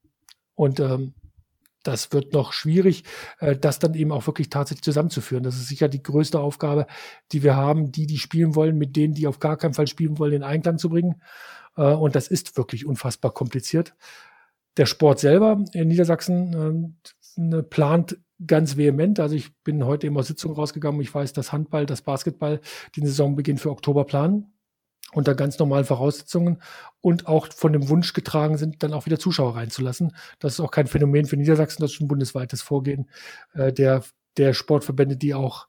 Und 0.54 0.80
ähm, 0.80 1.12
das 1.82 2.12
wird 2.12 2.32
noch 2.32 2.54
schwierig, 2.54 3.04
äh, 3.40 3.56
das 3.56 3.78
dann 3.78 3.92
eben 3.92 4.10
auch 4.10 4.26
wirklich 4.26 4.48
tatsächlich 4.48 4.84
zusammenzuführen. 4.84 5.42
Das 5.42 5.56
ist 5.56 5.68
sicher 5.68 5.88
die 5.88 6.02
größte 6.02 6.40
Aufgabe, 6.40 6.86
die 7.32 7.42
wir 7.42 7.56
haben, 7.56 7.92
die, 7.92 8.06
die 8.06 8.16
spielen 8.16 8.54
wollen, 8.54 8.78
mit 8.78 8.96
denen, 8.96 9.12
die 9.12 9.26
auf 9.26 9.38
gar 9.38 9.58
keinen 9.58 9.74
Fall 9.74 9.86
spielen 9.86 10.18
wollen, 10.18 10.32
in 10.32 10.42
Einklang 10.42 10.78
zu 10.78 10.88
bringen. 10.88 11.20
Äh, 11.76 11.92
und 11.92 12.16
das 12.16 12.28
ist 12.28 12.56
wirklich 12.56 12.86
unfassbar 12.86 13.34
kompliziert. 13.34 13.94
Der 14.78 14.86
Sport 14.86 15.20
selber 15.20 15.62
in 15.74 15.88
Niedersachsen 15.88 16.96
äh, 17.36 17.62
plant 17.64 18.16
ganz 18.46 18.76
vehement. 18.76 19.20
Also 19.20 19.34
ich 19.34 19.54
bin 19.62 19.84
heute 19.84 20.06
eben 20.06 20.18
aus 20.18 20.26
Sitzung 20.26 20.52
rausgegangen. 20.52 21.00
Ich 21.00 21.14
weiß, 21.14 21.32
dass 21.32 21.52
Handball, 21.52 21.86
das 21.86 22.02
Basketball 22.02 22.60
den 22.96 23.06
Saisonbeginn 23.06 23.58
für 23.58 23.70
Oktober 23.70 24.04
planen 24.04 24.52
unter 25.12 25.34
ganz 25.34 25.58
normalen 25.58 25.84
Voraussetzungen 25.84 26.62
und 27.00 27.26
auch 27.26 27.52
von 27.52 27.72
dem 27.72 27.88
Wunsch 27.88 28.12
getragen 28.14 28.56
sind, 28.56 28.82
dann 28.82 28.94
auch 28.94 29.06
wieder 29.06 29.18
Zuschauer 29.18 29.56
reinzulassen. 29.56 30.16
Das 30.38 30.54
ist 30.54 30.60
auch 30.60 30.70
kein 30.70 30.86
Phänomen 30.86 31.26
für 31.26 31.36
Niedersachsen, 31.36 31.82
das 31.82 31.92
ist 31.92 32.00
ein 32.00 32.08
bundesweites 32.08 32.62
Vorgehen 32.62 33.10
äh, 33.52 33.72
der, 33.72 34.04
der 34.36 34.54
Sportverbände, 34.54 35.16
die 35.16 35.34
auch 35.34 35.68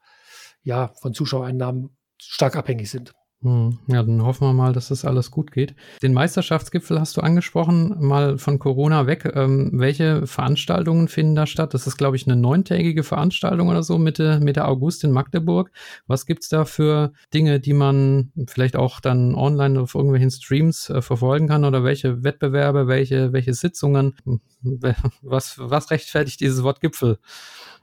ja 0.63 0.93
von 1.01 1.13
Zuschauereinnahmen 1.13 1.89
stark 2.17 2.55
abhängig 2.55 2.89
sind. 2.89 3.13
Hm, 3.43 3.77
ja, 3.87 4.01
dann 4.01 4.23
hoffen 4.23 4.47
wir 4.47 4.53
mal, 4.53 4.71
dass 4.71 4.87
das 4.87 5.03
alles 5.03 5.29
gut 5.29 5.51
geht. 5.51 5.75
Den 6.01 6.13
Meisterschaftsgipfel 6.13 6.97
hast 6.97 7.17
du 7.17 7.21
angesprochen, 7.21 7.93
mal 7.99 8.37
von 8.37 8.57
Corona 8.57 9.05
weg. 9.05 9.29
Ähm, 9.35 9.71
welche 9.73 10.25
Veranstaltungen 10.25 11.09
finden 11.09 11.35
da 11.35 11.45
statt? 11.45 11.73
Das 11.73 11.85
ist, 11.85 11.97
glaube 11.97 12.15
ich, 12.15 12.25
eine 12.25 12.37
neuntägige 12.37 13.03
Veranstaltung 13.03 13.67
oder 13.67 13.83
so, 13.83 13.97
Mitte, 13.97 14.39
Mitte 14.39 14.65
August 14.65 15.03
in 15.03 15.11
Magdeburg. 15.11 15.71
Was 16.07 16.25
gibt's 16.25 16.47
da 16.47 16.63
für 16.63 17.11
Dinge, 17.33 17.59
die 17.59 17.73
man 17.73 18.31
vielleicht 18.47 18.77
auch 18.77 19.01
dann 19.01 19.35
online 19.35 19.81
auf 19.81 19.93
irgendwelchen 19.93 20.31
Streams 20.31 20.89
äh, 20.89 21.01
verfolgen 21.01 21.49
kann? 21.49 21.65
Oder 21.65 21.83
welche 21.83 22.23
Wettbewerbe, 22.23 22.87
welche, 22.87 23.33
welche 23.33 23.53
Sitzungen? 23.53 24.15
Was, 25.21 25.55
was 25.57 25.91
rechtfertigt 25.91 26.39
dieses 26.39 26.63
Wort 26.63 26.79
Gipfel? 26.79 27.19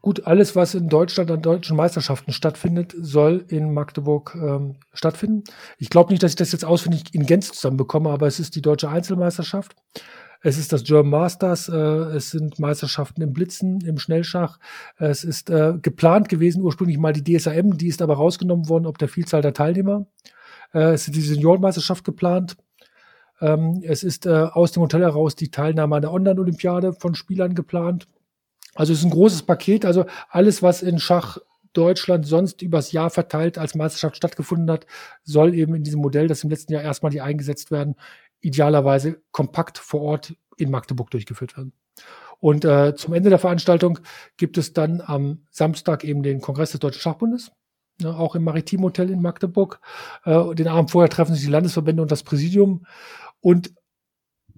Gut, 0.03 0.27
alles, 0.27 0.57
was 0.57 0.75
in 0.75 0.89
Deutschland 0.89 1.31
an 1.31 1.43
deutschen 1.43 1.77
Meisterschaften 1.77 2.33
stattfindet, 2.33 2.95
soll 2.99 3.45
in 3.49 3.75
Magdeburg 3.75 4.35
ähm, 4.35 4.77
stattfinden. 4.95 5.45
Ich 5.79 5.91
glaube 5.91 6.11
nicht, 6.11 6.23
dass 6.23 6.33
ich 6.33 6.37
das 6.37 6.53
jetzt 6.53 6.65
auswendig 6.65 7.15
in 7.15 7.27
Gänze 7.27 7.53
zusammenbekomme, 7.53 8.11
aber 8.11 8.27
es 8.27 8.41
ist 8.41 8.57
die 8.57 8.63
deutsche 8.63 8.89
Einzelmeisterschaft. 8.89 9.75
Es 10.43 10.57
ist 10.57 10.73
das 10.73 10.85
German 10.85 11.11
Masters, 11.11 11.69
äh, 11.69 11.77
es 11.77 12.31
sind 12.31 12.59
Meisterschaften 12.59 13.21
im 13.21 13.33
Blitzen, 13.33 13.81
im 13.83 13.99
Schnellschach. 13.99 14.59
Es 14.97 15.23
ist 15.23 15.51
äh, 15.51 15.75
geplant 15.81 16.31
gewesen, 16.31 16.63
ursprünglich 16.63 16.99
mal 16.99 17.13
die 17.13 17.25
DSAM, 17.25 17.77
die 17.77 17.89
ist 17.89 18.01
aber 18.01 18.15
rausgenommen 18.15 18.69
worden, 18.69 18.87
ob 18.87 18.97
der 18.97 19.09
Vielzahl 19.09 19.43
der 19.43 19.53
Teilnehmer. 19.53 20.07
Äh, 20.73 20.93
es 20.93 21.07
ist 21.07 21.15
die 21.15 21.21
Seniorenmeisterschaft 21.21 22.05
geplant. 22.05 22.57
Ähm, 23.41 23.83
es 23.85 24.03
ist 24.03 24.27
äh, 24.27 24.31
aus 24.31 24.73
dem 24.73 24.83
Hotel 24.83 25.03
heraus 25.03 25.35
die 25.37 25.51
Teilnahme 25.51 25.97
an 25.97 26.03
der 26.03 26.13
Online-Olympiade 26.13 26.95
von 26.95 27.15
Spielern 27.15 27.55
geplant. 27.55 28.09
Also 28.75 28.93
es 28.93 29.01
ist 29.01 29.05
ein 29.05 29.11
großes 29.11 29.43
Paket. 29.43 29.85
Also 29.85 30.07
alles, 30.31 30.63
was 30.63 30.83
in 30.83 30.99
Schach 30.99 31.39
Deutschland 31.73 32.27
sonst 32.27 32.63
übers 32.63 32.93
Jahr 32.93 33.11
verteilt 33.11 33.59
als 33.59 33.75
Meisterschaft 33.75 34.17
stattgefunden 34.17 34.71
hat, 34.71 34.87
soll 35.23 35.55
eben 35.55 35.75
in 35.75 35.85
diesem 35.85 36.01
Modell, 36.01 36.27
das 36.27 36.45
im 36.45 36.51
letzten 36.51 36.73
Jahr 36.73 36.83
erstmal 36.83 37.11
die 37.11 37.21
eingesetzt 37.21 37.71
werden, 37.71 37.97
idealerweise 38.41 39.21
kompakt 39.31 39.79
vor 39.79 40.01
Ort 40.03 40.35
in 40.57 40.71
Magdeburg 40.71 41.11
durchgeführt 41.11 41.57
werden. 41.57 41.73
Und 42.39 42.65
äh, 42.65 42.95
zum 42.95 43.15
Ende 43.15 43.29
der 43.31 43.39
Veranstaltung 43.39 43.99
gibt 44.39 44.57
es 44.57 44.73
dann 44.73 45.03
am 45.05 45.43
Samstag 45.51 46.05
eben 46.05 46.23
den 46.23 46.41
Kongress 46.41 46.71
des 46.73 46.81
Deutschen 46.81 47.01
Schachbundes, 47.01 47.53
ne, 48.01 48.17
auch 48.17 48.35
im 48.35 48.45
Maritim 48.45 48.83
Hotel 48.83 49.11
in 49.11 49.21
Magdeburg. 49.21 49.81
Äh, 50.25 50.55
den 50.55 50.69
Abend 50.69 50.91
vorher 50.91 51.11
treffen 51.11 51.35
sich 51.35 51.45
die 51.45 51.51
Landesverbände 51.51 52.03
und 52.03 52.11
das 52.11 52.23
Präsidium. 52.23 52.87
Und 53.41 53.75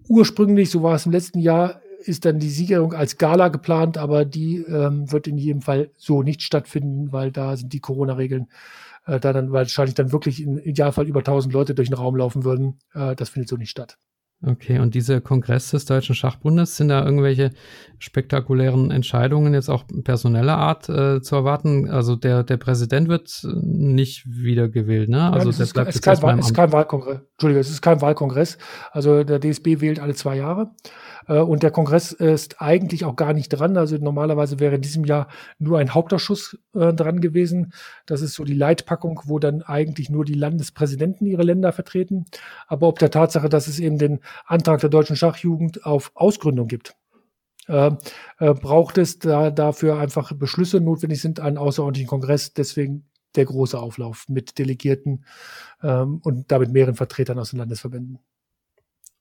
ursprünglich, 0.08 0.70
so 0.70 0.82
war 0.82 0.94
es 0.94 1.06
im 1.06 1.12
letzten 1.12 1.40
Jahr, 1.40 1.81
ist 2.04 2.24
dann 2.24 2.38
die 2.38 2.50
Siegerung 2.50 2.94
als 2.94 3.18
Gala 3.18 3.48
geplant, 3.48 3.98
aber 3.98 4.24
die 4.24 4.58
ähm, 4.58 5.10
wird 5.10 5.26
in 5.26 5.38
jedem 5.38 5.62
Fall 5.62 5.90
so 5.96 6.22
nicht 6.22 6.42
stattfinden, 6.42 7.12
weil 7.12 7.32
da 7.32 7.56
sind 7.56 7.72
die 7.72 7.80
Corona-Regeln 7.80 8.48
äh, 9.06 9.20
da 9.20 9.32
dann 9.32 9.52
wahrscheinlich 9.52 9.94
dann 9.94 10.12
wirklich 10.12 10.42
im 10.42 10.58
Idealfall 10.58 11.06
über 11.06 11.20
1000 11.20 11.52
Leute 11.52 11.74
durch 11.74 11.88
den 11.88 11.96
Raum 11.96 12.16
laufen 12.16 12.44
würden. 12.44 12.78
Äh, 12.94 13.16
das 13.16 13.30
findet 13.30 13.48
so 13.48 13.56
nicht 13.56 13.70
statt. 13.70 13.98
Okay, 14.44 14.80
und 14.80 14.94
diese 14.94 15.20
Kongress 15.20 15.70
des 15.70 15.84
Deutschen 15.84 16.16
Schachbundes, 16.16 16.76
sind 16.76 16.88
da 16.88 17.04
irgendwelche 17.04 17.50
spektakulären 17.98 18.90
Entscheidungen 18.90 19.54
jetzt 19.54 19.68
auch 19.68 19.84
personeller 20.02 20.56
Art 20.56 20.88
äh, 20.88 21.22
zu 21.22 21.36
erwarten? 21.36 21.88
Also 21.88 22.16
der, 22.16 22.42
der 22.42 22.56
Präsident 22.56 23.08
wird 23.08 23.46
nicht 23.52 24.24
wiedergewählt, 24.26 25.08
ne? 25.08 25.32
Also 25.32 25.38
Nein, 25.38 25.48
es, 25.48 25.60
ist, 25.60 25.76
es, 25.76 25.94
ist 25.96 26.02
kein, 26.02 26.38
es 26.38 26.46
ist 26.46 26.54
kein 26.54 26.72
Wahlkongress. 26.72 27.20
Entschuldigung, 27.32 27.60
es 27.60 27.70
ist 27.70 27.82
kein 27.82 28.00
Wahlkongress. 28.00 28.58
Also 28.90 29.22
der 29.22 29.38
DSB 29.38 29.80
wählt 29.80 30.00
alle 30.00 30.14
zwei 30.14 30.36
Jahre. 30.36 30.72
Äh, 31.28 31.38
und 31.38 31.62
der 31.62 31.70
Kongress 31.70 32.12
ist 32.12 32.60
eigentlich 32.60 33.04
auch 33.04 33.16
gar 33.16 33.32
nicht 33.32 33.48
dran. 33.48 33.76
Also 33.76 33.96
normalerweise 33.96 34.60
wäre 34.60 34.74
in 34.74 34.82
diesem 34.82 35.04
Jahr 35.04 35.28
nur 35.58 35.78
ein 35.78 35.94
Hauptausschuss 35.94 36.58
äh, 36.74 36.92
dran 36.92 37.20
gewesen. 37.20 37.72
Das 38.06 38.22
ist 38.22 38.34
so 38.34 38.44
die 38.44 38.54
Leitpackung, 38.54 39.20
wo 39.24 39.38
dann 39.38 39.62
eigentlich 39.62 40.10
nur 40.10 40.24
die 40.24 40.34
Landespräsidenten 40.34 41.26
ihre 41.26 41.42
Länder 41.42 41.72
vertreten. 41.72 42.26
Aber 42.66 42.88
ob 42.88 42.98
der 42.98 43.10
Tatsache, 43.10 43.48
dass 43.48 43.68
es 43.68 43.78
eben 43.78 43.98
den 43.98 44.20
Antrag 44.46 44.80
der 44.80 44.90
deutschen 44.90 45.16
Schachjugend 45.16 45.84
auf 45.84 46.12
Ausgründung 46.14 46.68
gibt, 46.68 46.94
äh, 47.68 47.90
äh, 48.38 48.54
braucht 48.54 48.98
es 48.98 49.18
da 49.18 49.50
dafür 49.50 49.98
einfach 49.98 50.32
Beschlüsse 50.32 50.80
notwendig 50.80 51.20
sind, 51.20 51.40
einen 51.40 51.58
außerordentlichen 51.58 52.08
Kongress. 52.08 52.52
Deswegen 52.52 53.08
der 53.36 53.44
große 53.46 53.78
Auflauf 53.78 54.28
mit 54.28 54.58
Delegierten 54.58 55.24
ähm, 55.82 56.20
und 56.22 56.50
damit 56.50 56.72
mehreren 56.72 56.94
Vertretern 56.94 57.38
aus 57.38 57.50
den 57.50 57.58
Landesverbänden. 57.58 58.18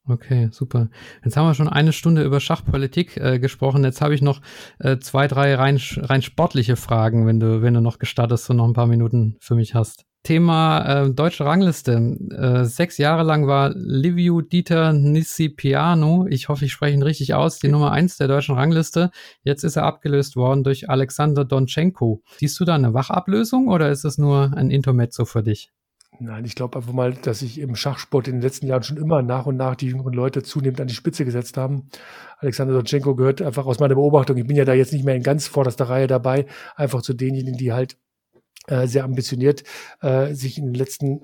Okay, 0.07 0.49
super. 0.51 0.89
Jetzt 1.23 1.37
haben 1.37 1.45
wir 1.45 1.53
schon 1.53 1.69
eine 1.69 1.93
Stunde 1.93 2.23
über 2.23 2.39
Schachpolitik 2.39 3.17
äh, 3.17 3.39
gesprochen. 3.39 3.83
Jetzt 3.83 4.01
habe 4.01 4.15
ich 4.15 4.21
noch 4.23 4.41
äh, 4.79 4.97
zwei, 4.97 5.27
drei 5.27 5.53
rein, 5.53 5.79
rein 5.97 6.23
sportliche 6.23 6.75
Fragen, 6.75 7.27
wenn 7.27 7.39
du, 7.39 7.61
wenn 7.61 7.75
du 7.75 7.81
noch 7.81 7.99
gestattest 7.99 8.49
und 8.49 8.57
noch 8.57 8.67
ein 8.67 8.73
paar 8.73 8.87
Minuten 8.87 9.37
für 9.39 9.53
mich 9.53 9.75
hast. 9.75 10.05
Thema 10.23 11.05
äh, 11.05 11.09
deutsche 11.09 11.45
Rangliste. 11.45 11.93
Äh, 12.31 12.65
sechs 12.65 12.97
Jahre 12.97 13.23
lang 13.23 13.47
war 13.47 13.71
Livio 13.73 14.41
Dieter 14.41 14.93
Nisipiano, 14.93 16.27
ich 16.29 16.47
hoffe, 16.47 16.65
ich 16.65 16.71
spreche 16.71 16.93
ihn 16.93 17.03
richtig 17.03 17.33
aus, 17.33 17.59
die 17.59 17.69
Nummer 17.69 17.91
eins 17.91 18.17
der 18.17 18.27
deutschen 18.27 18.55
Rangliste. 18.55 19.09
Jetzt 19.43 19.63
ist 19.63 19.77
er 19.77 19.83
abgelöst 19.83 20.35
worden 20.35 20.63
durch 20.63 20.89
Alexander 20.89 21.43
Donchenko. 21.43 22.21
Siehst 22.37 22.59
du 22.59 22.65
da 22.65 22.75
eine 22.75 22.93
Wachablösung 22.93 23.67
oder 23.67 23.89
ist 23.89 24.05
es 24.05 24.17
nur 24.17 24.53
ein 24.55 24.69
Intermezzo 24.69 25.25
für 25.25 25.41
dich? 25.41 25.71
Nein, 26.19 26.45
ich 26.45 26.53
glaube 26.53 26.77
einfach 26.77 26.93
mal, 26.93 27.13
dass 27.13 27.39
sich 27.39 27.59
im 27.59 27.75
Schachsport 27.75 28.27
in 28.27 28.35
den 28.35 28.41
letzten 28.41 28.67
Jahren 28.67 28.83
schon 28.83 28.97
immer 28.97 29.23
nach 29.23 29.47
und 29.47 29.57
nach 29.57 29.75
die 29.75 29.87
jüngeren 29.87 30.13
Leute 30.13 30.43
zunehmend 30.43 30.79
an 30.79 30.87
die 30.87 30.93
Spitze 30.93 31.25
gesetzt 31.25 31.57
haben. 31.57 31.89
Alexander 32.37 32.75
Donchenko 32.75 33.15
gehört 33.15 33.41
einfach 33.41 33.65
aus 33.65 33.79
meiner 33.79 33.95
Beobachtung, 33.95 34.37
ich 34.37 34.45
bin 34.45 34.55
ja 34.55 34.65
da 34.65 34.73
jetzt 34.75 34.93
nicht 34.93 35.03
mehr 35.03 35.15
in 35.15 35.23
ganz 35.23 35.47
vorderster 35.47 35.89
Reihe 35.89 36.05
dabei, 36.05 36.45
einfach 36.75 37.01
zu 37.01 37.15
denjenigen, 37.15 37.57
die 37.57 37.73
halt 37.73 37.97
äh, 38.67 38.87
sehr 38.87 39.03
ambitioniert 39.03 39.63
äh, 40.01 40.33
sich 40.33 40.57
in 40.57 40.65
den 40.65 40.75
letzten 40.75 41.21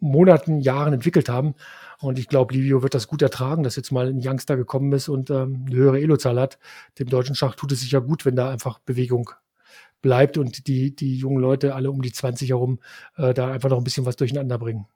Monaten, 0.00 0.60
Jahren 0.60 0.92
entwickelt 0.92 1.28
haben. 1.28 1.54
Und 2.00 2.18
ich 2.18 2.28
glaube, 2.28 2.54
Livio 2.54 2.82
wird 2.82 2.94
das 2.94 3.08
gut 3.08 3.22
ertragen, 3.22 3.64
dass 3.64 3.76
jetzt 3.76 3.90
mal 3.90 4.08
ein 4.08 4.20
Youngster 4.22 4.56
gekommen 4.56 4.92
ist 4.92 5.08
und 5.08 5.30
ähm, 5.30 5.64
eine 5.66 5.76
höhere 5.76 6.00
Elozahl 6.00 6.38
hat. 6.38 6.58
Dem 6.98 7.08
deutschen 7.08 7.34
Schach 7.34 7.56
tut 7.56 7.72
es 7.72 7.80
sicher 7.80 8.00
gut, 8.00 8.24
wenn 8.24 8.36
da 8.36 8.50
einfach 8.50 8.78
Bewegung 8.78 9.30
bleibt 10.00 10.38
und 10.38 10.68
die, 10.68 10.94
die 10.94 11.16
jungen 11.16 11.40
Leute 11.40 11.74
alle 11.74 11.90
um 11.90 12.02
die 12.02 12.12
20 12.12 12.50
herum 12.50 12.78
äh, 13.16 13.34
da 13.34 13.50
einfach 13.50 13.68
noch 13.68 13.78
ein 13.78 13.84
bisschen 13.84 14.06
was 14.06 14.14
durcheinander 14.14 14.58
bringen. 14.58 14.86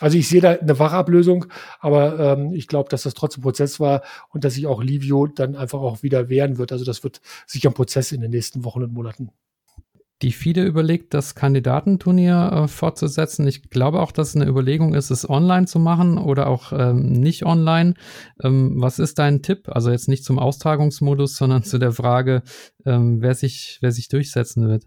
Also 0.00 0.16
ich 0.16 0.28
sehe 0.28 0.40
da 0.40 0.52
eine 0.52 0.78
Wachablösung, 0.78 1.46
aber 1.80 2.18
ähm, 2.18 2.52
ich 2.54 2.66
glaube, 2.66 2.88
dass 2.88 3.02
das 3.02 3.14
trotzdem 3.14 3.42
Prozess 3.42 3.78
war 3.78 4.02
und 4.30 4.44
dass 4.44 4.54
sich 4.54 4.66
auch 4.66 4.82
Livio 4.82 5.26
dann 5.26 5.54
einfach 5.56 5.80
auch 5.80 6.02
wieder 6.02 6.28
wehren 6.28 6.58
wird. 6.58 6.72
Also 6.72 6.84
das 6.84 7.04
wird 7.04 7.20
sicher 7.46 7.70
ein 7.70 7.74
Prozess 7.74 8.12
in 8.12 8.20
den 8.20 8.30
nächsten 8.30 8.64
Wochen 8.64 8.82
und 8.82 8.92
Monaten 8.92 9.30
die 10.22 10.32
FIDE 10.32 10.64
überlegt, 10.64 11.14
das 11.14 11.34
Kandidatenturnier 11.34 12.50
äh, 12.52 12.68
fortzusetzen. 12.68 13.46
Ich 13.46 13.70
glaube 13.70 14.00
auch, 14.00 14.12
dass 14.12 14.30
es 14.30 14.36
eine 14.36 14.48
Überlegung 14.48 14.94
ist, 14.94 15.10
es 15.10 15.28
online 15.28 15.66
zu 15.66 15.78
machen 15.78 16.16
oder 16.18 16.46
auch 16.46 16.72
ähm, 16.72 17.12
nicht 17.12 17.44
online. 17.44 17.94
Ähm, 18.42 18.74
was 18.76 18.98
ist 18.98 19.18
dein 19.18 19.42
Tipp? 19.42 19.68
Also 19.68 19.90
jetzt 19.90 20.08
nicht 20.08 20.24
zum 20.24 20.38
Austragungsmodus, 20.38 21.36
sondern 21.36 21.62
zu 21.64 21.78
der 21.78 21.92
Frage, 21.92 22.42
ähm, 22.86 23.20
wer, 23.20 23.34
sich, 23.34 23.78
wer 23.80 23.92
sich 23.92 24.08
durchsetzen 24.08 24.68
wird. 24.68 24.84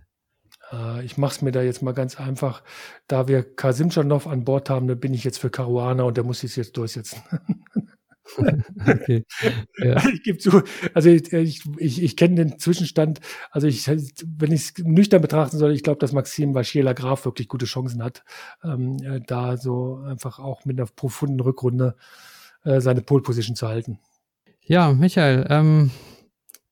Äh, 0.72 1.04
ich 1.04 1.18
mache 1.18 1.36
es 1.36 1.42
mir 1.42 1.52
da 1.52 1.62
jetzt 1.62 1.82
mal 1.82 1.94
ganz 1.94 2.20
einfach. 2.20 2.64
Da 3.08 3.28
wir 3.28 3.44
Kasimchanov 3.44 4.28
an 4.28 4.46
Bord 4.46 4.70
haben, 4.70 4.88
da 4.88 4.96
bin 4.96 5.14
ich 5.14 5.24
jetzt 5.24 5.40
für 5.40 5.50
Caruana 5.50 6.04
und 6.04 6.18
der 6.18 6.24
muss 6.24 6.40
sich 6.40 6.56
jetzt 6.56 6.78
durchsetzen. 6.78 7.22
okay. 8.88 9.26
Ja. 9.78 10.02
Ich 10.14 10.24
gebe 10.24 10.38
zu, 10.38 10.62
also 10.94 11.10
ich, 11.10 11.32
ich, 11.34 11.62
ich, 11.78 12.04
ich 12.04 12.18
kenne 12.18 12.36
den 12.36 12.60
Zwischenstand. 12.60 13.20
Also 13.52 13.68
ich, 13.68 13.88
wenn 13.88 14.52
ich 14.52 14.62
es 14.62 14.74
nüchtern 14.84 15.22
betrachten 15.22 15.58
soll, 15.58 15.72
ich 15.74 15.84
glaube, 15.84 16.00
dass 16.00 16.14
Maxim 16.14 16.56
Vachiela 16.56 16.94
Graf 16.94 17.26
wirklich 17.26 17.48
gute 17.48 17.66
Chancen 17.66 18.04
hat, 18.04 18.24
ähm, 18.64 18.98
äh, 19.04 19.22
da 19.26 19.58
so 19.58 19.98
einfach 20.06 20.40
auch 20.40 20.66
mit 20.66 20.80
einer 20.80 20.88
profunden 20.88 21.40
Rückrunde 21.40 21.96
äh, 22.64 22.82
seine 22.82 23.02
Pole 23.02 23.22
Position 23.22 23.56
zu 23.56 23.68
halten. 23.68 24.00
Ja, 24.62 24.92
Michael, 24.94 25.46
ähm, 25.50 25.92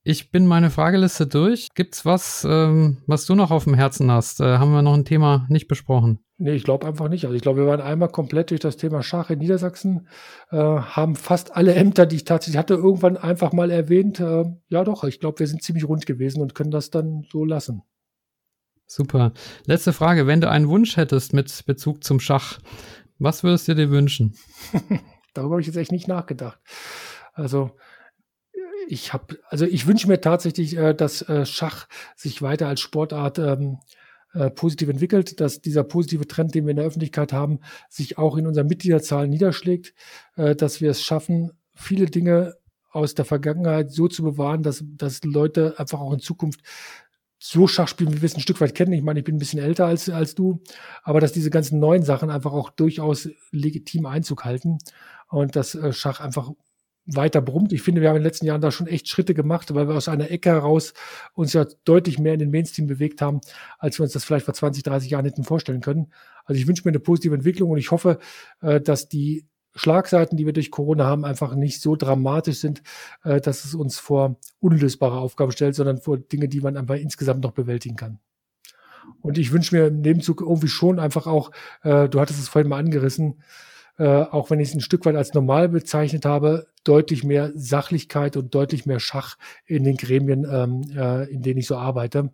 ich 0.04 0.32
bin 0.32 0.48
meine 0.48 0.70
Frageliste 0.70 1.28
durch. 1.28 1.70
Gibt's 1.76 2.06
was, 2.06 2.46
ähm, 2.50 2.98
was 3.08 3.26
du 3.26 3.36
noch 3.36 3.52
auf 3.52 3.66
dem 3.66 3.76
Herzen 3.76 4.12
hast? 4.12 4.42
Äh, 4.42 4.58
haben 4.58 4.72
wir 4.72 4.82
noch 4.82 4.96
ein 4.96 5.06
Thema 5.06 5.46
nicht 5.48 5.68
besprochen? 5.68 6.20
Nee, 6.44 6.56
ich 6.56 6.66
glaube 6.66 6.86
einfach 6.86 7.08
nicht. 7.08 7.24
Also 7.24 7.38
ich 7.38 7.42
glaube, 7.42 7.62
wir 7.62 7.68
waren 7.68 7.80
einmal 7.80 8.10
komplett 8.10 8.52
durch 8.52 8.60
das 8.60 8.76
Thema 8.76 9.02
Schach 9.02 9.30
in 9.30 9.40
Niedersachsen, 9.40 10.10
äh, 10.52 10.58
haben 10.58 11.16
fast 11.16 11.56
alle 11.56 11.74
Ämter, 11.74 12.06
die 12.06 12.18
ich 12.18 12.26
tatsächlich 12.26 12.58
hatte, 12.58 12.74
irgendwann 12.74 13.16
einfach 13.16 13.54
mal 13.54 13.72
erwähnt. 13.72 14.20
Äh, 14.20 14.44
ja 14.68 14.84
doch, 14.84 15.06
ich 15.06 15.22
glaube, 15.22 15.40
wir 15.40 15.48
sind 15.48 15.64
ziemlich 15.64 15.88
rund 15.88 16.06
gewesen 16.06 16.42
und 16.42 16.54
können 16.54 16.70
das 16.70 16.90
dann 16.90 17.26
so 17.32 17.46
lassen. 17.46 17.84
Super. 18.86 19.32
Letzte 19.68 19.94
Frage. 19.94 20.28
Wenn 20.28 20.42
du 20.42 20.50
einen 20.50 20.68
Wunsch 20.68 20.98
hättest 20.98 21.32
mit 21.32 21.66
Bezug 21.66 22.04
zum 22.04 22.20
Schach, 22.20 22.60
was 23.20 23.46
würdest 23.46 23.70
du 23.70 23.76
dir 23.76 23.90
wünschen? 23.90 24.36
Darüber 25.34 25.54
habe 25.54 25.62
ich 25.62 25.68
jetzt 25.68 25.78
echt 25.78 25.94
nicht 25.94 26.10
nachgedacht. 26.10 26.60
Also 27.32 27.72
ich 28.90 29.14
habe, 29.14 29.40
also 29.48 29.64
ich 29.64 29.88
wünsche 29.88 30.10
mir 30.10 30.20
tatsächlich, 30.20 30.76
äh, 30.76 30.94
dass 30.94 31.22
äh, 31.22 31.46
Schach 31.46 31.88
sich 32.18 32.42
weiter 32.42 32.68
als 32.68 32.82
Sportart 32.82 33.40
ähm, 33.40 33.78
äh, 34.34 34.50
positiv 34.50 34.90
entwickelt, 34.90 35.40
dass 35.40 35.62
dieser 35.62 35.84
positive 35.84 36.28
Trend, 36.28 36.56
den 36.56 36.66
wir 36.66 36.72
in 36.72 36.78
der 36.78 36.86
Öffentlichkeit 36.86 37.34
haben, 37.34 37.60
sich 37.90 38.18
auch 38.18 38.38
in 38.38 38.48
unseren 38.48 38.68
Mitgliederzahlen 38.68 39.30
niederschlägt, 39.30 39.94
äh, 40.36 40.56
dass 40.56 40.82
wir 40.82 40.92
es 40.92 41.02
schaffen, 41.02 41.52
viele 41.76 42.06
Dinge 42.06 42.56
aus 42.92 43.16
der 43.16 43.26
Vergangenheit 43.26 43.92
so 43.92 44.08
zu 44.08 44.24
bewahren, 44.24 44.64
dass, 44.64 44.84
dass 44.86 45.24
Leute 45.24 45.76
einfach 45.78 46.00
auch 46.00 46.14
in 46.14 46.20
Zukunft 46.20 46.62
so 47.40 47.68
Schach 47.68 47.90
spielen, 47.90 48.14
wie 48.14 48.22
wir 48.22 48.28
es 48.28 48.36
ein 48.36 48.42
Stück 48.42 48.62
weit 48.62 48.74
kennen. 48.74 48.94
Ich 48.94 49.04
meine, 49.04 49.20
ich 49.20 49.26
bin 49.26 49.36
ein 49.36 49.40
bisschen 49.40 49.60
älter 49.60 49.86
als, 49.86 50.10
als 50.10 50.34
du, 50.34 50.62
aber 51.04 51.20
dass 51.20 51.34
diese 51.34 51.50
ganzen 51.50 51.80
neuen 51.80 52.04
Sachen 52.04 52.30
einfach 52.30 52.54
auch 52.54 52.70
durchaus 52.70 53.30
legitim 53.52 54.06
Einzug 54.06 54.46
halten 54.46 54.78
und 55.28 55.56
dass 55.56 55.76
äh, 55.76 55.92
Schach 55.92 56.22
einfach 56.22 56.52
weiter 57.06 57.42
brummt. 57.42 57.74
Ich 57.74 57.82
finde, 57.82 58.02
wir 58.02 58.10
haben 58.10 58.16
in 58.16 58.22
den 58.22 58.28
letzten 58.28 58.46
Jahren 58.46 58.62
da 58.62 58.72
schon 58.72 58.88
echt 58.88 59.10
Schritte 59.10 59.34
gemacht, 59.34 59.74
weil 59.74 59.88
wir 59.88 59.96
aus 59.96 60.08
einer 60.08 60.32
Ecke 60.32 60.50
heraus 60.50 60.94
uns 61.34 61.54
ja 61.54 61.66
deutlich 61.84 62.18
mehr 62.20 62.34
in 62.34 62.40
den 62.40 62.52
Mainstream 62.52 62.88
bewegt 62.88 63.22
haben, 63.22 63.42
als 63.78 64.00
wir 64.00 64.04
uns 64.04 64.14
das 64.14 64.24
vielleicht 64.24 64.46
vor 64.46 64.54
20, 64.54 64.84
30 64.84 65.10
Jahren 65.10 65.26
hätten 65.26 65.44
vorstellen 65.44 65.82
können. 65.82 66.14
Also 66.46 66.60
ich 66.60 66.68
wünsche 66.68 66.84
mir 66.86 66.92
eine 66.92 67.00
positive 67.00 67.36
Entwicklung 67.36 67.72
und 67.72 67.78
ich 67.78 67.92
hoffe, 67.92 68.20
äh, 68.62 68.80
dass 68.80 69.10
die 69.10 69.46
Schlagseiten, 69.76 70.38
die 70.38 70.46
wir 70.46 70.54
durch 70.54 70.72
Corona 70.72 71.06
haben, 71.06 71.26
einfach 71.26 71.56
nicht 71.56 71.82
so 71.82 71.96
dramatisch 71.96 72.60
sind, 72.60 72.84
äh, 73.24 73.42
dass 73.42 73.66
es 73.66 73.74
uns 73.76 74.00
vor 74.00 74.38
unlösbare 74.60 75.18
Aufgaben 75.18 75.52
stellt, 75.52 75.76
sondern 75.76 75.98
vor 75.98 76.18
Dinge, 76.18 76.48
die 76.48 76.62
man 76.62 76.78
einfach 76.78 76.96
insgesamt 76.96 77.44
noch 77.44 77.52
bewältigen 77.52 77.96
kann. 77.96 78.20
Und 79.22 79.38
ich 79.38 79.52
wünsche 79.52 79.76
mir 79.76 79.88
im 79.88 80.02
Nebenzug 80.02 80.42
irgendwie 80.42 80.68
schon 80.68 81.00
einfach 81.00 81.28
auch, 81.28 81.52
äh, 81.82 82.08
du 82.08 82.20
hattest 82.20 82.40
es 82.40 82.48
vorhin 82.48 82.70
mal 82.70 82.78
angerissen, 82.78 83.42
äh, 83.98 84.06
auch 84.06 84.50
wenn 84.50 84.60
ich 84.60 84.70
es 84.70 84.76
ein 84.76 84.82
Stück 84.82 85.06
weit 85.06 85.16
als 85.16 85.34
normal 85.34 85.70
bezeichnet 85.70 86.26
habe, 86.26 86.68
deutlich 86.84 87.24
mehr 87.24 87.52
Sachlichkeit 87.56 88.38
und 88.38 88.54
deutlich 88.54 88.86
mehr 88.86 89.00
Schach 89.00 89.38
in 89.66 89.84
den 89.84 89.98
Gremien, 89.98 90.46
ähm, 90.50 90.82
äh, 90.96 91.32
in 91.32 91.42
denen 91.42 91.60
ich 91.60 91.68
so 91.68 91.78
arbeite, 91.78 92.32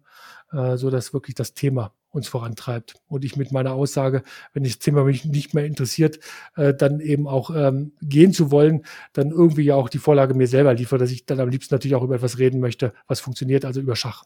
äh, 0.51 0.77
so 0.77 0.89
dass 0.89 1.13
wirklich 1.13 1.35
das 1.35 1.53
Thema 1.53 1.93
uns 2.11 2.27
vorantreibt. 2.27 2.95
Und 3.07 3.23
ich 3.23 3.35
mit 3.35 3.51
meiner 3.51 3.73
Aussage, 3.73 4.23
wenn 4.53 4.63
das 4.63 4.79
Thema 4.79 5.03
mich 5.03 5.25
nicht 5.25 5.53
mehr 5.53 5.65
interessiert, 5.65 6.19
äh, 6.55 6.73
dann 6.73 6.99
eben 6.99 7.27
auch 7.27 7.51
ähm, 7.55 7.93
gehen 8.01 8.33
zu 8.33 8.51
wollen, 8.51 8.83
dann 9.13 9.29
irgendwie 9.29 9.63
ja 9.63 9.75
auch 9.75 9.89
die 9.89 9.99
Vorlage 9.99 10.33
mir 10.33 10.47
selber 10.47 10.73
liefert, 10.73 11.01
dass 11.01 11.11
ich 11.11 11.25
dann 11.25 11.39
am 11.39 11.49
liebsten 11.49 11.75
natürlich 11.75 11.95
auch 11.95 12.03
über 12.03 12.15
etwas 12.15 12.39
reden 12.39 12.59
möchte, 12.59 12.93
was 13.07 13.19
funktioniert, 13.19 13.65
also 13.65 13.79
über 13.79 13.95
Schach. 13.95 14.23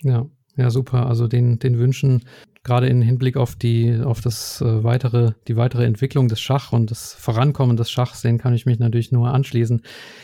Ja, 0.00 0.26
ja, 0.56 0.70
super. 0.70 1.06
Also 1.06 1.28
den, 1.28 1.58
den 1.58 1.78
Wünschen, 1.78 2.24
gerade 2.64 2.86
im 2.88 3.02
Hinblick 3.02 3.36
auf 3.36 3.56
die, 3.56 4.00
auf 4.02 4.20
das 4.20 4.60
äh, 4.60 4.84
weitere, 4.84 5.32
die 5.48 5.56
weitere 5.56 5.84
Entwicklung 5.84 6.28
des 6.28 6.40
Schach 6.40 6.72
und 6.72 6.90
das 6.90 7.12
Vorankommen 7.14 7.76
des 7.76 7.90
Schachs, 7.90 8.22
den 8.22 8.38
kann 8.38 8.54
ich 8.54 8.66
mich 8.66 8.78
natürlich 8.78 9.10
nur 9.10 9.34
anschließen. 9.34 9.82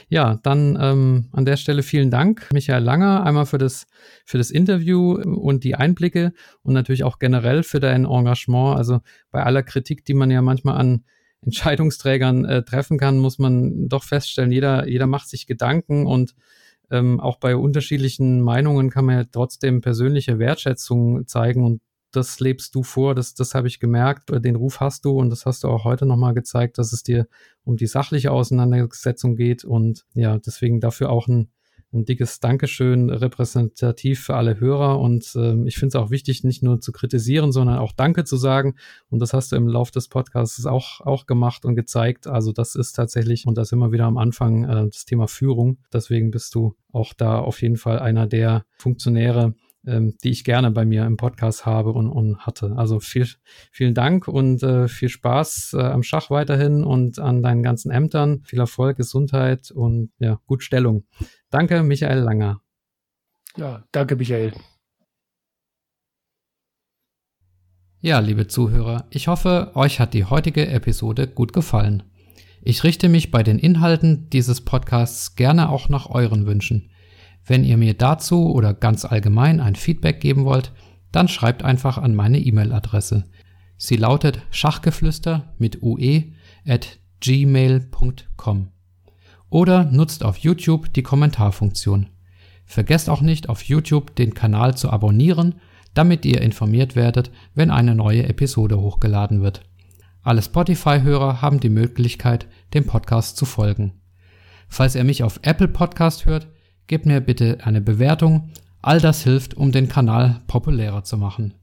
Ja, 0.08 0.38
dann 0.42 0.78
ähm, 0.80 1.28
an 1.32 1.44
der 1.44 1.56
Stelle 1.56 1.82
vielen 1.82 2.10
Dank, 2.10 2.48
Michael 2.52 2.82
Langer, 2.82 3.24
einmal 3.24 3.46
für 3.46 3.58
das, 3.58 3.86
für 4.24 4.38
das 4.38 4.50
Interview 4.50 5.14
und 5.14 5.64
die 5.64 5.74
Einblicke 5.74 6.32
und 6.62 6.74
natürlich 6.74 7.04
auch 7.04 7.18
generell 7.18 7.64
für 7.64 7.80
dein 7.80 8.04
Engagement. 8.04 8.76
Also 8.76 9.00
bei 9.30 9.42
aller 9.42 9.64
Kritik, 9.64 10.04
die 10.04 10.14
man 10.14 10.30
ja 10.30 10.42
manchmal 10.42 10.76
an 10.76 11.04
Entscheidungsträgern 11.42 12.44
äh, 12.44 12.62
treffen 12.62 12.98
kann, 12.98 13.18
muss 13.18 13.38
man 13.38 13.88
doch 13.88 14.04
feststellen, 14.04 14.52
jeder, 14.52 14.88
jeder 14.88 15.06
macht 15.06 15.28
sich 15.28 15.46
Gedanken 15.46 16.06
und 16.06 16.34
ähm, 16.90 17.20
auch 17.20 17.38
bei 17.38 17.56
unterschiedlichen 17.56 18.40
Meinungen 18.40 18.90
kann 18.90 19.04
man 19.04 19.16
ja 19.16 19.24
trotzdem 19.30 19.80
persönliche 19.80 20.38
Wertschätzung 20.38 21.26
zeigen 21.26 21.64
und 21.64 21.80
das 22.10 22.40
lebst 22.40 22.74
du 22.74 22.82
vor, 22.82 23.14
das, 23.14 23.34
das 23.34 23.54
habe 23.54 23.68
ich 23.68 23.80
gemerkt, 23.80 24.30
den 24.30 24.56
Ruf 24.56 24.80
hast 24.80 25.04
du 25.04 25.18
und 25.18 25.30
das 25.30 25.44
hast 25.44 25.64
du 25.64 25.68
auch 25.68 25.84
heute 25.84 26.06
nochmal 26.06 26.34
gezeigt, 26.34 26.78
dass 26.78 26.92
es 26.92 27.02
dir 27.02 27.26
um 27.64 27.76
die 27.76 27.86
sachliche 27.86 28.32
Auseinandersetzung 28.32 29.36
geht 29.36 29.64
und 29.64 30.06
ja, 30.14 30.38
deswegen 30.38 30.80
dafür 30.80 31.10
auch 31.10 31.28
ein, 31.28 31.50
ein 31.92 32.04
dickes 32.04 32.40
Dankeschön 32.40 33.10
repräsentativ 33.10 34.20
für 34.20 34.36
alle 34.36 34.60
Hörer. 34.60 35.00
Und 35.00 35.34
äh, 35.34 35.54
ich 35.64 35.76
finde 35.76 35.88
es 35.88 35.94
auch 35.96 36.10
wichtig, 36.10 36.44
nicht 36.44 36.62
nur 36.62 36.80
zu 36.80 36.92
kritisieren, 36.92 37.52
sondern 37.52 37.78
auch 37.78 37.92
Danke 37.92 38.24
zu 38.24 38.36
sagen. 38.36 38.74
Und 39.08 39.20
das 39.20 39.32
hast 39.32 39.52
du 39.52 39.56
im 39.56 39.68
Laufe 39.68 39.92
des 39.92 40.08
Podcasts 40.08 40.66
auch, 40.66 41.00
auch 41.00 41.26
gemacht 41.26 41.64
und 41.64 41.76
gezeigt. 41.76 42.26
Also 42.26 42.52
das 42.52 42.74
ist 42.74 42.92
tatsächlich, 42.92 43.46
und 43.46 43.56
das 43.56 43.72
immer 43.72 43.92
wieder 43.92 44.04
am 44.04 44.18
Anfang, 44.18 44.64
äh, 44.64 44.86
das 44.86 45.04
Thema 45.04 45.28
Führung. 45.28 45.78
Deswegen 45.92 46.30
bist 46.30 46.54
du 46.54 46.74
auch 46.92 47.14
da 47.14 47.38
auf 47.38 47.62
jeden 47.62 47.76
Fall 47.76 47.98
einer 47.98 48.26
der 48.26 48.64
Funktionäre, 48.76 49.54
ähm, 49.88 50.14
die 50.22 50.30
ich 50.30 50.44
gerne 50.44 50.70
bei 50.70 50.84
mir 50.84 51.04
im 51.06 51.16
Podcast 51.16 51.66
habe 51.66 51.90
und, 51.90 52.10
und 52.10 52.38
hatte. 52.40 52.74
Also 52.76 53.00
viel, 53.00 53.26
vielen 53.72 53.94
Dank 53.94 54.28
und 54.28 54.62
äh, 54.62 54.88
viel 54.88 55.08
Spaß 55.08 55.74
äh, 55.78 55.82
am 55.82 56.02
Schach 56.02 56.30
weiterhin 56.30 56.84
und 56.84 57.18
an 57.18 57.42
deinen 57.42 57.62
ganzen 57.62 57.90
Ämtern. 57.90 58.42
Viel 58.44 58.60
Erfolg, 58.60 58.96
Gesundheit 58.96 59.70
und 59.70 60.10
ja, 60.18 60.40
gut 60.46 60.62
Stellung. 60.62 61.04
Danke, 61.50 61.82
Michael 61.82 62.20
Langer. 62.20 62.60
Ja, 63.56 63.84
danke, 63.92 64.16
Michael. 64.16 64.52
Ja, 68.00 68.20
liebe 68.20 68.46
Zuhörer, 68.46 69.06
ich 69.10 69.26
hoffe, 69.26 69.72
euch 69.74 69.98
hat 69.98 70.14
die 70.14 70.24
heutige 70.24 70.68
Episode 70.68 71.26
gut 71.26 71.52
gefallen. 71.52 72.04
Ich 72.62 72.84
richte 72.84 73.08
mich 73.08 73.32
bei 73.32 73.42
den 73.42 73.58
Inhalten 73.58 74.30
dieses 74.30 74.60
Podcasts 74.60 75.34
gerne 75.34 75.68
auch 75.68 75.88
nach 75.88 76.08
euren 76.08 76.46
Wünschen. 76.46 76.90
Wenn 77.48 77.64
ihr 77.64 77.78
mir 77.78 77.94
dazu 77.94 78.52
oder 78.52 78.74
ganz 78.74 79.06
allgemein 79.06 79.60
ein 79.60 79.74
Feedback 79.74 80.20
geben 80.20 80.44
wollt, 80.44 80.70
dann 81.10 81.28
schreibt 81.28 81.64
einfach 81.64 81.96
an 81.96 82.14
meine 82.14 82.38
E-Mail-Adresse. 82.38 83.24
Sie 83.78 83.96
lautet 83.96 84.42
schachgeflüster 84.50 85.54
mit 85.56 85.82
ue 85.82 86.24
at 86.66 86.98
gmail.com 87.20 88.68
oder 89.48 89.84
nutzt 89.84 90.24
auf 90.24 90.36
YouTube 90.36 90.92
die 90.92 91.02
Kommentarfunktion. 91.02 92.10
Vergesst 92.66 93.08
auch 93.08 93.22
nicht 93.22 93.48
auf 93.48 93.62
YouTube 93.62 94.14
den 94.14 94.34
Kanal 94.34 94.76
zu 94.76 94.90
abonnieren, 94.90 95.54
damit 95.94 96.26
ihr 96.26 96.42
informiert 96.42 96.96
werdet, 96.96 97.30
wenn 97.54 97.70
eine 97.70 97.94
neue 97.94 98.28
Episode 98.28 98.78
hochgeladen 98.78 99.40
wird. 99.40 99.62
Alle 100.22 100.42
Spotify-Hörer 100.42 101.40
haben 101.40 101.60
die 101.60 101.70
Möglichkeit, 101.70 102.46
dem 102.74 102.84
Podcast 102.84 103.38
zu 103.38 103.46
folgen. 103.46 103.94
Falls 104.68 104.94
ihr 104.94 105.04
mich 105.04 105.22
auf 105.22 105.40
Apple 105.44 105.68
Podcast 105.68 106.26
hört, 106.26 106.48
Gebt 106.88 107.06
mir 107.06 107.20
bitte 107.20 107.58
eine 107.62 107.80
Bewertung. 107.80 108.50
All 108.80 109.00
das 109.00 109.22
hilft, 109.22 109.54
um 109.54 109.70
den 109.72 109.88
Kanal 109.88 110.40
populärer 110.46 111.02
zu 111.04 111.16
machen. 111.18 111.54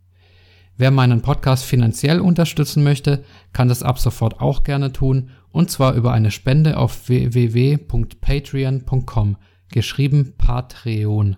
Wer 0.78 0.92
meinen 0.92 1.24
Podcast 1.24 1.66
finanziell 1.66 2.20
unterstützen 2.20 2.84
möchte, 2.84 3.24
kann 3.52 3.68
das 3.68 3.82
ab 3.82 3.98
sofort 3.98 4.40
auch 4.40 4.64
gerne 4.64 4.94
tun, 4.94 5.32
und 5.52 5.72
zwar 5.72 5.96
über 5.96 6.14
eine 6.14 6.30
Spende 6.30 6.78
auf 6.78 7.10
www.patreon.com, 7.10 9.38
geschrieben 9.70 10.36
Patreon. 10.38 11.38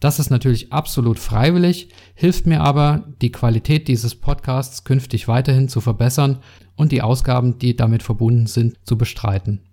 Das 0.00 0.18
ist 0.20 0.30
natürlich 0.30 0.72
absolut 0.72 1.18
freiwillig, 1.18 1.90
hilft 2.14 2.46
mir 2.46 2.62
aber, 2.62 3.12
die 3.20 3.32
Qualität 3.32 3.88
dieses 3.88 4.14
Podcasts 4.14 4.84
künftig 4.84 5.28
weiterhin 5.28 5.68
zu 5.68 5.82
verbessern 5.82 6.38
und 6.76 6.92
die 6.92 7.02
Ausgaben, 7.02 7.58
die 7.58 7.76
damit 7.76 8.02
verbunden 8.02 8.46
sind, 8.46 8.78
zu 8.84 8.96
bestreiten. 8.96 9.67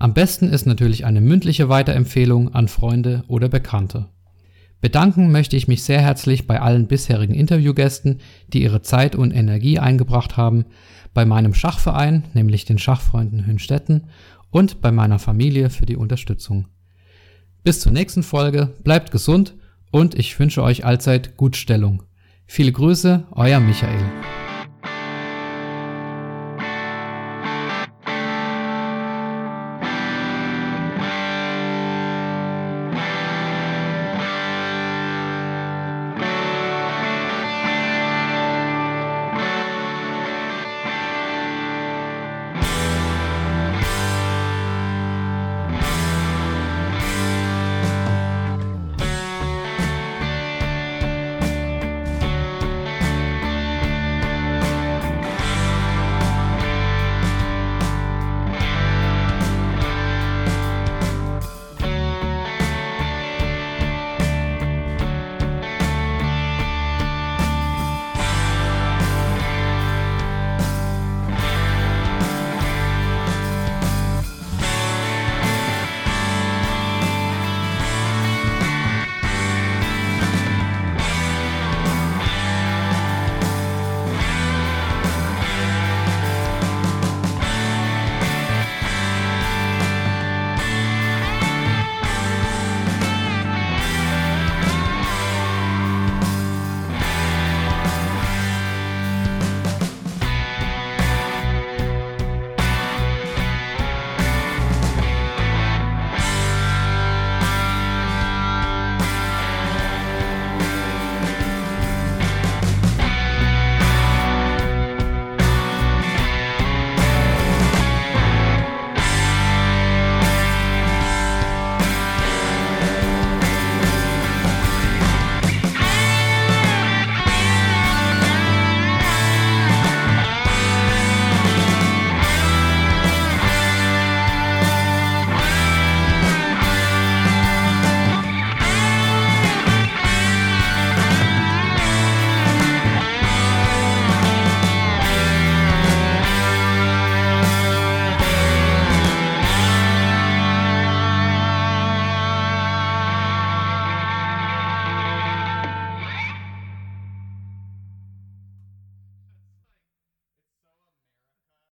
Am 0.00 0.14
besten 0.14 0.48
ist 0.48 0.64
natürlich 0.64 1.04
eine 1.04 1.20
mündliche 1.20 1.68
Weiterempfehlung 1.68 2.54
an 2.54 2.68
Freunde 2.68 3.22
oder 3.28 3.50
Bekannte. 3.50 4.08
Bedanken 4.80 5.30
möchte 5.30 5.58
ich 5.58 5.68
mich 5.68 5.82
sehr 5.82 6.00
herzlich 6.00 6.46
bei 6.46 6.58
allen 6.58 6.86
bisherigen 6.86 7.34
Interviewgästen, 7.34 8.20
die 8.48 8.62
ihre 8.62 8.80
Zeit 8.80 9.14
und 9.14 9.30
Energie 9.30 9.78
eingebracht 9.78 10.38
haben, 10.38 10.64
bei 11.12 11.26
meinem 11.26 11.52
Schachverein, 11.52 12.24
nämlich 12.32 12.64
den 12.64 12.78
Schachfreunden 12.78 13.46
Hünstetten, 13.46 14.04
und 14.50 14.80
bei 14.80 14.90
meiner 14.90 15.18
Familie 15.18 15.68
für 15.68 15.84
die 15.84 15.96
Unterstützung. 15.96 16.68
Bis 17.62 17.80
zur 17.80 17.92
nächsten 17.92 18.22
Folge, 18.22 18.72
bleibt 18.82 19.10
gesund 19.10 19.54
und 19.90 20.14
ich 20.14 20.38
wünsche 20.38 20.62
euch 20.62 20.86
allzeit 20.86 21.36
Gutstellung. 21.36 22.04
Viele 22.46 22.72
Grüße, 22.72 23.24
euer 23.32 23.60
Michael. 23.60 24.00